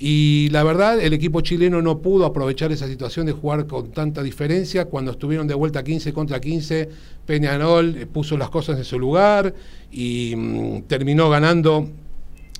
Y 0.00 0.48
la 0.50 0.62
verdad, 0.62 1.00
el 1.00 1.12
equipo 1.12 1.40
chileno 1.40 1.82
no 1.82 1.98
pudo 1.98 2.24
aprovechar 2.24 2.70
esa 2.70 2.86
situación 2.86 3.26
de 3.26 3.32
jugar 3.32 3.66
con 3.66 3.90
tanta 3.90 4.22
diferencia. 4.22 4.84
Cuando 4.84 5.10
estuvieron 5.10 5.48
de 5.48 5.54
vuelta 5.54 5.82
15 5.82 6.12
contra 6.12 6.40
15, 6.40 6.88
Peñarol 7.26 7.96
eh, 7.96 8.06
puso 8.06 8.36
las 8.36 8.48
cosas 8.48 8.78
en 8.78 8.84
su 8.84 8.98
lugar 8.98 9.52
y 9.90 10.34
mm, 10.36 10.82
terminó 10.82 11.28
ganando 11.28 11.88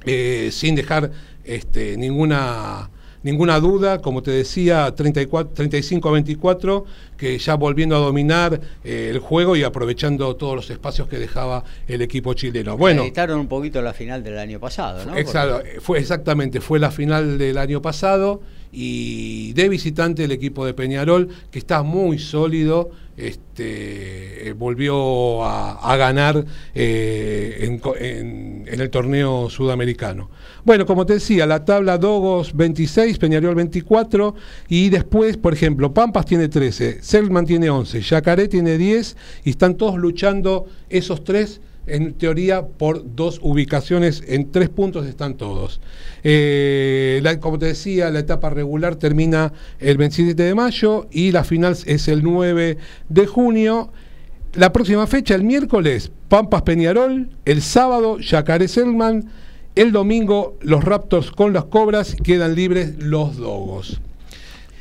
eh, 0.05 0.49
sin 0.51 0.75
dejar 0.75 1.13
este, 1.45 1.97
ninguna 1.97 2.91
ninguna 3.23 3.61
duda, 3.61 4.01
como 4.01 4.23
te 4.23 4.31
decía, 4.31 4.95
34, 4.95 5.55
35 5.55 6.09
a 6.09 6.13
24, 6.13 6.85
que 7.17 7.39
ya 7.39 7.55
volviendo 7.55 7.97
a 7.97 7.99
dominar 7.99 8.61
eh, 8.85 9.09
el 9.11 9.19
juego 9.19 9.57
y 9.57 9.65
aprovechando 9.65 10.37
todos 10.37 10.57
los 10.57 10.71
espacios 10.71 11.09
que 11.09 11.19
dejaba 11.19 11.65
el 11.87 12.03
equipo 12.03 12.35
chileno. 12.35 12.77
Bueno, 12.77 13.03
Editaron 13.03 13.41
un 13.41 13.49
poquito 13.49 13.83
la 13.83 13.93
final 13.93 14.23
del 14.23 14.39
año 14.39 14.61
pasado, 14.61 15.05
¿no? 15.05 15.17
Exacto, 15.17 15.63
fue 15.81 15.99
exactamente, 15.99 16.61
fue 16.61 16.79
la 16.79 16.91
final 16.91 17.39
del 17.39 17.59
año 17.59 17.83
pasado 17.83 18.41
y 18.73 19.53
de 19.55 19.69
visitante 19.69 20.25
el 20.25 20.33
equipo 20.33 20.67
de 20.67 20.75
Peñarol, 20.75 21.29
que 21.51 21.59
está 21.59 21.83
muy 21.83 22.19
sólido, 22.19 22.91
este, 23.17 24.49
eh, 24.49 24.53
volvió 24.53 25.45
a, 25.45 25.97
ganar 25.97 26.45
eh, 26.75 27.81
en 27.91 28.81
el 28.81 28.91
torneo 28.91 29.51
sudamericano. 29.51 30.31
Bueno, 30.65 30.87
como 30.87 31.07
te 31.07 31.15
decía, 31.15 31.47
la 31.47 31.65
tabla 31.65 31.99
Dogos 31.99 32.55
26, 32.55 33.19
Peñarol 33.19 33.55
24 33.55 34.35
y 34.69 34.91
después, 34.91 35.37
por 35.37 35.55
ejemplo, 35.55 35.93
Pampas 35.93 36.27
tiene 36.27 36.49
13, 36.49 37.03
Selman 37.03 37.47
tiene 37.47 37.71
11, 37.71 38.01
Yacaré 38.03 38.49
tiene 38.49 38.79
10 38.79 39.17
y 39.45 39.51
están 39.51 39.77
todos 39.77 39.97
luchando 39.97 40.67
esos 40.89 41.25
tres 41.25 41.61
en 41.89 42.15
teoría 42.15 42.67
por 42.67 43.15
dos 43.17 43.39
ubicaciones, 43.43 44.23
en 44.27 44.51
tres 44.51 44.69
puntos 44.69 45.07
están 45.07 45.37
todos. 45.37 45.81
Eh, 46.25 47.21
la- 47.23 47.41
como 47.41 47.59
te 47.59 47.67
decía, 47.67 48.11
la 48.11 48.21
etapa 48.21 48.51
regular 48.51 48.97
termina 48.97 49.53
el 49.79 49.97
27 49.97 50.43
de 50.43 50.55
mayo 50.55 51.07
y 51.11 51.33
la 51.33 51.45
final 51.45 51.77
es 51.87 52.09
el 52.09 52.23
9 52.23 52.77
de 53.09 53.27
junio. 53.27 53.93
La 54.55 54.73
próxima 54.73 55.07
fecha, 55.07 55.35
el 55.35 55.45
miércoles, 55.45 56.11
Pampas 56.29 56.63
Peñarol, 56.63 57.31
el 57.45 57.63
sábado, 57.63 58.19
Yacaré 58.19 58.69
Selman, 58.69 59.31
el 59.75 59.93
domingo, 59.93 60.57
los 60.61 60.83
Raptors 60.85 61.31
con 61.31 61.53
las 61.53 61.65
Cobras, 61.67 62.17
quedan 62.23 62.55
libres 62.55 62.95
los 62.99 63.37
Dogos. 63.37 64.01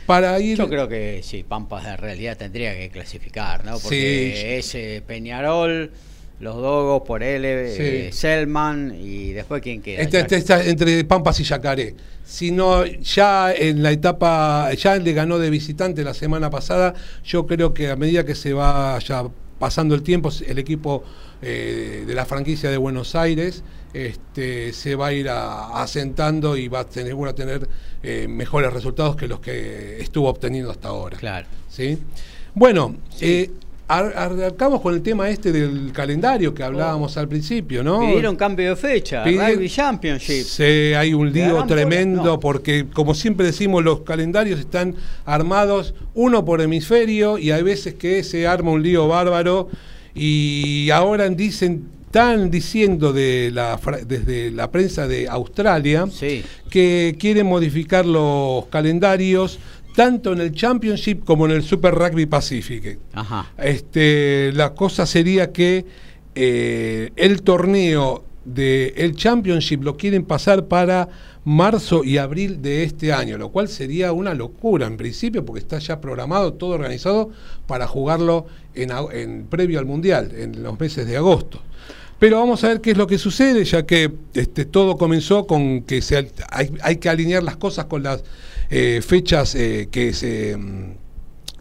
Para 0.07 0.39
ir... 0.39 0.57
Yo 0.57 0.69
creo 0.69 0.88
que 0.88 1.19
sí, 1.21 1.43
Pampas 1.43 1.85
en 1.85 1.97
realidad 1.97 2.38
tendría 2.38 2.73
que 2.77 2.89
clasificar, 2.89 3.65
¿no? 3.65 3.73
Porque 3.77 4.34
Sí. 4.34 4.47
ese 4.77 5.03
Peñarol 5.05 5.91
Los 6.39 6.55
Dogos, 6.55 7.01
por 7.07 7.23
él, 7.23 7.43
eh, 7.45 8.09
Sí. 8.11 8.18
Selman 8.18 8.95
y 8.99 9.31
después 9.34 9.61
quién 9.61 9.81
queda. 9.81 10.01
Este- 10.01 10.19
este 10.19 10.35
está 10.38 10.64
entre 10.64 11.03
Pampas 11.03 11.39
y 11.39 11.43
Yacaré. 11.43 11.95
Sino 12.23 12.85
ya 12.85 13.53
en 13.53 13.81
la 13.81 13.91
etapa, 13.91 14.72
ya 14.73 14.97
le 14.97 15.14
ganó 15.14 15.39
de 15.39 15.49
visitante 15.49 16.03
la 16.03 16.14
semana 16.14 16.49
pasada. 16.49 16.93
Yo 17.23 17.47
creo 17.47 17.73
que 17.73 17.89
a 17.89 17.95
medida 17.95 18.26
que 18.26 18.35
se 18.35 18.53
vaya 18.53 19.23
pasando 19.57 19.95
el 19.95 20.03
tiempo, 20.03 20.30
el 20.47 20.59
equipo 20.59 21.03
eh, 21.41 22.03
de 22.07 22.14
la 22.15 22.26
franquicia 22.26 22.69
de 22.72 22.77
Buenos 22.77 23.14
Aires 23.15 23.64
este, 23.93 24.73
se 24.73 24.95
va 24.95 25.07
a 25.07 25.14
ir 25.14 25.30
a- 25.30 25.81
asentando 25.81 26.57
y 26.57 26.68
va 26.68 26.80
a 26.81 26.85
tener, 26.85 27.15
va 27.19 27.30
a 27.30 27.35
tener 27.35 27.68
eh, 28.03 28.27
mejores 28.27 28.73
resultados 28.73 29.15
que 29.15 29.27
los 29.27 29.39
que 29.39 29.99
estuvo 30.01 30.30
obteniendo 30.30 30.69
hasta 30.72 30.89
ahora. 30.89 31.18
Claro. 31.18 31.47
¿sí? 31.69 31.97
Bueno, 32.55 32.95
arrancamos 33.88 34.81
con 34.81 34.93
el 34.93 35.01
tema 35.01 35.30
este 35.30 35.51
del 35.51 35.91
calendario 35.93 36.53
que 36.53 36.61
hablábamos 36.64 37.15
al 37.18 37.27
principio, 37.27 37.84
¿no? 37.84 37.99
Pidieron 38.01 38.35
cambio 38.35 38.69
de 38.69 38.76
fecha, 38.76 39.23
Pidieron- 39.23 39.53
Rugby 39.55 39.69
Championship. 39.69 40.43
Sí, 40.43 40.64
hay 40.93 41.14
un 41.14 41.31
¿Le 41.31 41.45
lío 41.47 41.64
tremendo? 41.65 42.23
No. 42.23 42.39
porque, 42.39 42.85
como 42.93 43.14
siempre 43.15 43.45
decimos, 43.45 43.84
los 43.84 44.01
calendarios 44.01 44.59
están 44.59 44.95
armados 45.26 45.93
uno 46.14 46.43
por 46.43 46.61
hemisferio 46.61 47.38
y 47.38 47.51
hay 47.51 47.64
veces 47.64 47.93
que 47.93 48.23
se 48.23 48.45
arma 48.45 48.72
un 48.72 48.84
lío 48.84 49.07
bárbaro 49.07 49.69
y 50.14 50.89
ahora 50.91 51.30
dicen, 51.30 51.88
están 52.07 52.49
diciendo 52.49 53.14
de 53.14 53.51
la, 53.53 53.80
desde 54.07 54.49
la 54.51 54.72
prensa 54.72 55.07
de 55.07 55.27
Australia 55.27 56.07
Sí. 56.11 56.41
que 56.69 57.15
quieren 57.19 57.45
modificar 57.45 58.05
los 58.05 58.65
calendarios 58.68 59.59
tanto 59.98 60.32
en 60.32 60.41
el 60.41 60.52
Championship 60.52 61.26
como 61.26 61.48
en 61.48 61.53
el 61.53 61.64
Super 61.64 61.95
Rugby 61.95 62.28
Pacific. 62.28 62.99
Ajá. 63.14 63.52
Este, 63.57 64.52
la 64.53 64.76
cosa 64.76 65.07
sería 65.07 65.52
que 65.52 65.86
eh, 66.36 67.10
el 67.15 67.41
torneo 67.41 68.24
del 68.45 69.15
Championship 69.15 69.82
lo 69.82 69.98
quieren 69.98 70.24
pasar 70.24 70.68
para 70.68 71.10
marzo 71.45 72.03
y 72.03 72.19
abril 72.19 72.61
de 72.61 72.84
este 72.84 73.11
año, 73.11 73.40
lo 73.40 73.49
cual 73.49 73.69
sería 73.69 74.11
una 74.11 74.36
locura 74.36 74.86
en 74.86 74.98
principio 74.98 75.44
porque 75.44 75.61
está 75.61 75.80
ya 75.80 75.99
programado, 75.99 76.53
todo 76.53 76.76
organizado 76.76 77.32
para 77.65 77.88
jugarlo 77.88 78.45
en, 78.76 78.91
en 79.14 79.48
previo 79.48 79.80
al 79.80 79.88
Mundial, 79.88 80.32
en 80.38 80.61
los 80.61 80.80
meses 80.80 81.07
de 81.07 81.18
agosto. 81.18 81.60
Pero 82.19 82.38
vamos 82.38 82.64
a 82.64 82.68
ver 82.68 82.82
qué 82.82 82.91
es 82.91 82.98
lo 82.98 83.07
que 83.07 83.18
sucede, 83.18 83.65
ya 83.65 83.88
que 83.88 84.11
este, 84.36 84.65
todo 84.65 84.95
comenzó 84.95 85.48
con 85.48 85.82
que 85.82 86.03
se, 86.03 86.32
hay, 86.52 86.72
hay 86.84 86.98
que 86.98 87.10
alinear 87.10 87.41
las 87.41 87.57
cosas 87.57 87.86
con 87.86 88.03
las 88.03 88.24
eh, 88.69 89.02
fechas 89.06 89.56
eh, 89.56 89.88
que 89.91 90.14
se... 90.14 90.56
mm, 90.57 90.94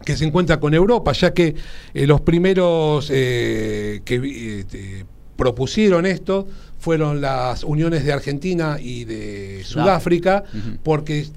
que 0.05 0.15
se 0.15 0.23
encuentra 0.23 0.57
con 0.59 0.73
Europa, 0.73 1.11
ya 1.11 1.33
que 1.33 1.53
eh, 1.93 2.07
los 2.07 2.21
primeros 2.21 3.09
eh, 3.13 3.99
que 4.05 4.15
eh, 4.15 4.63
te- 4.63 5.05
propusieron 5.35 6.05
esto 6.05 6.47
fueron 6.79 7.19
las 7.19 7.63
uniones 7.65 8.05
de 8.05 8.13
Argentina 8.13 8.77
y 8.79 9.03
de 9.03 9.63
Sudáfrica, 9.65 10.43
porque 10.81 11.27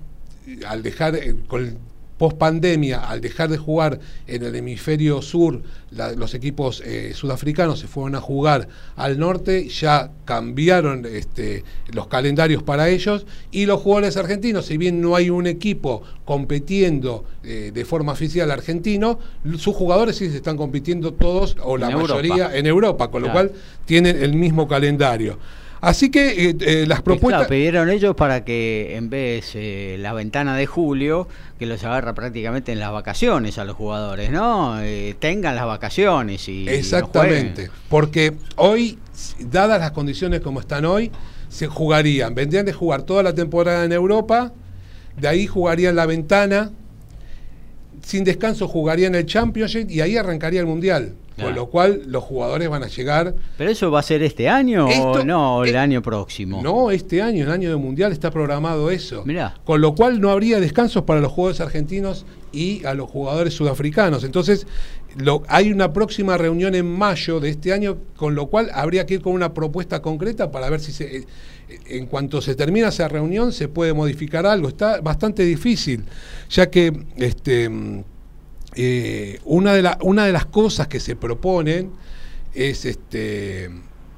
eh, 0.46 0.60
al 0.68 0.82
dejar, 0.84 1.18
con 1.48 1.78
post 2.20 2.36
pandemia, 2.36 2.98
al 3.08 3.22
dejar 3.22 3.48
de 3.48 3.56
jugar 3.56 3.98
en 4.26 4.42
el 4.44 4.54
hemisferio 4.54 5.22
sur, 5.22 5.62
la- 5.90 6.12
los 6.12 6.34
equipos 6.34 6.82
eh, 6.84 7.12
sudafricanos 7.14 7.78
se 7.80 7.86
fueron 7.88 8.14
a 8.14 8.20
jugar 8.20 8.68
al 8.96 9.18
norte, 9.18 9.66
ya 9.70 10.10
cambiaron 10.26 11.06
este, 11.06 11.64
los 11.94 12.08
calendarios 12.08 12.62
para 12.62 12.90
ellos 12.90 13.24
y 13.50 13.64
los 13.64 13.80
jugadores 13.80 14.18
argentinos, 14.18 14.66
si 14.66 14.76
bien 14.76 15.00
no 15.00 15.16
hay 15.16 15.30
un 15.30 15.46
equipo 15.46 16.02
compitiendo 16.26 17.24
eh, 17.42 17.70
de 17.72 17.84
forma 17.86 18.12
oficial 18.12 18.50
argentino, 18.50 19.18
sus 19.56 19.74
jugadores 19.74 20.16
sí 20.16 20.28
se 20.28 20.36
están 20.36 20.58
compitiendo 20.58 21.14
todos 21.14 21.56
o 21.62 21.78
la 21.78 21.90
Europa. 21.90 22.16
mayoría 22.16 22.54
en 22.54 22.66
Europa, 22.66 23.10
con 23.10 23.22
lo 23.22 23.32
cual 23.32 23.52
tienen 23.86 24.22
el 24.22 24.34
mismo 24.34 24.68
calendario. 24.68 25.38
Así 25.80 26.10
que 26.10 26.50
eh, 26.50 26.56
eh, 26.60 26.84
las 26.86 27.00
propuestas... 27.00 27.40
claro, 27.40 27.48
pidieron 27.48 27.88
ellos 27.88 28.14
para 28.14 28.44
que 28.44 28.96
en 28.96 29.08
vez 29.08 29.52
eh, 29.54 29.96
la 29.98 30.12
ventana 30.12 30.56
de 30.56 30.66
julio, 30.66 31.26
que 31.58 31.66
los 31.66 31.82
agarra 31.84 32.14
prácticamente 32.14 32.72
en 32.72 32.80
las 32.80 32.92
vacaciones 32.92 33.58
a 33.58 33.64
los 33.64 33.76
jugadores, 33.76 34.30
¿no? 34.30 34.80
Eh, 34.82 35.16
tengan 35.18 35.56
las 35.56 35.66
vacaciones 35.66 36.48
y 36.48 36.68
Exactamente, 36.68 37.70
porque 37.88 38.34
hoy, 38.56 38.98
dadas 39.38 39.80
las 39.80 39.92
condiciones 39.92 40.40
como 40.40 40.60
están 40.60 40.84
hoy, 40.84 41.10
se 41.48 41.66
jugarían, 41.66 42.34
vendrían 42.34 42.66
de 42.66 42.72
jugar 42.72 43.02
toda 43.02 43.22
la 43.22 43.34
temporada 43.34 43.84
en 43.84 43.92
Europa, 43.92 44.52
de 45.16 45.28
ahí 45.28 45.46
jugarían 45.46 45.96
la 45.96 46.06
ventana, 46.06 46.70
sin 48.02 48.24
descanso 48.24 48.68
jugarían 48.68 49.14
el 49.14 49.26
Championship 49.26 49.90
y 49.90 50.00
ahí 50.00 50.16
arrancaría 50.16 50.60
el 50.60 50.66
Mundial, 50.66 51.14
Claro. 51.36 51.50
con 51.52 51.54
lo 51.56 51.66
cual 51.70 52.02
los 52.06 52.22
jugadores 52.24 52.68
van 52.68 52.82
a 52.82 52.88
llegar, 52.88 53.34
¿Pero 53.56 53.70
eso 53.70 53.90
va 53.90 54.00
a 54.00 54.02
ser 54.02 54.22
este 54.22 54.48
año 54.48 54.86
o 54.86 55.24
no, 55.24 55.64
el 55.64 55.74
eh, 55.74 55.78
año 55.78 56.02
próximo? 56.02 56.60
no 56.62 56.90
este 56.90 57.22
año, 57.22 57.44
el 57.44 57.50
año 57.50 57.70
del 57.70 57.78
Mundial 57.78 58.12
está 58.12 58.30
programado 58.30 58.90
eso, 58.90 59.24
Mirá. 59.24 59.54
con 59.64 59.80
lo 59.80 59.94
cual 59.94 60.20
no 60.20 60.30
habría 60.30 60.60
descansos 60.60 61.04
para 61.04 61.20
los 61.20 61.32
jugadores 61.32 61.60
argentinos 61.62 62.26
y 62.52 62.84
a 62.84 62.92
los 62.94 63.08
jugadores 63.08 63.54
sudafricanos. 63.54 64.24
Entonces, 64.24 64.66
lo- 65.16 65.42
hay 65.48 65.72
una 65.72 65.92
próxima 65.92 66.36
reunión 66.36 66.74
en 66.74 66.86
mayo 66.86 67.40
de 67.40 67.48
este 67.50 67.72
año, 67.72 67.96
con 68.16 68.34
lo 68.34 68.48
cual 68.48 68.68
habría 68.74 69.06
que 69.06 69.14
ir 69.14 69.22
con 69.22 69.32
una 69.32 69.54
propuesta 69.54 70.02
concreta 70.02 70.50
para 70.50 70.68
ver 70.68 70.80
si 70.80 70.92
se, 70.92 71.16
eh, 71.18 71.24
en 71.86 72.06
cuanto 72.06 72.40
se 72.40 72.54
termina 72.54 72.88
esa 72.88 73.08
reunión 73.08 73.52
se 73.52 73.68
puede 73.68 73.92
modificar 73.92 74.46
algo. 74.46 74.68
Está 74.68 75.00
bastante 75.00 75.44
difícil, 75.44 76.04
ya 76.48 76.70
que 76.70 76.92
este, 77.16 77.70
eh, 78.76 79.38
una, 79.44 79.74
de 79.74 79.82
la- 79.82 79.98
una 80.02 80.26
de 80.26 80.32
las 80.32 80.46
cosas 80.46 80.88
que 80.88 81.00
se 81.00 81.16
proponen 81.16 81.90
es 82.54 82.84
este, 82.84 83.70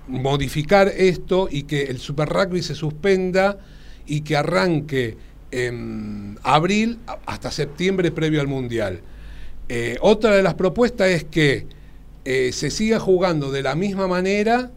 modificar 0.08 0.88
esto 0.88 1.48
y 1.50 1.62
que 1.64 1.84
el 1.84 1.98
Super 1.98 2.28
Rugby 2.28 2.62
se 2.62 2.74
suspenda 2.74 3.58
y 4.06 4.22
que 4.22 4.36
arranque 4.36 5.16
en 5.50 6.38
abril 6.42 6.98
hasta 7.26 7.50
septiembre 7.50 8.10
previo 8.10 8.40
al 8.40 8.48
Mundial. 8.48 9.00
Eh, 9.68 9.96
otra 10.00 10.34
de 10.34 10.42
las 10.42 10.54
propuestas 10.54 11.08
es 11.08 11.24
que 11.24 11.66
eh, 12.24 12.50
se 12.52 12.70
siga 12.70 12.98
jugando 12.98 13.50
de 13.50 13.62
la 13.62 13.74
misma 13.74 14.06
manera, 14.06 14.70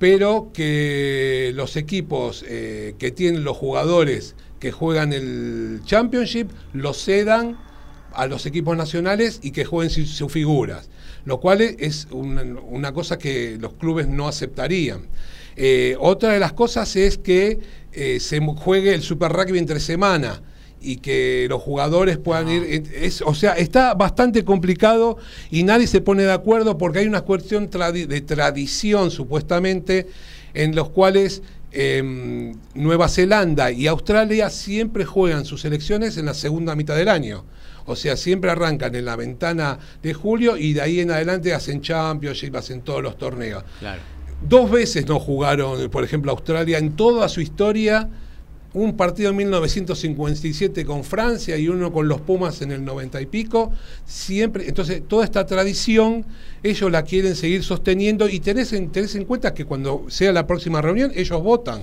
pero 0.00 0.50
que 0.54 1.52
los 1.54 1.76
equipos 1.76 2.42
eh, 2.48 2.94
que 2.98 3.10
tienen 3.10 3.44
los 3.44 3.58
jugadores 3.58 4.34
que 4.58 4.72
juegan 4.72 5.12
el 5.12 5.82
Championship 5.84 6.48
los 6.72 7.04
cedan 7.04 7.58
a 8.14 8.26
los 8.26 8.46
equipos 8.46 8.78
nacionales 8.78 9.40
y 9.42 9.50
que 9.50 9.66
jueguen 9.66 9.90
sus, 9.90 10.32
figuras, 10.32 10.88
lo 11.26 11.38
cual 11.38 11.60
es 11.60 12.08
una, 12.10 12.92
cosa 12.94 13.18
que 13.18 13.58
los 13.60 13.74
clubes 13.74 14.08
no 14.08 14.26
aceptarían. 14.26 15.02
Eh, 15.54 15.96
otra 16.00 16.32
de 16.32 16.40
las 16.40 16.54
cosas 16.54 16.96
es 16.96 17.18
que 17.18 17.58
eh, 17.92 18.20
se 18.20 18.40
juegue 18.40 18.94
el 18.94 19.02
Super 19.02 19.30
Rugby 19.30 19.58
entre 19.58 19.80
semana 19.80 20.40
y 20.80 20.96
que 20.96 21.46
los 21.48 21.60
jugadores 21.62 22.18
puedan 22.18 22.48
ir. 22.48 22.90
Es, 22.94 23.22
o 23.22 23.34
sea, 23.34 23.52
está 23.52 23.94
bastante 23.94 24.44
complicado 24.44 25.18
y 25.50 25.62
nadie 25.62 25.86
se 25.86 26.00
pone 26.00 26.22
de 26.22 26.32
acuerdo 26.32 26.78
porque 26.78 27.00
hay 27.00 27.06
una 27.06 27.20
cuestión 27.22 27.70
tradi- 27.70 28.06
de 28.06 28.20
tradición, 28.20 29.10
supuestamente, 29.10 30.06
en 30.54 30.74
los 30.74 30.88
cuales 30.90 31.42
eh, 31.72 32.52
Nueva 32.74 33.08
Zelanda 33.08 33.70
y 33.70 33.86
Australia 33.86 34.50
siempre 34.50 35.04
juegan 35.04 35.44
sus 35.44 35.64
elecciones 35.64 36.16
en 36.16 36.26
la 36.26 36.34
segunda 36.34 36.74
mitad 36.74 36.96
del 36.96 37.08
año. 37.08 37.44
O 37.86 37.96
sea, 37.96 38.16
siempre 38.16 38.50
arrancan 38.50 38.94
en 38.94 39.04
la 39.04 39.16
ventana 39.16 39.78
de 40.02 40.14
julio 40.14 40.56
y 40.56 40.74
de 40.74 40.80
ahí 40.82 41.00
en 41.00 41.10
adelante 41.10 41.52
hacen 41.52 41.80
Championship, 41.80 42.54
hacen 42.56 42.82
todos 42.82 43.02
los 43.02 43.16
torneos. 43.18 43.64
Claro. 43.80 44.00
Dos 44.48 44.70
veces 44.70 45.06
no 45.06 45.18
jugaron, 45.18 45.90
por 45.90 46.04
ejemplo, 46.04 46.30
Australia 46.30 46.78
en 46.78 46.96
toda 46.96 47.28
su 47.28 47.40
historia. 47.40 48.08
Un 48.72 48.96
partido 48.96 49.30
en 49.30 49.36
1957 49.36 50.84
con 50.84 51.02
Francia 51.02 51.56
y 51.56 51.68
uno 51.68 51.92
con 51.92 52.06
los 52.06 52.20
Pumas 52.20 52.62
en 52.62 52.70
el 52.70 52.84
90 52.84 53.20
y 53.20 53.26
pico. 53.26 53.72
Siempre, 54.06 54.68
entonces, 54.68 55.02
toda 55.08 55.24
esta 55.24 55.44
tradición 55.44 56.24
ellos 56.62 56.90
la 56.90 57.02
quieren 57.02 57.34
seguir 57.34 57.64
sosteniendo 57.64 58.28
y 58.28 58.38
tenés 58.38 58.72
en, 58.72 58.90
tenés 58.90 59.16
en 59.16 59.24
cuenta 59.24 59.54
que 59.54 59.64
cuando 59.64 60.04
sea 60.08 60.32
la 60.32 60.46
próxima 60.46 60.80
reunión 60.80 61.10
ellos 61.16 61.42
votan. 61.42 61.82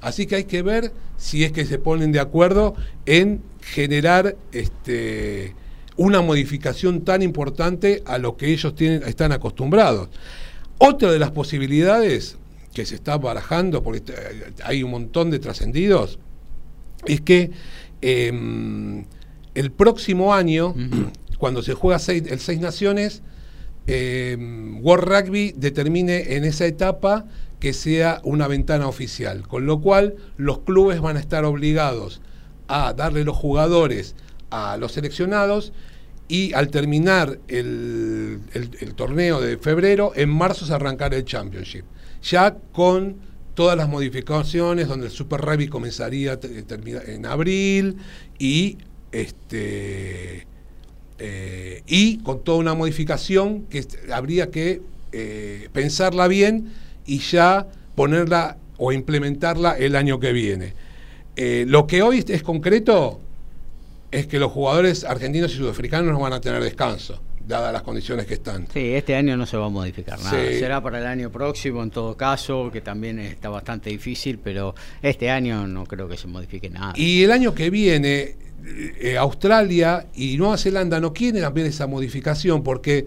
Así 0.00 0.26
que 0.26 0.36
hay 0.36 0.44
que 0.44 0.62
ver 0.62 0.92
si 1.16 1.44
es 1.44 1.52
que 1.52 1.64
se 1.64 1.78
ponen 1.78 2.12
de 2.12 2.20
acuerdo 2.20 2.74
en 3.06 3.40
generar 3.60 4.36
este, 4.52 5.54
una 5.96 6.20
modificación 6.22 7.02
tan 7.02 7.22
importante 7.22 8.02
a 8.04 8.18
lo 8.18 8.36
que 8.36 8.52
ellos 8.52 8.74
tienen, 8.74 9.02
están 9.04 9.32
acostumbrados. 9.32 10.08
Otra 10.78 11.10
de 11.10 11.18
las 11.18 11.30
posibilidades 11.30 12.36
que 12.76 12.84
se 12.84 12.94
está 12.96 13.16
barajando, 13.16 13.82
porque 13.82 14.02
eh, 14.12 14.52
hay 14.62 14.82
un 14.82 14.90
montón 14.90 15.30
de 15.30 15.38
trascendidos, 15.38 16.18
es 17.06 17.22
que 17.22 17.50
eh, 18.02 19.04
el 19.54 19.72
próximo 19.72 20.34
año, 20.34 20.74
cuando 21.38 21.62
se 21.62 21.72
juega 21.72 21.98
seis, 21.98 22.24
el 22.28 22.38
Seis 22.38 22.60
Naciones, 22.60 23.22
eh, 23.86 24.36
World 24.82 25.04
Rugby 25.08 25.54
determine 25.56 26.34
en 26.36 26.44
esa 26.44 26.66
etapa 26.66 27.24
que 27.60 27.72
sea 27.72 28.20
una 28.24 28.46
ventana 28.46 28.88
oficial, 28.88 29.48
con 29.48 29.64
lo 29.64 29.80
cual 29.80 30.16
los 30.36 30.58
clubes 30.58 31.00
van 31.00 31.16
a 31.16 31.20
estar 31.20 31.46
obligados 31.46 32.20
a 32.68 32.92
darle 32.92 33.24
los 33.24 33.36
jugadores 33.38 34.14
a 34.50 34.76
los 34.76 34.92
seleccionados 34.92 35.72
y 36.28 36.52
al 36.52 36.68
terminar 36.68 37.38
el, 37.48 38.40
el- 38.52 38.70
el 38.80 38.94
torneo 38.94 39.40
de 39.40 39.56
febrero, 39.56 40.12
en 40.14 40.28
marzo 40.28 40.66
se 40.66 40.74
arrancará 40.74 41.16
el 41.16 41.24
Championship. 41.24 41.84
Ya 42.30 42.56
con 42.72 43.16
todas 43.54 43.76
las 43.76 43.88
modificaciones, 43.88 44.88
donde 44.88 45.06
el 45.06 45.12
Super 45.12 45.40
Rugby 45.40 45.68
comenzaría 45.68 46.38
termina- 46.38 47.02
en 47.06 47.24
abril 47.26 47.96
y 48.38 48.78
este 49.12 50.46
eh, 51.18 51.82
y 51.86 52.18
con 52.18 52.44
toda 52.44 52.58
una 52.58 52.74
modificación 52.74 53.62
que 53.66 53.86
habría 54.12 54.50
que 54.50 54.82
eh, 55.12 55.68
pensarla 55.72 56.28
bien 56.28 56.72
y 57.06 57.20
ya 57.20 57.66
ponerla 57.94 58.58
o 58.76 58.92
implementarla 58.92 59.78
el 59.78 59.96
año 59.96 60.20
que 60.20 60.32
viene. 60.32 60.74
Eh, 61.36 61.64
lo 61.66 61.86
que 61.86 62.02
hoy 62.02 62.24
es 62.28 62.42
concreto 62.42 63.20
es 64.10 64.26
que 64.26 64.38
los 64.38 64.52
jugadores 64.52 65.04
argentinos 65.04 65.52
y 65.54 65.56
sudafricanos 65.56 66.12
no 66.12 66.20
van 66.20 66.34
a 66.34 66.40
tener 66.40 66.62
descanso, 66.62 67.20
dadas 67.46 67.72
las 67.72 67.82
condiciones 67.82 68.26
que 68.26 68.34
están. 68.34 68.66
Sí, 68.72 68.92
este 68.94 69.14
año 69.14 69.36
no 69.36 69.46
se 69.46 69.56
va 69.56 69.66
a 69.66 69.68
modificar 69.68 70.18
nada. 70.20 70.30
Sí. 70.30 70.58
Será 70.58 70.82
para 70.82 70.98
el 70.98 71.06
año 71.06 71.30
próximo 71.30 71.82
en 71.82 71.90
todo 71.90 72.16
caso, 72.16 72.70
que 72.72 72.80
también 72.80 73.18
está 73.20 73.48
bastante 73.48 73.90
difícil, 73.90 74.38
pero 74.42 74.74
este 75.02 75.30
año 75.30 75.66
no 75.66 75.84
creo 75.84 76.08
que 76.08 76.16
se 76.16 76.26
modifique 76.26 76.68
nada. 76.70 76.92
Y 76.96 77.22
el 77.22 77.30
año 77.30 77.54
que 77.54 77.70
viene, 77.70 78.34
eh, 79.00 79.16
Australia 79.18 80.06
y 80.14 80.36
Nueva 80.36 80.58
Zelanda 80.58 80.98
no 81.00 81.12
quieren 81.12 81.40
también 81.42 81.66
esa 81.68 81.86
modificación 81.86 82.62
porque 82.64 83.06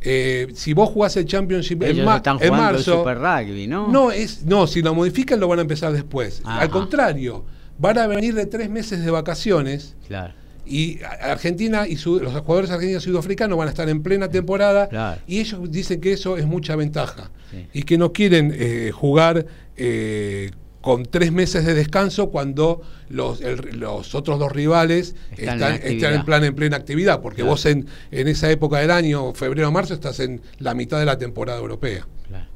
eh, 0.00 0.48
si 0.54 0.72
vos 0.72 0.90
jugás 0.90 1.16
el 1.16 1.24
Championship 1.26 1.82
en, 1.82 1.90
Ellos 1.90 2.06
ma- 2.06 2.16
están 2.18 2.34
en 2.40 2.48
jugando 2.48 2.72
marzo, 2.72 2.92
el 2.92 2.98
Super 2.98 3.18
Rugby, 3.18 3.66
¿no? 3.66 3.88
no 3.88 4.10
es 4.12 4.44
no 4.44 4.66
si 4.68 4.80
lo 4.82 4.94
modifican 4.94 5.40
lo 5.40 5.48
van 5.48 5.58
a 5.58 5.62
empezar 5.62 5.92
después. 5.92 6.40
Ajá. 6.44 6.60
Al 6.62 6.70
contrario, 6.70 7.44
van 7.78 7.98
a 7.98 8.06
venir 8.06 8.34
de 8.34 8.46
tres 8.46 8.70
meses 8.70 9.04
de 9.04 9.10
vacaciones 9.10 9.94
Claro. 10.06 10.34
Y 10.68 11.00
Argentina 11.22 11.86
y 11.88 11.96
su- 11.96 12.20
los 12.20 12.32
jugadores 12.34 12.70
argentinos 12.70 13.02
y 13.04 13.10
sudafricanos 13.10 13.56
van 13.58 13.68
a 13.68 13.70
estar 13.70 13.88
en 13.88 14.02
plena 14.02 14.28
temporada 14.28 14.88
Claro. 14.88 15.20
y 15.26 15.40
ellos 15.40 15.60
dicen 15.70 16.00
que 16.00 16.12
eso 16.12 16.36
es 16.36 16.46
mucha 16.46 16.76
ventaja 16.76 17.30
Sí. 17.50 17.66
y 17.72 17.82
que 17.84 17.96
no 17.98 18.12
quieren 18.12 18.52
eh, 18.54 18.90
jugar 18.92 19.46
eh, 19.76 20.50
con 20.80 21.04
tres 21.04 21.32
meses 21.32 21.64
de 21.64 21.74
descanso 21.74 22.30
cuando 22.30 22.82
los, 23.08 23.40
el- 23.40 23.78
los 23.80 24.14
otros 24.14 24.38
dos 24.38 24.52
rivales 24.52 25.14
Están 25.36 25.60
están, 25.62 26.14
en, 26.14 26.24
plan, 26.24 26.44
en 26.44 26.54
plena 26.54 26.76
actividad, 26.76 27.20
porque 27.20 27.36
Claro. 27.42 27.50
vos 27.50 27.66
en, 27.66 27.86
en 28.10 28.28
esa 28.28 28.50
época 28.50 28.78
del 28.78 28.90
año, 28.90 29.32
febrero-marzo, 29.34 29.94
estás 29.94 30.20
en 30.20 30.40
la 30.58 30.74
mitad 30.74 30.98
de 30.98 31.06
la 31.06 31.18
temporada 31.18 31.58
europea. 31.58 32.06
claro. 32.28 32.46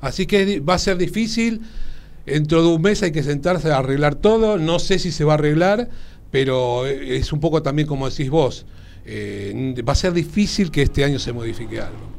Así 0.00 0.26
que 0.26 0.60
va 0.60 0.74
a 0.74 0.78
ser 0.78 0.96
difícil. 0.96 1.60
Dentro 2.24 2.62
de 2.62 2.68
un 2.68 2.82
mes 2.82 3.02
hay 3.02 3.12
que 3.12 3.22
sentarse 3.22 3.70
a 3.70 3.76
arreglar 3.78 4.14
todo. 4.16 4.58
No 4.58 4.78
sé 4.78 4.98
si 4.98 5.12
se 5.12 5.22
va 5.24 5.34
a 5.34 5.36
arreglar, 5.36 5.88
pero 6.30 6.86
eh, 6.86 7.16
es 7.16 7.32
un 7.32 7.40
poco 7.40 7.62
también 7.62 7.86
como 7.88 8.08
decís 8.08 8.30
vos. 8.30 8.66
eh, 9.04 9.74
va 9.86 9.92
a 9.92 9.96
ser 9.96 10.12
difícil 10.12 10.70
que 10.70 10.82
este 10.82 11.04
año 11.04 11.18
se 11.18 11.32
modifique 11.32 11.80
algo. 11.80 12.14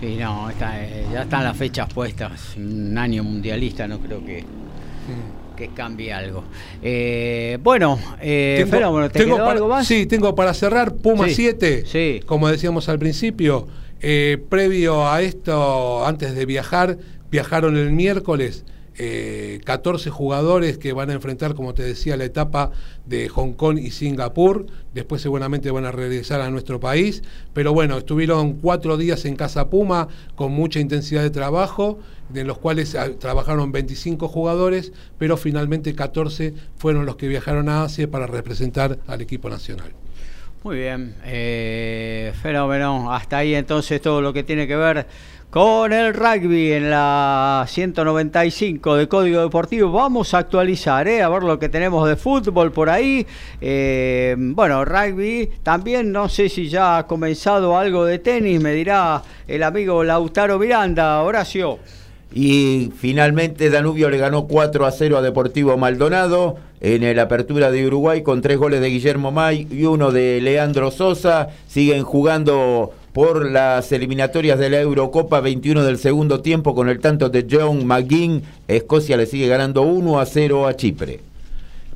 Sí, 0.00 0.16
no, 0.16 0.50
está, 0.50 0.82
eh, 0.84 1.06
ya 1.12 1.22
están 1.22 1.44
las 1.44 1.56
fechas 1.56 1.92
puestas. 1.92 2.56
Un 2.56 2.98
año 2.98 3.22
mundialista, 3.22 3.86
no 3.86 4.00
creo 4.00 4.24
que, 4.24 4.44
que 5.56 5.68
cambie 5.68 6.12
algo. 6.12 6.42
Eh, 6.82 7.58
bueno, 7.62 7.98
eh, 8.20 8.66
Fenómeno, 8.68 9.08
¿te 9.10 9.24
quedó 9.24 9.36
para, 9.36 9.52
algo 9.52 9.68
más? 9.68 9.86
Sí, 9.86 10.06
tengo 10.06 10.34
para 10.34 10.52
cerrar 10.52 10.94
Puma 10.96 11.28
Sí, 11.28 11.34
7. 11.36 11.84
sí. 11.86 12.20
Como 12.26 12.48
decíamos 12.48 12.88
al 12.88 12.98
principio, 12.98 13.68
eh, 14.02 14.38
previo 14.48 15.08
a 15.08 15.22
esto, 15.22 16.04
antes 16.04 16.34
de 16.34 16.44
viajar, 16.44 16.98
viajaron 17.30 17.76
el 17.76 17.92
miércoles. 17.92 18.64
Eh, 18.96 19.60
14 19.64 20.10
jugadores 20.10 20.78
que 20.78 20.92
van 20.92 21.10
a 21.10 21.14
enfrentar, 21.14 21.54
como 21.54 21.74
te 21.74 21.82
decía, 21.82 22.16
la 22.16 22.24
etapa 22.24 22.70
de 23.06 23.28
Hong 23.28 23.52
Kong 23.52 23.78
y 23.78 23.90
Singapur. 23.90 24.66
Después 24.92 25.20
seguramente 25.20 25.70
van 25.70 25.84
a 25.84 25.92
regresar 25.92 26.40
a 26.40 26.50
nuestro 26.50 26.80
país. 26.80 27.22
Pero 27.52 27.72
bueno, 27.72 27.98
estuvieron 27.98 28.54
cuatro 28.54 28.96
días 28.96 29.24
en 29.24 29.36
Casa 29.36 29.68
Puma 29.68 30.08
con 30.36 30.52
mucha 30.52 30.80
intensidad 30.80 31.22
de 31.22 31.30
trabajo, 31.30 31.98
de 32.28 32.44
los 32.44 32.58
cuales 32.58 32.94
ah, 32.94 33.08
trabajaron 33.18 33.72
25 33.72 34.28
jugadores, 34.28 34.92
pero 35.18 35.36
finalmente 35.36 35.94
14 35.94 36.54
fueron 36.76 37.06
los 37.06 37.16
que 37.16 37.28
viajaron 37.28 37.68
a 37.68 37.84
Asia 37.84 38.10
para 38.10 38.26
representar 38.26 38.98
al 39.06 39.20
equipo 39.20 39.50
nacional. 39.50 39.92
Muy 40.62 40.78
bien, 40.78 41.14
eh, 41.24 42.32
fenómeno. 42.40 43.12
Hasta 43.12 43.36
ahí 43.38 43.54
entonces 43.54 44.00
todo 44.00 44.22
lo 44.22 44.32
que 44.32 44.42
tiene 44.44 44.66
que 44.66 44.76
ver 44.76 45.06
con 45.54 45.92
el 45.92 46.12
rugby 46.14 46.72
en 46.72 46.90
la 46.90 47.64
195 47.68 48.96
de 48.96 49.06
Código 49.06 49.40
Deportivo. 49.40 49.92
Vamos 49.92 50.34
a 50.34 50.38
actualizar, 50.38 51.06
eh, 51.06 51.22
a 51.22 51.28
ver 51.28 51.44
lo 51.44 51.60
que 51.60 51.68
tenemos 51.68 52.08
de 52.08 52.16
fútbol 52.16 52.72
por 52.72 52.90
ahí. 52.90 53.24
Eh, 53.60 54.34
bueno, 54.36 54.84
rugby 54.84 55.48
también, 55.62 56.10
no 56.10 56.28
sé 56.28 56.48
si 56.48 56.68
ya 56.68 56.98
ha 56.98 57.06
comenzado 57.06 57.78
algo 57.78 58.04
de 58.04 58.18
tenis, 58.18 58.60
me 58.60 58.72
dirá 58.72 59.22
el 59.46 59.62
amigo 59.62 60.02
Lautaro 60.02 60.58
Miranda. 60.58 61.22
Horacio. 61.22 61.78
Y 62.32 62.90
finalmente 62.98 63.70
Danubio 63.70 64.10
le 64.10 64.18
ganó 64.18 64.48
4 64.48 64.86
a 64.86 64.90
0 64.90 65.18
a 65.18 65.22
Deportivo 65.22 65.76
Maldonado 65.76 66.56
en 66.80 67.04
el 67.04 67.20
Apertura 67.20 67.70
de 67.70 67.86
Uruguay 67.86 68.24
con 68.24 68.42
tres 68.42 68.58
goles 68.58 68.80
de 68.80 68.88
Guillermo 68.90 69.30
May 69.30 69.68
y 69.70 69.84
uno 69.84 70.10
de 70.10 70.40
Leandro 70.40 70.90
Sosa. 70.90 71.50
Siguen 71.68 72.02
jugando 72.02 72.92
por 73.14 73.48
las 73.48 73.92
eliminatorias 73.92 74.58
de 74.58 74.68
la 74.68 74.80
Eurocopa 74.80 75.38
21 75.38 75.84
del 75.84 75.98
segundo 75.98 76.40
tiempo 76.40 76.74
con 76.74 76.88
el 76.88 76.98
tanto 76.98 77.28
de 77.28 77.46
John 77.48 77.86
McGinn. 77.86 78.42
Escocia 78.66 79.16
le 79.16 79.26
sigue 79.26 79.46
ganando 79.46 79.82
1 79.82 80.18
a 80.18 80.26
0 80.26 80.66
a 80.66 80.74
Chipre. 80.74 81.20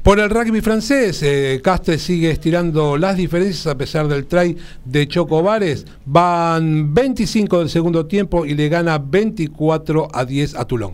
Por 0.04 0.20
el 0.20 0.30
rugby 0.30 0.60
francés, 0.60 1.20
eh, 1.24 1.60
Castres 1.62 2.02
sigue 2.02 2.30
estirando 2.30 2.96
las 2.96 3.16
diferencias 3.16 3.66
a 3.66 3.76
pesar 3.76 4.06
del 4.06 4.26
try 4.26 4.56
de 4.84 5.08
Chocobares. 5.08 5.86
Van 6.06 6.94
25 6.94 7.58
del 7.58 7.68
segundo 7.68 8.06
tiempo 8.06 8.46
y 8.46 8.54
le 8.54 8.68
gana 8.68 8.98
24 8.98 10.06
a 10.12 10.24
10 10.24 10.54
a 10.54 10.64
Toulon. 10.66 10.92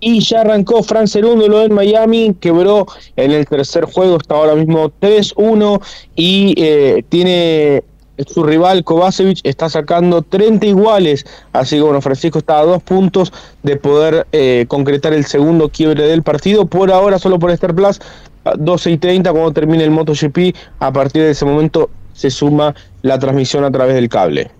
Y 0.00 0.20
ya 0.20 0.40
arrancó 0.40 0.82
Fran 0.82 1.08
Cerúndolo 1.08 1.62
en 1.62 1.74
Miami, 1.74 2.34
quebró 2.40 2.86
en 3.16 3.32
el 3.32 3.46
tercer 3.46 3.84
juego, 3.84 4.16
está 4.16 4.34
ahora 4.34 4.54
mismo 4.54 4.90
3-1 5.00 5.80
y 6.16 6.54
eh, 6.56 7.04
tiene 7.10 7.84
su 8.26 8.44
rival 8.44 8.84
Kovacevic, 8.84 9.40
está 9.42 9.68
sacando 9.68 10.22
30 10.22 10.66
iguales, 10.66 11.26
así 11.52 11.76
que 11.76 11.82
bueno, 11.82 12.00
Francisco 12.00 12.38
está 12.38 12.58
a 12.58 12.64
dos 12.64 12.82
puntos 12.82 13.32
de 13.62 13.76
poder 13.76 14.26
eh, 14.32 14.66
concretar 14.68 15.12
el 15.12 15.24
segundo 15.24 15.68
quiebre 15.68 16.04
del 16.04 16.22
partido, 16.22 16.66
por 16.66 16.92
ahora 16.92 17.18
solo 17.18 17.38
por 17.38 17.50
Star 17.50 17.74
Plus, 17.74 18.00
a 18.44 18.54
12 18.56 18.90
y 18.92 18.98
30 18.98 19.32
cuando 19.32 19.52
termine 19.52 19.84
el 19.84 19.90
MotoGP, 19.90 20.54
a 20.78 20.92
partir 20.92 21.22
de 21.22 21.30
ese 21.30 21.44
momento 21.44 21.90
se 22.12 22.30
suma 22.30 22.74
la 23.02 23.18
transmisión 23.18 23.64
a 23.64 23.70
través 23.70 23.94
del 23.94 24.08
cable. 24.08 24.50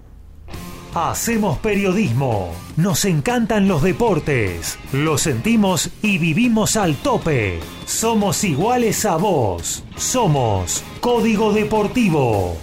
Hacemos 0.94 1.58
periodismo. 1.58 2.52
Nos 2.76 3.04
encantan 3.04 3.66
los 3.66 3.82
deportes. 3.82 4.78
Lo 4.92 5.18
sentimos 5.18 5.90
y 6.02 6.18
vivimos 6.18 6.76
al 6.76 6.94
tope. 6.94 7.58
Somos 7.84 8.44
iguales 8.44 9.04
a 9.04 9.16
vos. 9.16 9.82
Somos 9.96 10.84
Código 11.00 11.52
Deportivo. 11.52 12.56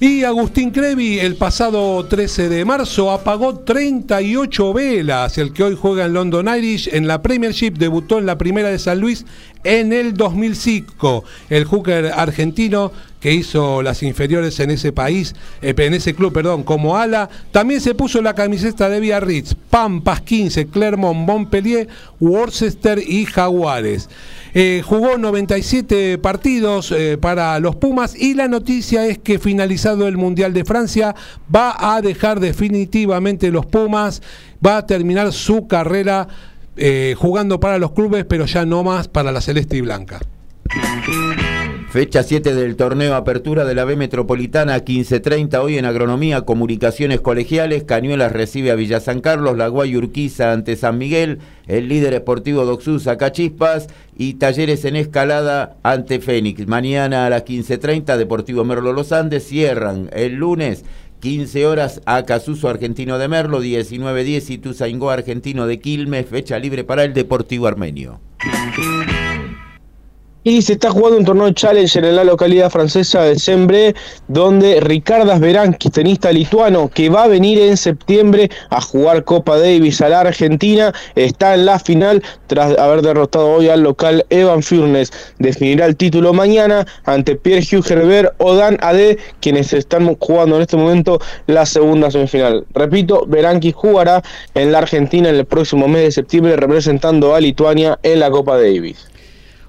Y 0.00 0.22
Agustín 0.22 0.70
Crevi 0.70 1.18
el 1.18 1.34
pasado 1.34 2.04
13 2.04 2.48
de 2.48 2.64
marzo 2.64 3.10
apagó 3.10 3.58
38 3.58 4.72
velas. 4.72 5.38
El 5.38 5.52
que 5.52 5.64
hoy 5.64 5.76
juega 5.76 6.04
en 6.04 6.12
London 6.12 6.46
Irish 6.56 6.88
en 6.92 7.08
la 7.08 7.20
Premiership 7.20 7.72
debutó 7.72 8.18
en 8.18 8.26
la 8.26 8.38
primera 8.38 8.68
de 8.68 8.78
San 8.78 9.00
Luis 9.00 9.26
en 9.64 9.92
el 9.92 10.14
2005. 10.14 11.24
El 11.50 11.64
hooker 11.64 12.12
argentino 12.14 12.92
que 13.20 13.32
hizo 13.32 13.82
las 13.82 14.02
inferiores 14.02 14.60
en 14.60 14.70
ese 14.70 14.92
país, 14.92 15.34
eh, 15.60 15.74
en 15.76 15.94
ese 15.94 16.14
club, 16.14 16.32
perdón, 16.32 16.62
como 16.62 16.96
ala, 16.96 17.28
también 17.50 17.80
se 17.80 17.94
puso 17.94 18.22
la 18.22 18.34
camiseta 18.34 18.88
de 18.88 19.00
Biarritz, 19.00 19.54
Pampas 19.70 20.20
15, 20.20 20.68
Clermont, 20.68 21.26
Montpellier, 21.26 21.88
Worcester 22.20 23.02
y 23.04 23.24
Jaguares. 23.26 24.08
Eh, 24.54 24.82
jugó 24.84 25.18
97 25.18 26.18
partidos 26.18 26.90
eh, 26.92 27.18
para 27.20 27.58
los 27.60 27.76
Pumas 27.76 28.14
y 28.16 28.34
la 28.34 28.48
noticia 28.48 29.06
es 29.06 29.18
que 29.18 29.38
finalizado 29.38 30.08
el 30.08 30.16
Mundial 30.16 30.54
de 30.54 30.64
Francia 30.64 31.14
va 31.54 31.94
a 31.94 32.00
dejar 32.00 32.40
definitivamente 32.40 33.50
los 33.50 33.66
Pumas, 33.66 34.22
va 34.64 34.78
a 34.78 34.86
terminar 34.86 35.32
su 35.32 35.68
carrera 35.68 36.28
eh, 36.78 37.14
jugando 37.16 37.60
para 37.60 37.78
los 37.78 37.92
clubes, 37.92 38.24
pero 38.24 38.46
ya 38.46 38.64
no 38.64 38.84
más 38.84 39.08
para 39.08 39.32
la 39.32 39.40
Celeste 39.40 39.76
y 39.76 39.80
Blanca. 39.80 40.20
Fecha 41.90 42.22
7 42.22 42.54
del 42.54 42.76
torneo 42.76 43.14
Apertura 43.14 43.64
de 43.64 43.74
la 43.74 43.86
B 43.86 43.96
Metropolitana, 43.96 44.84
15.30 44.84 45.58
hoy 45.62 45.78
en 45.78 45.86
Agronomía, 45.86 46.42
Comunicaciones 46.42 47.22
Colegiales, 47.22 47.84
Cañuelas 47.84 48.30
recibe 48.30 48.70
a 48.70 48.74
Villa 48.74 49.00
San 49.00 49.22
Carlos, 49.22 49.56
La 49.56 49.68
Guay 49.68 49.96
Urquiza 49.96 50.52
ante 50.52 50.76
San 50.76 50.98
Miguel, 50.98 51.38
el 51.66 51.88
líder 51.88 52.12
esportivo 52.12 52.66
Doxú 52.66 53.00
saca 53.00 53.32
chispas 53.32 53.88
y 54.18 54.34
Talleres 54.34 54.84
en 54.84 54.96
Escalada 54.96 55.78
ante 55.82 56.20
Fénix. 56.20 56.66
Mañana 56.66 57.24
a 57.24 57.30
las 57.30 57.46
15.30 57.46 58.18
Deportivo 58.18 58.66
Merlo 58.66 58.92
Los 58.92 59.10
Andes 59.12 59.48
cierran 59.48 60.10
el 60.12 60.34
lunes 60.34 60.84
15 61.20 61.66
horas 61.66 62.00
Acasuso 62.06 62.68
Argentino 62.68 63.18
de 63.18 63.26
Merlo, 63.28 63.60
19-10 63.60 64.50
Ituzaingó 64.50 65.10
Argentino 65.10 65.66
de 65.66 65.80
Quilmes, 65.80 66.26
fecha 66.26 66.58
libre 66.58 66.84
para 66.84 67.02
el 67.04 67.12
Deportivo 67.12 67.66
Armenio. 67.66 68.20
Y 70.48 70.62
se 70.62 70.72
está 70.72 70.90
jugando 70.90 71.18
un 71.18 71.26
torneo 71.26 71.50
Challenger 71.50 72.06
en 72.06 72.16
la 72.16 72.24
localidad 72.24 72.70
francesa 72.70 73.20
de 73.20 73.38
Sembre, 73.38 73.94
donde 74.28 74.80
Ricardas 74.80 75.40
Berankis, 75.40 75.92
tenista 75.92 76.32
lituano, 76.32 76.88
que 76.88 77.10
va 77.10 77.24
a 77.24 77.28
venir 77.28 77.58
en 77.58 77.76
septiembre 77.76 78.48
a 78.70 78.80
jugar 78.80 79.24
Copa 79.24 79.58
Davis 79.58 80.00
a 80.00 80.08
la 80.08 80.20
Argentina, 80.20 80.94
está 81.16 81.52
en 81.52 81.66
la 81.66 81.78
final 81.78 82.22
tras 82.46 82.78
haber 82.78 83.02
derrotado 83.02 83.46
hoy 83.46 83.68
al 83.68 83.82
local 83.82 84.24
Evan 84.30 84.62
Furnes. 84.62 85.12
Definirá 85.38 85.84
el 85.84 85.96
título 85.96 86.32
mañana 86.32 86.86
ante 87.04 87.36
Pierre 87.36 87.66
Hugh 87.70 87.84
Herbert 87.86 88.32
o 88.38 88.54
Dan 88.54 88.78
Ade, 88.80 89.18
quienes 89.42 89.74
están 89.74 90.14
jugando 90.14 90.56
en 90.56 90.62
este 90.62 90.78
momento 90.78 91.20
la 91.46 91.66
segunda 91.66 92.10
semifinal. 92.10 92.64
Repito, 92.72 93.26
Berankis 93.26 93.74
jugará 93.74 94.22
en 94.54 94.72
la 94.72 94.78
Argentina 94.78 95.28
en 95.28 95.34
el 95.34 95.44
próximo 95.44 95.88
mes 95.88 96.04
de 96.04 96.12
septiembre 96.12 96.56
representando 96.56 97.34
a 97.34 97.40
Lituania 97.42 97.98
en 98.02 98.20
la 98.20 98.30
Copa 98.30 98.56
Davis. 98.56 99.07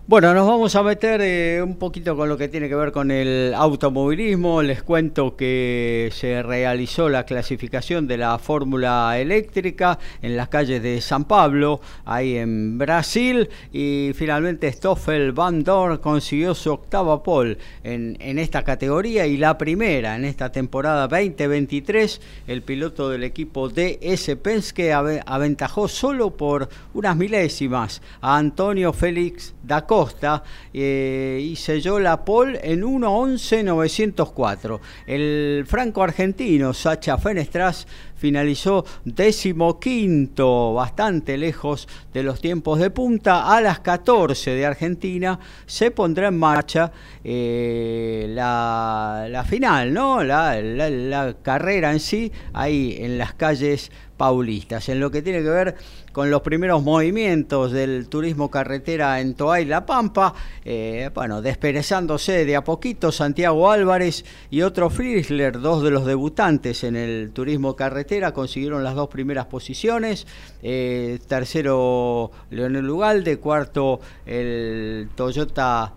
Bueno, 0.09 0.33
nos 0.33 0.47
vamos 0.47 0.75
a 0.75 0.81
meter 0.81 1.21
eh, 1.21 1.61
un 1.61 1.75
poquito 1.75 2.17
con 2.17 2.27
lo 2.27 2.35
que 2.35 2.47
tiene 2.47 2.67
que 2.67 2.73
ver 2.73 2.91
con 2.91 3.11
el 3.11 3.53
automovilismo. 3.53 4.63
Les 4.63 4.81
cuento 4.81 5.35
que 5.35 6.09
se 6.11 6.41
realizó 6.41 7.09
la 7.09 7.27
clasificación 7.27 8.07
de 8.07 8.17
la 8.17 8.39
Fórmula 8.39 9.19
Eléctrica 9.19 9.99
en 10.23 10.35
las 10.35 10.49
calles 10.49 10.81
de 10.81 10.99
San 10.99 11.25
Pablo, 11.25 11.79
ahí 12.05 12.37
en 12.37 12.79
Brasil, 12.79 13.49
y 13.71 14.09
finalmente 14.15 14.71
Stoffel 14.71 15.31
Van 15.31 15.63
Dorn 15.63 15.99
consiguió 15.99 16.55
su 16.55 16.71
octava 16.71 17.21
pole 17.21 17.59
en, 17.83 18.17
en 18.19 18.39
esta 18.39 18.63
categoría 18.63 19.27
y 19.27 19.37
la 19.37 19.59
primera 19.59 20.15
en 20.15 20.25
esta 20.25 20.51
temporada 20.51 21.07
2023. 21.07 22.19
El 22.47 22.63
piloto 22.63 23.09
del 23.09 23.25
equipo 23.25 23.69
DS 23.69 24.35
Penske 24.41 24.91
aventajó 24.91 25.87
solo 25.87 26.31
por 26.31 26.67
unas 26.95 27.15
milésimas 27.15 28.01
a 28.21 28.37
Antonio 28.37 28.91
Félix 28.91 29.53
da 29.69 29.85
Costa 29.99 30.41
eh, 30.73 31.41
y 31.43 31.57
selló 31.57 31.99
la 31.99 32.23
pole 32.23 32.57
en 32.63 32.83
1.11.904. 32.83 34.79
El 35.05 35.65
franco 35.67 36.01
argentino 36.01 36.73
Sacha 36.73 37.17
Fenestras 37.17 37.85
finalizó 38.15 38.85
decimoquinto, 39.03 40.73
bastante 40.73 41.37
lejos 41.37 41.89
de 42.13 42.23
los 42.23 42.39
tiempos 42.39 42.79
de 42.79 42.91
punta. 42.91 43.53
A 43.53 43.59
las 43.59 43.81
14 43.81 44.51
de 44.51 44.65
Argentina 44.65 45.37
se 45.65 45.91
pondrá 45.91 46.29
en 46.29 46.37
marcha 46.37 46.93
eh, 47.21 48.25
la, 48.29 49.45
final, 49.49 49.93
¿no? 49.93 50.23
La, 50.23 50.61
la 50.61 51.35
carrera 51.41 51.91
en 51.91 51.99
sí, 51.99 52.31
ahí 52.53 52.95
en 53.01 53.17
las 53.17 53.33
calles 53.33 53.91
paulistas. 54.19 54.89
En 54.89 54.99
lo 54.99 55.09
que 55.09 55.21
tiene 55.21 55.41
que 55.41 55.49
ver 55.49 55.75
con 56.11 56.29
los 56.29 56.41
primeros 56.41 56.83
movimientos 56.83 57.71
del 57.71 58.09
turismo 58.09 58.51
carretera 58.51 59.21
en 59.21 59.33
Toay 59.33 59.63
La 59.63 59.85
Pampa, 59.85 60.33
eh, 60.65 61.09
bueno, 61.15 61.41
desperezándose 61.41 62.43
de 62.43 62.57
a 62.57 62.63
poquito 62.65 63.13
Santiago 63.13 63.71
Álvarez 63.71 64.25
y 64.51 64.61
otro 64.61 64.89
Friesler, 64.89 65.61
dos 65.61 65.81
de 65.83 65.91
los 65.91 66.05
debutantes 66.05 66.83
en 66.83 66.97
el 66.97 67.31
turismo 67.31 67.77
carretera, 67.77 68.33
consiguieron 68.33 68.83
las 68.83 68.93
dos 68.93 69.07
primeras 69.07 69.45
posiciones, 69.45 70.27
eh, 70.61 71.19
tercero 71.25 72.29
Leonel 72.51 72.89
Ugalde, 72.89 73.37
cuarto 73.37 74.01
el 74.25 75.07
Toyota 75.15 75.93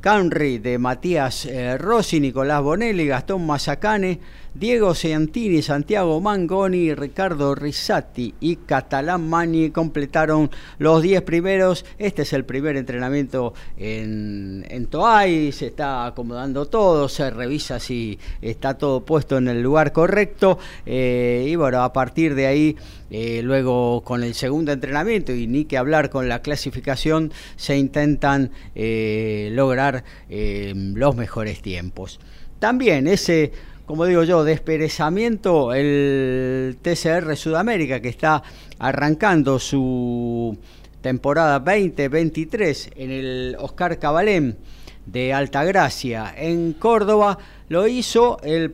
Camry 0.00 0.58
de 0.58 0.78
Matías 0.78 1.46
eh, 1.46 1.76
Rossi, 1.78 2.18
Nicolás 2.18 2.62
Bonelli, 2.62 3.06
Gastón 3.06 3.46
Mazacane, 3.46 4.18
Diego 4.52 4.96
Seantini, 4.96 5.62
Santiago 5.62 6.20
Mangoni, 6.20 6.92
Ricardo 6.92 7.54
Risati 7.54 8.34
y 8.40 8.56
Catalán 8.56 9.28
Mani 9.28 9.70
completaron 9.70 10.50
los 10.78 11.02
10 11.02 11.22
primeros. 11.22 11.84
Este 11.98 12.22
es 12.22 12.32
el 12.32 12.44
primer 12.44 12.76
entrenamiento 12.76 13.54
en, 13.76 14.66
en 14.68 14.86
Toay, 14.86 15.52
se 15.52 15.68
está 15.68 16.04
acomodando 16.04 16.66
todo, 16.66 17.08
se 17.08 17.30
revisa 17.30 17.78
si 17.78 18.18
está 18.42 18.76
todo 18.76 19.04
puesto 19.04 19.38
en 19.38 19.46
el 19.46 19.62
lugar 19.62 19.92
correcto. 19.92 20.58
Eh, 20.84 21.46
y 21.48 21.54
bueno, 21.54 21.84
a 21.84 21.92
partir 21.92 22.34
de 22.34 22.46
ahí, 22.48 22.76
eh, 23.12 23.42
luego 23.44 24.02
con 24.02 24.24
el 24.24 24.34
segundo 24.34 24.72
entrenamiento 24.72 25.32
y 25.32 25.46
ni 25.46 25.64
que 25.64 25.78
hablar 25.78 26.10
con 26.10 26.28
la 26.28 26.42
clasificación, 26.42 27.32
se 27.54 27.78
intentan 27.78 28.50
eh, 28.74 29.50
lograr 29.52 30.02
los 30.28 31.14
mejores 31.14 31.62
tiempos. 31.62 32.18
También 32.58 33.06
ese 33.06 33.52
como 33.90 34.06
digo 34.06 34.22
yo, 34.22 34.44
desperezamiento 34.44 35.74
el 35.74 36.76
TCR 36.80 37.36
Sudamérica 37.36 37.98
que 37.98 38.08
está 38.08 38.40
arrancando 38.78 39.58
su 39.58 40.56
temporada 41.00 41.58
2023 41.58 42.90
en 42.94 43.10
el 43.10 43.56
Oscar 43.58 43.98
Cabalén 43.98 44.58
de 45.06 45.32
Altagracia 45.32 46.32
en 46.36 46.72
Córdoba 46.72 47.38
lo 47.70 47.86
hizo 47.86 48.38
el, 48.42 48.72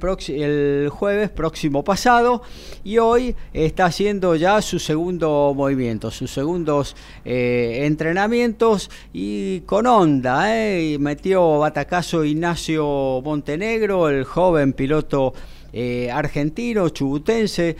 jueves 0.88 1.30
próximo 1.30 1.84
pasado 1.84 2.42
y 2.82 2.96
hoy 2.96 3.36
está 3.52 3.84
haciendo 3.84 4.36
ya 4.36 4.62
su 4.62 4.78
segundo 4.78 5.52
movimiento, 5.54 6.10
sus 6.10 6.30
segundos 6.30 6.96
eh, 7.24 7.80
entrenamientos 7.82 8.90
y 9.12 9.60
con 9.60 9.86
onda. 9.86 10.56
Eh, 10.56 10.96
metió 10.98 11.58
batacazo 11.58 12.24
Ignacio 12.24 13.20
Montenegro, 13.22 14.08
el 14.08 14.24
joven 14.24 14.72
piloto 14.72 15.34
eh, 15.74 16.10
argentino, 16.10 16.88
chubutense 16.88 17.76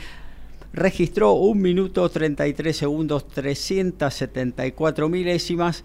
registró 0.74 1.32
un 1.32 1.62
minuto 1.62 2.10
33 2.10 2.77
segundos 2.77 3.27
374 3.28 5.09
milésimas 5.09 5.82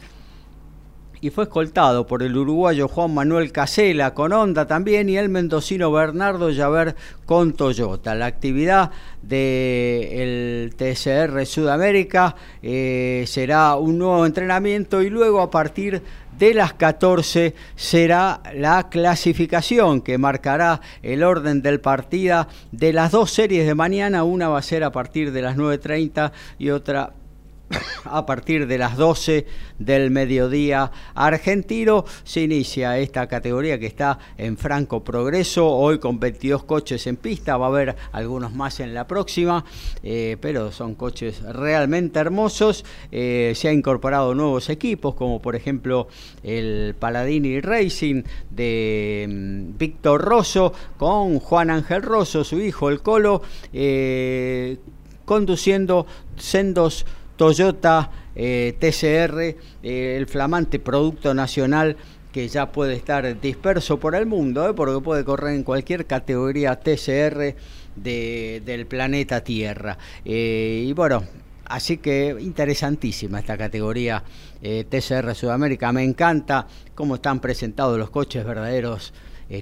y 1.22 1.30
fue 1.30 1.44
escoltado 1.46 2.08
por 2.08 2.24
el 2.24 2.36
uruguayo 2.36 2.88
Juan 2.88 3.14
Manuel 3.14 3.52
Casela 3.52 4.14
con 4.14 4.34
Honda 4.34 4.66
también 4.66 5.08
y 5.08 5.18
el 5.18 5.30
mendocino 5.30 5.92
Bernardo 5.92 6.50
Llaver 6.50 6.96
con 7.26 7.54
Toyota. 7.54 8.16
La 8.16 8.26
actividad 8.26 8.90
del 9.22 10.74
TCR 10.76 11.46
Sudamérica 11.46 12.36
eh, 12.64 13.24
será 13.28 13.76
un 13.76 14.00
nuevo 14.00 14.26
entrenamiento 14.26 15.04
y 15.04 15.12
luego 15.12 15.42
a 15.42 15.52
partir 15.52 16.02
de 16.38 16.56
las 16.56 16.74
14 16.74 17.54
será 17.76 18.42
la 18.56 18.90
clasificación 18.90 20.02
que 20.02 20.18
marcará 20.18 20.82
el 21.04 21.24
orden 21.24 21.62
del 21.62 21.80
partida 21.80 22.48
de 22.72 22.94
las 22.94 23.12
dos 23.12 23.30
series 23.30 23.68
de 23.68 23.76
mañana. 23.76 24.24
Una 24.24 24.50
va 24.50 24.58
a 24.58 24.64
ser 24.64 24.84
a 24.84 24.92
partir 24.92 25.32
de 25.32 25.44
las 25.44 25.56
9.30 25.56 26.32
y 26.58 26.72
otra 26.72 27.14
a 28.06 28.26
partir 28.26 28.68
de 28.68 28.78
las 28.78 28.98
12 28.98 29.46
del 29.80 30.12
mediodía 30.12 30.92
argentino 31.16 32.06
se 32.24 32.42
inicia 32.42 32.98
esta 32.98 33.28
categoría 33.28 33.80
que 33.80 33.88
está 33.88 34.20
en 34.38 34.58
franco 34.58 35.04
progreso, 35.04 35.68
hoy 35.68 36.00
con 36.00 36.20
22 36.20 36.64
coches 36.64 37.08
en 37.08 37.18
pista, 37.18 37.58
va 37.58 37.68
a 37.68 37.70
haber 37.70 37.96
algunos 38.12 38.54
más 38.54 38.80
en 38.80 38.94
la 38.94 39.08
próxima, 39.08 39.66
eh, 40.04 40.38
pero 40.40 40.72
son 40.72 40.96
coches 40.96 41.42
realmente 41.42 42.20
hermosos, 42.20 42.86
eh, 43.12 43.54
se 43.56 43.70
han 43.70 43.76
incorporado 43.76 44.36
nuevos 44.36 44.70
equipos 44.70 45.16
como 45.16 45.42
por 45.42 45.56
ejemplo 45.56 46.08
el 46.44 46.96
Paladini 46.98 47.60
Racing 47.62 48.24
de 48.50 49.28
mm, 49.30 49.78
Víctor 49.78 50.22
Rosso 50.22 50.74
con 50.98 51.40
Juan 51.40 51.70
Ángel 51.70 52.02
Rosso, 52.02 52.44
su 52.44 52.60
hijo 52.60 52.90
el 52.90 53.02
Colo, 53.02 53.42
eh, 53.74 54.78
conduciendo 55.26 56.06
sendos 56.38 57.06
Toyota 57.42 58.12
eh, 58.36 58.76
TCR, 58.78 59.40
eh, 59.42 59.56
el 60.16 60.28
flamante 60.28 60.78
producto 60.78 61.34
nacional 61.34 61.98
que 62.32 62.48
ya 62.48 62.72
puede 62.72 62.94
estar 62.94 63.42
disperso 63.42 64.00
por 64.00 64.14
el 64.14 64.28
mundo, 64.28 64.70
eh, 64.70 64.76
porque 64.76 65.04
puede 65.04 65.26
correr 65.26 65.56
en 65.56 65.64
cualquier 65.64 66.06
categoría 66.06 66.80
TCR 66.80 67.56
de, 67.96 68.62
del 68.64 68.86
planeta 68.86 69.44
Tierra. 69.44 69.98
y 70.24 70.94
bueno, 70.94 71.24
así 71.66 71.98
que 71.98 72.38
interesantísima 72.40 73.40
esta 73.40 73.58
categoría 73.58 74.24
TCR 74.62 75.34
Sudamérica. 75.34 75.92
Me 75.92 76.04
encanta 76.04 76.68
cómo 76.94 77.16
están 77.16 77.40
presentados 77.40 77.98
los 77.98 78.12
coches 78.12 78.46
verdaderos 78.46 79.14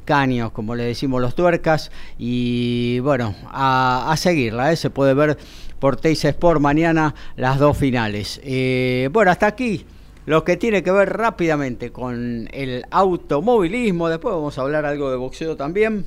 caños, 0.04 0.52
como 0.52 0.76
le 0.76 0.84
decimos 0.84 1.20
los 1.22 1.34
tuercas, 1.34 1.92
y 2.20 3.00
bueno, 3.00 3.34
a, 3.46 4.12
a 4.12 4.18
seguirla, 4.18 4.76
se 4.76 4.92
puede 4.92 5.16
ver 5.16 5.38
por 5.80 5.96
Teis 5.98 6.24
Sport 6.26 6.62
mañana 6.62 7.16
las 7.36 7.58
dos 7.60 7.78
finales. 7.78 8.40
Eh, 8.44 9.10
bueno, 9.12 9.32
hasta 9.32 9.48
aquí 9.48 9.86
lo 10.26 10.44
que 10.44 10.58
tiene 10.58 10.84
que 10.84 10.92
ver 10.92 11.10
rápidamente 11.10 11.92
con 11.92 12.48
el 12.52 12.86
automovilismo. 12.92 14.10
Después 14.10 14.36
vamos 14.36 14.58
a 14.58 14.62
hablar 14.62 14.86
algo 14.86 15.10
de 15.10 15.18
boxeo 15.18 15.56
también. 15.56 16.06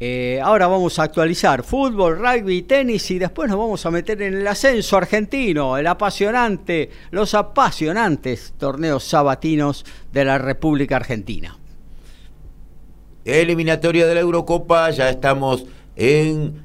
Eh, 0.00 0.40
ahora 0.42 0.66
vamos 0.66 0.98
a 0.98 1.04
actualizar 1.04 1.62
fútbol, 1.62 2.18
rugby, 2.18 2.62
tenis 2.62 3.08
y 3.12 3.20
después 3.20 3.48
nos 3.48 3.58
vamos 3.58 3.86
a 3.86 3.92
meter 3.92 4.20
en 4.22 4.34
el 4.34 4.46
ascenso 4.46 4.96
argentino, 4.96 5.78
el 5.78 5.86
apasionante, 5.86 6.90
los 7.12 7.32
apasionantes 7.34 8.54
torneos 8.58 9.04
sabatinos 9.04 9.86
de 10.12 10.24
la 10.24 10.38
República 10.38 10.96
Argentina. 10.96 11.56
Eliminatoria 13.24 14.06
de 14.06 14.14
la 14.16 14.20
Eurocopa, 14.20 14.90
ya 14.90 15.08
estamos 15.10 15.64
en 15.94 16.63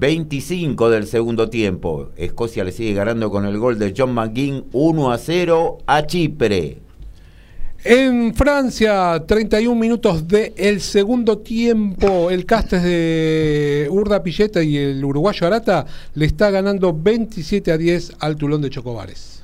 25 0.00 0.88
del 0.88 1.06
segundo 1.06 1.50
tiempo. 1.50 2.08
Escocia 2.16 2.64
le 2.64 2.72
sigue 2.72 2.94
ganando 2.94 3.30
con 3.30 3.44
el 3.44 3.58
gol 3.58 3.78
de 3.78 3.92
John 3.94 4.14
McGinn 4.14 4.64
1 4.72 5.12
a 5.12 5.18
0 5.18 5.78
a 5.86 6.06
Chipre. 6.06 6.78
En 7.84 8.34
Francia, 8.34 9.22
31 9.26 9.78
minutos 9.78 10.26
del 10.26 10.54
el 10.56 10.80
segundo 10.80 11.38
tiempo, 11.38 12.30
el 12.30 12.46
Castes 12.46 12.82
de 12.82 13.88
Urda 13.90 14.22
Pilleta 14.22 14.62
y 14.62 14.78
el 14.78 15.04
uruguayo 15.04 15.46
Arata 15.46 15.84
le 16.14 16.24
está 16.24 16.50
ganando 16.50 16.94
27 16.94 17.70
a 17.70 17.76
10 17.76 18.12
al 18.20 18.36
Tulón 18.36 18.62
de 18.62 18.70
Chocobares. 18.70 19.42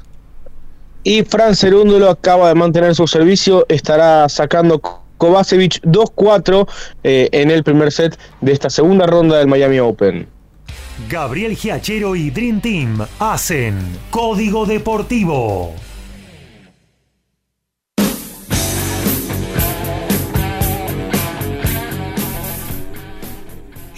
Y 1.05 1.23
Fran 1.23 1.55
Cerúndulo 1.55 2.09
acaba 2.09 2.49
de 2.49 2.55
mantener 2.55 2.95
su 2.95 3.07
servicio, 3.07 3.67
estará 3.69 4.27
sacando 4.31 4.81
Kovacevic 5.19 5.83
2-4 5.83 6.67
eh, 7.05 7.29
en 7.33 7.51
el 7.51 7.63
primer 7.63 7.93
set 7.93 8.19
de 8.41 8.53
esta 8.53 8.71
segunda 8.71 9.07
ronda 9.07 9.37
del 9.39 9.49
Miami 9.49 9.81
Open. 9.81 10.36
Gabriel 11.09 11.57
Giachero 11.57 12.17
y 12.17 12.31
Dream 12.31 12.61
Team 12.61 12.99
hacen 13.19 13.77
Código 14.11 14.67
Deportivo. 14.67 15.86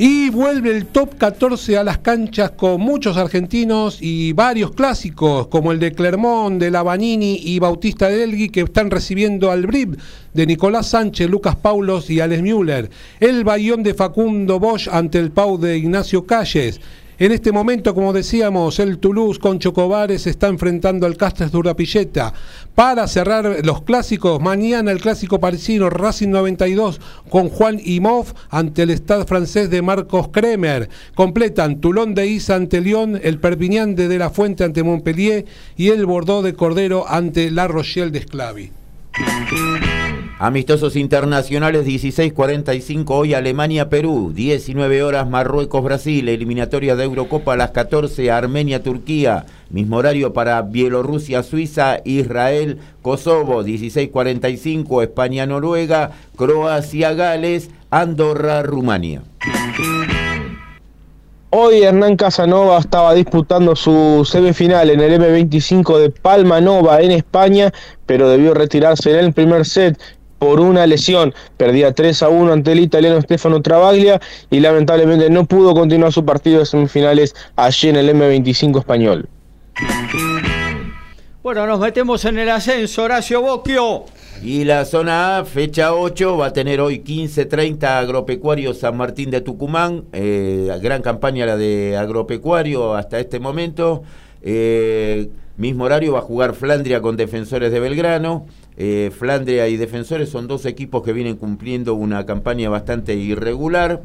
Y 0.00 0.30
vuelve 0.30 0.70
el 0.70 0.86
top 0.86 1.18
14 1.18 1.76
a 1.76 1.82
las 1.82 1.98
canchas 1.98 2.52
con 2.52 2.80
muchos 2.80 3.16
argentinos 3.16 3.98
y 4.00 4.32
varios 4.32 4.70
clásicos, 4.70 5.48
como 5.48 5.72
el 5.72 5.80
de 5.80 5.90
Clermont, 5.90 6.60
de 6.60 6.70
Lavanini 6.70 7.40
y 7.42 7.58
Bautista 7.58 8.08
Delgui, 8.08 8.48
que 8.50 8.60
están 8.60 8.92
recibiendo 8.92 9.50
al 9.50 9.66
BRIB 9.66 9.98
de 10.34 10.46
Nicolás 10.46 10.86
Sánchez, 10.90 11.28
Lucas 11.28 11.56
Paulos 11.56 12.10
y 12.10 12.20
Alex 12.20 12.42
Müller. 12.42 12.90
El 13.18 13.42
Bayón 13.42 13.82
de 13.82 13.94
Facundo 13.94 14.60
Bosch 14.60 14.86
ante 14.86 15.18
el 15.18 15.32
Pau 15.32 15.58
de 15.58 15.76
Ignacio 15.76 16.24
Calles. 16.26 16.80
En 17.20 17.32
este 17.32 17.50
momento, 17.50 17.96
como 17.96 18.12
decíamos, 18.12 18.78
el 18.78 18.98
Toulouse 18.98 19.40
con 19.40 19.58
Chocobares 19.58 20.28
está 20.28 20.46
enfrentando 20.46 21.04
al 21.04 21.16
Castres 21.16 21.50
de 21.50 21.58
Urdapilleta. 21.58 22.32
Para 22.76 23.08
cerrar 23.08 23.64
los 23.64 23.82
clásicos, 23.82 24.40
mañana 24.40 24.92
el 24.92 25.00
clásico 25.00 25.40
parisino 25.40 25.90
Racing 25.90 26.28
92 26.28 27.00
con 27.28 27.48
Juan 27.48 27.80
Imov 27.84 28.26
ante 28.50 28.82
el 28.82 28.90
Stade 28.90 29.24
francés 29.24 29.68
de 29.68 29.82
Marcos 29.82 30.28
Kremer. 30.28 30.88
Completan 31.16 31.80
Toulon 31.80 32.14
de 32.14 32.28
Isa 32.28 32.54
ante 32.54 32.80
Lyon, 32.80 33.18
el 33.20 33.40
Perpignan 33.40 33.96
de 33.96 34.06
De 34.06 34.18
La 34.18 34.30
Fuente 34.30 34.62
ante 34.62 34.84
Montpellier 34.84 35.44
y 35.76 35.88
el 35.88 36.06
Bordeaux 36.06 36.44
de 36.44 36.54
Cordero 36.54 37.04
ante 37.08 37.50
La 37.50 37.66
Rochelle 37.66 38.12
de 38.12 38.20
Esclavi. 38.20 38.70
Amistosos 40.40 40.94
internacionales 40.94 41.84
16:45 41.84 43.10
hoy 43.16 43.34
Alemania-Perú, 43.34 44.30
19 44.32 45.02
horas 45.02 45.28
Marruecos-Brasil, 45.28 46.28
eliminatoria 46.28 46.94
de 46.94 47.02
Eurocopa 47.02 47.54
a 47.54 47.56
las 47.56 47.72
14 47.72 48.30
Armenia-Turquía, 48.30 49.46
mismo 49.70 49.96
horario 49.96 50.32
para 50.32 50.62
Bielorrusia-Suiza, 50.62 52.02
Israel-Kosovo, 52.04 53.64
16:45 53.64 55.02
España-Noruega, 55.02 56.12
Croacia-Gales, 56.36 57.70
Andorra-Rumania. 57.90 59.22
Hoy 61.50 61.82
Hernán 61.82 62.14
Casanova 62.16 62.78
estaba 62.78 63.14
disputando 63.14 63.74
su 63.74 64.22
semifinal 64.30 64.90
en 64.90 65.00
el 65.00 65.18
M25 65.20 65.98
de 65.98 66.10
Palma 66.10 66.60
Nova 66.60 67.00
en 67.00 67.10
España, 67.10 67.72
pero 68.04 68.28
debió 68.28 68.52
retirarse 68.52 69.10
en 69.10 69.24
el 69.24 69.32
primer 69.32 69.64
set 69.64 69.98
por 70.38 70.60
una 70.60 70.86
lesión. 70.86 71.34
Perdía 71.56 71.92
3 71.92 72.22
a 72.22 72.28
1 72.28 72.52
ante 72.52 72.72
el 72.72 72.80
italiano 72.80 73.20
Stefano 73.20 73.62
Travaglia 73.62 74.20
y 74.50 74.60
lamentablemente 74.60 75.30
no 75.30 75.44
pudo 75.44 75.74
continuar 75.74 76.12
su 76.12 76.24
partido 76.24 76.60
de 76.60 76.66
semifinales 76.66 77.34
allí 77.56 77.88
en 77.88 77.96
el 77.96 78.08
M25 78.10 78.78
español. 78.78 79.28
Bueno, 81.42 81.66
nos 81.66 81.80
metemos 81.80 82.24
en 82.24 82.38
el 82.38 82.50
ascenso, 82.50 83.04
Horacio 83.04 83.40
Bocchio. 83.40 84.04
Y 84.42 84.64
la 84.64 84.84
zona 84.84 85.38
A, 85.38 85.44
fecha 85.44 85.94
8, 85.94 86.36
va 86.36 86.46
a 86.46 86.52
tener 86.52 86.80
hoy 86.80 87.00
15-30 87.00 87.84
Agropecuario 87.84 88.72
San 88.74 88.96
Martín 88.96 89.30
de 89.30 89.40
Tucumán. 89.40 90.04
Eh, 90.12 90.70
gran 90.80 91.02
campaña 91.02 91.46
la 91.46 91.56
de 91.56 91.96
Agropecuario 91.96 92.94
hasta 92.94 93.18
este 93.18 93.40
momento. 93.40 94.02
Eh, 94.42 95.28
mismo 95.58 95.84
horario 95.84 96.12
va 96.14 96.20
a 96.20 96.22
jugar 96.22 96.54
Flandria 96.54 97.02
con 97.02 97.16
Defensores 97.16 97.70
de 97.70 97.80
Belgrano. 97.80 98.46
Eh, 98.76 99.10
Flandria 99.16 99.68
y 99.68 99.76
Defensores 99.76 100.30
son 100.30 100.46
dos 100.46 100.64
equipos 100.64 101.02
que 101.02 101.12
vienen 101.12 101.36
cumpliendo 101.36 101.94
una 101.94 102.24
campaña 102.24 102.70
bastante 102.70 103.14
irregular. 103.14 104.02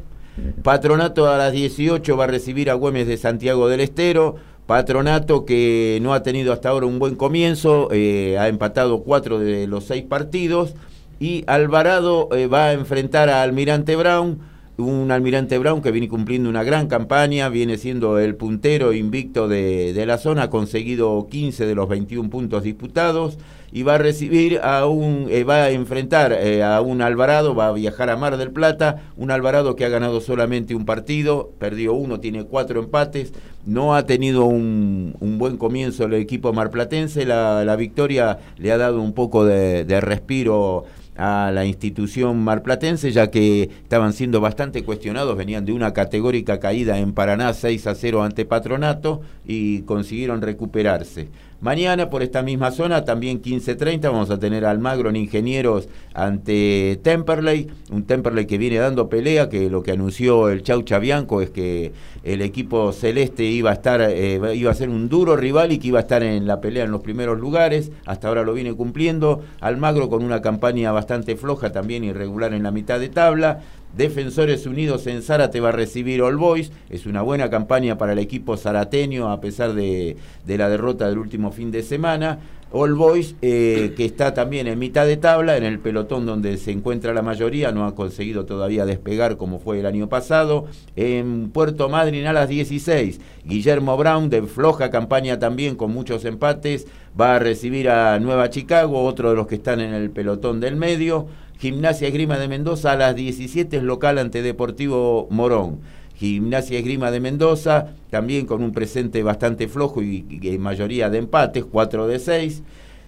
Patronato 0.63 1.29
a 1.29 1.37
las 1.37 1.51
18 1.51 2.17
va 2.17 2.23
a 2.23 2.27
recibir 2.27 2.71
a 2.71 2.73
Güemes 2.73 3.07
de 3.07 3.17
Santiago 3.17 3.69
del 3.69 3.81
Estero. 3.81 4.35
Patronato 4.65 5.45
que 5.45 5.99
no 6.01 6.13
ha 6.13 6.23
tenido 6.23 6.53
hasta 6.53 6.69
ahora 6.69 6.85
un 6.85 6.97
buen 6.97 7.15
comienzo, 7.15 7.89
eh, 7.91 8.37
ha 8.39 8.47
empatado 8.47 9.03
cuatro 9.03 9.37
de 9.37 9.67
los 9.67 9.83
seis 9.85 10.03
partidos. 10.03 10.73
Y 11.19 11.43
Alvarado 11.47 12.29
eh, 12.35 12.47
va 12.47 12.67
a 12.67 12.73
enfrentar 12.73 13.29
a 13.29 13.43
Almirante 13.43 13.95
Brown, 13.95 14.39
un 14.77 15.11
Almirante 15.11 15.57
Brown 15.57 15.81
que 15.81 15.91
viene 15.91 16.07
cumpliendo 16.07 16.49
una 16.49 16.63
gran 16.63 16.87
campaña, 16.87 17.49
viene 17.49 17.77
siendo 17.77 18.19
el 18.19 18.35
puntero 18.35 18.93
invicto 18.93 19.47
de, 19.47 19.93
de 19.93 20.05
la 20.05 20.17
zona, 20.17 20.43
ha 20.43 20.49
conseguido 20.49 21.27
15 21.29 21.65
de 21.65 21.75
los 21.75 21.87
21 21.87 22.29
puntos 22.29 22.63
disputados 22.63 23.37
y 23.73 23.81
va 23.81 23.95
a 23.95 23.97
recibir 23.97 24.59
a 24.63 24.85
un, 24.85 25.27
eh, 25.31 25.43
va 25.43 25.63
a 25.63 25.71
enfrentar 25.71 26.31
eh, 26.31 26.61
a 26.61 26.79
un 26.81 27.01
Alvarado, 27.01 27.55
va 27.55 27.69
a 27.69 27.71
viajar 27.71 28.11
a 28.11 28.15
Mar 28.15 28.37
del 28.37 28.51
Plata, 28.51 29.01
un 29.17 29.31
Alvarado 29.31 29.75
que 29.75 29.83
ha 29.83 29.89
ganado 29.89 30.21
solamente 30.21 30.75
un 30.75 30.85
partido, 30.85 31.51
perdió 31.57 31.93
uno, 31.93 32.19
tiene 32.19 32.43
cuatro 32.43 32.79
empates, 32.79 33.33
no 33.65 33.95
ha 33.95 34.05
tenido 34.05 34.45
un, 34.45 35.15
un 35.19 35.39
buen 35.39 35.57
comienzo 35.57 36.05
el 36.05 36.13
equipo 36.13 36.53
marplatense, 36.53 37.25
la, 37.25 37.65
la, 37.65 37.75
victoria 37.75 38.37
le 38.57 38.71
ha 38.71 38.77
dado 38.77 39.01
un 39.01 39.13
poco 39.13 39.43
de, 39.43 39.85
de 39.85 40.01
respiro 40.01 40.85
a 41.15 41.51
la 41.53 41.65
institución 41.65 42.43
marplatense, 42.43 43.11
ya 43.11 43.29
que 43.29 43.63
estaban 43.63 44.13
siendo 44.13 44.41
bastante 44.41 44.83
cuestionados, 44.83 45.37
venían 45.37 45.65
de 45.65 45.73
una 45.73 45.93
categórica 45.93 46.59
caída 46.59 46.97
en 46.99 47.13
Paraná 47.13 47.53
6 47.53 47.87
a 47.87 47.95
0 47.95 48.23
ante 48.23 48.45
Patronato 48.45 49.21
y 49.45 49.81
consiguieron 49.81 50.41
recuperarse. 50.41 51.29
Mañana 51.63 52.09
por 52.09 52.23
esta 52.23 52.41
misma 52.41 52.71
zona, 52.71 53.05
también 53.05 53.41
15.30, 53.41 54.01
vamos 54.01 54.29
a 54.29 54.37
tener 54.37 54.65
Almagro 54.65 55.09
en 55.09 55.15
Ingenieros 55.15 55.87
ante 56.13 56.99
Temperley, 57.01 57.69
un 57.89 58.03
Temperley 58.03 58.45
que 58.47 58.57
viene 58.57 58.79
dando 58.79 59.07
pelea, 59.07 59.47
que 59.47 59.69
lo 59.69 59.81
que 59.81 59.93
anunció 59.93 60.49
el 60.49 60.61
Chaucha 60.61 60.99
Bianco 60.99 61.41
es 61.41 61.51
que 61.51 61.93
el 62.25 62.41
equipo 62.41 62.91
celeste 62.91 63.45
iba 63.45 63.69
a 63.69 63.75
estar, 63.75 64.01
eh, 64.01 64.41
iba 64.55 64.71
a 64.71 64.73
ser 64.73 64.89
un 64.89 65.07
duro 65.07 65.37
rival 65.37 65.71
y 65.71 65.77
que 65.77 65.87
iba 65.87 65.99
a 65.99 66.01
estar 66.01 66.21
en 66.21 66.47
la 66.47 66.59
pelea 66.59 66.83
en 66.83 66.91
los 66.91 66.99
primeros 66.99 67.39
lugares, 67.39 67.93
hasta 68.05 68.27
ahora 68.27 68.43
lo 68.43 68.53
viene 68.53 68.73
cumpliendo, 68.73 69.41
Almagro 69.61 70.09
con 70.09 70.21
una 70.21 70.41
campaña 70.41 70.91
bastante 70.91 71.37
floja, 71.37 71.71
también 71.71 72.03
irregular 72.03 72.53
en 72.53 72.63
la 72.63 72.71
mitad 72.71 72.99
de 72.99 73.07
tabla, 73.07 73.61
Defensores 73.95 74.65
Unidos 74.65 75.05
en 75.05 75.21
Zárate 75.21 75.59
va 75.59 75.69
a 75.69 75.71
recibir 75.73 76.23
All 76.23 76.37
Boys. 76.37 76.71
Es 76.89 77.05
una 77.05 77.21
buena 77.21 77.51
campaña 77.51 77.97
para 77.97 78.13
el 78.13 78.19
equipo 78.19 78.57
zarateño 78.57 79.31
a 79.31 79.39
pesar 79.39 79.73
de, 79.73 80.17
la 80.47 80.67
derrota 80.67 81.07
del 81.07 81.19
último 81.19 81.51
fin 81.51 81.69
de 81.69 81.83
semana. 81.83 82.39
All 82.75 82.95
Boys, 82.95 83.35
eh, 83.43 83.93
que 83.95 84.03
está 84.03 84.33
también 84.33 84.65
en 84.65 84.79
mitad 84.79 85.05
de 85.05 85.15
tabla, 85.15 85.57
en 85.57 85.63
el 85.63 85.77
pelotón 85.77 86.25
donde 86.25 86.57
se 86.57 86.71
encuentra 86.71 87.13
la 87.13 87.21
mayoría, 87.21 87.71
no 87.71 87.85
ha 87.85 87.93
conseguido 87.93 88.45
todavía 88.45 88.83
despegar 88.83 89.37
como 89.37 89.59
fue 89.59 89.79
el 89.79 89.85
año 89.85 90.09
pasado. 90.09 90.65
En 90.95 91.51
Puerto 91.51 91.87
Madryn 91.87 92.25
a 92.25 92.33
las 92.33 92.49
16, 92.49 93.21
Guillermo 93.45 93.95
Brown, 93.95 94.31
de 94.31 94.41
floja 94.41 94.89
campaña 94.89 95.37
también, 95.37 95.75
con 95.75 95.93
muchos 95.93 96.25
empates, 96.25 96.87
va 97.19 97.35
a 97.35 97.39
recibir 97.39 97.89
a 97.89 98.19
Nueva 98.19 98.49
Chicago, 98.49 99.03
otro 99.03 99.29
de 99.29 99.35
los 99.35 99.45
que 99.45 99.55
están 99.55 99.79
en 99.79 99.93
el 99.93 100.09
pelotón 100.09 100.59
del 100.59 100.75
medio. 100.75 101.27
Gimnasia 101.63 102.09
Esgrima 102.09 102.37
de 102.37 102.49
Mendoza 102.49 102.91
a 102.91 102.97
las 102.97 103.15
17 103.15 103.77
es 103.77 103.83
local 103.83 104.17
ante 104.17 104.41
Deportivo 104.41 105.29
Morón. 105.31 105.79
Gimnasia 106.13 106.77
Esgrima 106.77 107.09
de 107.09 107.21
Mendoza, 107.21 107.93
también 108.09 108.45
con 108.45 108.61
un 108.61 108.73
presente 108.73 109.23
bastante 109.23 109.69
flojo 109.69 110.03
y, 110.03 110.57
mayoría 110.59 111.09
de 111.09 111.19
empates, 111.19 111.63
4 111.63 112.07
de 112.07 112.19
6. 112.19 112.63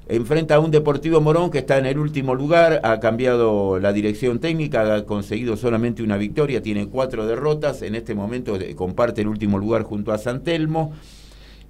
Enfrenta 0.07 0.56
a 0.56 0.61
un 0.61 0.72
Deportivo 0.72 1.19
Morón 1.19 1.52
que 1.52 1.57
está 1.57 1.77
en 1.77 1.86
el 1.86 1.98
último 1.98 2.34
lugar, 2.34 2.80
ha 2.86 3.02
cambiado 3.02 3.77
la 3.77 3.91
dirección 3.91 4.40
técnica, 4.40 4.95
ha 4.95 5.03
conseguido 5.03 5.57
solamente 5.57 6.02
una 6.02 6.15
victoria, 6.15 6.61
tiene 6.61 6.88
cuatro 6.88 7.27
derrotas, 7.27 7.82
en 7.82 7.94
este 7.94 8.15
momento 8.15 8.57
comparte 8.77 9.19
el 9.19 9.27
último 9.27 9.60
lugar 9.60 9.84
junto 9.84 10.14
a 10.14 10.18
San 10.18 10.45
Telmo. 10.45 10.94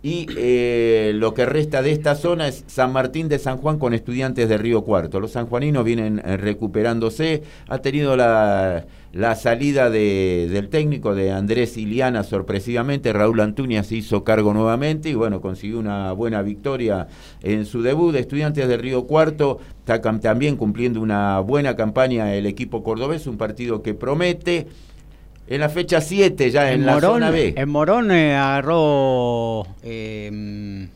Y 0.06 0.28
eh, 0.38 1.14
lo 1.16 1.34
que 1.34 1.48
resta 1.48 1.82
de 1.82 1.92
esta 1.92 2.14
zona 2.14 2.48
es 2.48 2.64
San 2.68 2.94
Martín 2.94 3.28
de 3.28 3.40
San 3.40 3.58
Juan 3.58 3.80
con 3.80 3.96
estudiantes 3.96 4.48
de 4.48 4.60
Río 4.60 4.84
Cuarto. 4.84 5.20
Los 5.20 5.32
sanjuaninos 5.32 5.84
vienen 5.84 6.22
eh, 6.24 6.38
recuperándose, 6.38 7.42
ha 7.68 7.80
tenido 7.80 8.16
la, 8.16 8.86
la 9.14 9.34
salida 9.34 9.90
de, 9.90 10.48
del 10.52 10.70
técnico 10.70 11.16
de 11.16 11.32
Andrés 11.32 11.76
Iliana 11.76 12.22
sorpresivamente, 12.22 13.14
Raúl 13.14 13.40
Antuña 13.40 13.84
se 13.84 13.96
hizo 13.96 14.24
cargo 14.24 14.54
nuevamente 14.54 15.10
y 15.10 15.16
bueno, 15.16 15.42
consiguió 15.42 15.80
una 15.80 16.12
buena 16.12 16.44
victoria 16.44 17.08
en 17.42 17.66
su 17.66 17.82
debut. 17.82 18.14
De 18.14 18.20
estudiantes 18.20 18.68
de 18.68 18.78
Río 18.78 19.08
Cuarto 19.08 19.58
está 19.80 20.00
también 20.20 20.56
cumpliendo 20.56 21.02
una 21.02 21.40
buena 21.40 21.76
campaña 21.76 22.36
el 22.36 22.46
equipo 22.46 22.84
cordobés, 22.84 23.26
un 23.26 23.38
partido 23.38 23.82
que 23.82 23.96
promete. 23.96 24.68
En 25.48 25.60
la 25.60 25.70
fecha 25.70 26.02
7 26.02 26.50
ya 26.50 26.72
en, 26.72 26.86
la 26.86 27.00
zona 27.00 27.30
B. 27.30 27.54
En 27.56 27.70
Morón 27.70 28.12
eh, 28.12 28.36
agarró 28.36 29.68
eh, 29.84 30.88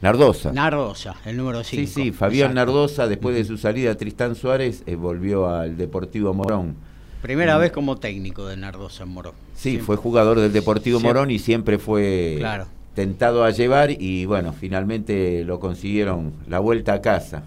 Nardosa. 0.00 0.52
Nardosa, 0.52 1.14
el 1.24 1.36
número 1.36 1.62
5. 1.62 1.86
Sí, 1.86 1.86
sí, 1.86 2.10
Fabián 2.12 2.54
Nardosa, 2.54 3.06
después 3.06 3.36
de 3.36 3.44
su 3.44 3.56
salida 3.58 3.92
a 3.92 3.94
Tristán 3.94 4.34
Suárez, 4.34 4.82
eh, 4.86 4.96
volvió 4.96 5.48
al 5.48 5.76
Deportivo 5.76 6.34
Morón. 6.34 6.74
Primera 7.22 7.56
vez 7.58 7.70
como 7.70 7.96
técnico 7.98 8.48
de 8.48 8.56
Nardosa 8.56 9.04
en 9.04 9.10
Morón. 9.10 9.34
Sí, 9.54 9.70
Siempre. 9.70 9.86
fue 9.86 9.96
jugador 9.96 10.40
del 10.40 10.52
Deportivo 10.52 10.98
Siempre. 10.98 11.20
Morón 11.20 11.30
y 11.30 11.38
siempre 11.38 11.78
fue 11.78 12.34
Claro. 12.38 12.66
tentado 12.96 13.44
a 13.44 13.50
llevar 13.50 13.92
y 13.92 14.26
bueno, 14.26 14.52
finalmente 14.52 15.44
lo 15.44 15.60
consiguieron 15.60 16.32
la 16.48 16.58
vuelta 16.58 16.94
a 16.94 17.00
casa. 17.00 17.44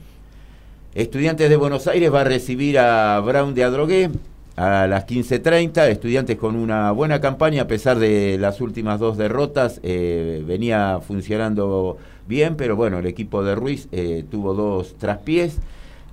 Estudiantes 0.93 1.49
de 1.49 1.57
Buenos 1.57 1.87
Aires 1.87 2.13
va 2.13 2.21
a 2.21 2.23
recibir 2.23 2.79
a 2.79 3.19
Brown 3.19 3.53
de 3.53 3.65
Adrogué 3.65 4.09
a 4.55 4.87
las 4.87 5.05
15.30. 5.05 5.87
Estudiantes 5.89 6.37
con 6.37 6.55
una 6.55 6.91
buena 6.91 7.19
campaña 7.21 7.63
a 7.63 7.67
pesar 7.67 7.99
de 7.99 8.37
las 8.39 8.61
últimas 8.61 8.99
dos 8.99 9.17
derrotas. 9.17 9.79
eh, 9.83 10.43
venía 10.45 10.99
funcionando 11.05 11.97
bien, 12.27 12.55
pero 12.55 12.75
bueno, 12.75 12.99
el 12.99 13.05
equipo 13.05 13.43
de 13.43 13.55
Ruiz 13.55 13.87
eh, 13.91 14.23
tuvo 14.29 14.53
dos 14.53 14.95
traspiés. 14.97 15.59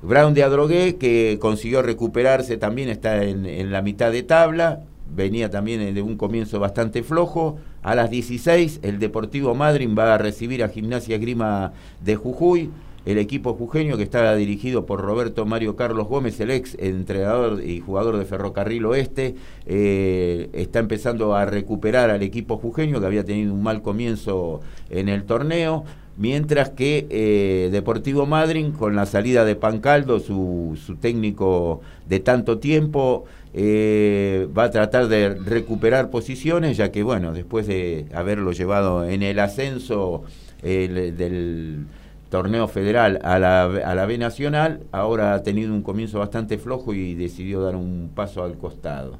Brown 0.02 0.34
de 0.34 0.42
Adrogué, 0.42 0.96
que 0.96 1.38
consiguió 1.40 1.80
recuperarse, 1.80 2.56
también 2.56 2.88
está 2.88 3.22
en, 3.22 3.46
en 3.46 3.70
la 3.70 3.82
mitad 3.82 4.10
de 4.10 4.24
tabla. 4.24 4.80
Venía 5.14 5.50
también 5.50 5.94
de 5.94 6.02
un 6.02 6.16
comienzo 6.16 6.58
bastante 6.58 7.02
flojo. 7.02 7.58
A 7.82 7.94
las 7.94 8.10
16, 8.10 8.80
el 8.82 8.98
Deportivo 8.98 9.54
Madryn 9.54 9.96
va 9.96 10.14
a 10.14 10.18
recibir 10.18 10.64
a 10.64 10.68
Gimnasia 10.68 11.18
Grima 11.18 11.72
de 12.00 12.16
Jujuy. 12.16 12.70
El 13.04 13.18
equipo 13.18 13.54
jujeño 13.54 13.96
que 13.96 14.04
está 14.04 14.34
dirigido 14.36 14.86
por 14.86 15.00
Roberto 15.00 15.44
Mario 15.44 15.74
Carlos 15.74 16.06
Gómez, 16.06 16.38
el 16.38 16.52
ex 16.52 16.76
entrenador 16.78 17.62
y 17.64 17.80
jugador 17.80 18.16
de 18.16 18.24
Ferrocarril 18.24 18.86
Oeste, 18.86 19.34
eh, 19.66 20.48
está 20.52 20.78
empezando 20.78 21.34
a 21.34 21.44
recuperar 21.44 22.10
al 22.10 22.22
equipo 22.22 22.58
jujeño 22.58 23.00
que 23.00 23.06
había 23.06 23.24
tenido 23.24 23.52
un 23.52 23.62
mal 23.62 23.82
comienzo 23.82 24.60
en 24.88 25.08
el 25.08 25.24
torneo. 25.24 25.84
Mientras 26.16 26.70
que 26.70 27.06
eh, 27.10 27.70
Deportivo 27.72 28.26
Madryn, 28.26 28.70
con 28.72 28.94
la 28.94 29.06
salida 29.06 29.44
de 29.44 29.56
Pancaldo, 29.56 30.20
su, 30.20 30.78
su 30.84 30.96
técnico 30.96 31.80
de 32.06 32.20
tanto 32.20 32.58
tiempo, 32.58 33.24
eh, 33.54 34.46
va 34.56 34.64
a 34.64 34.70
tratar 34.70 35.08
de 35.08 35.30
recuperar 35.30 36.10
posiciones, 36.10 36.76
ya 36.76 36.92
que, 36.92 37.02
bueno, 37.02 37.32
después 37.32 37.66
de 37.66 38.06
haberlo 38.14 38.52
llevado 38.52 39.08
en 39.08 39.22
el 39.22 39.40
ascenso 39.40 40.22
del 40.62 41.86
torneo 42.32 42.66
federal 42.66 43.20
a 43.22 43.38
la, 43.38 43.64
a 43.64 43.94
la 43.94 44.06
B 44.06 44.16
Nacional, 44.16 44.80
ahora 44.90 45.34
ha 45.34 45.42
tenido 45.42 45.74
un 45.74 45.82
comienzo 45.82 46.18
bastante 46.18 46.56
flojo 46.56 46.94
y 46.94 47.14
decidió 47.14 47.60
dar 47.60 47.76
un 47.76 48.10
paso 48.14 48.42
al 48.42 48.56
costado. 48.56 49.18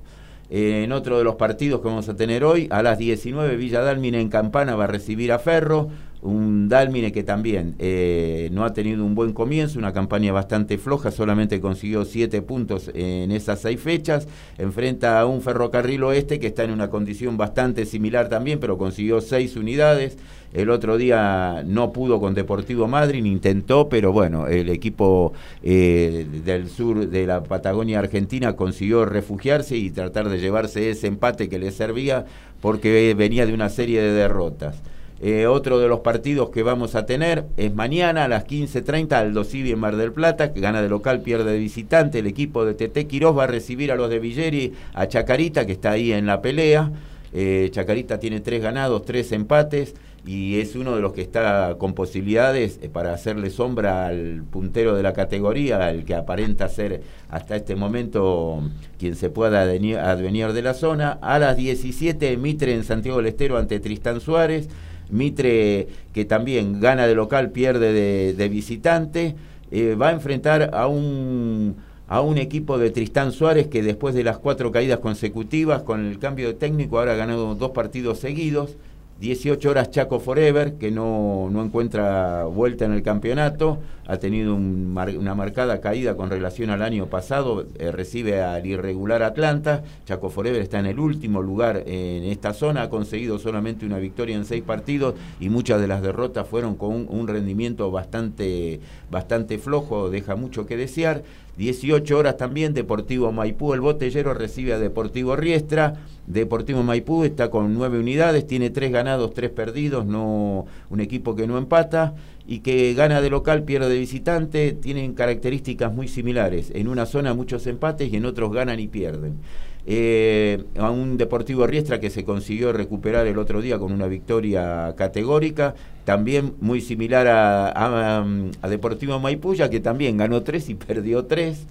Eh, 0.48 0.82
en 0.84 0.92
otro 0.92 1.18
de 1.18 1.24
los 1.24 1.34
partidos 1.34 1.82
que 1.82 1.88
vamos 1.88 2.08
a 2.08 2.16
tener 2.16 2.42
hoy, 2.42 2.68
a 2.70 2.82
las 2.82 2.96
19, 2.96 3.56
Villa 3.56 3.82
Dálmine 3.82 4.18
en 4.18 4.30
Campana 4.30 4.76
va 4.76 4.84
a 4.84 4.86
recibir 4.86 5.30
a 5.30 5.38
Ferro, 5.38 5.90
un 6.22 6.68
Dálmine 6.68 7.10
que 7.10 7.24
también 7.24 7.74
eh, 7.80 8.48
no 8.52 8.64
ha 8.64 8.72
tenido 8.72 9.04
un 9.04 9.16
buen 9.16 9.32
comienzo, 9.32 9.78
una 9.78 9.92
campaña 9.92 10.32
bastante 10.32 10.78
floja, 10.78 11.10
solamente 11.10 11.60
consiguió 11.60 12.04
7 12.04 12.42
puntos 12.42 12.90
en 12.94 13.32
esas 13.32 13.60
6 13.60 13.80
fechas, 13.80 14.28
enfrenta 14.56 15.20
a 15.20 15.26
un 15.26 15.42
Ferrocarril 15.42 16.04
Oeste 16.04 16.38
que 16.38 16.46
está 16.46 16.62
en 16.62 16.70
una 16.70 16.90
condición 16.90 17.36
bastante 17.36 17.84
similar 17.86 18.28
también, 18.28 18.60
pero 18.60 18.78
consiguió 18.78 19.20
6 19.20 19.56
unidades. 19.56 20.16
El 20.52 20.68
otro 20.68 20.98
día 20.98 21.64
no 21.66 21.92
pudo 21.92 22.20
con 22.20 22.34
Deportivo 22.34 22.86
Madryn, 22.86 23.26
intentó, 23.26 23.88
pero 23.88 24.12
bueno, 24.12 24.48
el 24.48 24.68
equipo 24.68 25.32
eh, 25.62 26.26
del 26.44 26.68
sur 26.68 27.08
de 27.08 27.26
la 27.26 27.42
Patagonia 27.42 27.98
Argentina 27.98 28.54
consiguió 28.54 29.06
refugiarse 29.06 29.78
y 29.78 29.90
tratar 29.90 30.28
de 30.28 30.38
llevarse 30.38 30.90
ese 30.90 31.06
empate 31.06 31.48
que 31.48 31.58
le 31.58 31.70
servía 31.70 32.26
porque 32.60 33.14
venía 33.14 33.46
de 33.46 33.54
una 33.54 33.70
serie 33.70 34.02
de 34.02 34.12
derrotas. 34.12 34.82
Eh, 35.24 35.46
otro 35.46 35.78
de 35.78 35.86
los 35.86 36.00
partidos 36.00 36.50
que 36.50 36.64
vamos 36.64 36.96
a 36.96 37.06
tener 37.06 37.44
es 37.56 37.72
mañana 37.72 38.24
a 38.24 38.28
las 38.28 38.44
15.30 38.44 39.12
Aldo 39.12 39.44
Civi 39.44 39.70
en 39.70 39.78
Mar 39.78 39.94
del 39.94 40.12
Plata, 40.12 40.52
que 40.52 40.60
gana 40.60 40.82
de 40.82 40.88
local, 40.88 41.20
pierde 41.20 41.52
de 41.52 41.58
visitante. 41.58 42.18
El 42.18 42.26
equipo 42.26 42.64
de 42.64 42.74
Tete 42.74 43.06
Quirós 43.06 43.38
va 43.38 43.44
a 43.44 43.46
recibir 43.46 43.92
a 43.92 43.94
los 43.94 44.10
de 44.10 44.18
Villeri, 44.18 44.72
a 44.94 45.06
Chacarita, 45.06 45.64
que 45.64 45.72
está 45.72 45.92
ahí 45.92 46.12
en 46.12 46.26
la 46.26 46.42
pelea. 46.42 46.90
Eh, 47.32 47.68
Chacarita 47.70 48.18
tiene 48.18 48.40
tres 48.40 48.62
ganados, 48.62 49.04
tres 49.04 49.30
empates 49.30 49.94
y 50.26 50.60
es 50.60 50.76
uno 50.76 50.94
de 50.94 51.00
los 51.00 51.12
que 51.12 51.22
está 51.22 51.76
con 51.78 51.94
posibilidades 51.94 52.78
eh, 52.82 52.88
para 52.88 53.14
hacerle 53.14 53.50
sombra 53.50 54.06
al 54.06 54.42
puntero 54.42 54.94
de 54.94 55.02
la 55.02 55.12
categoría, 55.12 55.90
el 55.90 56.04
que 56.04 56.14
aparenta 56.14 56.68
ser 56.68 57.00
hasta 57.28 57.56
este 57.56 57.74
momento 57.74 58.62
quien 58.98 59.14
se 59.14 59.30
pueda 59.30 59.62
advenir, 59.62 59.98
advenir 59.98 60.52
de 60.52 60.62
la 60.62 60.74
zona. 60.74 61.18
A 61.22 61.38
las 61.38 61.56
17 61.56 62.36
Mitre 62.38 62.74
en 62.74 62.82
Santiago 62.82 63.18
del 63.18 63.26
Estero 63.26 63.56
ante 63.56 63.78
Tristán 63.78 64.20
Suárez. 64.20 64.68
Mitre 65.12 65.86
que 66.12 66.24
también 66.24 66.80
gana 66.80 67.06
de 67.06 67.14
local, 67.14 67.50
pierde 67.50 68.32
de, 68.32 68.48
visitante, 68.48 69.36
eh, 69.70 69.94
va 69.94 70.08
a 70.08 70.12
enfrentar 70.12 70.70
a 70.74 70.88
un, 70.88 71.76
a 72.08 72.20
un 72.20 72.38
equipo 72.38 72.78
de 72.78 72.90
Tristán 72.90 73.32
Suárez 73.32 73.68
que 73.68 73.82
después 73.82 74.14
de 74.14 74.24
las 74.24 74.38
cuatro 74.38 74.72
caídas 74.72 74.98
consecutivas 74.98 75.82
con 75.82 76.04
el 76.04 76.18
cambio 76.18 76.48
de 76.48 76.54
técnico 76.54 76.98
ahora 76.98 77.12
ha 77.12 77.16
ganado 77.16 77.54
dos 77.54 77.70
partidos 77.70 78.18
seguidos. 78.18 78.76
18 79.20 79.70
horas 79.70 79.90
Chaco 79.92 80.18
Forever, 80.18 80.74
que 80.74 80.90
no, 80.90 81.48
no 81.48 81.62
encuentra 81.62 82.44
vuelta 82.46 82.86
en 82.86 82.92
el 82.92 83.04
campeonato, 83.04 83.78
ha 84.06 84.16
tenido 84.18 84.54
una 84.54 85.34
marcada 85.34 85.80
caída 85.80 86.16
con 86.16 86.30
relación 86.30 86.70
al 86.70 86.82
año 86.82 87.06
pasado, 87.06 87.66
eh, 87.78 87.92
recibe 87.92 88.42
al 88.42 88.66
irregular 88.66 89.22
Atlanta, 89.22 89.84
Chaco 90.06 90.28
Forever 90.28 90.60
está 90.60 90.80
en 90.80 90.86
el 90.86 90.98
último 90.98 91.40
lugar 91.40 91.84
en 91.86 92.24
esta 92.24 92.52
zona, 92.52 92.82
ha 92.82 92.90
conseguido 92.90 93.38
solamente 93.38 93.86
una 93.86 93.98
victoria 93.98 94.36
en 94.36 94.44
seis 94.44 94.62
partidos 94.62 95.14
y 95.40 95.48
muchas 95.48 95.80
de 95.80 95.86
las 95.86 96.02
derrotas 96.02 96.48
fueron 96.48 96.76
con 96.76 96.94
un, 96.94 97.06
un 97.08 97.28
rendimiento 97.28 97.90
bastante, 97.90 98.80
bastante 99.10 99.58
flojo, 99.58 100.10
deja 100.10 100.34
mucho 100.36 100.66
que 100.66 100.76
desear. 100.76 101.22
18 101.58 102.16
horas 102.16 102.38
también, 102.38 102.72
Deportivo 102.72 103.30
Maipú, 103.30 103.74
el 103.74 103.82
botellero 103.82 104.32
recibe 104.32 104.72
a 104.72 104.78
Deportivo 104.78 105.36
Riestra. 105.36 105.96
Deportivo 106.26 106.82
Maipú 106.82 107.24
está 107.24 107.50
con 107.50 107.74
nueve 107.74 107.98
unidades, 107.98 108.46
tiene 108.46 108.70
tres 108.70 108.90
ganados, 108.90 109.34
tres 109.34 109.50
perdidos, 109.50 110.06
no 110.06 110.64
un 110.88 111.00
equipo 111.00 111.36
que 111.36 111.46
no 111.46 111.58
empata 111.58 112.14
y 112.46 112.60
que 112.60 112.94
gana 112.94 113.20
de 113.20 113.30
local, 113.30 113.64
pierde 113.64 113.88
de 113.88 113.98
visitante, 113.98 114.72
tienen 114.72 115.14
características 115.14 115.92
muy 115.92 116.08
similares. 116.08 116.72
En 116.74 116.88
una 116.88 117.06
zona 117.06 117.34
muchos 117.34 117.66
empates 117.66 118.12
y 118.12 118.16
en 118.16 118.26
otros 118.26 118.52
ganan 118.52 118.80
y 118.80 118.88
pierden. 118.88 119.38
Eh, 119.84 120.62
a 120.78 120.90
un 120.90 121.16
Deportivo 121.16 121.66
Riestra 121.66 121.98
que 121.98 122.08
se 122.08 122.24
consiguió 122.24 122.72
recuperar 122.72 123.26
el 123.26 123.38
otro 123.38 123.60
día 123.60 123.78
con 123.78 123.92
una 123.92 124.06
victoria 124.06 124.94
categórica, 124.96 125.74
también 126.04 126.54
muy 126.60 126.80
similar 126.80 127.26
a, 127.26 128.20
a, 128.20 128.68
Deportivo 128.68 129.18
Maipuya, 129.18 129.70
que 129.70 129.80
también 129.80 130.16
ganó 130.16 130.42
tres 130.42 130.68
y 130.68 130.74
perdió 130.74 131.24
tres. 131.24 131.66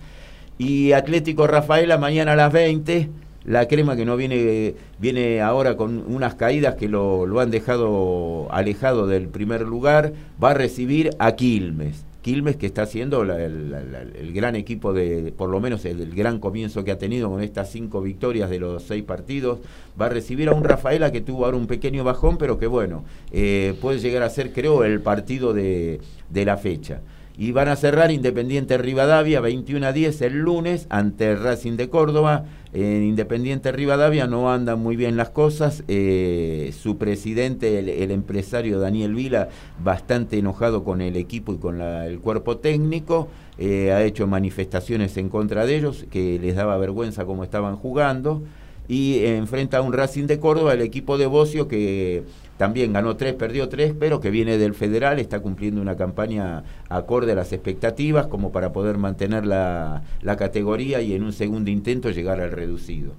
Y 0.57 0.91
Atlético 0.91 1.47
Rafaela 1.47 1.97
mañana 1.97 2.33
a 2.33 2.35
las 2.35 2.51
20, 2.51 3.09
la 3.43 3.67
crema 3.67 3.95
que 3.95 4.05
no 4.05 4.17
viene, 4.17 4.75
viene 4.99 5.41
ahora 5.41 5.75
con 5.75 6.03
unas 6.07 6.35
caídas 6.35 6.75
que 6.75 6.87
lo, 6.87 7.25
lo 7.25 7.39
han 7.39 7.51
dejado 7.51 8.51
alejado 8.51 9.07
del 9.07 9.27
primer 9.27 9.61
lugar, 9.61 10.13
va 10.41 10.51
a 10.51 10.53
recibir 10.53 11.11
a 11.19 11.33
Quilmes. 11.33 12.05
Quilmes 12.21 12.55
que 12.55 12.67
está 12.67 12.83
haciendo 12.83 13.23
la, 13.23 13.43
el, 13.43 14.31
gran 14.31 14.55
equipo 14.55 14.93
de, 14.93 15.33
por 15.35 15.49
lo 15.49 15.59
menos 15.59 15.85
el, 15.85 16.01
el, 16.01 16.13
gran 16.13 16.39
comienzo 16.39 16.83
que 16.83 16.91
ha 16.91 16.99
tenido 16.99 17.31
con 17.31 17.41
estas 17.41 17.71
cinco 17.71 17.99
victorias 17.99 18.47
de 18.51 18.59
los 18.59 18.83
seis 18.83 19.03
partidos, 19.03 19.57
va 19.99 20.05
a 20.05 20.09
recibir 20.09 20.47
a 20.49 20.53
un 20.53 20.63
Rafaela 20.63 21.11
que 21.11 21.21
tuvo 21.21 21.45
ahora 21.45 21.57
un 21.57 21.65
pequeño 21.65 22.03
bajón, 22.03 22.37
pero 22.37 22.59
que 22.59 22.67
bueno, 22.67 23.03
eh, 23.31 23.73
puede 23.81 23.97
llegar 23.97 24.21
a 24.21 24.29
ser 24.29 24.53
creo 24.53 24.83
el 24.83 25.01
partido 25.01 25.51
de, 25.53 25.99
de 26.29 26.45
la 26.45 26.57
fecha. 26.57 27.01
Y 27.37 27.51
van 27.51 27.69
a 27.69 27.75
cerrar 27.75 28.11
Independiente 28.11 28.77
Rivadavia 28.77 29.39
21 29.41 29.87
a 29.87 29.93
10 29.93 30.21
el 30.21 30.39
lunes 30.39 30.85
ante 30.89 31.35
Racing 31.35 31.77
de 31.77 31.89
Córdoba. 31.89 32.45
En 32.73 33.03
Independiente 33.03 33.71
Rivadavia 33.71 34.27
no 34.27 34.51
andan 34.51 34.79
muy 34.79 34.95
bien 34.95 35.17
las 35.17 35.29
cosas. 35.29 35.83
Eh, 35.87 36.73
su 36.77 36.97
presidente, 36.97 37.79
el, 37.79 38.11
empresario 38.11 38.79
Daniel 38.79 39.15
Vila, 39.15 39.49
bastante 39.83 40.37
enojado 40.37 40.83
con 40.83 41.01
el 41.01 41.15
equipo 41.15 41.53
y 41.53 41.57
con 41.57 41.81
el 41.81 42.19
cuerpo 42.19 42.57
técnico. 42.57 43.27
Eh, 43.57 43.91
ha 43.91 44.03
hecho 44.03 44.27
manifestaciones 44.27 45.17
en 45.17 45.29
contra 45.29 45.65
de 45.65 45.77
ellos, 45.77 46.05
que 46.09 46.39
les 46.39 46.55
daba 46.55 46.77
vergüenza 46.77 47.25
cómo 47.25 47.43
estaban 47.43 47.75
jugando. 47.75 48.41
y 48.87 49.23
enfrenta 49.23 49.77
a 49.77 49.81
un 49.81 49.93
Racing 49.93 50.25
de 50.25 50.39
Córdoba, 50.39 50.73
el 50.73 50.81
equipo 50.81 51.17
de 51.17 51.25
Bocio 51.25 51.69
que 51.69 52.23
también 52.61 52.93
ganó 52.93 53.15
tres, 53.15 53.33
perdió 53.33 53.69
tres, 53.69 53.91
pero 53.99 54.21
que 54.21 54.29
viene 54.29 54.59
del 54.59 54.75
federal, 54.75 55.17
está 55.17 55.39
cumpliendo 55.39 55.81
una 55.81 55.97
campaña 55.97 56.61
acorde 56.89 57.31
a 57.31 57.35
las 57.35 57.53
expectativas 57.53 58.27
como 58.27 58.51
para 58.51 58.71
poder 58.71 58.99
mantener 58.99 59.47
la, 59.47 60.03
la 60.21 60.37
categoría 60.37 61.01
y 61.01 61.15
en 61.15 61.23
un 61.23 61.33
segundo 61.33 61.71
intento 61.71 62.11
llegar 62.11 62.39
al 62.39 62.51
reducido. 62.51 63.13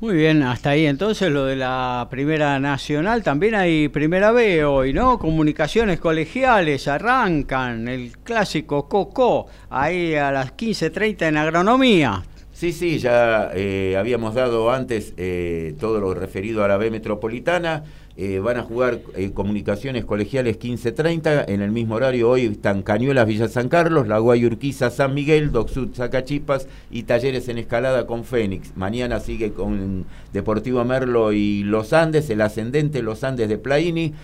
Muy 0.00 0.14
bien, 0.16 0.42
hasta 0.42 0.70
ahí 0.70 0.86
entonces 0.86 1.30
lo 1.30 1.44
de 1.44 1.56
la 1.56 2.08
Primera 2.10 2.58
Nacional, 2.58 3.22
también 3.22 3.56
hay 3.56 3.88
Primera 3.88 4.32
B 4.32 4.64
hoy, 4.64 4.94
¿no? 4.94 5.18
Comunicaciones 5.18 6.00
colegiales 6.00 6.88
arrancan, 6.88 7.88
el 7.88 8.16
clásico 8.24 8.88
Coco, 8.88 9.48
ahí 9.68 10.14
a 10.14 10.32
las 10.32 10.56
15.30 10.56 11.28
en 11.28 11.36
agronomía. 11.36 12.22
Sí, 12.54 12.72
sí, 12.72 13.00
ya 13.00 13.50
eh, 13.52 13.96
habíamos 13.98 14.34
dado 14.34 14.70
antes 14.70 15.12
eh, 15.16 15.74
todo 15.80 15.98
lo 15.98 16.14
referido 16.14 16.62
a 16.62 16.68
la 16.68 16.76
B 16.76 16.88
metropolitana. 16.88 17.82
Eh, 18.16 18.38
van 18.38 18.58
a 18.58 18.62
jugar 18.62 19.00
eh, 19.16 19.32
comunicaciones 19.32 20.04
colegiales 20.04 20.58
15.30. 20.60 21.46
En 21.48 21.62
el 21.62 21.72
mismo 21.72 21.96
horario 21.96 22.30
hoy 22.30 22.46
están 22.46 22.82
Cañuelas, 22.82 23.26
Villa 23.26 23.48
San 23.48 23.68
Carlos, 23.68 24.06
La 24.06 24.18
Guayurquiza, 24.18 24.90
San 24.90 25.14
Miguel, 25.14 25.50
Docsud, 25.50 25.94
Zacachipas 25.94 26.68
y 26.92 27.02
Talleres 27.02 27.48
en 27.48 27.58
Escalada 27.58 28.06
con 28.06 28.24
Fénix. 28.24 28.76
Mañana 28.76 29.18
sigue 29.18 29.52
con 29.52 30.04
Deportivo 30.32 30.84
Merlo 30.84 31.32
y 31.32 31.64
Los 31.64 31.92
Andes, 31.92 32.30
el 32.30 32.40
ascendente 32.40 33.02
Los 33.02 33.24
Andes 33.24 33.48
de 33.48 33.58
Plaini. 33.58 34.14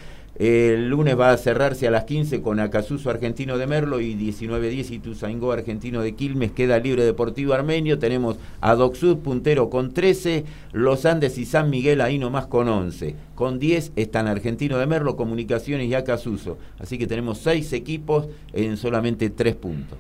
El 0.41 0.89
lunes 0.89 1.21
va 1.21 1.33
a 1.33 1.37
cerrarse 1.37 1.87
a 1.87 1.91
las 1.91 2.05
15 2.05 2.41
con 2.41 2.61
Acasuso 2.61 3.11
Argentino 3.11 3.59
de 3.59 3.67
Merlo 3.67 4.01
y 4.01 4.15
19.10 4.15 4.91
Ituzaingó 4.91 5.53
Argentino 5.53 6.01
de 6.01 6.15
Quilmes. 6.15 6.53
Queda 6.53 6.79
libre 6.79 7.05
Deportivo 7.05 7.53
Armenio. 7.53 7.99
Tenemos 7.99 8.39
a 8.63 8.75
Docsud 8.75 9.19
puntero 9.19 9.69
con 9.69 9.93
13, 9.93 10.47
Los 10.73 11.05
Andes 11.05 11.37
y 11.37 11.45
San 11.45 11.69
Miguel 11.69 12.01
ahí 12.01 12.17
nomás 12.17 12.47
con 12.47 12.69
11. 12.69 13.17
Con 13.35 13.59
10 13.59 13.93
están 13.97 14.29
Argentino 14.29 14.79
de 14.79 14.87
Merlo, 14.87 15.15
Comunicaciones 15.15 15.89
y 15.89 15.95
Acasuso. 15.95 16.57
Así 16.79 16.97
que 16.97 17.07
tenemos 17.07 17.37
6 17.41 17.75
equipos 17.75 18.27
en 18.55 18.79
solamente 18.79 19.29
3 19.29 19.57
puntos. 19.57 19.99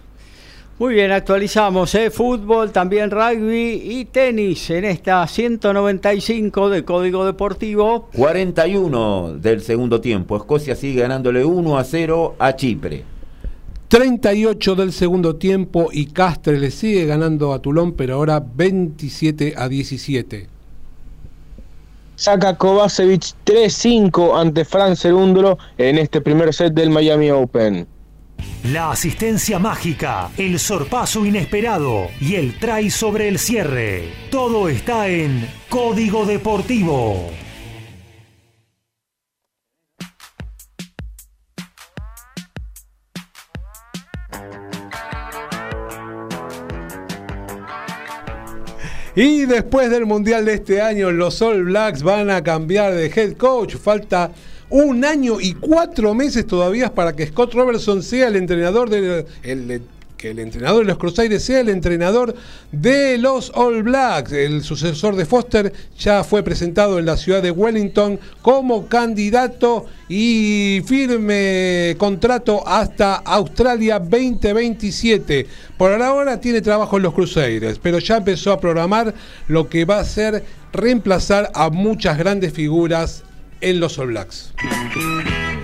Muy 0.81 0.94
bien, 0.94 1.12
actualizamos 1.12 1.94
¿eh? 1.94 2.11
fútbol, 2.11 2.73
también 2.73 3.11
rugby 3.11 3.82
y 3.85 4.07
tenis 4.07 4.70
en 4.70 4.86
esta 4.86 5.27
195 5.27 6.70
de 6.70 6.86
Código 6.86 7.27
Deportivo. 7.27 8.09
41 8.16 9.35
del 9.35 9.61
segundo 9.61 10.01
tiempo. 10.01 10.39
Escocia 10.39 10.74
sigue 10.74 11.02
ganándole 11.02 11.44
1 11.44 11.77
a 11.77 11.85
0 11.85 12.36
a 12.39 12.57
Chipre. 12.57 13.05
38 13.89 14.74
del 14.74 14.94
segundo 14.94 15.36
tiempo 15.36 15.90
y 15.93 16.07
Castres 16.07 16.59
le 16.59 16.70
sigue 16.70 17.05
ganando 17.05 17.52
a 17.52 17.61
Tulón, 17.61 17.93
pero 17.93 18.15
ahora 18.15 18.40
27 18.40 19.57
a 19.59 19.69
17. 19.69 20.48
Saca 22.16 22.57
Kovacevic 22.57 23.35
3-5 23.44 24.40
ante 24.40 24.65
Fran 24.65 24.97
Cerúndolo 24.97 25.59
en 25.77 25.98
este 25.98 26.23
primer 26.23 26.55
set 26.55 26.73
del 26.73 26.89
Miami 26.89 27.31
Open. 27.31 27.99
La 28.65 28.91
asistencia 28.91 29.59
mágica, 29.59 30.31
el 30.37 30.59
sorpaso 30.59 31.25
inesperado 31.25 32.09
y 32.21 32.35
el 32.35 32.59
try 32.59 32.91
sobre 32.91 33.29
el 33.29 33.39
cierre. 33.39 34.12
Todo 34.31 34.69
está 34.69 35.09
en 35.09 35.49
Código 35.69 36.27
Deportivo. 36.27 37.31
Y 49.17 49.45
después 49.45 49.91
del 49.91 50.07
Mundial 50.07 50.45
de 50.45 50.55
este 50.55 50.81
año, 50.81 51.11
los 51.11 51.43
All 51.43 51.65
Blacks 51.65 52.03
van 52.03 52.31
a 52.31 52.43
cambiar 52.43 52.95
de 52.95 53.07
head 53.07 53.37
coach. 53.37 53.77
Falta 53.77 54.31
un 54.70 55.05
año 55.05 55.40
y 55.40 55.55
cuatro 55.55 56.14
meses 56.14 56.47
todavía 56.47 56.94
para 56.94 57.14
que 57.14 57.26
Scott 57.26 57.55
Robertson 57.55 58.02
sea 58.02 58.28
el 58.28 58.36
entrenador 58.36 58.88
de 58.88 59.26
el, 59.42 59.82
que 60.20 60.30
el 60.32 60.38
entrenador 60.38 60.80
de 60.80 60.88
los 60.88 60.98
Crusaders 60.98 61.42
sea 61.42 61.60
el 61.60 61.70
entrenador 61.70 62.34
de 62.70 63.16
los 63.16 63.51
All 63.55 63.82
Blacks. 63.82 64.32
El 64.32 64.62
sucesor 64.62 65.16
de 65.16 65.24
Foster 65.24 65.72
ya 65.98 66.22
fue 66.24 66.42
presentado 66.42 66.98
en 66.98 67.06
la 67.06 67.16
ciudad 67.16 67.42
de 67.42 67.51
Wellington 67.51 68.20
como 68.42 68.86
candidato 68.86 69.86
y 70.10 70.82
firme 70.84 71.97
contrato 71.97 72.66
hasta 72.68 73.14
Australia 73.14 73.98
2027. 73.98 75.47
Por 75.78 75.92
ahora 76.02 76.38
tiene 76.38 76.60
trabajo 76.60 76.98
en 76.98 77.05
los 77.05 77.14
Crusaders, 77.14 77.78
pero 77.78 77.98
ya 77.98 78.18
empezó 78.18 78.52
a 78.52 78.60
programar 78.60 79.14
lo 79.48 79.70
que 79.70 79.86
va 79.86 80.01
a 80.01 80.05
ser 80.05 80.44
reemplazar 80.70 81.51
a 81.55 81.70
muchas 81.70 82.18
grandes 82.18 82.52
figuras 82.52 83.24
en 83.61 83.81
los 83.81 83.99
All 83.99 84.09
Blacks. 84.09 84.53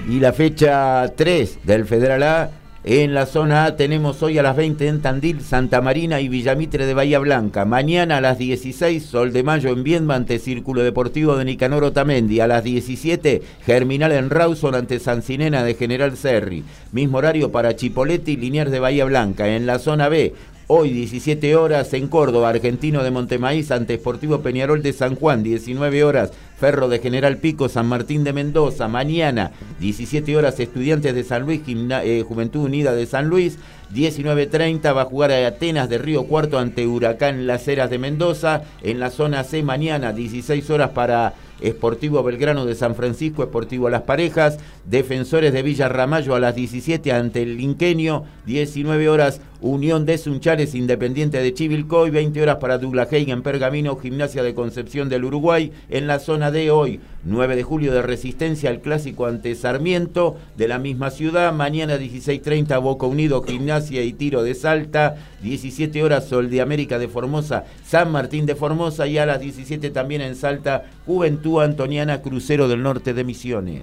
Y 0.09 0.21
la 0.21 0.33
fecha 0.33 1.13
3 1.17 1.61
del 1.65 1.85
Federal 1.85 2.23
A, 2.23 2.51
en 2.85 3.15
la 3.15 3.27
zona 3.27 3.65
A 3.65 3.77
tenemos 3.77 4.23
hoy 4.23 4.39
a 4.39 4.45
las 4.45 4.55
20 4.55 4.87
en 4.87 5.03
Tandil, 5.03 5.41
Santa 5.41 5.81
Marina 5.81 6.21
y 6.21 6.29
Villamitre 6.29 6.87
de 6.87 6.95
Bahía 6.95 7.19
Blanca. 7.19 7.65
Mañana 7.65 8.19
a 8.19 8.21
las 8.21 8.39
16, 8.39 9.05
Sol 9.05 9.33
de 9.33 9.43
Mayo 9.43 9.71
en 9.71 9.83
Viedma 9.83 10.15
ante 10.15 10.39
Círculo 10.39 10.85
Deportivo 10.85 11.37
de 11.37 11.45
Nicanor 11.45 11.83
Otamendi. 11.83 12.39
A 12.39 12.47
las 12.47 12.63
17, 12.63 13.43
Germinal 13.65 14.13
en 14.13 14.31
Rawson 14.31 14.77
ante 14.77 15.01
Sancinena 15.01 15.65
de 15.65 15.75
General 15.75 16.17
Serri. 16.17 16.63
Mismo 16.93 17.19
horario 17.19 17.51
para 17.51 17.75
Chipolete 17.75 18.31
y 18.31 18.37
Liniers 18.37 18.71
de 18.71 18.79
Bahía 18.79 19.05
Blanca. 19.05 19.49
En 19.49 19.67
la 19.67 19.81
zona 19.81 20.09
B, 20.09 20.33
Hoy 20.69 20.91
17 20.91 21.55
horas 21.55 21.95
en 21.95 22.09
Córdoba, 22.09 22.49
Argentino 22.49 23.05
de 23.05 23.13
Montemaíz 23.13 23.71
ante 23.71 23.95
Esportivo 23.95 24.41
Peñarol 24.41 24.83
de 24.83 24.93
San 24.93 25.15
Juan, 25.15 25.45
19 25.45 26.03
horas 26.03 26.33
Ferro 26.59 26.89
de 26.89 26.99
General 26.99 27.37
Pico, 27.37 27.69
San 27.69 27.87
Martín 27.87 28.25
de 28.25 28.33
Mendoza, 28.33 28.89
mañana 28.89 29.53
17 29.81 30.37
horas 30.37 30.59
Estudiantes 30.59 31.15
de 31.15 31.23
San 31.23 31.43
Luis, 31.43 31.61
eh, 31.67 32.25
Juventud 32.27 32.65
Unida 32.65 32.95
de 32.95 33.07
San 33.07 33.29
Luis, 33.29 33.59
19.30 33.95 34.95
va 34.95 35.03
a 35.03 35.05
jugar 35.05 35.31
a 35.31 35.47
Atenas 35.47 35.89
de 35.89 35.99
Río 35.99 36.25
Cuarto 36.25 36.59
ante 36.59 36.87
Huracán 36.87 37.47
Las 37.47 37.69
Heras 37.69 37.91
de 37.91 37.99
Mendoza, 37.99 38.63
en 38.83 38.99
la 38.99 39.11
zona 39.11 39.45
C 39.45 39.63
mañana 39.63 40.13
16 40.13 40.71
horas 40.71 40.91
para 40.91 41.35
Esportivo 41.61 42.23
Belgrano 42.23 42.67
de 42.67 42.75
San 42.75 42.95
Francisco, 42.95 43.43
Esportivo 43.43 43.89
Las 43.89 44.03
Parejas, 44.03 44.59
Defensores 44.85 45.53
de 45.53 45.63
Villa 45.63 45.89
Ramallo 45.89 46.35
a 46.35 46.41
las 46.41 46.55
17 46.55 47.13
ante 47.13 47.43
el 47.43 47.61
Inquenio, 47.61 48.25
19 48.47 49.09
horas 49.09 49.41
Unión 49.61 50.05
de 50.05 50.19
Sunchales 50.19 50.75
Independiente 50.75 51.39
de 51.39 51.55
Chivilcoy, 51.55 52.11
20 52.11 52.43
horas 52.43 52.57
para 52.57 52.79
Douglas 52.79 53.09
en 53.11 53.43
Pergamino, 53.43 53.97
Gimnasia 53.97 54.43
de 54.43 54.55
Concepción 54.55 55.09
del 55.09 55.25
Uruguay, 55.25 55.73
en 55.89 56.07
la 56.07 56.19
zona 56.19 56.46
de 56.51 56.71
hoy, 56.71 57.01
9 57.25 57.57
de 57.57 57.63
julio 57.63 57.93
de 57.93 58.03
Resistencia 58.03 58.71
al 58.71 58.81
Clásico 58.81 59.27
ante 59.27 59.55
Sarmiento 59.55 60.37
de 60.57 60.69
la 60.69 60.79
misma 60.79 61.11
ciudad, 61.11 61.53
mañana 61.53 61.97
16.30 61.97 62.81
Boca 62.81 63.07
Unido, 63.07 63.43
Gimnasia 63.43 64.03
y 64.03 64.13
Tiro 64.13 64.43
de 64.43 64.55
Salta, 64.55 65.17
17 65.43 66.03
horas 66.03 66.29
Sol 66.29 66.51
de 66.51 66.61
América 66.61 66.99
de 66.99 67.09
Formosa, 67.09 67.65
San 67.85 68.13
Martín 68.13 68.47
de 68.47 68.55
Formosa. 68.55 69.07
Y 69.07 69.19
a 69.19 69.27
las 69.27 69.41
17 69.41 69.91
también 69.91 70.21
en 70.21 70.37
Salta, 70.37 70.85
Juventud 71.07 71.63
Antoniana 71.63 72.23
Crucero 72.23 72.69
del 72.69 72.83
Norte 72.83 73.15
de 73.15 73.25
Misiones. 73.25 73.83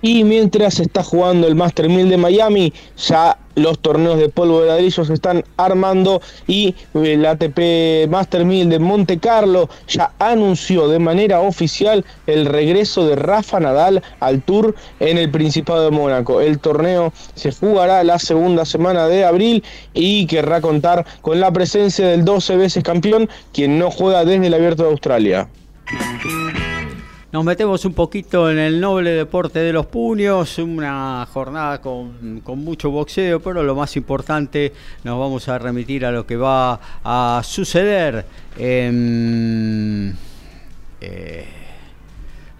Y 0.00 0.24
mientras 0.24 0.74
se 0.74 0.84
está 0.84 1.02
jugando 1.02 1.48
el 1.48 1.56
Master 1.56 1.88
1000 1.88 2.08
de 2.08 2.16
Miami, 2.16 2.72
ya 2.96 3.36
los 3.56 3.80
torneos 3.80 4.18
de 4.18 4.28
polvo 4.28 4.60
de 4.60 4.68
ladrillo 4.68 5.04
se 5.04 5.14
están 5.14 5.44
armando 5.56 6.22
y 6.46 6.74
el 6.94 7.26
ATP 7.26 8.08
Master 8.08 8.44
1000 8.44 8.68
de 8.68 8.78
Monte 8.78 9.18
Carlo 9.18 9.68
ya 9.88 10.12
anunció 10.18 10.88
de 10.88 10.98
manera 10.98 11.40
oficial 11.40 12.04
el 12.26 12.46
regreso 12.46 13.06
de 13.06 13.16
Rafa 13.16 13.58
Nadal 13.58 14.02
al 14.20 14.42
Tour 14.42 14.76
en 15.00 15.18
el 15.18 15.30
Principado 15.30 15.84
de 15.84 15.90
Mónaco. 15.90 16.40
El 16.40 16.60
torneo 16.60 17.12
se 17.34 17.50
jugará 17.52 18.04
la 18.04 18.18
segunda 18.18 18.64
semana 18.64 19.08
de 19.08 19.24
abril 19.24 19.64
y 19.94 20.26
querrá 20.26 20.60
contar 20.60 21.04
con 21.20 21.40
la 21.40 21.50
presencia 21.50 22.06
del 22.06 22.24
12 22.24 22.56
veces 22.56 22.84
campeón, 22.84 23.28
quien 23.52 23.78
no 23.78 23.90
juega 23.90 24.24
desde 24.24 24.46
el 24.46 24.54
Abierto 24.54 24.84
de 24.84 24.90
Australia. 24.90 25.48
Nos 27.30 27.44
metemos 27.44 27.84
un 27.84 27.92
poquito 27.92 28.50
en 28.50 28.58
el 28.58 28.80
noble 28.80 29.10
deporte 29.10 29.58
de 29.58 29.70
los 29.70 29.84
puños, 29.84 30.56
una 30.56 31.28
jornada 31.30 31.78
con, 31.78 32.40
con, 32.40 32.58
mucho 32.60 32.90
boxeo, 32.90 33.38
pero 33.40 33.62
lo 33.62 33.74
más 33.74 33.98
importante 33.98 34.72
nos 35.04 35.18
vamos 35.18 35.46
a 35.50 35.58
remitir 35.58 36.06
a 36.06 36.10
lo 36.10 36.24
que 36.24 36.36
va 36.36 36.80
a 37.04 37.42
suceder 37.44 38.24
en... 38.56 40.16
Eh, 41.02 41.57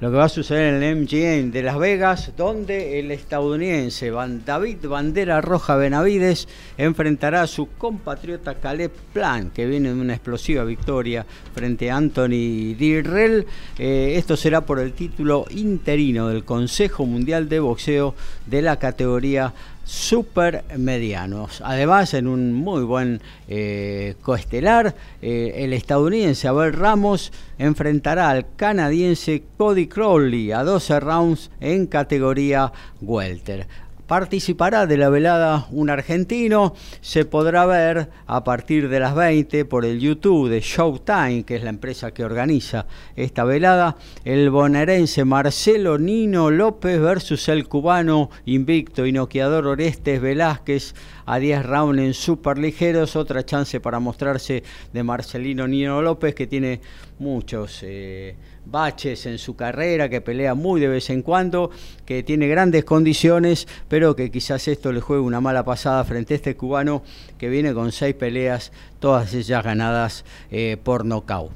lo 0.00 0.12
que 0.12 0.16
va 0.16 0.24
a 0.24 0.28
suceder 0.28 0.74
en 0.74 0.82
el 0.82 0.96
MGM 0.96 1.50
de 1.50 1.62
Las 1.62 1.76
Vegas, 1.76 2.32
donde 2.36 3.00
el 3.00 3.10
estadounidense 3.10 4.12
David 4.46 4.86
Bandera 4.86 5.40
Roja 5.40 5.74
Benavides 5.74 6.46
enfrentará 6.76 7.42
a 7.42 7.46
su 7.48 7.68
compatriota 7.76 8.54
Caleb 8.54 8.92
Plan, 9.12 9.50
que 9.50 9.66
viene 9.66 9.88
de 9.88 10.00
una 10.00 10.14
explosiva 10.14 10.62
victoria 10.62 11.26
frente 11.52 11.90
a 11.90 11.96
Anthony 11.96 12.76
Dirrell. 12.78 13.44
Eh, 13.76 14.14
esto 14.16 14.36
será 14.36 14.60
por 14.60 14.78
el 14.78 14.92
título 14.92 15.46
interino 15.50 16.28
del 16.28 16.44
Consejo 16.44 17.04
Mundial 17.04 17.48
de 17.48 17.58
Boxeo 17.58 18.14
de 18.46 18.62
la 18.62 18.78
categoría 18.78 19.52
super 19.88 20.64
medianos. 20.76 21.62
Además, 21.64 22.12
en 22.12 22.26
un 22.26 22.52
muy 22.52 22.82
buen 22.82 23.22
eh, 23.48 24.16
coestelar, 24.20 24.94
eh, 25.22 25.52
el 25.56 25.72
estadounidense 25.72 26.46
Abel 26.46 26.74
Ramos 26.74 27.32
enfrentará 27.58 28.28
al 28.28 28.54
canadiense 28.54 29.44
Cody 29.56 29.86
Crowley 29.86 30.52
a 30.52 30.62
12 30.62 31.00
rounds 31.00 31.50
en 31.60 31.86
categoría 31.86 32.70
welter. 33.00 33.66
Participará 34.08 34.86
de 34.86 34.96
la 34.96 35.10
velada 35.10 35.66
un 35.70 35.90
argentino, 35.90 36.74
se 37.02 37.26
podrá 37.26 37.66
ver 37.66 38.08
a 38.26 38.42
partir 38.42 38.88
de 38.88 39.00
las 39.00 39.14
20 39.14 39.66
por 39.66 39.84
el 39.84 40.00
YouTube 40.00 40.48
de 40.48 40.62
Showtime, 40.62 41.44
que 41.44 41.56
es 41.56 41.62
la 41.62 41.68
empresa 41.68 42.12
que 42.12 42.24
organiza 42.24 42.86
esta 43.16 43.44
velada, 43.44 43.96
el 44.24 44.48
bonaerense 44.48 45.26
Marcelo 45.26 45.98
Nino 45.98 46.50
López 46.50 46.98
versus 46.98 47.50
el 47.50 47.68
cubano 47.68 48.30
invicto 48.46 49.04
y 49.04 49.12
noqueador 49.12 49.66
Orestes 49.66 50.22
Velázquez. 50.22 50.94
A 51.26 51.38
10 51.38 51.66
rounds 51.66 52.00
en 52.00 52.14
super 52.14 52.56
ligeros, 52.56 53.14
otra 53.14 53.44
chance 53.44 53.78
para 53.80 54.00
mostrarse 54.00 54.62
de 54.90 55.02
Marcelino 55.02 55.68
Nino 55.68 56.00
López 56.00 56.34
que 56.34 56.46
tiene 56.46 56.80
muchos... 57.18 57.80
Eh, 57.82 58.34
baches 58.70 59.26
en 59.26 59.38
su 59.38 59.56
carrera, 59.56 60.08
que 60.08 60.20
pelea 60.20 60.54
muy 60.54 60.80
de 60.80 60.88
vez 60.88 61.10
en 61.10 61.22
cuando, 61.22 61.70
que 62.04 62.22
tiene 62.22 62.48
grandes 62.48 62.84
condiciones, 62.84 63.66
pero 63.88 64.14
que 64.14 64.30
quizás 64.30 64.68
esto 64.68 64.92
le 64.92 65.00
juegue 65.00 65.22
una 65.22 65.40
mala 65.40 65.64
pasada 65.64 66.04
frente 66.04 66.34
a 66.34 66.36
este 66.36 66.56
cubano 66.56 67.02
que 67.38 67.48
viene 67.48 67.74
con 67.74 67.92
seis 67.92 68.14
peleas, 68.14 68.72
todas 68.98 69.32
ellas 69.34 69.64
ganadas 69.64 70.24
eh, 70.50 70.76
por 70.82 71.04
nocaut. 71.04 71.50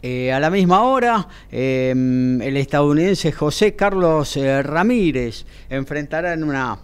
Eh, 0.00 0.32
a 0.32 0.38
la 0.38 0.48
misma 0.48 0.84
hora, 0.84 1.26
em, 1.50 2.40
el 2.40 2.56
estadounidense 2.56 3.32
José 3.32 3.74
Carlos 3.74 4.36
eh, 4.36 4.62
Ramírez 4.62 5.44
enfrentará 5.68 6.34
en 6.34 6.44
una 6.44 6.78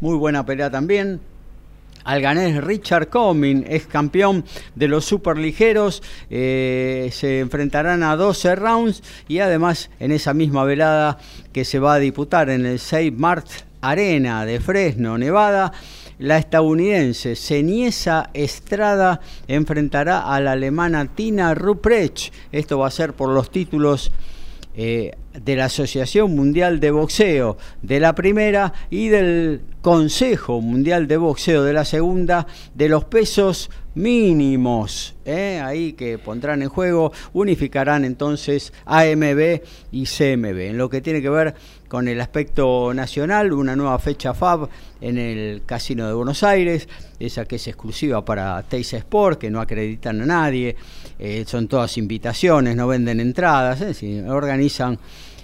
muy 0.00 0.16
buena 0.16 0.46
pelea 0.46 0.70
también 0.70 1.20
al 2.04 2.20
ganés 2.20 2.62
Richard 2.62 3.08
Coming, 3.08 3.64
ex 3.66 3.86
campeón 3.86 4.44
de 4.74 4.88
los 4.88 5.04
superligeros. 5.04 6.02
Eh, 6.30 7.10
se 7.12 7.40
enfrentarán 7.40 8.02
a 8.02 8.16
12 8.16 8.54
rounds 8.56 9.02
y 9.26 9.40
además 9.40 9.90
en 9.98 10.12
esa 10.12 10.34
misma 10.34 10.64
velada 10.64 11.18
que 11.52 11.64
se 11.64 11.78
va 11.78 11.94
a 11.94 11.98
disputar 11.98 12.50
en 12.50 12.66
el 12.66 12.78
6 12.78 13.12
Mart 13.16 13.46
Arena 13.80 14.46
de 14.46 14.60
Fresno, 14.60 15.18
Nevada. 15.18 15.72
La 16.18 16.38
estadounidense 16.38 17.34
Ceniesa 17.34 18.30
Estrada 18.34 19.20
enfrentará 19.48 20.32
a 20.32 20.40
la 20.40 20.52
alemana 20.52 21.06
Tina 21.06 21.54
Ruprecht. 21.54 22.32
Esto 22.52 22.78
va 22.78 22.86
a 22.86 22.92
ser 22.92 23.14
por 23.14 23.30
los 23.30 23.50
títulos 23.50 24.12
eh, 24.76 25.12
de 25.32 25.56
la 25.56 25.66
Asociación 25.66 26.34
Mundial 26.34 26.80
de 26.80 26.90
Boxeo 26.90 27.56
de 27.82 28.00
la 28.00 28.14
primera 28.14 28.72
y 28.90 29.08
del 29.08 29.60
Consejo 29.82 30.60
Mundial 30.60 31.06
de 31.06 31.16
Boxeo 31.16 31.62
de 31.62 31.72
la 31.72 31.84
segunda 31.84 32.46
de 32.74 32.88
los 32.88 33.04
pesos 33.04 33.70
mínimos, 33.94 35.14
¿eh? 35.24 35.60
ahí 35.62 35.92
que 35.92 36.18
pondrán 36.18 36.62
en 36.62 36.68
juego, 36.68 37.12
unificarán 37.32 38.04
entonces 38.04 38.72
AMB 38.86 39.60
y 39.92 40.04
CMB. 40.06 40.58
En 40.58 40.78
lo 40.78 40.90
que 40.90 41.00
tiene 41.00 41.22
que 41.22 41.30
ver 41.30 41.54
con 41.88 42.08
el 42.08 42.20
aspecto 42.20 42.92
nacional, 42.92 43.52
una 43.52 43.76
nueva 43.76 43.98
fecha 43.98 44.34
FAB 44.34 44.68
en 45.00 45.18
el 45.18 45.62
Casino 45.64 46.08
de 46.08 46.14
Buenos 46.14 46.42
Aires, 46.42 46.88
esa 47.20 47.44
que 47.44 47.56
es 47.56 47.68
exclusiva 47.68 48.24
para 48.24 48.62
Teis 48.64 48.92
Sport, 48.94 49.38
que 49.38 49.50
no 49.50 49.60
acreditan 49.60 50.20
a 50.22 50.26
nadie, 50.26 50.76
eh, 51.18 51.44
son 51.46 51.68
todas 51.68 51.96
invitaciones, 51.98 52.76
no 52.76 52.86
venden 52.86 53.20
entradas, 53.20 53.80
¿eh? 53.82 54.24
organizan 54.28 54.98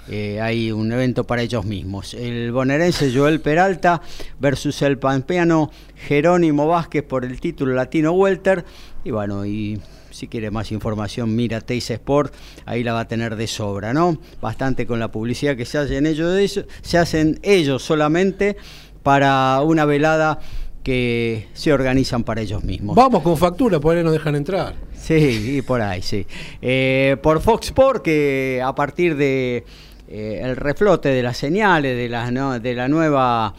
eh, 0.08 0.40
hay 0.40 0.72
un 0.72 0.90
evento 0.90 1.24
para 1.24 1.42
ellos 1.42 1.64
mismos. 1.64 2.14
El 2.14 2.50
bonaerense 2.50 3.12
Joel 3.14 3.40
Peralta 3.40 4.02
versus 4.40 4.82
el 4.82 4.98
pampeano 4.98 5.70
Jerónimo 6.08 6.66
Vázquez 6.66 7.04
por 7.04 7.24
el 7.24 7.40
título 7.40 7.74
Latino 7.74 8.12
Welter. 8.12 8.64
Y 9.04 9.12
bueno, 9.12 9.46
y 9.46 9.80
si 10.10 10.26
quiere 10.26 10.50
más 10.50 10.72
información, 10.72 11.36
mira 11.36 11.60
Teis 11.60 11.90
Sport, 11.90 12.34
ahí 12.66 12.82
la 12.82 12.92
va 12.92 13.00
a 13.00 13.08
tener 13.08 13.36
de 13.36 13.46
sobra, 13.46 13.94
¿no? 13.94 14.18
Bastante 14.40 14.84
con 14.84 14.98
la 14.98 15.12
publicidad 15.12 15.56
que 15.56 15.64
se 15.64 15.78
hacen 15.78 16.06
ellos, 16.06 16.64
se 16.82 16.98
hacen 16.98 17.38
ellos 17.42 17.82
solamente 17.84 18.56
para 19.04 19.60
una 19.62 19.84
velada 19.84 20.40
que 20.82 21.48
se 21.52 21.72
organizan 21.72 22.24
para 22.24 22.40
ellos 22.40 22.64
mismos. 22.64 22.96
Vamos 22.96 23.22
con 23.22 23.36
factura, 23.36 23.80
por 23.80 23.96
ahí 23.96 24.02
nos 24.02 24.12
dejan 24.12 24.34
entrar. 24.36 24.74
Sí, 24.94 25.56
y 25.58 25.62
por 25.62 25.80
ahí, 25.80 26.02
sí. 26.02 26.26
Eh, 26.60 27.16
por 27.22 27.40
Fox 27.40 27.68
Sport, 27.68 28.02
que 28.02 28.62
a 28.64 28.74
partir 28.74 29.16
de 29.16 29.64
eh, 30.08 30.40
el 30.42 30.56
reflote 30.56 31.10
de 31.10 31.22
las 31.22 31.36
señales, 31.36 31.96
de 31.96 32.08
la, 32.08 32.58
de 32.58 32.74
la 32.74 32.88
nueva 32.88 33.54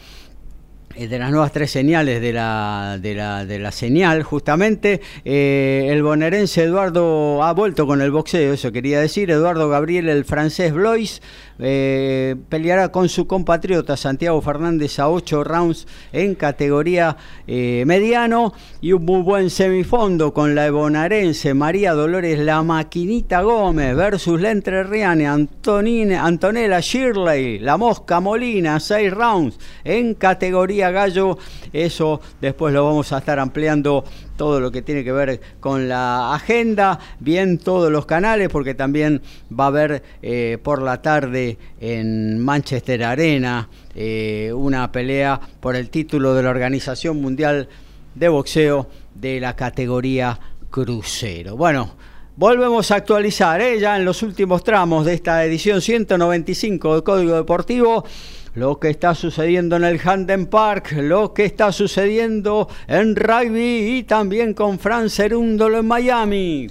de 0.98 1.18
las 1.18 1.30
nuevas 1.30 1.52
tres 1.52 1.70
señales 1.70 2.20
de 2.20 2.32
la, 2.32 2.98
de 3.00 3.14
la, 3.14 3.44
de 3.44 3.58
la 3.58 3.72
señal, 3.72 4.22
justamente, 4.22 5.00
eh, 5.24 5.88
el 5.90 6.02
bonaerense 6.02 6.64
Eduardo 6.64 7.42
ha 7.42 7.52
vuelto 7.52 7.86
con 7.86 8.00
el 8.02 8.10
boxeo, 8.10 8.52
eso 8.52 8.72
quería 8.72 9.00
decir, 9.00 9.30
Eduardo 9.30 9.68
Gabriel, 9.68 10.08
el 10.08 10.24
francés 10.24 10.72
Blois, 10.72 11.20
eh, 11.64 12.34
peleará 12.48 12.90
con 12.90 13.08
su 13.08 13.28
compatriota 13.28 13.96
Santiago 13.96 14.40
Fernández 14.42 14.98
a 14.98 15.08
8 15.08 15.44
rounds 15.44 15.86
en 16.12 16.34
categoría 16.34 17.16
eh, 17.46 17.84
mediano. 17.86 18.52
Y 18.80 18.92
un 18.92 19.04
muy 19.04 19.22
buen 19.22 19.48
semifondo 19.48 20.34
con 20.34 20.56
la 20.56 20.68
bonaerense 20.70 21.54
María 21.54 21.92
Dolores 21.92 22.40
La 22.40 22.64
Maquinita 22.64 23.42
Gómez 23.42 23.94
versus 23.94 24.40
la 24.40 24.50
entrerriana 24.50 25.34
Antonella 25.34 26.80
Shirley, 26.80 27.60
La 27.60 27.76
Mosca 27.76 28.18
Molina, 28.18 28.80
6 28.80 29.12
rounds 29.12 29.58
en 29.84 30.14
categoría 30.14 30.81
gallo. 30.90 31.38
Eso 31.72 32.20
después 32.40 32.74
lo 32.74 32.84
vamos 32.84 33.12
a 33.12 33.18
estar 33.18 33.38
ampliando 33.38 34.04
todo 34.36 34.60
lo 34.60 34.70
que 34.70 34.82
tiene 34.82 35.04
que 35.04 35.12
ver 35.12 35.40
con 35.60 35.88
la 35.88 36.34
agenda, 36.34 36.98
bien 37.20 37.58
todos 37.58 37.92
los 37.92 38.06
canales, 38.06 38.48
porque 38.48 38.74
también 38.74 39.22
va 39.58 39.64
a 39.64 39.68
haber 39.68 40.02
eh, 40.22 40.58
por 40.62 40.82
la 40.82 41.00
tarde 41.00 41.58
en 41.80 42.38
Manchester 42.38 43.04
Arena 43.04 43.68
eh, 43.94 44.52
una 44.54 44.90
pelea 44.90 45.40
por 45.60 45.76
el 45.76 45.90
título 45.90 46.34
de 46.34 46.42
la 46.42 46.50
Organización 46.50 47.20
Mundial 47.20 47.68
de 48.14 48.28
Boxeo 48.28 48.88
de 49.14 49.40
la 49.40 49.54
categoría 49.54 50.38
crucero. 50.70 51.56
Bueno, 51.56 51.94
Volvemos 52.34 52.90
a 52.90 52.94
actualizar 52.96 53.60
¿eh? 53.60 53.78
ya 53.78 53.94
en 53.94 54.06
los 54.06 54.22
últimos 54.22 54.64
tramos 54.64 55.04
de 55.04 55.12
esta 55.12 55.44
edición 55.44 55.82
195 55.82 56.94
del 56.94 57.02
Código 57.02 57.36
Deportivo 57.36 58.06
lo 58.54 58.78
que 58.78 58.90
está 58.90 59.14
sucediendo 59.14 59.76
en 59.76 59.84
el 59.84 60.00
Handen 60.04 60.46
Park, 60.46 60.92
lo 60.92 61.32
que 61.32 61.44
está 61.44 61.72
sucediendo 61.72 62.68
en 62.86 63.16
rugby 63.16 63.98
y 63.98 64.02
también 64.02 64.52
con 64.52 64.78
Fran 64.78 65.08
Cerúndolo 65.08 65.78
en 65.78 65.86
Miami. 65.86 66.70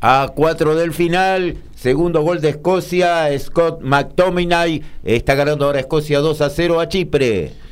A 0.00 0.32
cuatro 0.34 0.74
del 0.74 0.92
final, 0.92 1.56
segundo 1.76 2.22
gol 2.22 2.40
de 2.40 2.50
Escocia, 2.50 3.26
Scott 3.38 3.80
McTominay 3.80 4.82
está 5.04 5.34
ganando 5.34 5.66
ahora 5.66 5.80
Escocia 5.80 6.18
2 6.18 6.40
a 6.40 6.50
0 6.50 6.80
a 6.80 6.88
Chipre. 6.88 7.63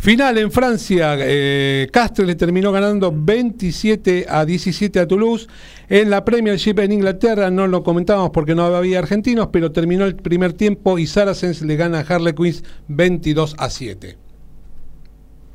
Final 0.00 0.38
en 0.38 0.50
Francia, 0.50 1.14
eh, 1.18 1.86
Castres 1.92 2.26
le 2.26 2.34
terminó 2.34 2.72
ganando 2.72 3.12
27 3.14 4.24
a 4.30 4.46
17 4.46 4.98
a 4.98 5.06
Toulouse. 5.06 5.46
En 5.90 6.08
la 6.08 6.24
Premiership 6.24 6.78
en 6.78 6.92
Inglaterra 6.92 7.50
no 7.50 7.66
lo 7.66 7.82
comentábamos 7.82 8.30
porque 8.30 8.54
no 8.54 8.64
había 8.64 8.98
argentinos, 8.98 9.48
pero 9.52 9.72
terminó 9.72 10.06
el 10.06 10.16
primer 10.16 10.54
tiempo 10.54 10.98
y 10.98 11.06
Saracens 11.06 11.60
le 11.60 11.76
gana 11.76 11.98
a 11.98 12.14
Harlequins 12.14 12.64
22 12.88 13.56
a 13.58 13.68
7. 13.68 14.16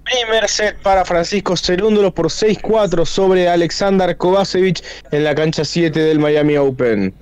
Primer 0.04 0.48
set 0.48 0.78
para 0.84 1.04
Francisco 1.06 1.58
Cerúndolo 1.58 2.14
por 2.14 2.28
6-4 2.28 3.04
sobre 3.04 3.50
Alexander 3.50 4.16
Kovacevic 4.16 4.84
en 5.10 5.24
la 5.24 5.34
cancha 5.34 5.66
7 5.66 6.00
del 6.00 6.20
Miami 6.20 6.56
Open. 6.58 7.16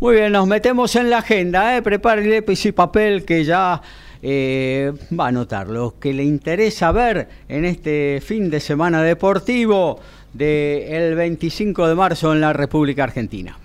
Muy 0.00 0.14
bien, 0.14 0.32
nos 0.32 0.46
metemos 0.46 0.96
en 0.96 1.10
la 1.10 1.18
agenda, 1.18 1.76
¿eh? 1.76 1.82
prepare 1.82 2.24
lápiz 2.26 2.64
y 2.64 2.72
papel 2.72 3.26
que 3.26 3.44
ya 3.44 3.82
eh, 4.28 4.92
va 5.16 5.28
a 5.28 5.32
notar 5.32 5.68
lo 5.68 6.00
que 6.00 6.12
le 6.12 6.24
interesa 6.24 6.90
ver 6.90 7.28
en 7.48 7.64
este 7.64 8.20
fin 8.20 8.50
de 8.50 8.58
semana 8.58 9.00
deportivo 9.00 10.00
del 10.32 11.14
25 11.14 11.86
de 11.86 11.94
marzo 11.94 12.32
en 12.32 12.40
la 12.40 12.52
República 12.52 13.04
Argentina. 13.04 13.56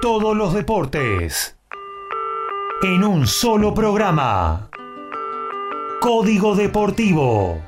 Todos 0.00 0.34
los 0.34 0.54
deportes 0.54 1.58
en 2.82 3.04
un 3.04 3.26
solo 3.26 3.74
programa. 3.74 4.70
Código 6.00 6.54
Deportivo. 6.56 7.60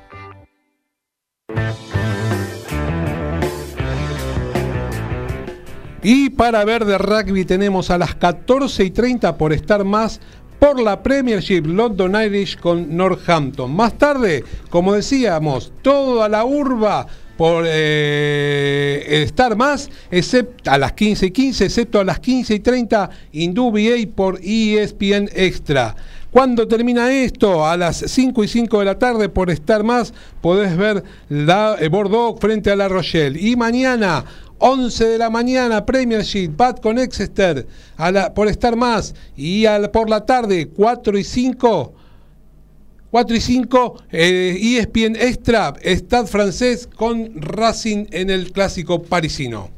Y 6.02 6.30
para 6.30 6.64
ver 6.64 6.84
de 6.84 6.96
rugby 6.96 7.44
tenemos 7.44 7.90
a 7.90 7.98
las 7.98 8.14
14 8.14 8.84
y 8.84 8.90
30 8.90 9.36
por 9.36 9.52
estar 9.52 9.84
más 9.84 10.20
por 10.58 10.80
la 10.80 11.02
Premiership 11.02 11.62
London 11.66 12.14
Irish 12.22 12.58
con 12.58 12.96
Northampton. 12.96 13.74
Más 13.74 13.96
tarde, 13.96 14.44
como 14.70 14.94
decíamos, 14.94 15.72
toda 15.82 16.28
la 16.28 16.44
urba 16.44 17.06
por 17.36 17.64
eh, 17.68 19.22
estar 19.22 19.56
más, 19.56 19.88
excepto 20.10 20.70
a 20.70 20.76
las 20.76 20.92
15 20.92 21.26
y 21.26 21.30
15, 21.30 21.64
excepto 21.66 22.00
a 22.00 22.04
las 22.04 22.18
15 22.18 22.54
y 22.54 22.58
30, 22.58 23.10
Indubia 23.32 23.94
por 24.12 24.40
ESPN 24.42 25.30
Extra. 25.32 25.94
¿Cuándo 26.32 26.68
termina 26.68 27.10
esto? 27.10 27.64
A 27.64 27.76
las 27.76 28.04
5 28.06 28.44
y 28.44 28.48
5 28.48 28.80
de 28.80 28.84
la 28.84 28.98
tarde, 28.98 29.28
por 29.28 29.50
estar 29.50 29.84
más, 29.84 30.12
podés 30.42 30.76
ver 30.76 31.04
la 31.28 31.76
eh, 31.78 31.88
Bordeaux 31.88 32.38
frente 32.40 32.70
a 32.70 32.76
La 32.76 32.88
Rochelle. 32.88 33.40
Y 33.40 33.56
mañana, 33.56 34.24
11 34.58 35.04
de 35.06 35.18
la 35.18 35.30
mañana, 35.30 35.84
Premiership, 35.86 36.50
Pat 36.56 36.80
con 36.80 36.98
Exeter, 36.98 37.66
a 37.96 38.10
la, 38.10 38.34
por 38.34 38.48
estar 38.48 38.76
más. 38.76 39.14
Y 39.36 39.66
al, 39.66 39.90
por 39.90 40.08
la 40.10 40.24
tarde, 40.26 40.68
4 40.68 41.18
y 41.18 41.24
5. 41.24 41.94
4 43.10 43.36
y 43.36 43.40
5, 43.40 44.02
eh, 44.12 44.58
ESPN 44.78 45.16
Extra, 45.16 45.72
Stade 45.82 46.26
francés 46.26 46.86
con 46.86 47.40
Racing 47.40 48.04
en 48.10 48.28
el 48.28 48.52
clásico 48.52 49.02
parisino. 49.02 49.70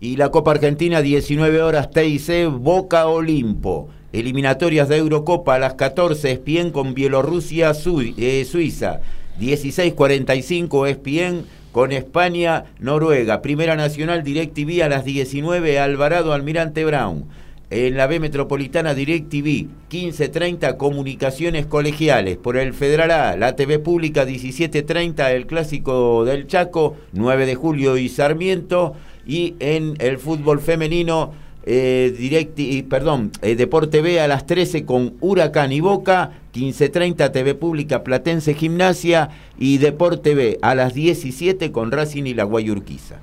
Y 0.00 0.16
la 0.16 0.30
Copa 0.30 0.52
Argentina, 0.52 1.02
19 1.02 1.60
horas 1.60 1.90
TIC, 1.90 2.48
Boca 2.50 3.06
Olimpo. 3.08 3.88
Eliminatorias 4.12 4.88
de 4.88 4.96
Eurocopa 4.96 5.56
a 5.56 5.58
las 5.58 5.74
14, 5.74 6.30
ESPN 6.32 6.70
con 6.70 6.94
Bielorrusia, 6.94 7.74
Su- 7.74 8.00
eh, 8.16 8.46
Suiza. 8.48 9.00
16.45, 9.40 10.86
ESPN 10.88 11.44
con 11.78 11.92
España, 11.92 12.64
Noruega. 12.80 13.40
Primera 13.40 13.76
Nacional, 13.76 14.24
DirecTV 14.24 14.82
a 14.82 14.88
las 14.88 15.04
19, 15.04 15.78
Alvarado, 15.78 16.32
Almirante 16.32 16.84
Brown. 16.84 17.26
En 17.70 17.96
la 17.96 18.08
B 18.08 18.18
Metropolitana 18.18 18.94
DirecTV, 18.94 19.68
15.30 19.88 20.76
Comunicaciones 20.76 21.66
Colegiales. 21.66 22.36
Por 22.36 22.56
el 22.56 22.74
Federal 22.74 23.12
A, 23.12 23.36
la 23.36 23.54
TV 23.54 23.78
Pública 23.78 24.26
17.30 24.26 25.30
el 25.30 25.46
Clásico 25.46 26.24
del 26.24 26.48
Chaco, 26.48 26.96
9 27.12 27.46
de 27.46 27.54
julio 27.54 27.96
y 27.96 28.08
Sarmiento. 28.08 28.96
Y 29.24 29.54
en 29.60 29.94
el 30.00 30.18
fútbol 30.18 30.58
femenino, 30.58 31.32
eh, 31.70 32.14
Directi- 32.18 32.82
perdón, 32.88 33.30
eh, 33.42 33.54
Deporte 33.54 34.00
B 34.00 34.20
a 34.20 34.26
las 34.26 34.46
13 34.46 34.86
con 34.86 35.14
Huracán 35.20 35.70
y 35.70 35.80
Boca, 35.80 36.30
15.30 36.54 37.30
TV 37.30 37.54
Pública 37.54 38.02
Platense 38.02 38.54
Gimnasia 38.54 39.28
y 39.58 39.76
Deporte 39.76 40.34
B 40.34 40.58
a 40.62 40.74
las 40.74 40.94
17 40.94 41.70
con 41.70 41.92
Racing 41.92 42.24
y 42.24 42.32
la 42.32 42.44
Guayurquiza. 42.44 43.16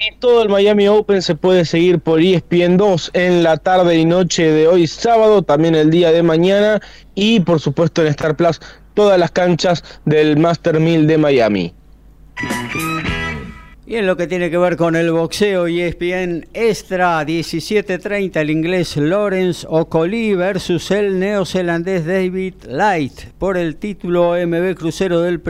Y 0.00 0.16
todo 0.18 0.42
el 0.42 0.48
Miami 0.48 0.88
Open 0.88 1.22
se 1.22 1.34
puede 1.36 1.64
seguir 1.64 2.00
por 2.00 2.20
ESPN 2.20 2.76
2 2.76 3.10
en 3.14 3.42
la 3.44 3.56
tarde 3.56 3.96
y 3.96 4.04
noche 4.04 4.50
de 4.50 4.66
hoy 4.66 4.86
sábado, 4.86 5.42
también 5.42 5.74
el 5.74 5.90
día 5.90 6.10
de 6.10 6.22
mañana 6.22 6.80
y 7.14 7.40
por 7.40 7.60
supuesto 7.60 8.02
en 8.02 8.08
Star 8.08 8.36
Plus 8.36 8.60
todas 8.94 9.18
las 9.18 9.30
canchas 9.30 9.84
del 10.04 10.36
Master 10.36 10.80
1000 10.80 11.06
de 11.06 11.18
Miami. 11.18 11.74
Y 13.90 13.96
en 13.96 14.06
lo 14.06 14.18
que 14.18 14.26
tiene 14.26 14.50
que 14.50 14.58
ver 14.58 14.76
con 14.76 14.96
el 14.96 15.10
boxeo, 15.10 15.66
E 15.66 15.88
ESPN 15.88 16.46
Extra 16.52 17.24
17:30, 17.24 18.38
el 18.38 18.50
inglés 18.50 18.98
Lawrence 18.98 19.66
Ocoli 19.66 20.34
versus 20.34 20.90
el 20.90 21.18
neozelandés 21.18 22.04
David 22.04 22.52
Light 22.68 23.14
por 23.38 23.56
el 23.56 23.76
título 23.76 24.34
MB 24.34 24.74
Crucero 24.74 25.22
del, 25.22 25.40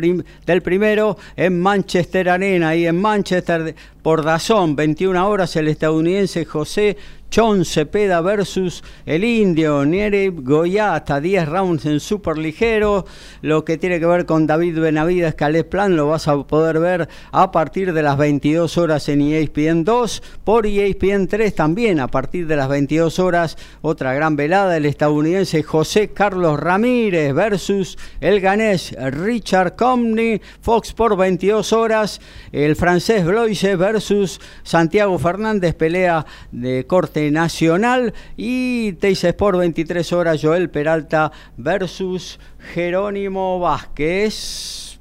del 0.46 0.62
primero 0.62 1.18
en 1.34 1.58
Manchester 1.58 2.28
Arena. 2.28 2.76
Y 2.76 2.86
en 2.86 3.00
Manchester 3.00 3.74
por 4.02 4.24
Dazón, 4.24 4.76
21 4.76 5.28
horas, 5.28 5.56
el 5.56 5.66
estadounidense 5.66 6.44
José 6.44 6.96
Chon 7.30 7.66
Cepeda 7.66 8.22
versus 8.22 8.82
el 9.04 9.22
indio 9.22 9.84
Nereb 9.84 10.42
Goyata, 10.42 11.20
10 11.20 11.48
rounds 11.48 11.84
en 11.84 12.00
super 12.00 12.38
ligero. 12.38 13.04
Lo 13.42 13.64
que 13.66 13.76
tiene 13.76 14.00
que 14.00 14.06
ver 14.06 14.24
con 14.24 14.46
David 14.46 14.80
Benavides, 14.80 15.34
Calés 15.34 15.64
Plan, 15.64 15.94
lo 15.94 16.08
vas 16.08 16.26
a 16.26 16.42
poder 16.44 16.80
ver 16.80 17.08
a 17.30 17.52
partir 17.52 17.92
de 17.92 18.02
las 18.02 18.16
22 18.16 18.78
horas 18.78 19.08
en 19.10 19.20
ESPN 19.20 19.84
2, 19.84 20.22
por 20.42 20.66
E 20.66 20.86
ESPN 20.86 21.26
3 21.26 21.54
también 21.54 22.00
a 22.00 22.08
partir 22.08 22.46
de 22.46 22.56
las 22.56 22.68
22 22.68 23.18
horas. 23.18 23.58
Otra 23.82 24.14
gran 24.14 24.34
velada, 24.34 24.76
el 24.76 24.86
estadounidense 24.86 25.62
José 25.62 26.08
Carlos 26.08 26.58
Ramírez 26.58 27.34
versus 27.34 27.98
el 28.20 28.40
ganés 28.40 28.96
Richard 28.98 29.76
Comney, 29.76 30.40
Fox 30.62 30.94
por 30.94 31.16
22 31.16 31.74
horas, 31.74 32.22
el 32.52 32.74
francés 32.74 33.26
Bloise 33.26 33.76
versus 33.76 34.40
Santiago 34.62 35.18
Fernández, 35.18 35.74
pelea 35.74 36.24
de 36.52 36.86
corte 36.86 37.17
nacional 37.30 38.14
y 38.36 38.92
Teis 38.94 39.24
Sport 39.24 39.58
23 39.58 40.12
horas, 40.12 40.40
Joel 40.42 40.70
Peralta 40.70 41.32
versus 41.56 42.38
Jerónimo 42.72 43.58
Vázquez. 43.58 44.98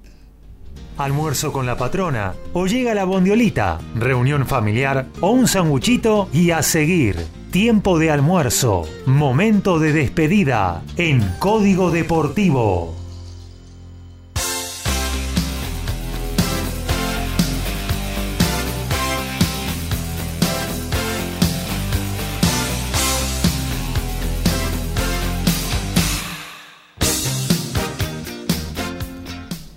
Almuerzo 0.98 1.52
con 1.52 1.66
la 1.66 1.78
patrona 1.78 2.34
o 2.54 2.66
llega 2.66 2.96
la 2.96 3.06
bondiolita, 3.06 3.80
reunión 3.96 4.48
familiar 4.48 5.06
o 5.22 5.30
un 5.30 5.48
sanguchito 5.48 6.28
y 6.34 6.52
a 6.52 6.64
seguir. 6.64 7.16
Tiempo 7.52 8.00
de 8.00 8.12
almuerzo, 8.12 8.84
momento 9.06 9.80
de 9.80 9.94
despedida 9.94 10.84
en 10.98 11.22
Código 11.40 11.92
Deportivo. 11.92 13.07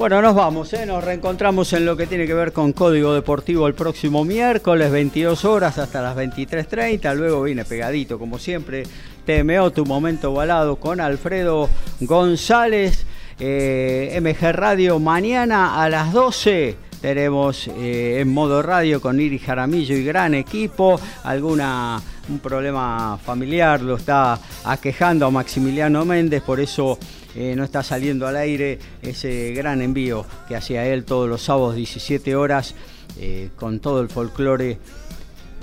Bueno, 0.00 0.22
nos 0.22 0.34
vamos, 0.34 0.72
¿eh? 0.72 0.86
nos 0.86 1.04
reencontramos 1.04 1.74
en 1.74 1.84
lo 1.84 1.94
que 1.94 2.06
tiene 2.06 2.26
que 2.26 2.32
ver 2.32 2.54
con 2.54 2.72
Código 2.72 3.12
Deportivo 3.12 3.66
el 3.66 3.74
próximo 3.74 4.24
miércoles, 4.24 4.90
22 4.90 5.44
horas 5.44 5.76
hasta 5.76 6.00
las 6.00 6.16
23.30. 6.16 7.14
Luego 7.14 7.42
viene 7.42 7.66
pegadito, 7.66 8.18
como 8.18 8.38
siempre, 8.38 8.84
TMO, 9.26 9.72
tu 9.72 9.84
momento 9.84 10.32
balado 10.32 10.76
con 10.76 11.02
Alfredo 11.02 11.68
González. 12.00 13.04
Eh, 13.38 14.18
MG 14.22 14.52
Radio 14.52 14.98
mañana 14.98 15.82
a 15.82 15.90
las 15.90 16.14
12 16.14 16.76
tenemos 17.02 17.68
eh, 17.68 18.20
en 18.20 18.32
modo 18.32 18.62
radio 18.62 19.02
con 19.02 19.20
Iri 19.20 19.38
Jaramillo 19.38 19.94
y 19.94 20.04
gran 20.04 20.32
equipo. 20.32 20.98
Alguna 21.24 22.00
un 22.30 22.38
problema 22.38 23.18
familiar 23.22 23.82
lo 23.82 23.96
está 23.96 24.38
aquejando 24.64 25.26
a 25.26 25.30
Maximiliano 25.30 26.04
Méndez, 26.04 26.42
por 26.42 26.60
eso 26.60 26.98
eh, 27.36 27.54
no 27.56 27.64
está 27.64 27.82
saliendo 27.82 28.26
al 28.26 28.36
aire 28.36 28.78
ese 29.02 29.52
gran 29.52 29.82
envío 29.82 30.24
que 30.48 30.56
hacía 30.56 30.86
él 30.86 31.04
todos 31.04 31.28
los 31.28 31.42
sábados 31.42 31.76
17 31.76 32.34
horas 32.34 32.74
eh, 33.20 33.50
con 33.56 33.78
todo 33.78 34.00
el 34.00 34.08
folclore 34.08 34.78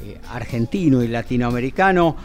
eh, 0.06 0.18
argentino 0.30 1.04
y 1.04 1.08
latinoamericano 1.08 2.16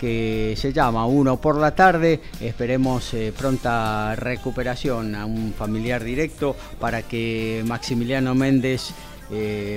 que 0.00 0.54
se 0.56 0.72
llama 0.72 1.06
Uno 1.06 1.40
por 1.40 1.58
la 1.58 1.74
tarde. 1.74 2.20
Esperemos 2.40 3.14
pronta 3.36 4.14
recuperación 4.16 5.14
a 5.14 5.26
un 5.26 5.52
familiar 5.52 6.02
directo 6.02 6.56
para 6.78 7.02
que 7.02 7.62
Maximiliano 7.66 8.34
Méndez 8.34 8.92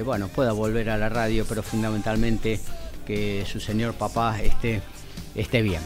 bueno, 0.05 0.27
pueda 0.27 0.51
volver 0.51 0.91
a 0.91 0.97
la 0.97 1.09
radio, 1.09 1.43
pero 1.49 1.63
fundamentalmente 1.63 2.59
que 3.07 3.43
su 3.51 3.59
señor 3.59 3.95
papá 3.95 4.39
esté, 4.39 4.81
esté 5.33 5.63
bien. 5.63 5.81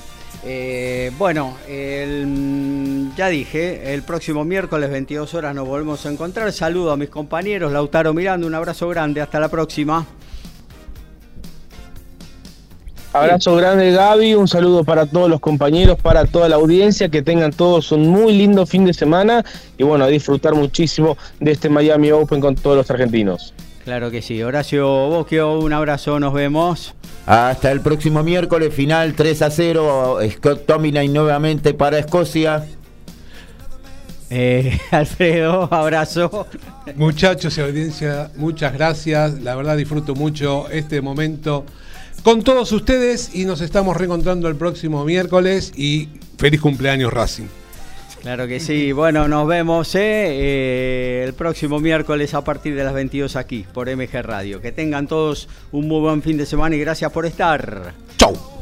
Eh, 0.46 1.12
bueno, 1.18 1.56
el- 1.70 3.12
ya 3.16 3.30
dije, 3.30 3.94
el 3.94 4.04
próximo 4.04 4.44
miércoles 4.44 4.90
22 4.90 5.34
horas 5.34 5.56
nos 5.56 5.68
volvemos 5.68 6.06
a 6.06 6.12
encontrar. 6.12 6.52
Saludo 6.52 6.92
a 6.92 6.98
mis 6.98 7.10
compañeros, 7.10 7.72
Lautaro 7.72 8.14
Miranda, 8.14 8.46
un 8.46 8.56
abrazo 8.56 8.90
grande, 8.90 9.22
hasta 9.22 9.40
la 9.40 9.48
próxima. 9.50 10.06
Abrazo 13.14 13.56
grande 13.56 13.92
Gaby, 13.92 14.34
un 14.34 14.48
saludo 14.48 14.84
para 14.84 15.06
todos 15.06 15.30
los 15.30 15.40
compañeros, 15.40 16.00
para 16.02 16.26
toda 16.26 16.50
la 16.50 16.56
audiencia, 16.56 17.10
que 17.10 17.22
tengan 17.22 17.52
todos 17.52 17.92
un 17.92 18.08
muy 18.10 18.34
lindo 18.34 18.66
fin 18.66 18.86
de 18.86 18.94
semana 18.94 19.46
y 19.78 19.84
bueno, 19.84 20.08
disfrutar 20.08 20.56
muchísimo 20.56 21.16
de 21.40 21.52
este 21.52 21.70
Miami 21.70 22.12
Open 22.12 22.42
con 22.42 22.56
todos 22.56 22.76
los 22.76 22.90
argentinos. 22.90 23.54
Claro 23.84 24.12
que 24.12 24.22
sí. 24.22 24.42
Horacio 24.42 24.88
Bosquio, 24.88 25.60
un 25.60 25.74
abrazo, 25.74 26.20
nos 26.20 26.34
vemos. 26.34 26.94
Hasta 27.26 27.72
el 27.72 27.82
próximo 27.82 28.24
miércoles, 28.24 28.74
final 28.74 29.14
3 29.14 29.42
a 29.42 29.50
0. 29.50 30.20
Scott 30.32 30.66
Tominay 30.66 31.10
nuevamente 31.10 31.74
para 31.74 32.00
Escocia. 32.00 32.66
Eh, 34.30 34.80
Alfredo, 34.92 35.68
abrazo. 35.72 36.48
Muchachos 36.96 37.58
y 37.58 37.62
audiencia, 37.62 38.32
muchas 38.38 38.74
gracias. 38.74 39.42
La 39.42 39.56
verdad 39.56 39.76
disfruto 39.76 40.16
mucho 40.16 40.70
este 40.70 41.02
momento 41.02 41.66
con 42.24 42.42
todos 42.42 42.72
ustedes 42.72 43.36
y 43.36 43.44
nos 43.44 43.60
estamos 43.60 43.98
reencontrando 43.98 44.48
el 44.48 44.56
próximo 44.56 45.04
miércoles 45.04 45.74
y 45.76 46.08
feliz 46.38 46.62
cumpleaños 46.62 47.12
Racing. 47.12 47.63
Claro 48.24 48.48
que 48.48 48.62
sí. 48.62 48.94
Bueno, 48.94 49.28
nos 49.28 49.46
vemos 49.46 49.94
eh, 49.96 50.00
eh, 50.02 51.24
el 51.28 51.34
próximo 51.34 51.82
miércoles 51.82 52.34
a 52.34 52.42
partir 52.42 52.74
de 52.74 52.86
las 52.86 52.94
22 52.94 53.36
aquí 53.36 53.66
por 53.74 53.94
MG 53.94 54.22
Radio. 54.24 54.62
Que 54.62 54.72
tengan 54.72 55.08
todos 55.08 55.50
un 55.74 55.90
muy 55.90 56.00
buen 56.00 56.22
fin 56.22 56.38
de 56.38 56.46
semana 56.46 56.74
y 56.78 56.80
gracias 56.80 57.12
por 57.12 57.26
estar. 57.26 57.94
Chau. 58.18 58.53